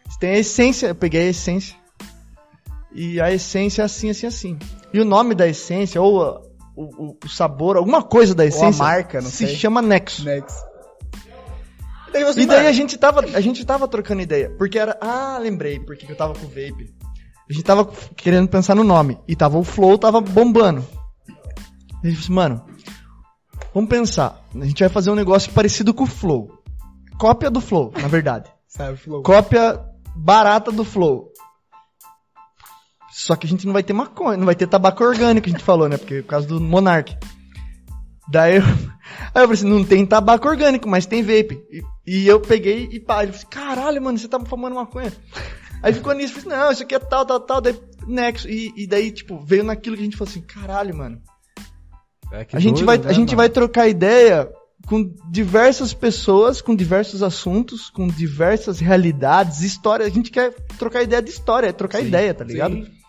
você 0.10 0.18
tem 0.20 0.32
a 0.32 0.40
essência. 0.40 0.88
Eu 0.88 0.96
peguei 0.96 1.28
a 1.28 1.30
essência. 1.30 1.83
E 2.94 3.20
a 3.20 3.32
essência 3.32 3.82
é 3.82 3.86
assim, 3.86 4.10
assim, 4.10 4.28
assim. 4.28 4.60
E 4.94 5.00
o 5.00 5.06
nome 5.06 5.34
da 5.34 5.48
essência, 5.48 6.02
ou 6.02 6.22
a- 6.24 6.42
o, 6.76 7.16
o- 7.24 7.30
sabor, 7.30 7.78
alguma 7.78 8.02
coisa 8.04 8.34
da 8.36 8.46
essência. 8.46 8.84
marca, 8.84 9.22
não 9.22 9.30
Se 9.30 9.46
sei. 9.48 9.56
chama 9.56 9.82
Nexo. 9.82 10.24
Next. 10.24 10.58
Daí 12.12 12.24
você, 12.24 12.42
E 12.42 12.46
daí 12.46 12.68
a 12.68 12.72
gente 12.72 12.96
tava, 12.98 13.22
a 13.22 13.42
gente 13.42 13.66
tava 13.66 13.88
trocando 13.88 14.22
ideia. 14.22 14.52
Porque 14.58 14.78
era. 14.78 14.96
Ah, 15.02 15.40
lembrei, 15.42 15.80
porque 15.80 16.12
eu 16.12 16.16
tava 16.16 16.34
com 16.34 16.46
o 16.46 16.50
vape. 16.50 16.94
A 17.50 17.54
gente 17.54 17.64
tava 17.64 17.86
querendo 18.16 18.48
pensar 18.48 18.76
no 18.76 18.84
nome. 18.84 19.18
E 19.28 19.36
tava 19.36 19.58
o 19.58 19.64
Flow, 19.64 19.98
tava 19.98 20.22
bombando. 20.22 20.86
E 22.04 22.08
a 22.08 22.10
gente 22.10 22.20
disse, 22.20 22.32
mano, 22.32 22.64
vamos 23.74 23.90
pensar. 23.90 24.40
A 24.56 24.66
gente 24.66 24.80
vai 24.82 24.90
fazer 24.90 25.10
um 25.10 25.16
negócio 25.16 25.52
parecido 25.52 25.92
com 25.94 26.04
o 26.04 26.08
Flow. 26.08 26.52
Cópia 27.18 27.50
do 27.50 27.60
Flow, 27.60 27.92
na 28.00 28.08
verdade. 28.08 28.50
Sabe, 28.68 28.98
flow. 28.98 29.22
Cópia 29.24 29.80
barata 30.16 30.72
do 30.72 30.84
Flow. 30.84 31.32
Só 33.14 33.36
que 33.36 33.46
a 33.46 33.50
gente 33.50 33.68
não 33.68 33.74
vai 33.74 33.84
ter 33.84 33.94
maconha, 33.94 34.38
não 34.38 34.46
vai 34.48 34.56
ter 34.56 34.66
tabaco 34.66 35.04
orgânico, 35.04 35.48
a 35.48 35.52
gente 35.52 35.64
falou, 35.64 35.88
né? 35.88 35.98
Porque 35.98 36.24
por 36.24 36.30
causa 36.30 36.48
do 36.48 36.60
Monark. 36.60 37.16
Daí 38.28 38.56
eu, 38.56 38.64
aí 38.64 39.44
eu 39.44 39.48
falei 39.48 39.54
assim, 39.54 39.70
não 39.70 39.84
tem 39.86 40.04
tabaco 40.04 40.48
orgânico, 40.48 40.90
mas 40.90 41.06
tem 41.06 41.22
vape. 41.22 41.62
E, 41.72 41.84
e 42.08 42.28
eu 42.28 42.40
peguei 42.40 42.90
e 42.92 43.00
pá, 43.00 43.22
ele 43.22 43.32
falou 43.32 43.38
assim, 43.38 43.48
caralho, 43.48 44.02
mano, 44.02 44.18
você 44.18 44.28
tá 44.28 44.40
fumando 44.40 44.76
maconha. 44.76 45.14
Aí 45.84 45.94
ficou 45.94 46.14
nisso, 46.14 46.34
falei 46.34 46.48
assim, 46.58 46.64
não, 46.66 46.72
isso 46.72 46.84
aqui 46.84 46.96
é 46.96 47.00
tal, 47.00 47.24
tal, 47.24 47.40
tal, 47.40 47.62
daí 47.62 47.80
Nexo. 48.08 48.50
E, 48.50 48.74
e 48.76 48.88
daí, 48.88 49.12
tipo, 49.12 49.40
veio 49.40 49.64
naquilo 49.64 49.96
que 49.96 50.02
a 50.02 50.06
gente 50.06 50.18
falou 50.18 50.32
assim, 50.32 50.42
caralho, 50.42 50.96
mano. 50.96 51.22
É 52.32 52.48
A 52.52 52.60
gente, 52.60 52.84
doido, 52.84 52.86
vai, 52.86 52.98
né, 52.98 53.10
a 53.10 53.14
gente 53.14 53.30
mano? 53.30 53.38
vai 53.38 53.50
trocar 53.50 53.88
ideia 53.88 54.50
com 54.88 55.14
diversas 55.30 55.94
pessoas, 55.94 56.62
com 56.62 56.76
diversos 56.76 57.22
assuntos, 57.22 57.92
com 57.92 58.08
diversas 58.08 58.80
realidades, 58.80 59.62
histórias. 59.62 60.08
A 60.08 60.12
gente 60.12 60.32
quer 60.32 60.52
trocar 60.80 61.04
ideia 61.04 61.22
de 61.22 61.30
história, 61.30 61.68
é 61.68 61.72
trocar 61.72 62.00
Sim, 62.00 62.08
ideia, 62.08 62.34
tá 62.34 62.44
ligado? 62.44 62.74
sim. 62.74 63.03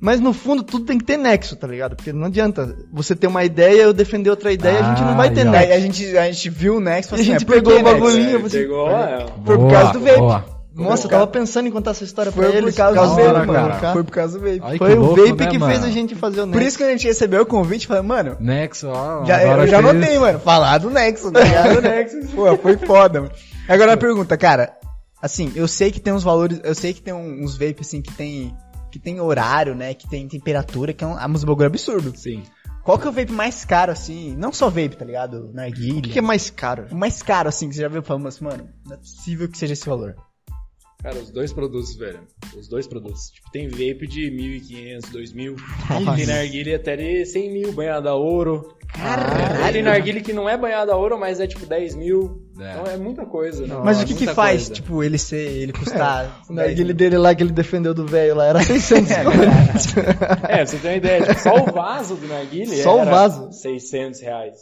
Mas 0.00 0.18
no 0.18 0.32
fundo 0.32 0.62
tudo 0.62 0.86
tem 0.86 0.96
que 0.98 1.04
ter 1.04 1.18
nexo, 1.18 1.54
tá 1.56 1.66
ligado? 1.66 1.94
Porque 1.94 2.10
não 2.12 2.26
adianta 2.26 2.74
você 2.90 3.14
ter 3.14 3.26
uma 3.26 3.44
ideia 3.44 3.82
eu 3.82 3.92
defender 3.92 4.30
outra 4.30 4.50
ideia, 4.50 4.80
a 4.80 4.94
gente 4.94 5.02
não 5.04 5.14
vai 5.16 5.28
Ah, 5.28 5.32
ter 5.32 5.40
aí, 5.42 5.50
nexo. 5.50 5.72
a 5.74 5.78
gente, 5.80 6.16
a 6.18 6.32
gente 6.32 6.48
viu 6.50 6.76
o 6.78 6.80
e 6.80 6.84
E 6.84 6.88
a 6.88 7.02
falou 7.02 7.14
assim, 7.16 7.24
gente 7.24 7.42
é, 7.42 7.46
por 7.46 7.54
pegou 7.56 7.78
o 7.78 7.82
bagulhinho, 7.82 8.36
É, 8.36 8.38
você- 8.38 8.60
Pegou, 8.60 8.90
é. 8.90 9.26
Foi 9.44 9.56
por 9.56 9.58
Boa, 9.58 9.70
causa 9.72 9.92
do 9.92 10.00
vape. 10.00 10.16
boa. 10.18 10.44
Nossa, 10.72 11.06
eu 11.06 11.10
tava 11.10 11.26
pensando 11.26 11.66
em 11.68 11.70
contar 11.70 11.90
essa 11.90 12.04
história 12.04 12.32
Foi 12.32 12.46
pra 12.46 12.56
eles. 12.56 12.74
por 12.74 12.76
causa 12.78 13.00
do 13.02 13.14
vape, 13.14 13.46
mano. 13.46 13.52
cara. 13.80 13.92
Foi 13.92 14.04
por 14.04 14.12
causa 14.12 14.38
do 14.38 14.44
vape. 14.44 14.60
Ai, 14.62 14.78
Foi 14.78 14.94
o 14.94 15.00
louco, 15.00 15.16
vape 15.26 15.44
né, 15.44 15.50
que 15.50 15.58
mano? 15.58 15.72
fez 15.72 15.84
a 15.84 15.90
gente 15.90 16.14
fazer 16.14 16.40
o 16.40 16.44
Por 16.46 16.54
nexo. 16.54 16.68
isso 16.68 16.78
que 16.78 16.84
a 16.84 16.90
gente 16.90 17.06
recebeu 17.06 17.42
o 17.42 17.46
convite 17.46 17.82
e 17.82 17.86
falou, 17.86 18.02
mano, 18.04 18.36
Nexo, 18.40 18.88
ó. 18.88 19.24
já, 19.26 19.36
agora 19.42 19.62
eu 19.64 19.66
já 19.66 19.82
fez- 19.82 19.90
anotei, 19.90 20.18
mano. 20.18 20.38
Falar 20.40 20.78
do 20.78 20.88
Nexo, 20.88 21.30
tá 21.30 21.40
ligado? 21.40 21.74
Do 21.74 21.82
Nexo. 21.82 22.16
Pô, 22.34 22.56
foi 22.56 22.76
foda, 22.78 23.20
mano. 23.20 23.32
Agora 23.68 23.92
a 23.92 23.96
pergunta, 23.98 24.34
cara. 24.38 24.72
Assim, 25.20 25.52
eu 25.54 25.68
sei 25.68 25.90
que 25.90 26.00
tem 26.00 26.12
uns 26.14 26.22
valores, 26.22 26.58
eu 26.64 26.74
sei 26.74 26.94
que 26.94 27.02
tem 27.02 27.12
uns 27.12 27.52
vape 27.58 27.80
assim 27.82 28.00
que 28.00 28.12
tem 28.14 28.54
que 28.90 28.98
tem 28.98 29.20
horário, 29.20 29.74
né, 29.74 29.94
que 29.94 30.08
tem 30.08 30.26
temperatura, 30.28 30.92
que 30.92 31.04
é 31.04 31.06
um, 31.06 31.18
é 31.18 31.26
uns 31.26 31.44
bagulho 31.44 31.66
absurdo. 31.66 32.12
Sim. 32.16 32.42
Qual 32.82 32.98
que 32.98 33.06
é 33.06 33.10
o 33.10 33.12
vape 33.12 33.32
mais 33.32 33.64
caro 33.64 33.92
assim? 33.92 34.34
Não 34.36 34.52
só 34.52 34.68
vape, 34.68 34.96
tá 34.96 35.04
ligado? 35.04 35.50
Narguilha. 35.52 35.98
O 35.98 36.02
que 36.02 36.10
que 36.10 36.18
é 36.18 36.22
mais 36.22 36.50
caro? 36.50 36.86
O 36.90 36.96
mais 36.96 37.22
caro 37.22 37.48
assim 37.48 37.68
que 37.68 37.74
você 37.74 37.82
já 37.82 37.88
viu 37.88 38.02
falando, 38.02 38.24
mas 38.24 38.40
mano, 38.40 38.68
não 38.86 38.94
é 38.94 38.96
possível 38.96 39.48
que 39.48 39.58
seja 39.58 39.74
esse 39.74 39.86
valor. 39.86 40.16
Cara, 41.02 41.16
os 41.16 41.30
dois 41.30 41.50
produtos, 41.52 41.94
velho. 41.96 42.20
Os 42.58 42.68
dois 42.68 42.86
produtos. 42.86 43.30
Tipo, 43.30 43.50
tem 43.50 43.68
vape 43.68 44.06
de 44.06 44.30
1.500, 44.30 45.00
2.000. 45.10 45.56
Nossa. 46.04 46.16
Tem 46.16 46.26
narguilha 46.26 46.76
até 46.76 46.96
de 46.96 47.24
100 47.24 47.52
mil, 47.52 47.72
banhada 47.72 48.10
a 48.10 48.14
ouro. 48.14 48.76
Caralho. 48.92 49.72
Tem 49.72 49.82
narguilha 49.82 50.20
que 50.20 50.32
não 50.32 50.46
é 50.48 50.58
banhada 50.58 50.92
a 50.92 50.96
ouro, 50.96 51.18
mas 51.18 51.40
é 51.40 51.46
tipo 51.46 51.64
10 51.64 51.94
mil. 51.94 52.42
É. 52.58 52.72
Então 52.72 52.84
é 52.92 52.96
muita 52.98 53.24
coisa. 53.24 53.66
né? 53.66 53.80
Mas 53.82 53.98
É 54.00 54.02
o 54.02 54.06
que 54.06 54.14
que 54.14 54.26
faz, 54.26 54.66
coisa. 54.66 54.72
tipo, 54.74 55.02
ele 55.02 55.16
ser, 55.16 55.38
ele 55.62 55.72
custar... 55.78 56.42
O 56.50 56.52
narguile 56.52 56.92
dele 56.92 57.16
lá 57.16 57.34
que 57.34 57.42
ele 57.42 57.52
defendeu 57.52 57.94
do 57.94 58.04
velho 58.06 58.34
lá 58.34 58.46
era 58.46 58.60
600 58.62 59.10
É, 59.10 59.20
É, 59.20 59.24
pra 59.24 60.66
você 60.66 60.76
ter 60.76 60.88
uma 60.88 60.96
ideia, 60.96 61.22
tipo, 61.26 61.40
só 61.40 61.54
o 61.62 61.72
vaso 61.72 62.16
do 62.16 62.26
narguilha 62.26 62.82
Só 62.82 63.00
o 63.00 63.04
vaso? 63.06 63.50
600 63.52 64.20
reais. 64.20 64.58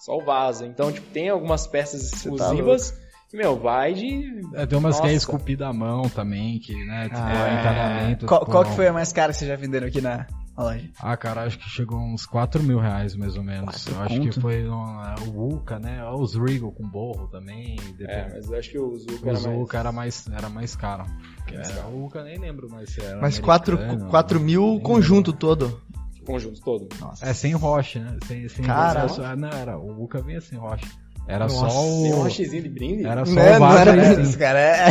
Só 0.00 0.16
o 0.16 0.24
vaso. 0.24 0.64
Então, 0.64 0.90
tipo, 0.90 1.06
tem 1.12 1.28
algumas 1.28 1.66
peças 1.66 2.10
tá 2.10 2.16
exclusivas 2.16 2.94
meu, 3.36 3.58
vai 3.58 3.94
de... 3.94 4.40
É, 4.54 4.66
tem 4.66 4.78
umas 4.78 4.96
que 4.96 5.02
é 5.02 5.04
Nossa. 5.04 5.16
esculpida 5.16 5.68
à 5.68 5.72
mão 5.72 6.02
também, 6.08 6.58
que, 6.58 6.74
né, 6.84 7.04
tipo, 7.04 7.16
Ah, 7.18 7.48
é 7.48 7.60
encanamento. 7.60 8.26
Qual, 8.26 8.40
tipo, 8.40 8.52
qual 8.52 8.64
que 8.64 8.72
foi 8.72 8.88
a 8.88 8.92
mais 8.92 9.12
cara 9.12 9.32
que 9.32 9.38
vocês 9.38 9.48
já 9.48 9.56
venderam 9.56 9.86
aqui 9.86 10.00
na, 10.00 10.26
loja? 10.56 10.88
Ah, 11.00 11.16
cara, 11.16 11.44
acho 11.44 11.58
que 11.58 11.68
chegou 11.68 11.98
uns 11.98 12.26
4 12.26 12.62
mil 12.62 12.78
reais, 12.78 13.16
mais 13.16 13.36
ou 13.36 13.42
menos. 13.42 13.84
Quatro 13.84 13.94
Eu 13.94 14.02
acho 14.02 14.16
conto? 14.16 14.30
que 14.30 14.40
foi 14.40 14.62
é, 14.62 15.28
o 15.28 15.54
Uca, 15.54 15.78
né? 15.78 16.04
Os 16.10 16.34
Regal 16.34 16.70
com 16.72 16.86
borro 16.88 17.26
também. 17.28 17.76
É, 17.78 17.92
depende. 17.92 18.34
mas 18.34 18.50
eu 18.50 18.58
acho 18.58 18.70
que 18.70 18.78
o 18.78 18.98
Zuka 18.98 19.26
o 19.26 19.28
era 19.30 19.40
mais... 19.40 19.58
Zuca 19.58 19.78
era 19.78 19.92
mais, 19.92 20.28
era 20.28 20.48
mais 20.48 20.76
caro. 20.76 21.04
É, 21.50 21.84
o 21.86 22.04
Uca 22.06 22.22
nem 22.22 22.38
lembro 22.38 22.70
mais 22.70 22.90
se 22.90 23.02
era 23.02 23.20
Mas 23.20 23.38
4, 23.38 23.76
americano, 23.76 24.10
4 24.10 24.40
mil 24.40 24.80
conjunto 24.80 25.30
lembro. 25.30 25.40
todo. 25.40 25.80
O 26.20 26.24
conjunto 26.24 26.60
todo. 26.60 26.88
Nossa. 27.00 27.26
É, 27.26 27.32
sem 27.34 27.52
roche, 27.52 27.98
né? 27.98 28.16
Sem, 28.26 28.48
sem 28.48 28.64
Cara. 28.64 29.06
Não, 29.36 29.48
era, 29.48 29.76
o 29.76 30.04
Uca 30.04 30.22
vinha 30.22 30.40
sem 30.40 30.56
roche. 30.58 30.86
Era 31.26 31.44
Nossa. 31.46 31.70
só 31.70 31.82
um 31.84 32.10
o... 32.10 32.22
rochezinho 32.22 32.62
de 32.62 32.68
brinde? 32.68 33.06
Era 33.06 33.24
só 33.24 33.32
Né, 33.34 33.50
o 33.50 33.52
não 33.52 33.58
vaso 33.60 33.78
era 33.88 34.04
Steam. 34.04 34.22
isso, 34.22 34.38
cara. 34.38 34.58
É... 34.60 34.86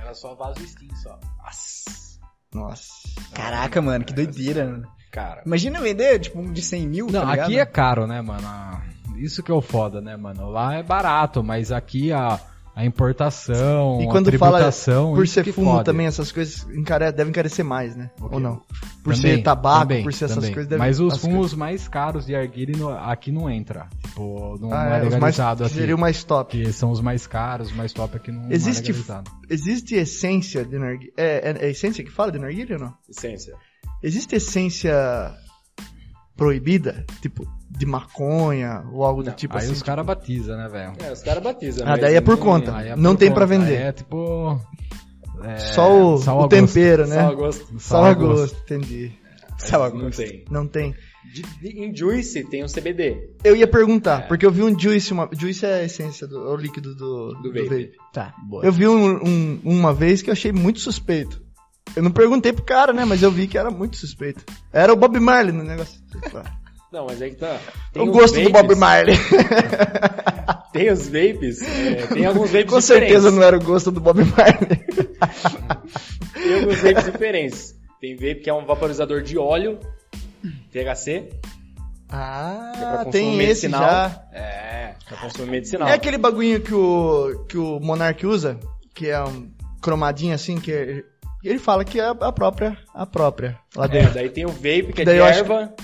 Era 0.00 0.14
só 0.14 0.34
vaso 0.34 0.66
Steam, 0.66 0.94
só. 0.96 1.18
Nossa. 2.52 2.92
Caraca, 3.34 3.82
mano, 3.82 4.04
que 4.04 4.12
doideira. 4.14 4.64
mano. 4.66 4.88
Cara, 5.10 5.42
Imagina 5.46 5.80
vender, 5.80 6.18
tipo, 6.20 6.40
um 6.40 6.52
de 6.52 6.60
100 6.62 6.88
mil, 6.88 7.06
Não, 7.06 7.22
tá 7.22 7.32
aqui 7.32 7.58
é 7.58 7.64
caro, 7.66 8.06
né, 8.06 8.20
mano? 8.20 8.46
Ah, 8.46 8.82
Isso 9.16 9.42
que 9.42 9.50
é 9.50 9.54
o 9.54 9.60
foda, 9.60 10.00
né, 10.00 10.16
mano? 10.16 10.50
Lá 10.50 10.74
é 10.74 10.82
barato, 10.82 11.42
mas 11.42 11.70
aqui 11.70 12.12
a, 12.12 12.38
a 12.76 12.84
importação, 12.84 14.00
E 14.02 14.06
quando 14.06 14.28
a 14.28 14.32
fala 14.38 14.52
tributação... 14.58 15.14
Por 15.14 15.24
isso 15.24 15.34
ser 15.34 15.52
fumo 15.52 15.72
fode. 15.72 15.84
também, 15.84 16.06
essas 16.06 16.32
coisas 16.32 16.66
encare... 16.74 17.12
devem 17.12 17.30
encarecer 17.30 17.64
mais, 17.64 17.94
né? 17.94 18.10
Ok. 18.20 18.30
Ou 18.34 18.40
não? 18.40 18.56
Por 19.02 19.14
Também, 19.14 19.36
ser 19.36 19.42
tabaco, 19.42 19.80
também, 19.82 20.02
por 20.02 20.12
ser 20.12 20.24
essas 20.24 20.36
também. 20.36 20.52
coisas. 20.52 20.68
Deve... 20.68 20.78
Mas 20.80 20.98
os 20.98 21.18
fumos 21.18 21.54
mais 21.54 21.86
caros 21.86 22.26
de 22.26 22.34
arguile 22.34 22.76
no- 22.76 22.88
aqui 22.90 23.30
não 23.30 23.48
entra. 23.50 23.86
Tipo, 24.04 24.58
não, 24.60 24.70
coisas- 24.70 24.72
Ah, 24.72 24.84
não 24.84 24.92
é 24.92 24.98
é, 24.98 25.02
os 25.02 25.02
mais... 25.02 25.12
legalizado 25.12 25.64
aqui. 25.64 25.74
Seria 25.74 25.94
o 25.94 25.98
mais 25.98 26.24
top. 26.24 26.56
Que 26.64 26.72
são 26.72 26.90
os 26.90 27.00
mais 27.00 27.26
caros, 27.26 27.68
os 27.68 27.76
mais 27.76 27.92
top 27.92 28.16
aqui 28.16 28.32
não, 28.32 28.50
Existe 28.50 28.90
não 28.92 28.98
é 28.98 29.02
legalizado. 29.02 29.30
Existe 29.48 29.94
essência 29.94 30.64
de 30.64 30.78
narguilha? 30.78 31.12
É, 31.16 31.50
é, 31.50 31.66
é 31.66 31.70
essência 31.70 32.02
que 32.02 32.10
fala 32.10 32.32
de 32.32 32.38
narguilha 32.38 32.76
ou 32.76 32.82
não? 32.82 32.94
essência. 33.08 33.54
Existe 34.02 34.34
essência 34.36 34.94
proibida? 36.36 37.04
Tipo, 37.20 37.46
de 37.70 37.86
maconha 37.86 38.84
ou 38.92 39.04
algo 39.04 39.22
do 39.22 39.30
Não, 39.30 39.36
tipo 39.36 39.56
Aí 39.56 39.64
assim? 39.64 39.72
os 39.72 39.82
caras 39.82 40.04
batizam, 40.06 40.56
né, 40.56 40.68
velho? 40.68 40.92
É, 41.04 41.12
os 41.12 41.22
caras 41.22 41.42
batizam. 41.42 41.86
Ah, 41.86 41.90
mas 41.90 42.00
daí 42.00 42.14
é 42.14 42.20
por 42.20 42.36
não- 42.36 42.42
conta. 42.42 42.76
Aí 42.76 42.88
é 42.88 42.96
Não 42.96 43.12
por 43.14 43.18
tem 43.20 43.32
pra 43.32 43.46
vender. 43.46 43.76
Aí 43.78 43.82
É 43.84 43.92
tipo... 43.92 44.60
é, 45.42 45.56
Só 45.58 46.14
o, 46.14 46.18
sal 46.18 46.40
o 46.40 46.48
tempero, 46.48 47.06
né? 47.06 47.16
Só 47.16 47.28
a 47.28 47.34
gosto. 47.34 47.80
Sal 47.80 48.04
a 48.04 48.14
gosto. 48.14 48.40
gosto, 48.54 48.62
entendi. 48.62 49.12
Sal 49.58 49.84
a 49.84 49.90
Não 49.90 50.00
gosto. 50.02 50.16
tem. 50.18 50.44
Não 50.50 50.66
tem. 50.66 50.94
De, 51.32 51.42
de- 51.42 51.80
em 51.84 51.94
Juice 51.96 52.44
tem 52.44 52.62
o 52.62 52.66
CBD. 52.68 53.30
Eu 53.42 53.56
ia 53.56 53.66
perguntar, 53.66 54.24
É. 54.24 54.26
porque 54.26 54.44
eu 54.44 54.50
vi 54.52 54.62
um 54.62 54.78
juice, 54.78 55.12
uma, 55.12 55.28
juice 55.32 55.64
é 55.64 55.74
a 55.80 55.84
essência, 55.84 56.26
do, 56.26 56.36
é 56.48 56.52
o 56.52 56.56
líquido 56.56 56.94
do, 56.94 57.32
Do 57.42 57.52
vape. 57.52 57.92
Tá. 58.12 58.34
Eu 58.62 58.70
vi 58.72 58.86
um, 58.86 59.24
um- 59.26 59.60
uma 59.64 59.92
vez 59.94 60.22
que 60.22 60.28
eu 60.30 60.32
achei 60.32 60.52
muito 60.52 60.80
suspeito. 60.80 61.42
Eu 61.96 62.02
não 62.02 62.10
perguntei 62.10 62.52
pro 62.52 62.64
cara, 62.64 62.92
né, 62.92 63.04
mas 63.04 63.22
eu 63.22 63.30
vi 63.30 63.46
que 63.46 63.56
era 63.58 63.70
muito 63.70 63.96
suspeito. 63.96 64.44
Era 64.72 64.92
o 64.92 64.96
Bob 64.96 65.18
Marley 65.20 65.52
no 65.52 65.62
negócio. 65.62 66.00
Não, 66.92 67.06
mas 67.06 67.20
é 67.22 67.30
que 67.30 67.36
tá. 67.36 67.58
Tem 67.92 68.02
Eu 68.04 68.10
os 68.10 68.16
gosto 68.16 68.34
do 68.34 68.50
vapes, 68.50 68.52
Bob 68.68 68.74
Marley. 68.76 69.16
Tem 70.72 70.90
os 70.90 71.06
vapes. 71.08 71.62
é, 71.62 72.06
tem 72.08 72.26
alguns 72.26 72.50
vapes 72.50 72.70
Com 72.72 72.80
certeza 72.80 73.30
diferentes. 73.30 73.34
não 73.34 73.42
era 73.44 73.56
o 73.56 73.60
gosto 73.62 73.92
do 73.92 74.00
Bob 74.00 74.18
Marley. 74.24 74.84
Tem 76.34 76.54
alguns 76.60 76.78
vapes 76.80 77.04
diferentes. 77.12 77.74
Tem 78.00 78.14
vape 78.16 78.40
que 78.40 78.50
é 78.50 78.54
um 78.54 78.66
vaporizador 78.66 79.22
de 79.22 79.38
óleo, 79.38 79.78
THC, 80.72 81.30
Ah, 82.10 83.04
é 83.06 83.10
tem 83.10 83.28
esse 83.30 83.68
medicinal. 83.68 83.80
já. 83.82 84.24
É, 84.32 84.94
pra 85.08 85.16
consumo 85.16 85.46
medicinal. 85.46 85.88
É 85.88 85.92
aquele 85.94 86.18
bagulhinho 86.18 86.60
que 86.60 86.74
o, 86.74 87.44
que 87.48 87.56
o 87.56 87.78
Monark 87.80 88.26
usa, 88.26 88.58
que 88.94 89.08
é 89.08 89.22
um 89.22 89.48
cromadinho 89.80 90.34
assim, 90.34 90.58
que 90.58 91.04
é- 91.48 91.50
ele 91.50 91.58
fala 91.58 91.84
que 91.84 91.98
é 92.00 92.06
a 92.06 92.32
própria, 92.32 92.76
a 92.94 93.06
própria, 93.06 93.58
lá 93.76 93.84
É, 93.86 93.88
dentro. 93.88 94.14
daí 94.14 94.28
tem 94.30 94.44
o 94.44 94.50
vape 94.50 94.92
que 94.94 95.02
é 95.02 95.04
Daí 95.04 95.16
de 95.16 95.22
erva. 95.22 95.74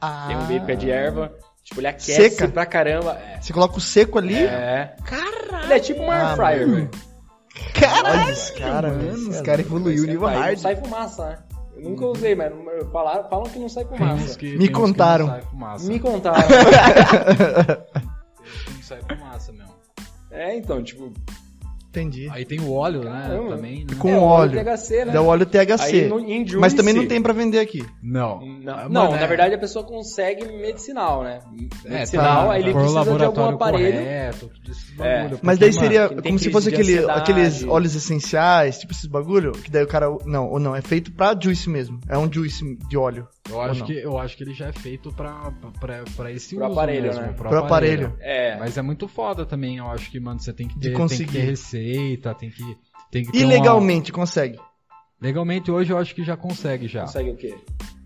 Ah, 0.00 0.24
Tem 0.28 0.36
um 0.36 0.40
vape 0.40 0.66
que 0.66 0.72
é 0.72 0.76
de 0.76 0.90
erva. 0.90 1.32
Tipo, 1.64 1.80
ele 1.80 1.86
aquece 1.88 2.14
Seca? 2.30 2.48
pra 2.48 2.64
caramba. 2.66 3.14
É. 3.18 3.40
Você 3.40 3.52
coloca 3.52 3.76
o 3.76 3.80
seco 3.80 4.18
ali. 4.18 4.36
É. 4.44 4.94
Caralho. 5.04 5.64
Ele 5.64 5.74
é 5.74 5.80
tipo 5.80 6.00
um 6.02 6.10
Ah, 6.10 6.28
air 6.28 6.36
fryer, 6.36 6.60
mano. 6.68 6.74
velho. 6.76 6.90
Caralho, 7.80 8.32
os 8.32 8.50
cara, 8.50 8.88
mano, 8.90 9.12
os 9.30 9.36
é 9.36 9.42
caras 9.42 9.66
evoluiu 9.66 10.04
o 10.04 10.06
nível 10.06 10.26
Aí 10.28 10.34
Não 10.36 10.42
hard. 10.42 10.58
sai 10.58 10.76
fumaça, 10.76 11.26
né? 11.28 11.38
Eu 11.74 11.82
nunca 11.82 12.06
usei, 12.06 12.34
mas 12.34 12.52
falaram, 12.92 13.28
falam 13.28 13.44
que 13.50 13.58
não 13.58 13.68
sai 13.68 13.84
Tem 13.84 13.94
uns 13.94 13.98
fumaça. 13.98 14.38
que- 14.38 14.46
Me 14.46 14.50
tem 14.50 14.58
uns 14.58 14.66
que 14.66 14.72
não 14.72 14.80
contaram. 14.80 15.26
sai 15.28 15.42
fumaça. 15.42 15.86
Me 15.88 15.98
contaram. 16.00 16.48
Não 18.74 18.82
sai 18.82 19.00
fumaça 19.08 19.52
mesmo. 19.52 19.74
é, 20.30 20.56
então, 20.56 20.82
tipo, 20.82 21.12
Entendi. 21.96 22.28
Aí 22.30 22.44
tem 22.44 22.60
o 22.60 22.72
óleo, 22.72 23.02
né? 23.04 23.10
Caramba. 23.22 23.56
Também. 23.56 23.78
né? 23.80 23.96
Com 23.98 24.10
é, 24.10 24.16
o 24.18 24.22
óleo. 24.22 24.62
THC, 24.64 25.04
né? 25.06 25.12
Dá 25.12 25.22
o 25.22 25.26
óleo 25.26 25.46
THC. 25.46 25.82
Aí 26.02 26.08
no, 26.08 26.20
em 26.20 26.40
Juice, 26.40 26.56
Mas 26.58 26.74
também 26.74 26.92
não 26.92 27.06
tem 27.06 27.22
pra 27.22 27.32
vender 27.32 27.58
aqui. 27.58 27.84
Não. 28.02 28.40
Não, 28.40 28.74
Ah, 28.74 28.88
não, 28.88 29.10
na 29.12 29.20
é- 29.20 29.26
verdade 29.26 29.54
a 29.54 29.58
pessoa 29.58 29.84
consegue 29.84 30.44
medicinal, 30.46 31.22
né? 31.22 31.40
É, 31.86 31.90
Medicinal, 31.90 32.46
tá, 32.48 32.52
aí 32.52 32.62
ele 32.62 32.72
por 32.72 32.80
precisa 32.82 33.16
de 33.18 33.24
algum 33.24 33.44
aparelho. 33.44 33.92
correto, 33.98 34.50
É. 35.00 35.18
bagulho, 35.22 35.40
Mas 35.42 35.58
daí 35.58 35.70
mano, 35.70 35.80
seria 35.82 36.08
como 36.08 36.38
se 36.38 36.50
fosse 36.50 36.68
aquele, 36.68 36.98
aqueles 37.10 37.64
óleos 37.64 37.94
essenciais, 37.94 38.78
tipo 38.78 38.92
esses 38.92 39.06
bagulho, 39.06 39.52
que 39.52 39.70
daí 39.70 39.84
o 39.84 39.88
cara. 39.88 40.06
Não, 40.26 40.48
ou 40.50 40.58
não, 40.60 40.74
é 40.76 40.82
feito 40.82 41.12
pra 41.12 41.34
juice 41.40 41.68
mesmo. 41.70 41.98
É 42.08 42.18
um 42.18 42.30
juice 42.30 42.76
de 42.88 42.96
óleo. 42.96 43.26
Eu 43.48 43.60
acho, 43.60 43.80
não? 43.80 43.86
que, 43.86 43.92
eu 43.92 44.18
acho 44.18 44.36
que 44.36 44.42
ele 44.44 44.54
já 44.54 44.66
é 44.68 44.72
feito 44.72 45.12
pra, 45.12 45.52
pra, 45.80 46.04
pra 46.16 46.32
esse 46.32 46.54
Pro 46.56 46.64
uso 46.64 46.72
aparelho, 46.72 47.02
mesmo, 47.04 47.20
né? 47.22 47.32
pro, 47.32 47.48
Pro 47.48 47.58
aparelho. 47.58 48.16
É, 48.20 48.56
Mas 48.58 48.76
é 48.76 48.82
muito 48.82 49.06
foda 49.08 49.44
também, 49.46 49.76
eu 49.76 49.86
acho 49.88 50.10
que, 50.10 50.18
mano, 50.20 50.40
você 50.40 50.52
tem 50.52 50.66
que 50.68 50.74
De 50.74 50.80
ter, 50.80 50.86
tem 50.88 50.92
que 50.94 50.98
conseguir. 51.00 51.32
ter 51.32 51.40
receita, 51.40 52.34
tem 52.34 52.50
que, 52.50 52.62
tem 53.10 53.24
que 53.24 53.32
ter 53.32 53.38
E 53.38 53.42
uma- 53.44 53.48
legalmente 53.52 54.12
consegue. 54.12 54.58
Legalmente 55.20 55.70
hoje 55.70 55.92
eu 55.92 55.98
acho 55.98 56.14
que 56.14 56.22
já 56.24 56.36
consegue 56.36 56.86
já. 56.88 57.02
consegue 57.02 57.30
o 57.30 57.36
quê? 57.36 57.54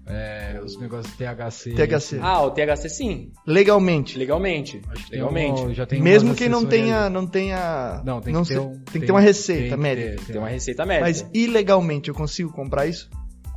É, 0.06 0.60
os 0.64 0.76
negócios 0.80 1.12
de 1.12 1.18
THC. 1.18 1.72
THC. 1.74 2.18
Ah, 2.20 2.42
o 2.42 2.50
THC 2.50 2.88
sim, 2.88 3.32
Legalmente. 3.46 4.18
legalmente. 4.18 4.80
Acho 4.88 5.04
que 5.04 5.10
tem 5.10 5.20
legalmente. 5.20 5.60
um- 5.62 5.72
já 5.74 5.86
tem 5.86 6.02
Mesmo 6.02 6.34
quem 6.34 6.48
não 6.48 6.66
tenha. 6.66 7.08
Não 7.08 7.26
tenha. 7.28 8.02
Não, 8.04 8.20
tem 8.20 8.32
que 8.34 8.40
ter 8.40 8.44
se- 8.54 8.58
um- 8.58 8.72
tem 8.90 9.00
que 9.00 9.06
ter 9.06 9.12
uma 9.12 9.20
receita 9.20 9.60
tem 9.62 9.70
que 9.70 9.76
médica. 9.76 10.16
ter, 10.26 10.32
Tem 10.32 10.38
uma 10.40 10.48
receita 10.48 10.84
médica. 10.84 11.06
Mas 11.06 11.26
ilegalmente 11.32 12.08
eu 12.08 12.14
consigo 12.14 12.50
comprar 12.52 12.86
isso? 12.86 13.08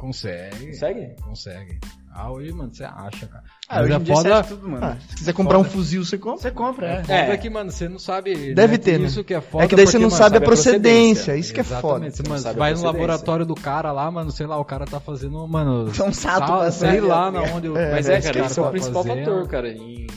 Consegue. 0.07 0.67
Consegue? 0.67 1.15
Consegue. 1.21 1.79
Ah, 2.15 2.31
hoje, 2.31 2.51
mano, 2.51 2.71
você 2.73 2.83
acha, 2.83 3.25
cara. 3.25 3.43
Ah, 3.67 3.75
Mas 3.77 3.83
hoje 3.85 3.93
é 3.93 3.95
em 3.95 4.03
dia 4.03 4.15
você 4.15 4.21
foda. 4.23 4.39
acha 4.39 4.49
tudo, 4.49 4.69
mano. 4.69 4.85
Ah, 4.85 4.97
se 5.09 5.15
quiser 5.15 5.33
comprar 5.33 5.57
um 5.57 5.63
Foda. 5.63 5.73
fuzil, 5.75 6.05
você 6.05 6.17
compra. 6.17 6.41
Você 6.41 6.51
compra, 6.51 6.87
é. 6.87 7.01
Foda 7.03 7.13
É. 7.13 7.37
que, 7.37 7.49
mano, 7.49 7.71
você 7.71 7.89
não 7.89 7.97
sabe. 7.97 8.53
Deve 8.53 8.73
né, 8.73 8.77
ter, 8.77 8.99
né? 8.99 9.07
Isso 9.07 9.23
que 9.23 9.33
é 9.33 9.41
foda. 9.41 9.63
É 9.63 9.67
que 9.67 9.75
daí 9.75 9.85
você 9.87 9.93
porque, 9.93 10.03
não 10.03 10.09
mano, 10.11 10.23
sabe 10.23 10.37
a 10.37 10.41
procedência. 10.41 10.83
procedência. 10.83 11.37
Isso 11.37 11.53
que 11.53 11.59
é 11.61 11.63
foda. 11.63 12.05
Exatamente. 12.05 12.17
Você, 12.17 12.23
Você 12.23 12.29
mano, 12.29 12.41
você 12.43 12.53
vai 12.53 12.73
no 12.73 12.83
laboratório 12.83 13.45
do 13.45 13.55
cara 13.55 13.91
lá, 13.91 14.11
mano, 14.11 14.29
sei 14.31 14.45
lá, 14.45 14.59
o 14.59 14.65
cara 14.65 14.85
tá 14.85 14.99
fazendo, 14.99 15.47
mano. 15.47 15.89
É 15.99 16.03
um 16.03 16.13
sato 16.13 16.47
sal- 16.47 16.59
passando 16.59 16.91
Sei 16.91 17.01
lá 17.01 17.27
ó. 17.27 17.31
na 17.31 17.41
onde 17.43 17.69
o- 17.69 17.77
É, 17.77 17.91
Mas 17.93 18.09
é 18.09 18.15
é, 18.15 18.19
isso 18.19 18.27
cara, 18.33 18.45
esse 18.45 18.59
é 18.59 18.61
o 18.61 18.65
tá 18.65 18.71
principal 18.71 19.03
fator, 19.05 19.47
cara. 19.47 19.69
Em, 19.71 20.07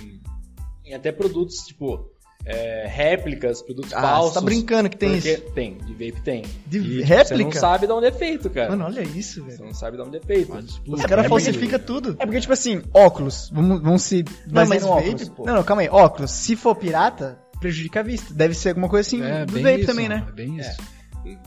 em 0.84 0.94
até 0.94 1.12
produtos, 1.12 1.56
tipo, 1.66 2.10
é, 2.48 2.86
réplicas, 2.88 3.60
produtos 3.60 3.92
Ah, 3.92 4.00
falsos. 4.00 4.32
você 4.34 4.38
tá 4.38 4.44
brincando 4.44 4.88
que 4.88 4.96
tem 4.96 5.12
porque 5.14 5.32
isso. 5.32 5.42
Tem, 5.52 5.76
de 5.78 5.92
vape 5.92 6.22
tem. 6.22 6.42
De 6.66 6.78
E, 6.78 6.82
tipo, 6.82 6.94
Você 6.98 7.04
réplica? 7.04 7.44
não 7.44 7.52
sabe 7.52 7.86
de 7.88 7.92
onde 7.92 8.06
é 8.06 8.12
feito, 8.12 8.48
cara. 8.50 8.70
Mano, 8.70 8.84
olha 8.84 9.00
isso, 9.02 9.42
Você 9.42 9.50
velho. 9.56 9.64
não 9.64 9.74
sabe 9.74 9.96
de 9.96 10.02
onde 10.04 10.16
é 10.16 10.20
feito. 10.20 10.52
Os 10.54 10.64
É 11.00 11.08
caras 11.08 11.26
porque- 11.26 11.28
falsificam 11.28 11.78
tudo. 11.80 12.16
É 12.20 12.24
porque, 12.24 12.40
tipo 12.40 12.52
assim, 12.52 12.82
óculos. 12.94 13.50
Vamos, 13.52 13.82
vamos 13.82 14.02
se. 14.02 14.22
basear 14.48 14.68
mas 14.68 14.82
no 14.82 14.88
vape, 14.94 15.08
óculos. 15.10 15.28
pô. 15.30 15.44
Não, 15.44 15.54
não, 15.56 15.62
calma 15.64 15.82
aí. 15.82 15.88
Óculos. 15.90 16.30
Se 16.30 16.54
for 16.54 16.74
pirata, 16.76 17.36
prejudica 17.60 18.00
a 18.00 18.02
vista. 18.04 18.32
Deve 18.32 18.54
ser 18.54 18.68
alguma 18.70 18.88
coisa 18.88 19.06
assim 19.08 19.22
É, 19.22 19.44
do 19.44 19.52
vape 19.60 19.78
isso, 19.78 19.86
também, 19.86 20.08
né? 20.08 20.24
É 20.28 20.32
bem 20.32 20.56
isso. 20.58 20.96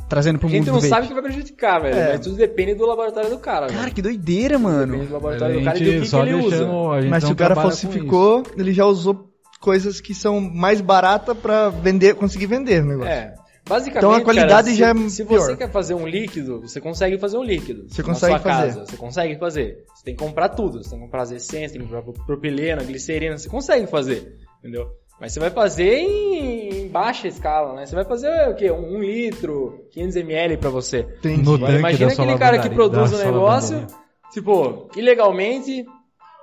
Trazendo 0.10 0.38
pro 0.40 0.48
A 0.48 0.52
mundo 0.52 0.58
gente 0.58 0.66
do 0.66 0.72
não 0.74 0.80
vape. 0.82 0.90
sabe 0.90 1.08
que 1.08 1.14
vai 1.14 1.24
prejudicar, 1.24 1.80
velho. 1.82 1.96
É. 1.96 2.12
Mas 2.12 2.20
tudo 2.20 2.36
depende 2.36 2.74
do 2.76 2.86
laboratório 2.86 3.30
do 3.30 3.38
cara, 3.40 3.68
Cara, 3.68 3.80
velho. 3.84 3.94
que 3.96 4.02
doideira, 4.02 4.60
mano. 4.60 4.92
Depende 4.94 4.98
do 4.98 5.04
Mas 5.04 5.12
laboratório 5.14 5.56
a 5.56 5.60
do 5.60 5.64
cara 5.64 5.78
e 5.78 5.80
do 5.80 5.86
que, 6.02 6.10
que 6.10 6.16
ele 6.18 6.34
usa. 6.34 6.66
A 6.66 7.02
Mas 7.10 7.24
se 7.24 7.28
não 7.28 7.34
o 7.34 7.36
cara 7.38 7.56
falsificou, 7.56 8.44
ele 8.58 8.74
já 8.74 8.86
usou 8.86 9.29
coisas 9.60 10.00
que 10.02 10.14
são 10.14 10.40
mais 10.40 10.82
baratas 10.82 11.38
pra 11.38 11.70
vender, 11.70 12.16
conseguir 12.16 12.46
vender 12.48 12.84
o 12.84 12.88
negócio. 12.88 13.12
É. 13.12 13.34
Basicamente, 13.68 13.98
Então 13.98 14.12
a 14.14 14.22
qualidade 14.22 14.76
cara, 14.76 14.78
já 14.78 14.90
é 14.90 15.10
se, 15.10 15.18
se 15.18 15.26
pior. 15.26 15.42
você 15.42 15.56
quer 15.56 15.70
fazer 15.72 15.94
um 15.94 16.08
líquido, 16.08 16.62
você 16.62 16.82
consegue 16.82 17.20
fazer 17.20 17.38
um 17.38 17.44
líquido. 17.44 17.86
Você 17.88 18.02
na 18.02 18.08
consegue 18.08 18.34
sua 18.34 18.40
fazer. 18.40 18.68
Casa, 18.68 18.86
você 18.86 18.98
consegue 18.98 19.38
fazer. 19.38 19.86
Você 19.94 20.04
tem 20.06 20.16
que 20.16 20.24
comprar 20.24 20.50
tudo. 20.50 20.84
Você 20.84 20.90
tem 20.90 20.98
que 21.00 21.06
comprar 21.06 21.22
as 21.22 21.32
essências, 21.32 21.74
tem 21.74 21.82
que 21.82 21.88
comprar 21.88 22.02
propilena, 22.26 22.84
glicerina. 22.84 23.38
Você 23.38 23.48
consegue 23.48 23.86
fazer, 23.86 24.38
entendeu? 24.58 24.88
Mas 25.22 25.34
você 25.34 25.40
vai 25.40 25.52
fazer 25.52 25.98
em, 25.98 26.86
em 26.86 26.88
baixa 26.88 27.28
escala, 27.28 27.76
né? 27.76 27.86
Você 27.86 27.94
vai 27.94 28.06
fazer 28.06 28.50
o 28.50 28.56
quê? 28.56 28.72
Um, 28.72 28.96
um 28.96 29.02
litro, 29.02 29.86
500 29.92 30.16
ml 30.16 30.58
pra 30.58 30.70
você. 30.72 31.00
Agora, 31.00 31.60
tanque 31.60 31.78
imagina 31.78 32.12
aquele 32.12 32.38
cara 32.38 32.60
que 32.60 32.70
produz 32.70 33.12
o 33.12 33.18
sua 33.18 33.26
negócio, 33.26 33.86
tipo, 34.32 34.90
ilegalmente. 34.96 35.86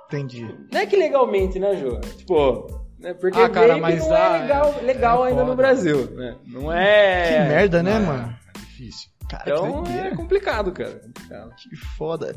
Entendi. 0.07 0.47
Não 0.71 0.79
é 0.79 0.85
que 0.85 0.95
legalmente, 0.95 1.59
né, 1.59 1.75
Ju? 1.75 1.99
Tipo, 2.17 2.76
né? 2.99 3.13
porque 3.13 3.39
Ah, 3.39 3.49
cara, 3.49 3.77
mas 3.77 3.99
não 4.01 4.09
dá- 4.09 4.37
é 4.37 4.41
legal, 4.41 4.75
é- 4.77 4.81
legal 4.81 5.25
é 5.25 5.29
ainda 5.29 5.41
no 5.41 5.49
foda. 5.51 5.55
Brasil, 5.61 6.11
né? 6.15 6.35
Não 6.45 6.71
é... 6.71 7.23
Que 7.43 7.49
merda, 7.49 7.83
né, 7.83 7.95
É, 7.95 7.99
mano? 7.99 8.35
É 8.55 8.59
difícil. 8.59 9.09
Cara, 9.29 9.43
Então 9.45 9.83
é 9.87 10.15
complicado, 10.15 10.71
cara. 10.71 10.99
Complicado. 11.03 11.51
Que 11.55 11.75
foda. 11.75 12.35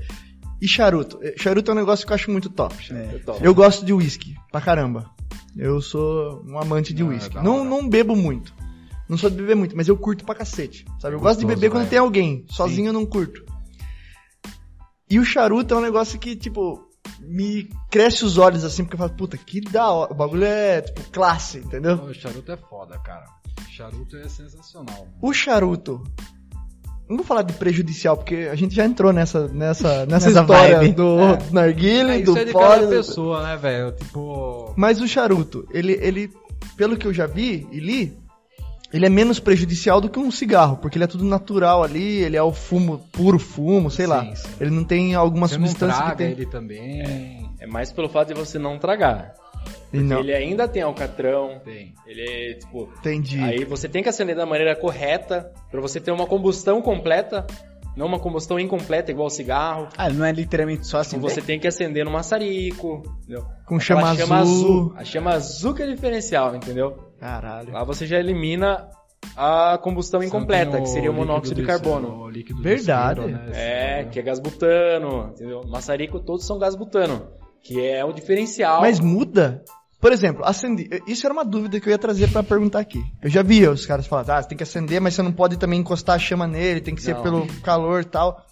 E 0.60 0.66
charuto? 0.68 1.18
Eh, 1.22 1.34
Charuto 1.38 1.70
é 1.70 1.74
um 1.74 1.76
negócio 1.78 2.04
que 2.06 2.12
eu 2.12 2.14
acho 2.16 2.30
muito 2.30 2.50
top. 2.50 2.74
É. 2.92 3.10
Eu 3.14 3.24
topo. 3.24 3.44
Eu 3.44 3.54
gosto 3.54 3.84
de 3.84 3.92
whisky, 3.92 4.34
pra 4.50 4.60
caramba. 4.60 5.08
Eu 5.56 5.80
sou 5.80 6.44
um 6.46 6.58
amante 6.58 6.92
de 6.92 7.02
Ah, 7.02 7.06
whisky. 7.06 7.34
da 7.34 7.42
Não, 7.42 7.64
não 7.64 7.88
bebo 7.88 8.14
muito. 8.14 8.52
Não 9.08 9.16
sou 9.16 9.30
de 9.30 9.36
beber 9.36 9.56
muito, 9.56 9.76
mas 9.76 9.88
eu 9.88 9.96
curto 9.96 10.24
pra 10.24 10.34
cacete. 10.34 10.84
Sabe? 11.00 11.14
Eu 11.14 11.20
gosto 11.20 11.38
de 11.40 11.44
Gostoso, 11.44 11.46
beber 11.46 11.70
quando 11.70 11.80
velho. 11.82 11.90
tem 11.90 11.98
alguém. 11.98 12.44
Sozinho 12.48 12.88
eu 12.88 12.92
não 12.92 13.06
curto. 13.06 13.44
E 15.08 15.18
o 15.18 15.24
charuto 15.24 15.74
é 15.74 15.76
um 15.76 15.80
negócio 15.80 16.18
que, 16.18 16.36
tipo, 16.36 16.88
me 17.20 17.68
cresce 17.90 18.24
os 18.24 18.38
olhos 18.38 18.64
assim, 18.64 18.84
porque 18.84 18.94
eu 18.94 18.98
falo, 18.98 19.10
puta, 19.12 19.36
que 19.36 19.60
da 19.60 19.90
hora. 19.90 20.12
O 20.12 20.14
bagulho 20.14 20.44
é, 20.44 20.80
tipo, 20.82 21.02
classe, 21.10 21.58
entendeu? 21.58 21.94
O 21.96 22.14
charuto 22.14 22.52
é 22.52 22.56
foda, 22.56 22.98
cara. 22.98 23.24
O 23.60 23.70
charuto 23.70 24.16
é 24.16 24.28
sensacional. 24.28 24.96
mano. 24.98 25.12
O 25.20 25.32
charuto. 25.32 26.02
Não 27.08 27.16
vou 27.16 27.26
falar 27.26 27.42
de 27.42 27.52
prejudicial, 27.54 28.16
porque 28.16 28.48
a 28.50 28.54
gente 28.54 28.72
já 28.74 28.84
entrou 28.84 29.12
nessa, 29.12 29.48
nessa, 29.48 30.04
nessa, 30.06 30.28
Nessa 30.28 30.40
história 30.40 30.76
vibe. 30.78 30.92
do 30.94 31.16
narguile, 31.50 32.12
É, 32.12 32.22
do 32.22 32.38
é 32.38 32.44
de 32.44 32.52
cada 32.52 32.86
pessoa, 32.86 33.42
né, 33.42 33.56
velho? 33.56 33.92
Tipo. 33.92 34.72
Mas 34.76 35.00
o 35.00 35.08
charuto, 35.08 35.66
ele, 35.72 35.94
ele, 36.00 36.32
pelo 36.76 36.96
que 36.96 37.06
eu 37.06 37.12
já 37.12 37.26
vi 37.26 37.66
e 37.72 37.80
li, 37.80 38.16
ele 38.92 39.06
é 39.06 39.08
menos 39.08 39.38
prejudicial 39.38 40.00
do 40.00 40.08
que 40.08 40.18
um 40.18 40.30
cigarro, 40.30 40.76
porque 40.76 40.96
ele 40.96 41.04
é 41.04 41.08
tudo 41.08 41.24
natural 41.24 41.82
ali, 41.82 42.18
ele 42.22 42.36
é 42.36 42.42
o 42.42 42.52
fumo, 42.52 42.98
puro 43.12 43.38
fumo, 43.38 43.90
sei 43.90 44.06
lá. 44.06 44.24
Sim, 44.24 44.34
sim. 44.34 44.48
Ele 44.60 44.70
não 44.70 44.84
tem 44.84 45.14
alguma 45.14 45.46
Você 45.48 45.58
não 45.58 45.66
substância 45.66 45.96
que 45.96 46.02
traga 46.06 46.16
tem. 46.24 46.30
ele 46.32 46.46
também. 46.46 47.50
É 47.58 47.66
mais 47.66 47.92
pelo 47.92 48.08
fato 48.08 48.28
de 48.28 48.34
você 48.34 48.58
não 48.58 48.78
tragar. 48.78 49.34
Não, 49.92 50.20
Ele 50.20 50.32
ainda 50.32 50.68
tem 50.68 50.82
alcatrão. 50.82 51.60
Tem. 51.64 51.92
Ele 52.06 52.22
é, 52.22 52.54
tipo... 52.54 52.88
entendi. 53.00 53.40
Aí 53.40 53.64
você 53.64 53.88
tem 53.88 54.02
que 54.02 54.08
acender 54.08 54.36
da 54.36 54.46
maneira 54.46 54.74
correta 54.76 55.52
pra 55.70 55.80
você 55.80 56.00
ter 56.00 56.12
uma 56.12 56.26
combustão 56.26 56.80
completa. 56.80 57.46
Não 57.96 58.06
uma 58.06 58.18
combustão 58.18 58.58
incompleta 58.58 59.10
igual 59.10 59.26
o 59.26 59.30
cigarro. 59.30 59.88
Ah, 59.96 60.08
não 60.08 60.24
é 60.24 60.32
literalmente 60.32 60.86
só 60.86 60.98
assim. 60.98 61.16
Então 61.16 61.28
você 61.28 61.42
tem 61.42 61.58
que 61.58 61.66
acender 61.66 62.04
no 62.04 62.10
maçarico. 62.10 63.02
Entendeu? 63.22 63.44
Com 63.66 63.76
Aquela 63.76 64.14
chama 64.14 64.38
azul. 64.38 64.92
A 64.96 65.04
chama 65.04 65.30
azul 65.32 65.74
que 65.74 65.82
é 65.82 65.86
diferencial, 65.86 66.54
entendeu? 66.54 66.96
Caralho. 67.18 67.72
Lá 67.72 67.84
você 67.84 68.06
já 68.06 68.18
elimina 68.18 68.88
a 69.36 69.78
combustão 69.82 70.22
incompleta, 70.22 70.80
que 70.80 70.88
seria 70.88 71.10
o 71.10 71.14
monóxido 71.14 71.60
de 71.60 71.66
carbono. 71.66 72.30
Verdade. 72.62 73.20
né? 73.20 73.50
É, 73.52 74.04
que 74.04 74.18
é 74.18 74.22
gás 74.22 74.40
butano, 74.40 75.30
entendeu? 75.32 75.62
Maçarico 75.66 76.20
todos 76.20 76.46
são 76.46 76.58
gás 76.58 76.74
butano, 76.74 77.28
que 77.62 77.84
é 77.84 78.04
o 78.04 78.12
diferencial. 78.12 78.80
Mas 78.80 79.00
muda? 79.00 79.62
Por 80.00 80.12
exemplo, 80.12 80.44
acender. 80.44 81.02
Isso 81.06 81.26
era 81.26 81.32
uma 81.32 81.44
dúvida 81.44 81.78
que 81.78 81.86
eu 81.86 81.90
ia 81.90 81.98
trazer 81.98 82.30
pra 82.30 82.42
perguntar 82.42 82.78
aqui. 82.80 83.04
Eu 83.22 83.28
já 83.28 83.42
via 83.42 83.70
os 83.70 83.84
caras 83.84 84.06
falando, 84.06 84.30
ah, 84.30 84.42
você 84.42 84.48
tem 84.48 84.56
que 84.56 84.62
acender, 84.64 85.00
mas 85.00 85.14
você 85.14 85.22
não 85.22 85.32
pode 85.32 85.58
também 85.58 85.78
encostar 85.80 86.16
a 86.16 86.18
chama 86.18 86.46
nele, 86.46 86.80
tem 86.80 86.94
que 86.94 87.02
ser 87.02 87.14
Não. 87.14 87.22
pelo 87.22 87.46
calor 87.60 88.00
e 88.00 88.04
tal. 88.06 88.46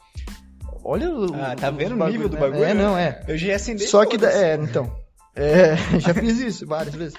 Olha 0.84 1.10
o. 1.10 1.34
Ah, 1.34 1.56
tá 1.56 1.70
vendo 1.70 1.94
o 2.02 2.08
nível 2.08 2.28
do 2.28 2.34
né? 2.34 2.40
bagulho? 2.40 2.64
É, 2.64 2.74
não, 2.74 2.96
é. 2.96 3.22
Eu 3.26 3.38
já 3.38 3.48
ia 3.48 3.56
acender 3.56 3.88
Só 3.88 4.04
que. 4.04 4.18
da-. 4.18 4.30
É, 4.30 4.56
então. 4.56 4.94
É, 5.34 5.76
já 6.00 6.12
fiz 6.12 6.38
isso 6.38 6.66
várias 6.66 6.94
vezes. 6.94 7.14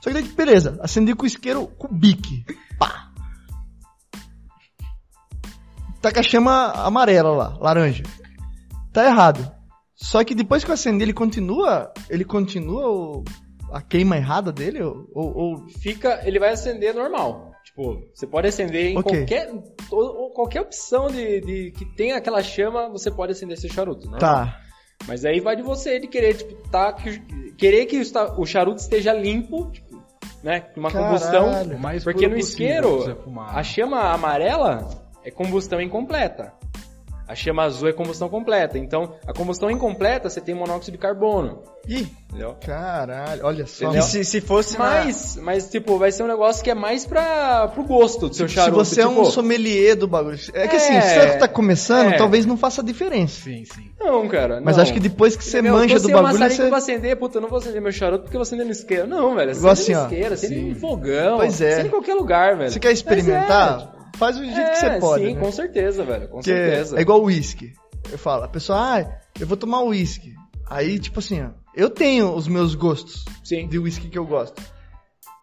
Só 0.00 0.08
que 0.08 0.14
daí, 0.14 0.22
beleza, 0.22 0.78
acendi 0.82 1.14
com 1.14 1.24
o 1.24 1.26
isqueiro 1.26 1.66
com 1.66 1.86
o 1.86 1.92
bique. 1.94 2.44
Pá! 2.78 3.10
Tá 6.00 6.10
com 6.10 6.18
a 6.20 6.22
chama 6.22 6.72
amarela 6.72 7.30
lá, 7.30 7.58
laranja. 7.60 8.04
Tá 8.92 9.04
errado. 9.04 9.50
Só 9.94 10.24
que 10.24 10.34
depois 10.34 10.64
que 10.64 10.70
eu 10.70 10.74
acendi, 10.74 11.02
ele 11.02 11.12
continua. 11.12 11.92
Ele 12.08 12.24
continua 12.24 12.88
o- 12.88 13.24
a 13.72 13.80
queima 13.82 14.16
errada 14.16 14.50
dele? 14.52 14.82
Ou, 14.82 15.06
ou- 15.14 15.68
fica, 15.80 16.20
ele 16.24 16.38
vai 16.38 16.50
acender 16.50 16.94
normal. 16.94 17.50
Tipo, 17.64 18.02
você 18.14 18.26
pode 18.26 18.48
acender 18.48 18.86
em 18.92 18.98
Ok. 18.98 19.18
qualquer 19.18 19.52
ou- 19.90 20.30
qualquer 20.30 20.60
opção 20.62 21.08
de, 21.08 21.40
de 21.40 21.70
que 21.72 21.84
tenha 21.96 22.16
aquela 22.16 22.42
chama, 22.42 22.88
você 22.88 23.10
pode 23.10 23.32
acender 23.32 23.56
esse 23.56 23.68
charuto, 23.68 24.02
normal. 24.10 24.20
Tá. 24.20 24.60
Mas 25.06 25.24
aí 25.24 25.40
vai 25.40 25.56
de 25.56 25.62
você 25.62 25.98
de 25.98 26.06
querer, 26.06 26.34
tipo, 26.34 26.54
tá, 26.68 26.92
que- 26.92 27.52
querer 27.56 27.86
que 27.86 27.98
o 28.38 28.46
charuto 28.46 28.80
esteja 28.80 29.12
limpo, 29.12 29.70
tipo, 29.70 30.02
né, 30.42 30.66
uma 30.76 30.90
Caralho. 30.90 31.08
combustão, 31.18 31.76
O 31.76 31.78
mais 31.78 32.02
porque 32.04 32.26
no 32.28 32.36
isqueiro 32.36 33.04
a 33.48 33.62
chama 33.62 34.00
amarela 34.12 34.88
é 35.24 35.30
combustão 35.30 35.80
incompleta. 35.80 36.52
A 37.30 37.34
chama 37.36 37.62
azul 37.62 37.88
é 37.88 37.92
combustão 37.92 38.28
completa. 38.28 38.76
Então, 38.76 39.14
a 39.24 39.32
combustão 39.32 39.70
incompleta 39.70 40.28
você 40.28 40.40
tem 40.40 40.52
monóxido 40.52 40.90
de 40.90 40.98
carbono, 40.98 41.62
Ih, 41.86 42.08
entendeu? 42.28 42.56
caralho, 42.66 43.40
olha 43.44 43.66
só. 43.68 43.94
E 43.94 44.02
se, 44.02 44.24
se 44.24 44.40
fosse 44.40 44.76
na- 44.76 44.84
Mas, 45.04 45.36
mas 45.40 45.70
tipo, 45.70 45.96
vai 45.96 46.10
ser 46.10 46.24
um 46.24 46.26
negócio 46.26 46.64
que 46.64 46.68
é 46.70 46.74
mais 46.74 47.06
pra, 47.06 47.68
pro 47.68 47.84
gosto 47.84 48.28
do 48.28 48.34
seu 48.34 48.48
Se 48.48 48.54
charuto. 48.56 48.84
você 48.84 49.02
é 49.02 49.06
um 49.06 49.10
tipo, 49.14 49.26
sommelier 49.26 49.94
do 49.94 50.08
bagulho. 50.08 50.36
É 50.52 50.66
que 50.66 50.74
É, 50.74 50.78
assim, 50.78 51.00
se 51.00 51.14
você 51.20 51.38
tá 51.38 51.46
começando, 51.46 52.14
é. 52.14 52.16
talvez 52.16 52.44
não 52.44 52.56
faça 52.56 52.82
diferença. 52.82 53.42
Sim, 53.44 53.64
sim. 53.64 53.90
Não, 54.00 54.26
cara. 54.26 54.60
Mas 54.60 54.74
não. 54.76 54.82
acho 54.82 54.92
que 54.92 54.98
depois 54.98 55.36
que 55.36 55.44
você 55.44 55.62
Meu, 55.62 55.74
manja 55.74 56.00
do 56.00 56.06
sem 56.06 56.12
bagulho, 56.12 56.36
você... 56.50 56.66
pra 56.68 56.78
acender, 56.78 57.16
puta, 57.16 57.38
eu 57.38 57.42
não 57.42 57.48
vou 57.48 57.58
acender 57.58 57.80
meu 57.80 57.92
charuto 57.92 58.24
porque 58.24 58.36
eu 58.36 58.40
vou 58.40 58.42
acender 58.42 58.66
no 58.66 58.72
isqueiro. 58.72 59.06
Não, 59.06 59.36
velho, 59.36 59.52
acende 59.52 59.68
assim, 59.68 59.94
no 59.94 60.02
isqueiro, 60.02 60.34
acende 60.34 60.54
Sim. 60.56 60.70
em 60.70 60.74
fogão. 60.74 61.36
Pois 61.38 61.60
é. 61.60 61.74
Acende 61.74 61.86
em 61.86 61.90
qualquer 61.92 62.14
lugar, 62.14 62.56
velho. 62.56 62.72
Você 62.72 62.80
quer 62.80 62.90
experimentar? 62.90 63.99
Faz 64.20 64.36
do 64.36 64.44
jeito 64.44 64.70
que 64.70 64.76
você 64.76 64.86
É, 64.86 65.00
pode. 65.00 65.24
Sim, 65.24 65.34
né? 65.34 65.40
com 65.40 65.50
certeza, 65.50 66.04
velho. 66.04 66.28
Com 66.28 66.34
Porque 66.36 66.50
certeza. 66.52 66.98
é 66.98 67.00
igual 67.00 67.20
o 67.22 67.24
uísque. 67.24 67.72
Eu 68.12 68.18
falo, 68.18 68.44
a 68.44 68.48
pessoa, 68.48 68.78
ah, 68.78 69.18
eu 69.40 69.46
vou 69.46 69.56
tomar 69.56 69.82
uísque. 69.82 70.34
Aí, 70.68 70.98
tipo 70.98 71.18
assim, 71.20 71.40
ó, 71.42 71.48
eu 71.74 71.88
tenho 71.88 72.32
os 72.34 72.46
meus 72.46 72.74
gostos 72.74 73.24
Sim. 73.42 73.66
de 73.66 73.78
uísque 73.78 74.08
que 74.10 74.18
eu 74.18 74.26
gosto. 74.26 74.62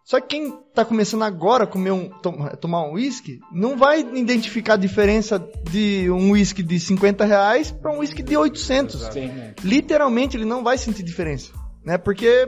Só 0.05 0.21
que 0.21 0.27
quem 0.27 0.51
tá 0.75 0.85
começando 0.85 1.23
agora 1.23 1.63
a 1.65 1.67
comer 1.67 1.91
um, 1.91 2.07
tom- 2.07 2.47
tomar 2.61 2.83
um 2.87 2.93
uísque, 2.93 3.39
não 3.51 3.75
vai 3.75 3.99
identificar 3.99 4.75
a 4.75 4.77
diferença 4.77 5.37
de 5.69 6.09
um 6.11 6.31
uísque 6.31 6.61
de 6.63 6.79
50 6.79 7.25
reais 7.25 7.71
pra 7.71 7.91
um 7.91 7.97
uísque 7.97 8.21
de 8.23 8.37
800. 8.37 9.01
Sim. 9.11 9.31
literalmente 9.63 10.37
ele 10.37 10.45
não 10.45 10.63
vai 10.63 10.77
sentir 10.77 11.01
diferença, 11.03 11.51
né? 11.83 11.97
Porque 11.97 12.47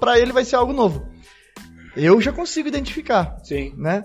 pra 0.00 0.18
ele 0.18 0.32
vai 0.32 0.44
ser 0.44 0.56
algo 0.56 0.72
novo. 0.74 1.06
Eu 1.96 2.20
já 2.20 2.32
consigo 2.32 2.66
identificar, 2.68 3.38
Sim. 3.44 3.72
né? 3.78 4.02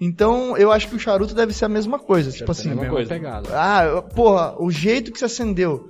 Então 0.00 0.56
eu 0.56 0.72
acho 0.72 0.88
que 0.88 0.96
o 0.96 0.98
charuto 0.98 1.34
deve 1.34 1.52
ser 1.52 1.66
a 1.66 1.68
mesma 1.68 1.98
coisa, 1.98 2.30
tipo 2.30 2.44
é 2.44 2.48
a 2.48 2.52
assim, 2.52 2.68
mesma 2.70 2.86
coisa. 2.86 3.08
pegada. 3.10 3.48
ah, 3.52 4.02
porra, 4.14 4.54
o 4.58 4.70
jeito 4.70 5.12
que 5.12 5.18
você 5.18 5.26
acendeu. 5.26 5.88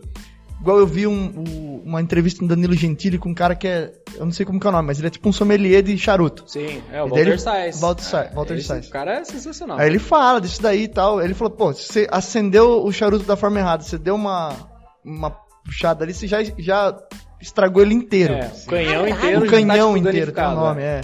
Igual 0.61 0.78
eu 0.78 0.86
vi 0.86 1.06
um- 1.06 1.28
o- 1.48 1.82
uma 1.86 2.02
entrevista 2.02 2.40
do 2.40 2.48
Danilo 2.48 2.74
Gentili 2.74 3.16
com 3.16 3.30
um 3.30 3.34
cara 3.34 3.54
que 3.54 3.66
é, 3.66 3.92
eu 4.16 4.26
não 4.26 4.32
sei 4.32 4.44
como 4.44 4.61
que 4.61 4.66
é 4.66 4.68
o 4.68 4.72
nome, 4.72 4.88
mas 4.88 4.98
ele 4.98 5.06
é 5.06 5.11
tipo 5.11 5.26
um 5.26 5.32
sommelier 5.32 5.82
de 5.82 5.96
charuto. 5.96 6.44
Sim, 6.46 6.82
é 6.92 7.02
o 7.02 7.06
E 7.06 7.11
Walter 7.11 7.40
Sais. 7.40 7.80
Walter 7.80 8.02
Sais, 8.04 8.30
É, 8.30 8.34
Walter 8.34 8.62
Sais. 8.62 8.88
cara 8.90 9.12
é 9.20 9.24
sensacional. 9.24 9.78
Aí 9.78 9.88
ele 9.88 9.98
fala 9.98 10.38
disso 10.38 10.61
daí 10.61 10.82
e 10.82 10.88
tal. 10.88 11.22
Ele 11.22 11.32
falou, 11.32 11.50
pô, 11.54 11.72
se 11.72 11.84
você 11.90 12.06
acendeu 12.11 12.84
o 12.84 12.92
charuto 12.92 13.24
da 13.24 13.36
forma 13.36 13.58
errada, 13.58 13.82
você 13.82 13.96
deu 13.96 14.14
uma, 14.16 14.54
uma 15.02 15.30
puxada 15.64 16.04
ali, 16.04 16.12
você 16.12 16.26
já, 16.26 16.42
já 16.58 16.94
estragou 17.40 17.80
ele 17.82 17.94
inteiro. 17.94 18.34
É, 18.34 18.52
o 18.62 18.66
canhão 18.66 19.08
inteiro 19.08 19.40
o 19.40 19.44
já 19.46 19.50
canhão 19.50 19.88
tá, 19.92 19.96
tipo, 19.96 20.08
inteiro 20.08 20.32
tem 20.32 20.44
o 20.44 20.54
nome, 20.54 20.82
é. 20.82 20.84
é. 20.84 21.00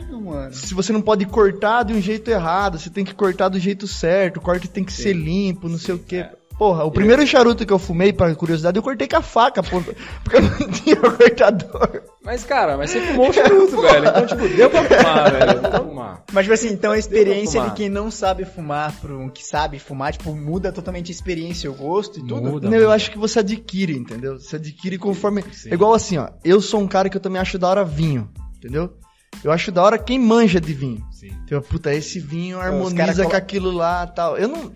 Caralho, 0.00 0.20
mano. 0.20 0.52
Se 0.54 0.74
você 0.74 0.92
não 0.92 1.00
pode 1.02 1.24
cortar 1.26 1.82
de 1.84 1.92
um 1.92 2.00
jeito 2.00 2.30
errado, 2.30 2.78
você 2.78 2.90
tem 2.90 3.04
que 3.04 3.14
cortar 3.14 3.48
do 3.48 3.58
jeito 3.58 3.86
certo, 3.86 4.38
o 4.38 4.40
corte 4.40 4.68
tem 4.68 4.84
que 4.84 4.92
ser 4.92 5.12
limpo, 5.12 5.68
não 5.68 5.78
sei 5.78 5.94
o 5.94 5.98
quê. 5.98 6.16
é. 6.16 6.40
Porra, 6.60 6.84
o 6.84 6.90
primeiro 6.90 7.26
charuto 7.26 7.64
que 7.64 7.72
eu 7.72 7.78
fumei, 7.78 8.12
pra 8.12 8.34
curiosidade, 8.34 8.76
eu 8.76 8.82
cortei 8.82 9.08
com 9.08 9.16
a 9.16 9.22
faca, 9.22 9.62
pô, 9.62 9.80
porque 10.22 10.36
eu 10.36 10.42
não 10.42 10.50
tinha 10.70 10.96
cortador. 10.96 12.02
Mas, 12.22 12.44
cara, 12.44 12.76
mas 12.76 12.90
você 12.90 13.00
fumou 13.00 13.30
o 13.30 13.32
charuto, 13.32 13.80
velho. 13.80 14.08
Então, 14.08 14.26
tipo, 14.26 14.46
deu 14.46 14.68
pra 14.68 14.84
fumar, 14.84 15.32
velho. 15.32 15.52
Deu 15.58 15.70
pra 15.70 15.80
fumar. 15.80 16.24
Mas, 16.30 16.44
tipo 16.44 16.52
assim, 16.52 16.68
então 16.68 16.92
a 16.92 16.98
experiência 16.98 17.62
de 17.62 17.70
quem 17.70 17.88
não 17.88 18.10
sabe 18.10 18.44
fumar 18.44 18.92
para 19.00 19.16
um 19.16 19.30
que 19.30 19.42
sabe 19.42 19.78
fumar, 19.78 20.12
tipo, 20.12 20.36
muda 20.36 20.70
totalmente 20.70 21.10
a 21.10 21.14
experiência, 21.14 21.70
o 21.70 21.74
gosto 21.74 22.18
e 22.20 22.26
tudo. 22.26 22.42
Muda. 22.42 22.68
Não, 22.68 22.76
eu 22.76 22.90
acho 22.90 23.10
que 23.10 23.16
você 23.16 23.38
adquire, 23.38 23.96
entendeu? 23.96 24.38
Você 24.38 24.56
adquire 24.56 24.98
conforme. 24.98 25.42
Sim. 25.52 25.70
É 25.70 25.74
igual 25.74 25.94
assim, 25.94 26.18
ó. 26.18 26.28
Eu 26.44 26.60
sou 26.60 26.78
um 26.78 26.86
cara 26.86 27.08
que 27.08 27.16
eu 27.16 27.22
também 27.22 27.40
acho 27.40 27.58
da 27.58 27.68
hora 27.68 27.84
vinho, 27.86 28.28
entendeu? 28.58 28.92
Eu 29.42 29.50
acho 29.50 29.72
da 29.72 29.82
hora 29.82 29.98
quem 29.98 30.18
manja 30.18 30.60
de 30.60 30.72
vinho. 30.74 31.04
Sim. 31.10 31.30
Tipo, 31.46 31.62
puta, 31.62 31.94
esse 31.94 32.20
vinho 32.20 32.60
harmoniza 32.60 33.24
com 33.24 33.36
aquilo 33.36 33.70
lá 33.70 34.06
tal. 34.06 34.36
Eu 34.36 34.48
não. 34.48 34.72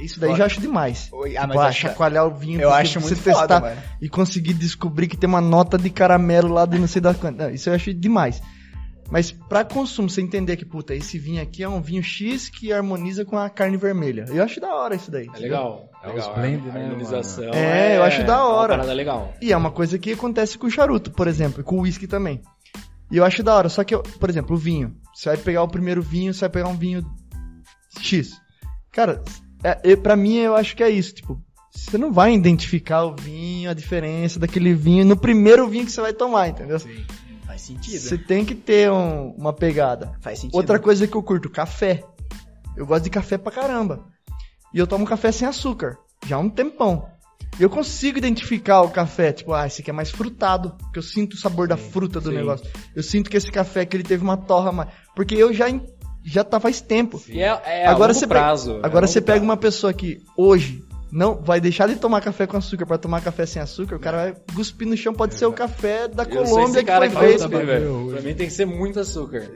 Isso 0.00 0.18
daí 0.18 0.34
já 0.34 0.46
acho 0.46 0.60
demais. 0.60 1.08
Oi, 1.12 1.36
ah, 1.36 1.42
Tipo, 1.42 1.54
mas 1.54 1.66
ah, 1.66 1.72
chacoalhar 1.72 2.26
o 2.26 2.30
vinho 2.30 2.60
eu 2.60 2.70
pra 2.70 2.78
acho 2.78 3.00
você 3.00 3.14
muito 3.14 3.30
foda, 3.30 3.60
mano. 3.60 3.80
e 4.00 4.08
conseguir 4.08 4.54
descobrir 4.54 5.06
que 5.06 5.16
tem 5.16 5.28
uma 5.28 5.40
nota 5.40 5.78
de 5.78 5.90
caramelo 5.90 6.52
lá 6.52 6.66
de 6.66 6.78
não 6.78 6.86
sei 6.86 7.00
da 7.00 7.14
quanta. 7.14 7.44
Não, 7.44 7.54
Isso 7.54 7.68
eu 7.70 7.74
acho 7.74 7.92
demais. 7.94 8.42
Mas 9.10 9.30
pra 9.30 9.62
consumo, 9.62 10.08
você 10.08 10.22
entender 10.22 10.56
que, 10.56 10.64
puta, 10.64 10.94
esse 10.94 11.18
vinho 11.18 11.42
aqui 11.42 11.62
é 11.62 11.68
um 11.68 11.82
vinho 11.82 12.02
X 12.02 12.48
que 12.48 12.72
harmoniza 12.72 13.26
com 13.26 13.36
a 13.36 13.50
carne 13.50 13.76
vermelha. 13.76 14.24
Eu 14.26 14.42
acho 14.42 14.58
da 14.58 14.74
hora 14.74 14.94
isso 14.94 15.10
daí. 15.10 15.28
É 15.34 15.38
legal. 15.38 15.90
É 16.02 16.08
legal. 16.08 16.30
os 16.30 16.34
blend, 16.34 16.70
a 16.70 16.72
né, 16.72 16.84
harmonização 16.84 17.44
mano? 17.44 17.56
É, 17.56 17.98
eu 17.98 18.02
acho 18.02 18.24
da 18.24 18.46
hora. 18.46 18.72
É 18.72 18.76
uma 18.76 18.82
parada 18.84 18.94
legal. 18.94 19.34
E 19.42 19.52
é 19.52 19.56
uma 19.56 19.70
coisa 19.70 19.98
que 19.98 20.12
acontece 20.12 20.56
com 20.56 20.66
o 20.66 20.70
charuto, 20.70 21.10
por 21.10 21.28
exemplo, 21.28 21.60
e 21.60 21.64
com 21.64 21.76
o 21.76 21.80
uísque 21.82 22.06
também. 22.06 22.40
E 23.12 23.16
eu 23.18 23.24
acho 23.24 23.42
da 23.42 23.54
hora, 23.54 23.68
só 23.68 23.84
que, 23.84 23.94
eu, 23.94 24.02
por 24.02 24.30
exemplo, 24.30 24.56
o 24.56 24.58
vinho. 24.58 24.96
Você 25.14 25.28
vai 25.28 25.36
pegar 25.38 25.62
o 25.62 25.68
primeiro 25.68 26.00
vinho, 26.02 26.32
você 26.32 26.40
vai 26.40 26.48
pegar 26.48 26.68
um 26.68 26.76
vinho 26.76 27.04
X. 28.00 28.40
Cara, 28.90 29.22
é, 29.62 29.92
é, 29.92 29.96
pra 29.96 30.16
mim 30.16 30.36
eu 30.36 30.56
acho 30.56 30.74
que 30.74 30.82
é 30.82 30.88
isso, 30.90 31.14
tipo, 31.14 31.40
você 31.70 31.96
não 31.98 32.10
vai 32.12 32.34
identificar 32.34 33.04
o 33.04 33.14
vinho, 33.14 33.70
a 33.70 33.74
diferença 33.74 34.38
daquele 34.40 34.74
vinho 34.74 35.04
no 35.04 35.16
primeiro 35.16 35.68
vinho 35.68 35.84
que 35.84 35.92
você 35.92 36.00
vai 36.00 36.12
tomar, 36.12 36.48
entendeu? 36.48 36.78
Sim. 36.78 37.04
Faz 37.46 37.60
sentido. 37.62 37.98
Você 38.00 38.16
tem 38.16 38.44
que 38.46 38.54
ter 38.54 38.90
um- 38.90 39.32
uma 39.36 39.52
pegada. 39.52 40.12
Faz 40.22 40.38
sentido. 40.38 40.56
Outra 40.56 40.78
coisa 40.78 41.06
que 41.06 41.14
eu 41.14 41.22
curto, 41.22 41.50
café. 41.50 42.02
Eu 42.74 42.86
gosto 42.86 43.04
de 43.04 43.10
café 43.10 43.36
pra 43.36 43.52
caramba. 43.52 44.06
E 44.72 44.78
eu 44.78 44.86
tomo 44.86 45.04
café 45.04 45.30
sem 45.30 45.46
açúcar, 45.46 45.98
já 46.26 46.36
há 46.36 46.38
um 46.38 46.48
tempão. 46.48 47.06
E 47.58 47.62
eu 47.62 47.68
consigo 47.70 48.16
identificar 48.18 48.80
o 48.82 48.88
café, 48.90 49.30
tipo, 49.32 49.52
ah, 49.52 49.66
esse 49.66 49.82
aqui 49.82 49.90
é 49.90 49.92
mais 49.92 50.10
frutado, 50.10 50.70
porque 50.78 50.98
eu 50.98 51.02
sinto 51.02 51.34
o 51.34 51.36
sabor 51.36 51.68
da 51.68 51.76
fruta 51.76 52.18
do 52.20 52.30
sim. 52.30 52.36
negócio. 52.36 52.66
Eu 52.96 53.02
sinto 53.02 53.28
que 53.30 53.36
esse 53.36 53.50
café 53.50 53.84
que 53.84 53.94
ele 53.96 54.04
teve 54.04 54.22
uma 54.22 54.36
torra 54.38 54.72
mais, 54.72 54.88
porque 55.14 55.34
eu 55.34 55.52
já 55.52 55.66
já 56.24 56.44
tá 56.44 56.58
faz 56.60 56.80
tempo. 56.80 57.20
E 57.28 57.40
é, 57.40 57.60
é 57.66 57.86
Agora 57.86 58.14
você 58.14 58.26
pega- 58.26 58.40
prazo. 58.40 58.70
é 58.70 58.74
a 58.74 58.78
Agora 58.78 58.94
longo 59.06 59.08
você 59.08 59.20
pega 59.20 59.32
prazo. 59.38 59.44
uma 59.44 59.56
pessoa 59.56 59.92
que 59.92 60.22
hoje 60.36 60.82
não 61.10 61.34
vai 61.42 61.60
deixar 61.60 61.88
de 61.88 61.96
tomar 61.96 62.20
café 62.22 62.46
com 62.46 62.56
açúcar 62.56 62.86
pra 62.86 62.96
tomar 62.96 63.20
café 63.20 63.44
sem 63.44 63.60
açúcar, 63.60 63.96
o 63.96 64.00
cara 64.00 64.16
vai 64.16 64.34
cuspir 64.54 64.88
no 64.88 64.96
chão, 64.96 65.12
pode 65.12 65.34
ser 65.34 65.44
o 65.46 65.52
café 65.52 66.08
da 66.08 66.24
Colômbia 66.24 66.80
que 66.80 66.86
cara 66.86 67.10
foi 67.10 67.32
que 67.34 67.38
feito. 67.38 67.48
velho. 67.66 67.90
hoje. 67.90 68.12
Pra 68.14 68.22
mim 68.22 68.34
tem 68.34 68.46
que 68.46 68.52
ser 68.52 68.64
muito 68.66 68.98
açúcar. 69.00 69.50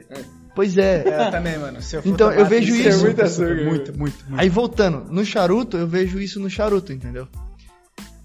Pois 0.53 0.77
é. 0.77 1.03
É, 1.07 1.27
eu 1.27 1.31
também, 1.31 1.57
mano. 1.57 1.81
Se 1.81 1.95
eu 1.95 2.03
for 2.03 2.09
Então, 2.09 2.29
tomar, 2.29 2.41
eu 2.41 2.45
vejo 2.45 2.67
tem 2.73 2.75
que 2.77 2.83
ser 2.83 2.89
isso. 2.89 3.03
Muito 3.05 3.21
açúcar. 3.23 3.55
Muito, 3.63 3.97
muito, 3.97 3.97
muito. 4.27 4.39
Aí 4.41 4.49
voltando, 4.49 5.05
no 5.11 5.23
charuto, 5.25 5.77
eu 5.77 5.87
vejo 5.87 6.19
isso 6.19 6.39
no 6.39 6.49
charuto, 6.49 6.91
entendeu? 6.93 7.27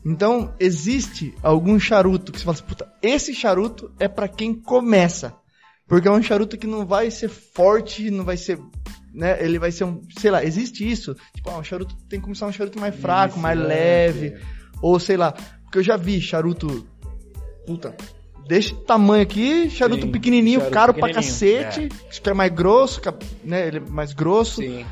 Então, 0.04 0.52
existe 0.58 1.34
algum 1.42 1.78
charuto 1.78 2.32
que 2.32 2.38
você 2.38 2.44
fala 2.44 2.56
assim, 2.56 2.64
puta, 2.64 2.92
esse 3.00 3.34
charuto 3.34 3.92
é 4.00 4.08
pra 4.08 4.26
quem 4.28 4.52
começa. 4.54 5.34
Porque 5.86 6.08
é 6.08 6.10
um 6.10 6.22
charuto 6.22 6.56
que 6.56 6.66
não 6.66 6.84
vai 6.86 7.10
ser 7.10 7.28
forte, 7.28 8.10
não 8.10 8.24
vai 8.24 8.36
ser, 8.36 8.58
né, 9.12 9.44
ele 9.44 9.58
vai 9.58 9.70
ser 9.70 9.84
um, 9.84 10.00
sei 10.18 10.30
lá, 10.30 10.42
existe 10.44 10.88
isso. 10.88 11.14
Tipo, 11.34 11.50
ah, 11.50 11.58
um 11.58 11.64
charuto 11.64 11.94
tem 12.08 12.18
que 12.18 12.24
começar 12.24 12.46
um 12.46 12.52
charuto 12.52 12.80
mais 12.80 12.94
fraco, 12.94 13.38
mais 13.38 13.58
leve, 13.58 14.34
ou 14.80 14.98
sei 14.98 15.16
lá, 15.16 15.32
porque 15.32 15.78
eu 15.78 15.82
já 15.82 15.96
vi 15.96 16.20
charuto, 16.20 16.86
puta, 17.66 17.94
desse 18.46 18.74
tamanho 18.86 19.22
aqui, 19.22 19.68
charuto 19.70 20.06
Sim, 20.06 20.12
pequenininho, 20.12 20.60
charuto 20.60 20.74
caro 20.74 20.94
pra 20.94 21.08
pequenininho, 21.08 21.32
cacete, 21.34 21.88
que 22.20 22.30
é 22.30 22.34
mais 22.34 22.52
grosso, 22.52 23.00
ca- 23.00 23.14
né, 23.44 23.68
ele 23.68 23.76
é 23.78 23.80
mais 23.80 24.12
grosso. 24.12 24.62
Sim. 24.62 24.84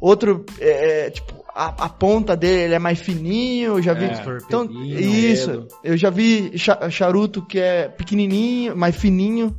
Outro, 0.00 0.44
é, 0.60 1.06
é, 1.06 1.10
tipo, 1.10 1.37
a, 1.58 1.86
a 1.86 1.88
ponta 1.88 2.36
dele 2.36 2.62
ele 2.62 2.74
é 2.74 2.78
mais 2.78 3.00
fininho, 3.00 3.72
eu 3.78 3.82
já 3.82 3.92
vi. 3.92 4.04
É, 4.04 4.38
então, 4.46 4.64
isso. 4.84 5.50
dedo. 5.50 5.68
Eu 5.82 5.96
já 5.96 6.08
vi 6.10 6.56
cha- 6.58 6.88
charuto 6.88 7.44
que 7.44 7.58
é 7.58 7.88
pequenininho, 7.88 8.76
mais 8.76 8.94
fininho. 8.96 9.56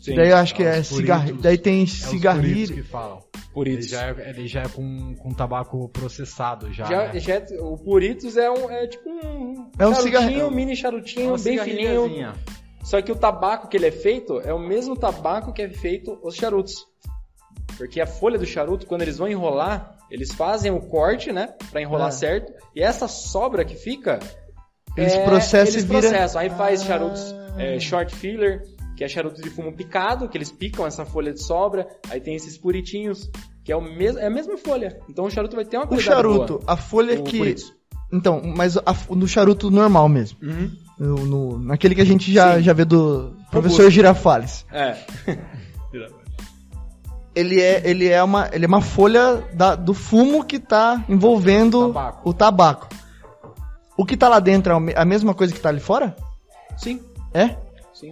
Sim. 0.00 0.14
daí 0.14 0.30
eu 0.30 0.36
acho 0.38 0.54
que 0.54 0.62
É, 0.62 0.76
é 0.78 0.80
os 0.80 0.86
cigarrilho. 0.86 1.26
puritos. 1.36 1.42
Daí 1.42 1.58
tem 1.58 1.82
É 1.82 1.86
cigarrilho. 1.86 2.74
que 2.74 2.82
falam. 2.82 3.18
Puritos. 3.52 3.86
Ele 3.86 3.92
já 3.92 4.06
é, 4.06 4.30
ele 4.30 4.46
já 4.46 4.62
é 4.62 4.68
com, 4.68 5.14
com 5.16 5.34
tabaco 5.34 5.88
processado 5.90 6.72
já. 6.72 6.84
Já, 6.84 7.12
né? 7.12 7.18
já 7.20 7.34
é- 7.34 7.46
o 7.60 7.76
Puritos 7.76 8.36
é, 8.36 8.50
um, 8.50 8.70
é 8.70 8.86
tipo 8.86 9.08
um 9.10 9.70
É 9.78 9.86
um 9.86 9.94
charutinho, 9.94 10.50
mini 10.50 10.74
charutinho, 10.76 11.28
Uma 11.28 11.38
bem 11.38 11.58
fininho. 11.58 12.32
Só 12.82 13.00
que 13.02 13.12
o 13.12 13.16
tabaco 13.16 13.68
que 13.68 13.76
ele 13.76 13.86
é 13.86 13.90
feito 13.92 14.40
é 14.40 14.54
o 14.54 14.58
mesmo 14.58 14.96
tabaco 14.96 15.52
que 15.52 15.60
é 15.62 15.68
feito 15.68 16.18
os 16.22 16.34
charutos. 16.34 16.74
Porque 17.76 18.00
a 18.00 18.06
folha 18.06 18.38
do 18.38 18.46
charuto, 18.46 18.86
quando 18.86 19.02
eles 19.02 19.18
vão 19.18 19.28
enrolar, 19.28 19.96
eles 20.10 20.32
fazem 20.32 20.70
o 20.70 20.80
corte, 20.80 21.32
né? 21.32 21.54
Pra 21.70 21.80
enrolar 21.80 22.08
É. 22.08 22.12
certo. 22.12 22.52
E 22.74 22.82
essa 22.82 23.06
sobra 23.08 23.64
que 23.64 23.74
fica. 23.76 24.18
Eles 24.96 25.12
é, 25.12 25.24
processam 25.24 25.72
eles 25.74 25.84
e 25.84 25.86
vira- 25.86 26.00
processam. 26.00 26.40
Aí 26.40 26.50
faz 26.50 26.82
Ah. 26.82 26.84
charutos 26.86 27.34
é, 27.56 27.78
short 27.78 28.14
filler, 28.14 28.62
que 28.96 29.04
é 29.04 29.08
charuto 29.08 29.40
de 29.40 29.48
fumo 29.50 29.72
picado, 29.72 30.28
que 30.28 30.36
eles 30.36 30.50
picam 30.50 30.86
essa 30.86 31.04
folha 31.04 31.32
de 31.32 31.42
sobra. 31.42 31.86
Aí 32.10 32.20
tem 32.20 32.34
esses 32.34 32.58
puritinhos, 32.58 33.30
que 33.64 33.70
é, 33.72 33.76
o 33.76 33.80
mes 33.80 34.16
é 34.16 34.26
a 34.26 34.30
mesma 34.30 34.56
folha. 34.58 34.98
Então 35.08 35.24
o 35.26 35.30
charuto 35.30 35.54
vai 35.56 35.64
ter 35.64 35.76
uma 35.76 35.84
O 35.84 35.88
qualidade 35.88 36.14
charuto, 36.16 36.58
boa. 36.58 36.64
a 36.66 36.76
folha 36.76 37.20
O 37.20 37.22
que. 37.22 37.54
Então, 38.12 38.42
mas 38.44 38.76
a- 38.76 38.82
no 39.10 39.28
charuto 39.28 39.70
normal 39.70 40.08
mesmo. 40.08 40.38
Uhum. 40.42 40.70
No, 40.98 41.14
no- 41.24 41.58
naquele 41.60 41.94
que 41.94 42.00
a 42.00 42.04
gente 42.04 42.30
já, 42.32 42.56
Sim. 42.56 42.62
já 42.62 42.72
vê 42.72 42.84
do 42.84 43.36
professor 43.50 43.76
Robusto. 43.78 43.90
Girafales. 43.90 44.66
É. 44.72 44.96
Ele 47.40 47.60
é, 47.60 47.82
ele 47.84 48.08
é, 48.08 48.22
uma, 48.22 48.48
ele 48.52 48.64
é 48.64 48.68
uma 48.68 48.80
folha 48.82 49.42
da- 49.52 49.74
do 49.74 49.94
fumo 49.94 50.44
que 50.44 50.58
tá 50.58 51.02
envolvendo 51.08 51.86
Tabaco. 51.92 52.28
o 52.28 52.32
tabaco. 52.34 52.88
O 53.96 54.04
que 54.04 54.16
tá 54.16 54.28
lá 54.28 54.38
dentro 54.40 54.72
é 54.72 54.94
a 54.96 55.04
mesma 55.04 55.34
coisa 55.34 55.52
que 55.52 55.60
tá 55.60 55.68
ali 55.68 55.80
fora? 55.80 56.14
Sim, 56.76 57.00
É? 57.34 57.56
sim. 57.92 58.10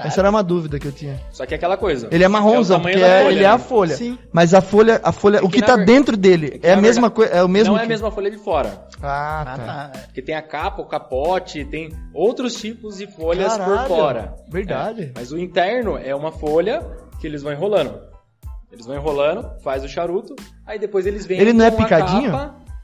Essa 0.00 0.20
era 0.20 0.30
uma 0.30 0.44
dúvida 0.44 0.78
que 0.78 0.86
eu 0.86 0.92
tinha. 0.92 1.20
Só 1.32 1.44
que 1.44 1.54
é 1.54 1.56
aquela 1.56 1.76
coisa. 1.76 2.06
Ele 2.12 2.22
é 2.22 2.28
marronzão, 2.28 2.76
É 2.78 2.80
porque 2.82 2.98
é- 2.98 3.22
folha, 3.24 3.34
ele 3.34 3.42
é 3.42 3.48
a 3.48 3.52
né? 3.52 3.58
folha. 3.58 3.96
Sim. 3.96 4.16
Mas 4.32 4.54
a 4.54 4.60
folha, 4.60 5.00
a 5.02 5.10
folha, 5.10 5.38
É 5.38 5.42
o 5.42 5.48
que 5.48 5.54
que 5.56 5.60
na 5.60 5.66
tá 5.66 5.76
ver- 5.76 5.86
dentro 5.86 6.16
dele 6.16 6.50
que 6.58 6.66
é 6.66 6.72
a 6.74 6.76
mesma 6.76 7.10
coisa, 7.10 7.32
é 7.32 7.42
o 7.42 7.48
mesmo 7.48 7.72
não 7.72 7.78
é 7.78 7.80
a 7.80 7.82
que- 7.82 7.88
mesma 7.88 8.10
folha 8.12 8.30
de 8.30 8.38
fora. 8.38 8.86
Ah, 9.02 9.40
Ah, 9.40 9.44
tá. 9.56 9.64
tá. 9.64 10.00
Porque 10.06 10.22
tem 10.22 10.36
a 10.36 10.42
capa, 10.42 10.82
o 10.82 10.84
capote, 10.86 11.64
tem 11.64 11.92
outros 12.14 12.54
tipos 12.54 12.98
de 12.98 13.08
folhas 13.08 13.56
Caralho, 13.56 13.88
por 13.88 13.88
fora. 13.88 14.34
verdade. 14.48 15.02
É. 15.04 15.12
Mas 15.16 15.32
o 15.32 15.38
interno 15.38 15.98
é 15.98 16.14
uma 16.14 16.30
folha 16.30 16.80
que 17.20 17.26
eles 17.26 17.42
vão 17.42 17.52
enrolando. 17.52 17.94
Eles 18.70 18.86
vão 18.86 18.96
enrolando, 18.96 19.58
faz 19.60 19.82
o 19.82 19.88
charuto, 19.88 20.36
aí 20.66 20.78
depois 20.78 21.06
eles 21.06 21.24
vêm 21.26 21.40
Ele 21.40 21.52
não 21.52 21.64
é 21.64 21.70
picadinho? 21.70 22.32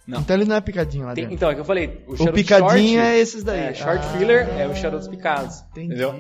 Não. 0.06 0.20
Então 0.20 0.36
ele 0.36 0.44
não 0.44 0.56
é 0.56 0.60
picadinho 0.60 1.06
lá 1.06 1.14
Tem- 1.14 1.24
dentro. 1.24 1.34
então, 1.34 1.50
é 1.50 1.54
que 1.54 1.60
eu 1.60 1.64
falei, 1.64 2.04
o 2.06 2.12
o 2.12 2.32
picadinho 2.32 3.00
short, 3.00 3.08
é 3.08 3.18
esses 3.18 3.42
daí. 3.42 3.60
É, 3.60 3.74
short 3.74 4.04
Ah, 4.04 4.18
filler 4.18 4.48
é 4.50 4.68
os 4.68 4.76
charutos 4.76 5.08
picados. 5.08 5.64
Entendi. 5.70 5.86
Entendeu? 5.86 6.14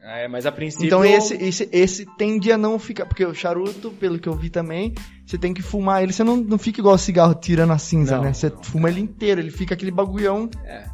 É, 0.00 0.26
mas 0.28 0.46
a 0.46 0.52
princípio... 0.52 0.86
Então 0.86 1.04
esse, 1.04 1.34
esse, 1.34 1.68
esse 1.70 2.06
tende 2.16 2.50
a 2.50 2.56
não 2.56 2.78
ficar. 2.78 3.04
Porque 3.04 3.24
o 3.24 3.34
charuto, 3.34 3.90
pelo 3.90 4.18
que 4.18 4.28
eu 4.28 4.34
vi 4.34 4.48
também, 4.48 4.94
você 5.26 5.36
tem 5.36 5.52
que 5.52 5.60
fumar 5.60 6.02
ele. 6.02 6.12
Você 6.12 6.24
não, 6.24 6.38
não 6.38 6.56
fica 6.56 6.80
igual 6.80 6.96
cigarro 6.96 7.34
tirando 7.34 7.72
a 7.74 7.78
cinza, 7.78 8.16
Não, 8.16 8.24
né? 8.24 8.32
Você 8.32 8.50
fuma 8.62 8.88
ele 8.88 9.00
inteiro, 9.00 9.42
ele 9.42 9.50
fica 9.50 9.74
aquele 9.74 9.90
bagulhão. 9.90 10.48
É. 10.64 10.86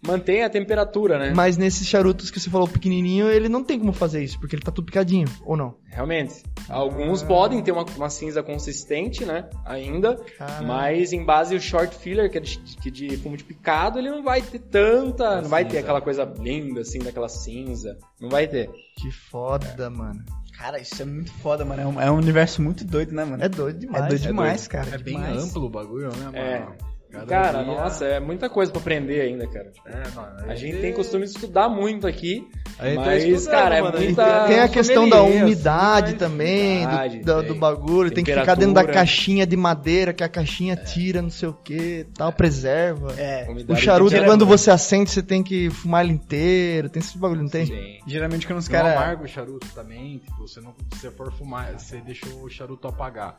Mantém 0.00 0.44
a 0.44 0.50
temperatura, 0.50 1.18
né? 1.18 1.32
Mas 1.34 1.56
nesses 1.56 1.86
charutos 1.86 2.30
que 2.30 2.38
você 2.38 2.48
falou 2.48 2.68
pequenininho, 2.68 3.28
ele 3.28 3.48
não 3.48 3.64
tem 3.64 3.78
como 3.78 3.92
fazer 3.92 4.22
isso, 4.22 4.38
porque 4.38 4.54
ele 4.54 4.62
tá 4.62 4.70
tudo 4.70 4.86
picadinho, 4.86 5.26
ou 5.44 5.56
não? 5.56 5.74
Realmente. 5.86 6.44
Alguns 6.68 7.22
podem 7.22 7.60
ter 7.62 7.72
uma, 7.72 7.84
uma 7.96 8.08
cinza 8.08 8.40
consistente, 8.42 9.24
né? 9.24 9.48
Ainda. 9.64 10.16
Mas 10.64 11.12
em 11.12 11.24
base 11.24 11.56
o 11.56 11.60
short 11.60 11.96
filler, 11.96 12.30
que 12.30 12.38
é 12.38 12.40
de, 12.40 12.58
que 12.58 12.90
de 12.90 13.16
fumo 13.16 13.36
de 13.36 13.42
picado, 13.42 13.98
ele 13.98 14.10
não 14.10 14.22
vai 14.22 14.40
ter 14.40 14.60
tanta. 14.60 15.40
não 15.42 15.48
vai 15.48 15.64
ter 15.64 15.70
cinza. 15.70 15.80
aquela 15.80 16.00
coisa 16.00 16.32
linda, 16.38 16.82
assim, 16.82 17.00
daquela 17.00 17.28
cinza. 17.28 17.98
Não 18.20 18.28
vai 18.28 18.46
ter. 18.46 18.70
Que 18.96 19.10
foda, 19.10 19.90
mano. 19.90 20.24
Cara, 20.56 20.80
isso 20.80 21.00
é 21.00 21.04
muito 21.04 21.32
foda, 21.34 21.64
mano. 21.64 21.82
É 21.82 21.86
um, 21.86 22.00
é 22.00 22.10
um 22.10 22.16
universo 22.16 22.60
muito 22.60 22.84
doido, 22.84 23.14
né, 23.14 23.24
mano? 23.24 23.42
É 23.42 23.48
doido 23.48 23.78
demais. 23.78 24.04
É 24.04 24.08
doido 24.08 24.24
é 24.24 24.26
demais, 24.26 24.68
cara. 24.68 24.94
É 24.94 24.98
bem 24.98 25.14
demais. 25.14 25.44
amplo 25.44 25.66
o 25.66 25.70
bagulho, 25.70 26.08
né, 26.08 26.24
mano? 26.24 26.36
É. 26.36 26.68
Cada 27.10 27.24
Cara, 27.26 27.64
dia- 27.64 27.74
nossa, 27.74 28.04
é 28.04 28.20
muita 28.20 28.50
coisa 28.50 28.70
pra 28.70 28.80
aprender 28.82 29.22
ainda, 29.22 29.46
cara. 29.46 29.72
É, 29.86 30.08
mano. 30.14 30.50
A 30.50 30.54
gente 30.54 30.76
tem 30.78 30.92
costume 30.92 31.24
de 31.24 31.30
estudar 31.30 31.66
muito 31.68 32.06
aqui. 32.06 32.46
Aí 32.78 32.94
tá 32.96 33.00
mas, 33.00 33.24
estudando, 33.24 33.50
cara, 33.50 33.76
é 33.76 33.82
mano, 33.82 33.96
aí 33.96 34.04
muita. 34.04 34.44
Tem 34.46 34.60
a 34.60 34.68
questão 34.68 35.08
da 35.08 35.22
umidade 35.22 36.08
assim, 36.08 36.12
mas- 36.12 36.18
também, 36.30 36.80
do- 36.80 36.86
Umidade, 36.88 37.18
do, 37.20 37.42
do 37.42 37.48
tem. 37.52 37.58
bagulho. 37.58 38.10
Tem 38.10 38.22
que 38.22 38.34
ficar 38.34 38.54
dentro 38.54 38.74
da 38.74 38.84
caixinha 38.84 39.46
de 39.46 39.56
madeira, 39.56 40.12
que 40.12 40.22
a 40.22 40.28
caixinha 40.28 40.76
tira 40.76 41.22
não 41.22 41.30
sei 41.30 41.48
o 41.48 41.54
que, 41.54 42.06
tal, 42.14 42.30
preserva. 42.32 43.14
É. 43.18 43.46
O 43.48 43.52
Umidade 43.52 43.80
charuto, 43.80 44.14
quando 44.24 44.44
você 44.46 44.70
acende, 44.70 45.10
você 45.10 45.22
tem 45.22 45.42
que 45.42 45.70
fumar 45.70 46.04
ele 46.04 46.12
inteiro. 46.14 46.88
Tem 46.90 47.00
esse 47.00 47.16
bagulho, 47.16 47.42
não 47.42 47.48
tem? 47.48 47.66
Sim. 47.66 47.98
Geralmente 48.06 48.46
quando 48.46 48.58
os 48.58 48.68
Não 48.68 48.72
caras. 48.78 48.92
amarga 48.96 49.24
o 49.24 49.26
charuto 49.28 49.66
também, 49.74 50.18
tipo, 50.18 50.46
você 50.46 50.60
não, 50.60 50.74
se 50.92 51.00
você 51.00 51.10
for 51.10 51.32
fumar, 51.32 51.72
você 51.78 51.96
deixou 52.02 52.42
o 52.44 52.50
charuto 52.50 52.86
apagar. 52.86 53.36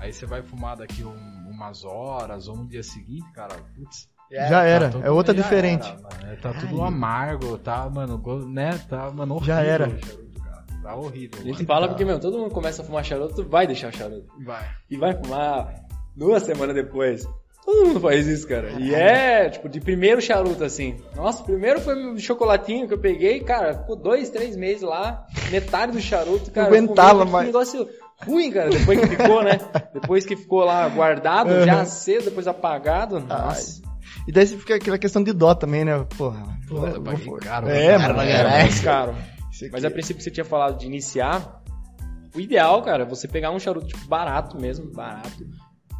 Aí 0.00 0.12
você 0.12 0.26
vai 0.26 0.42
fumar 0.42 0.76
daqui 0.76 1.04
um- 1.04 1.43
umas 1.54 1.84
horas 1.84 2.48
ou 2.48 2.56
no 2.56 2.66
dia 2.66 2.82
seguinte, 2.82 3.30
cara, 3.32 3.54
putz. 3.74 4.08
Já 4.30 4.64
era, 4.64 4.90
tá 4.90 4.98
é 5.00 5.10
outra 5.10 5.32
diferente. 5.32 5.86
era, 5.86 6.00
mano, 6.00 6.32
é, 6.32 6.36
tá 6.36 6.52
tudo 6.54 6.82
amargo, 6.82 7.56
tá, 7.58 7.88
mano, 7.88 8.20
né, 8.46 8.80
tá, 8.88 9.10
mano, 9.10 9.34
horrível 9.34 9.54
Já 9.54 9.62
era. 9.62 9.86
o 9.86 9.98
charuto, 10.00 10.40
cara. 10.42 10.64
Tá 10.82 10.94
horrível. 10.96 11.40
A 11.40 11.44
gente 11.44 11.54
mano. 11.54 11.66
fala 11.66 11.86
Tá- 11.86 11.88
porque, 11.92 12.04
meu, 12.04 12.18
todo 12.18 12.38
mundo 12.38 12.50
começa 12.50 12.82
a 12.82 12.84
fumar 12.84 13.04
charuto, 13.04 13.44
vai 13.44 13.66
deixar 13.66 13.88
o 13.90 13.96
charuto. 13.96 14.26
Vai. 14.44 14.68
e 14.90 14.96
vai 14.96 15.14
fumar 15.14 15.72
duas 16.16 16.42
semanas 16.42 16.74
depois. 16.74 17.24
Todo 17.64 17.86
mundo 17.86 18.00
faz 18.00 18.26
isso, 18.26 18.46
cara. 18.46 18.70
E 18.78 18.94
é, 18.94 19.48
tipo, 19.48 19.68
de 19.70 19.80
primeiro 19.80 20.20
charuto, 20.20 20.62
assim. 20.64 20.96
Nossa, 21.16 21.42
primeiro 21.42 21.80
foi 21.80 21.94
um 21.96 22.18
chocolatinho 22.18 22.86
que 22.86 22.92
eu 22.92 22.98
peguei, 22.98 23.40
cara, 23.40 23.78
ficou 23.78 23.96
dois, 23.96 24.28
três 24.28 24.54
meses 24.54 24.82
lá, 24.82 25.26
metade 25.50 25.92
do 25.92 26.00
charuto, 26.00 26.50
cara. 26.50 26.68
eu 26.68 26.74
aguentava 26.74 27.20
fumei, 27.20 27.32
mais. 27.32 27.46
Negócio 27.46 27.88
ruim, 28.26 28.50
cara, 28.50 28.70
depois 28.70 29.00
que 29.00 29.06
ficou, 29.08 29.42
né? 29.42 29.58
Depois 29.92 30.26
que 30.26 30.36
ficou 30.36 30.64
lá 30.64 30.88
guardado, 30.88 31.64
já 31.64 31.80
aceso, 31.82 32.26
depois 32.26 32.46
apagado. 32.46 33.20
Nossa. 33.20 33.82
E 34.26 34.32
daí 34.32 34.46
você 34.46 34.56
fica 34.56 34.76
aquela 34.76 34.98
questão 34.98 35.22
de 35.22 35.32
dó 35.32 35.54
também, 35.54 35.84
né? 35.84 36.04
Porra. 36.16 36.44
Paguei 37.04 37.26
vou- 37.26 37.38
caro, 37.38 37.68
É, 37.68 37.98
mano. 37.98 38.14
mano, 38.16 38.28
É, 38.28 38.36
caralho. 38.36 38.50
mais 38.62 38.80
caro. 38.80 39.14
Mas 39.72 39.84
a 39.84 39.90
princípio 39.90 40.22
você 40.22 40.30
tinha 40.30 40.44
falado 40.44 40.78
de 40.78 40.86
iniciar. 40.86 41.62
O 42.34 42.40
ideal, 42.40 42.82
cara, 42.82 43.04
é 43.04 43.06
você 43.06 43.28
pegar 43.28 43.50
um 43.52 43.58
charuto 43.60 43.86
tipo, 43.86 44.06
barato 44.08 44.60
mesmo, 44.60 44.90
barato. 44.92 45.44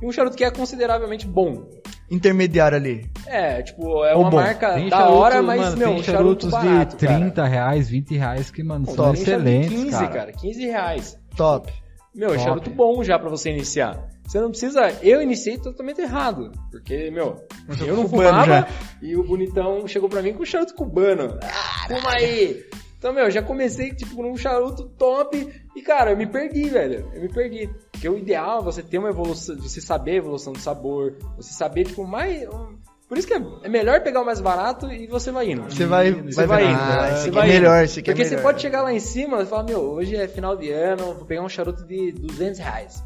E 0.02 0.06
um 0.06 0.10
charuto 0.10 0.36
que 0.36 0.42
é 0.44 0.50
consideravelmente 0.50 1.26
bom. 1.26 1.68
Intermediário 2.10 2.76
ali. 2.76 3.08
É, 3.26 3.62
tipo, 3.62 4.04
é 4.04 4.14
Ou 4.14 4.22
uma 4.22 4.30
bom. 4.30 4.36
marca 4.38 4.74
Tem 4.74 4.88
da 4.88 4.96
charuto, 4.98 5.16
hora, 5.18 5.42
mas, 5.42 5.60
mano, 5.60 5.76
meu, 5.76 5.88
tem 5.90 6.00
um 6.00 6.02
charuto 6.02 6.48
charutos 6.48 6.50
barato, 6.50 6.90
de 6.92 6.96
30 7.06 7.30
cara. 7.36 7.48
reais, 7.48 7.88
20 7.88 8.16
reais 8.16 8.50
que, 8.50 8.62
mano, 8.64 8.84
Pô, 8.84 8.92
são 8.92 9.14
excelentes, 9.14 9.70
15, 9.70 9.90
cara. 9.90 10.08
cara. 10.08 10.32
15 10.32 10.66
reais. 10.66 11.18
Top. 11.36 11.72
Meu, 12.14 12.30
é 12.30 12.36
Top. 12.36 12.44
charuto 12.44 12.70
bom 12.70 13.02
já 13.02 13.18
pra 13.18 13.28
você 13.28 13.50
iniciar. 13.50 14.08
Você 14.26 14.40
não 14.40 14.50
precisa... 14.50 14.88
Eu 15.02 15.20
iniciei 15.20 15.58
totalmente 15.58 16.00
errado. 16.00 16.52
Porque, 16.70 17.10
meu, 17.10 17.44
eu 17.86 17.96
não 17.96 18.04
cubano 18.04 18.28
fumava 18.30 18.46
já. 18.46 18.68
e 19.02 19.16
o 19.16 19.24
bonitão 19.24 19.86
chegou 19.86 20.08
pra 20.08 20.22
mim 20.22 20.32
com 20.32 20.44
charuto 20.44 20.74
cubano. 20.74 21.38
Ah, 21.42 21.86
fuma 21.88 22.12
aí! 22.12 22.64
Então, 22.98 23.12
meu, 23.12 23.30
já 23.30 23.42
comecei, 23.42 23.92
tipo, 23.92 24.22
num 24.22 24.34
charuto 24.34 24.88
top 24.96 25.46
e, 25.76 25.82
cara, 25.82 26.12
eu 26.12 26.16
me 26.16 26.26
perdi, 26.26 26.70
velho. 26.70 27.10
Eu 27.12 27.20
me 27.20 27.28
perdi. 27.28 27.68
Porque 27.92 28.08
o 28.08 28.16
ideal 28.16 28.60
é 28.60 28.64
você 28.64 28.82
ter 28.82 28.96
uma 28.96 29.10
evolução, 29.10 29.56
você 29.56 29.78
saber 29.78 30.12
a 30.12 30.16
evolução 30.16 30.54
do 30.54 30.58
sabor, 30.58 31.14
você 31.36 31.52
saber, 31.52 31.84
tipo, 31.84 32.06
mais... 32.06 32.48
um- 32.48 32.78
Por 33.14 33.18
isso 33.18 33.28
que 33.28 33.34
é 33.34 33.42
é 33.62 33.68
melhor 33.68 34.00
pegar 34.00 34.22
o 34.22 34.26
mais 34.26 34.40
barato 34.40 34.90
e 34.92 35.06
você 35.06 35.30
vai 35.30 35.50
indo. 35.52 35.62
Você 35.62 35.86
vai, 35.86 36.10
Você 36.12 36.46
vai, 36.46 36.64
vai 36.64 36.64
indo, 36.72 36.80
Ah, 36.80 37.02
né? 37.02 37.10
Você 37.16 37.28
aqui 37.28 37.30
vai 37.30 37.48
é 37.48 37.52
melhor, 37.52 37.84
aqui 37.84 38.00
é 38.00 38.02
Porque 38.02 38.24
você 38.24 38.30
melhor. 38.30 38.42
pode 38.42 38.60
chegar 38.60 38.82
lá 38.82 38.92
em 38.92 38.98
cima 38.98 39.40
e 39.42 39.46
falar, 39.46 39.62
meu, 39.62 39.80
hoje 39.80 40.16
é 40.16 40.26
final 40.26 40.56
de 40.56 40.70
ano, 40.72 41.14
vou 41.14 41.24
pegar 41.24 41.42
um 41.42 41.48
charuto 41.48 41.84
de 41.86 42.10
200 42.12 42.58
reais. 42.58 43.02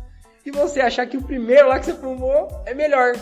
E 0.46 0.50
você 0.50 0.80
achar 0.80 1.06
que 1.06 1.18
o 1.18 1.22
primeiro 1.22 1.68
lá 1.68 1.78
que 1.78 1.84
você 1.84 1.92
fumou 1.94 2.48
é 2.64 2.72
melhor. 2.72 3.12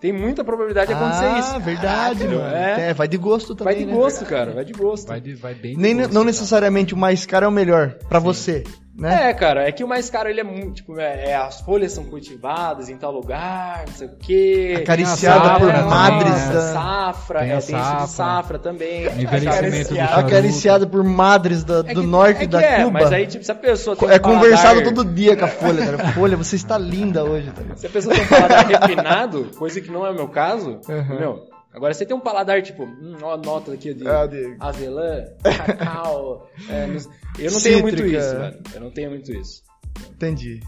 tem 0.00 0.12
muita 0.12 0.44
probabilidade 0.44 0.86
de 0.88 0.92
acontecer 0.94 1.24
ah, 1.24 1.38
isso. 1.40 1.60
verdade, 1.60 2.20
Entendeu? 2.22 2.38
mano. 2.40 2.54
É. 2.54 2.90
É, 2.90 2.94
vai 2.94 3.08
de 3.08 3.16
gosto 3.16 3.56
Vai 3.56 3.74
também, 3.74 3.86
de 3.88 3.92
né? 3.92 3.98
gosto, 3.98 4.24
cara, 4.24 4.52
vai 4.52 4.64
de 4.64 4.72
gosto. 4.72 5.08
Vai, 5.08 5.20
de- 5.20 5.34
vai 5.34 5.54
bem 5.54 5.74
de 5.74 5.80
Nem, 5.80 5.96
gosto, 5.96 6.08
não 6.08 6.20
cara. 6.20 6.26
necessariamente 6.26 6.94
o 6.94 6.96
mais 6.96 7.26
caro 7.26 7.46
é 7.46 7.48
o 7.48 7.52
melhor 7.52 7.94
pra 8.08 8.20
você, 8.20 8.62
né? 8.98 9.30
É, 9.30 9.34
cara, 9.34 9.68
é 9.68 9.72
que 9.72 9.84
o 9.84 9.88
mais 9.88 10.08
caro 10.08 10.28
ele 10.28 10.40
é 10.40 10.44
muito, 10.44 10.74
tipo, 10.76 10.98
é, 10.98 11.30
é, 11.30 11.34
as 11.36 11.60
folhas 11.60 11.92
são 11.92 12.04
cultivadas 12.04 12.88
em 12.88 12.96
tal 12.96 13.12
lugar, 13.12 13.84
não 13.86 13.94
sei 13.94 14.06
o 14.08 14.16
quê. 14.16 14.78
Acariciada 14.82 15.40
Tem 15.40 15.50
a 15.50 15.58
por 15.58 15.66
safra, 15.70 15.84
madres 15.86 16.46
né? 16.46 16.52
da... 16.54 16.72
Safra, 16.72 17.38
Tem 17.40 17.48
é, 17.48 17.50
tem 17.50 17.58
isso 17.58 17.70
safra. 17.70 18.04
de 18.04 18.10
safra 18.10 18.58
também. 18.58 19.02
Envelhecimento 19.06 19.46
Acariciada. 19.56 20.20
Acariciada 20.20 20.86
por 20.86 21.04
madres 21.04 21.64
da- 21.64 21.78
É 21.80 21.94
do 21.94 22.00
que- 22.00 22.06
norte 22.06 22.36
é 22.36 22.40
que 22.40 22.46
da 22.46 22.62
é, 22.62 22.84
Cuba. 22.84 22.90
Mas 23.00 23.12
aí, 23.12 23.26
tipo, 23.26 23.44
se 23.44 23.52
a 23.52 23.54
pessoa 23.54 23.96
tem 23.96 24.08
É 24.08 24.14
um 24.16 24.18
conversado 24.20 24.80
paladar- 24.80 24.94
todo 24.94 25.04
dia 25.14 25.36
com 25.36 25.44
a 25.44 25.48
Folha, 25.48 25.86
cara. 25.86 26.08
Folha, 26.14 26.36
você 26.36 26.56
está 26.56 26.78
linda 26.78 27.24
hoje, 27.24 27.50
tá 27.50 27.60
ligado? 27.62 27.78
Se 27.78 27.86
a 27.86 27.90
pessoa 27.90 28.14
tem 28.14 28.24
um 28.24 28.28
paladar 28.28 28.66
refinado, 28.66 29.50
coisa 29.58 29.80
que 29.80 29.90
não 29.90 30.06
é 30.06 30.10
o 30.10 30.14
meu 30.14 30.28
caso, 30.28 30.80
Uhum. 30.88 31.18
meu, 31.18 31.48
agora 31.74 31.92
você 31.92 32.06
tem 32.06 32.16
um 32.16 32.20
paladar, 32.20 32.62
tipo, 32.62 32.84
hum, 32.84 33.16
ó, 33.22 33.36
nota 33.36 33.72
aqui 33.72 33.92
de 33.92 34.08
Ah, 34.08 34.26
de- 34.26 34.56
avelã, 34.58 35.24
cacau, 35.42 36.48
é, 36.70 36.86
não- 36.86 36.96
eu 37.38 37.50
não 37.52 37.60
tenho 37.60 37.82
muito 37.82 37.96
Cítrica. 37.96 38.18
isso, 38.18 38.36
velho. 38.38 38.58
Eu 38.74 38.80
não 38.80 38.90
tenho 38.90 39.10
muito 39.10 39.32
isso. 39.32 39.62
Entendi. 40.10 40.60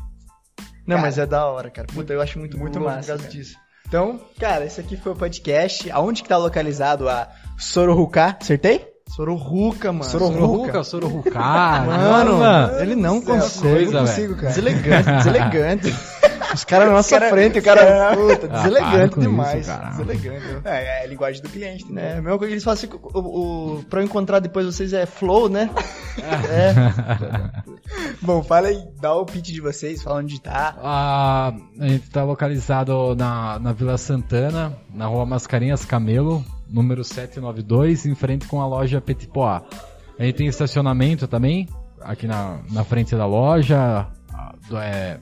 Não, 0.87 0.97
Cara, 0.97 1.03
mas 1.03 1.19
é 1.19 1.27
da 1.27 1.47
hora, 1.47 1.71
cara. 1.71 1.87
Puta, 1.93 2.13
eu 2.13 2.21
acho 2.21 2.39
muito, 2.39 2.59
muito 2.59 2.81
massa, 2.81 3.01
por 3.01 3.07
causa 3.09 3.23
cara. 3.25 3.35
disso. 3.35 3.57
Então, 3.87 4.21
cara, 4.39 4.65
esse 4.65 4.81
aqui 4.81 4.97
foi 4.97 5.13
o 5.13 5.17
podcast. 5.17 5.91
Aonde 5.91 6.23
que 6.23 6.29
tá 6.29 6.37
localizado 6.37 7.09
a 7.09 7.29
Sororuká? 7.59 8.37
Acertei? 8.41 8.87
Sororuca, 9.15 9.91
mano. 9.91 10.05
Sororuca, 10.05 10.85
Sororuca. 10.85 11.31
Mano, 11.41 12.79
ele 12.79 12.95
não 12.95 13.23
Céu, 13.23 13.35
consegue. 13.37 13.85
eu 13.85 13.91
não 13.93 14.01
consigo, 14.01 14.35
cara. 14.37 14.49
Deselegante, 14.49 15.11
deselegante. 15.13 15.95
Os 16.55 16.65
caras 16.65 16.87
na 16.89 16.95
nossa 16.95 17.19
cara- 17.19 17.31
frente, 17.31 17.59
o 17.59 17.63
cara, 17.63 17.85
cara- 17.87 18.17
puta, 18.17 18.49
Ah, 18.51 18.57
deselegante 18.63 19.15
com 19.15 19.21
demais. 19.21 19.69
isso, 19.69 19.79
deselegante. 19.91 20.47
É, 20.65 21.01
é 21.01 21.05
a 21.05 21.07
linguagem 21.07 21.43
do 21.43 21.49
cliente, 21.49 21.91
né? 21.93 22.11
É, 22.11 22.13
a 22.13 22.23
mesma 22.23 22.39
coisa 22.39 22.47
que 22.47 22.53
eles 22.55 22.65
falam 22.65 22.75
assim, 22.79 22.89
o, 22.91 23.19
o, 23.79 23.85
pra 23.85 24.01
eu 24.01 24.05
encontrar 24.05 24.39
depois 24.41 24.65
vocês 24.67 24.93
é 24.93 25.05
flow, 25.07 25.49
né? 25.49 25.71
É. 26.19 26.75
Bom, 28.21 28.43
fala 28.43 28.69
aí, 28.69 28.83
dá 29.01 29.15
o 29.15 29.25
pitch 29.25 29.51
de 29.53 29.61
vocês, 29.61 30.03
fala 30.03 30.19
onde 30.19 30.41
tá. 30.41 30.75
Ah, 30.83 31.53
a 31.81 31.87
gente 31.89 32.11
tá 32.11 32.25
localizado 32.25 33.15
na, 33.15 33.59
na 33.59 33.73
Vila 33.73 33.97
Santana, 33.97 34.77
na 34.93 35.07
rua 35.07 35.25
Mascarenhas 35.25 35.85
Camelo, 35.85 36.45
número 36.69 37.05
792, 37.05 38.07
em 38.07 38.15
frente 38.15 38.47
com 38.49 38.61
a 38.61 38.67
loja 38.67 39.01
Petipoá. 39.01 39.63
A 40.19 40.25
gente 40.25 40.37
tem 40.37 40.47
estacionamento 40.49 41.29
também, 41.29 41.69
aqui 42.01 42.27
na, 42.27 42.59
na 42.71 42.83
frente 42.85 43.15
da 43.15 43.25
loja, 43.27 44.07
ah, 44.35 44.55
do- 44.69 44.77
é, 44.79 45.19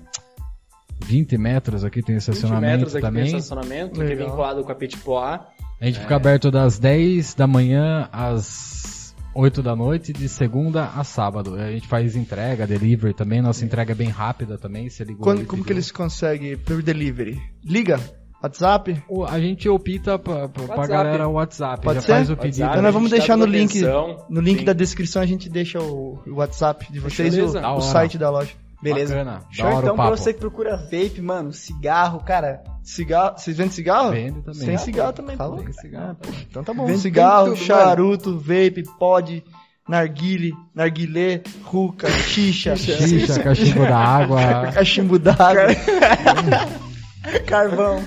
20 1.04 1.36
metros 1.38 1.84
aqui 1.84 2.02
tem 2.02 2.14
20 2.16 2.20
estacionamento 2.22 2.76
metros 2.78 2.94
aqui 2.96 3.02
também. 3.06 3.24
tem 3.26 3.36
estacionamento, 3.36 3.94
que 3.94 4.00
é 4.00 4.04
Legal. 4.04 4.28
vinculado 4.28 4.64
com 4.64 4.72
a 4.72 4.74
Petipoá. 4.74 5.46
A 5.80 5.86
gente 5.86 6.00
fica 6.00 6.16
aberto 6.16 6.50
das 6.50 6.78
10 6.78 7.34
da 7.34 7.46
manhã 7.46 8.08
às 8.12 9.14
8 9.34 9.62
da 9.62 9.76
noite, 9.76 10.12
de 10.12 10.28
segunda 10.28 10.86
a 10.96 11.04
sábado. 11.04 11.54
A 11.54 11.70
gente 11.70 11.86
faz 11.86 12.16
entrega, 12.16 12.66
delivery 12.66 13.12
também, 13.12 13.42
nossa 13.42 13.64
entrega 13.64 13.92
é 13.92 13.94
bem 13.94 14.08
rápida 14.08 14.56
também, 14.56 14.88
você 14.88 15.04
ligou 15.04 15.22
Quando, 15.24 15.44
como 15.46 15.62
que 15.64 15.72
eles 15.72 15.92
conseguem 15.92 16.56
por 16.56 16.82
delivery? 16.82 17.38
Liga? 17.64 18.00
WhatsApp? 18.42 19.02
O- 19.08 19.24
A 19.24 19.40
gente 19.40 19.68
opta 19.68 20.18
pra, 20.18 20.48
pra, 20.48 20.48
pra 20.48 20.62
WhatsApp. 20.76 20.88
galera 20.88 21.28
o 21.28 21.32
WhatsApp, 21.32 21.82
Pode 21.82 21.94
já 21.96 22.00
ser? 22.02 22.12
faz 22.12 22.30
o 22.30 22.36
pedido. 22.36 22.62
WhatsApp, 22.62 22.70
Então 22.72 22.82
nós 22.82 22.94
vamos 22.94 23.12
a 23.12 23.16
gente 23.16 23.18
deixar 23.20 23.36
no 23.36 23.44
link, 23.46 23.80
manutenção. 23.82 24.26
no 24.30 24.40
link 24.40 24.58
Sim. 24.60 24.64
da 24.64 24.72
descrição 24.72 25.22
a 25.22 25.26
gente 25.26 25.48
deixa 25.48 25.80
o, 25.80 26.18
o 26.26 26.34
WhatsApp 26.36 26.90
de 26.92 27.00
vocês 27.00 27.34
e 27.36 27.40
o, 27.40 27.46
o 27.46 27.80
site 27.80 28.16
da 28.18 28.30
loja. 28.30 28.50
Beleza. 28.82 29.14
Bacana, 29.16 29.42
Show 29.50 29.70
da 29.70 29.78
então 29.78 29.96
pra 29.96 30.10
você 30.10 30.32
que 30.32 30.40
procura 30.40 30.76
vape, 30.76 31.20
mano, 31.20 31.52
cigarro, 31.52 32.20
cara. 32.20 32.62
Cigarro, 32.82 33.38
vocês 33.38 33.56
vendem 33.56 33.72
cigarro? 33.72 34.10
Vende 34.12 34.42
também. 34.42 34.66
Tem 34.66 34.78
cigarro 34.78 35.12
também, 35.12 35.36
Falou? 35.36 35.62
Tem 35.62 35.72
cigarro. 35.72 36.16
Então 36.48 36.62
tá 36.62 36.72
bom. 36.72 36.86
Vende 36.86 37.00
cigarro, 37.00 37.46
tudo, 37.48 37.56
charuto, 37.56 38.38
vape, 38.38 38.84
pod, 38.98 39.42
narguile, 39.88 40.52
narguilé, 40.74 41.42
ruca, 41.64 42.08
xixa, 42.10 42.76
Xixa, 42.76 43.42
cachimbo 43.42 43.80
da 43.80 43.98
água. 43.98 44.72
cachimbo 44.72 45.18
d'água. 45.18 45.66
Carvão. 47.46 48.02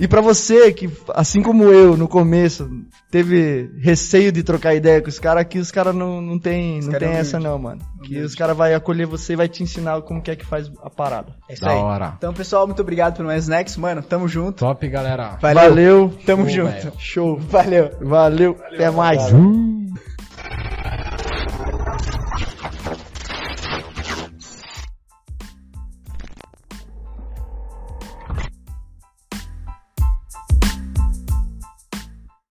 E 0.00 0.08
pra 0.08 0.22
você 0.22 0.72
que, 0.72 0.88
assim 1.10 1.42
como 1.42 1.64
eu, 1.64 1.94
no 1.96 2.08
começo, 2.08 2.68
teve 3.10 3.70
receio 3.78 4.32
de 4.32 4.42
trocar 4.42 4.74
ideia 4.74 5.02
com 5.02 5.08
os 5.10 5.18
caras, 5.18 5.42
aqui 5.42 5.58
os 5.58 5.70
caras 5.70 5.94
não, 5.94 6.22
não 6.22 6.38
tem, 6.38 6.80
não 6.80 6.88
cara 6.92 6.98
tem 7.06 7.16
é 7.16 7.20
essa 7.20 7.38
não, 7.38 7.58
mano. 7.58 7.82
Que 8.02 8.18
os 8.18 8.34
caras 8.34 8.56
vão 8.56 8.74
acolher 8.74 9.06
você 9.06 9.34
e 9.34 9.36
vai 9.36 9.46
te 9.46 9.62
ensinar 9.62 10.00
como 10.02 10.22
que 10.22 10.30
é 10.30 10.36
que 10.36 10.46
faz 10.46 10.72
a 10.82 10.88
parada. 10.88 11.34
É 11.48 11.52
isso 11.52 11.62
Da 11.62 11.72
aí. 11.72 11.76
hora. 11.76 12.14
Então, 12.16 12.32
pessoal, 12.32 12.66
muito 12.66 12.80
obrigado 12.80 13.16
pelo 13.16 13.28
mais 13.28 13.46
Next, 13.46 13.78
mano. 13.78 14.02
Tamo 14.02 14.26
junto. 14.26 14.58
Top, 14.60 14.88
galera. 14.88 15.36
Valeu. 15.40 15.60
Valeu. 15.68 16.12
Tamo 16.24 16.46
Show, 16.48 16.54
junto. 16.54 16.72
velho. 16.72 16.92
Show. 16.98 17.36
Valeu. 17.38 17.90
Valeu. 18.00 18.56
Até 18.72 18.90
mais. 18.90 19.22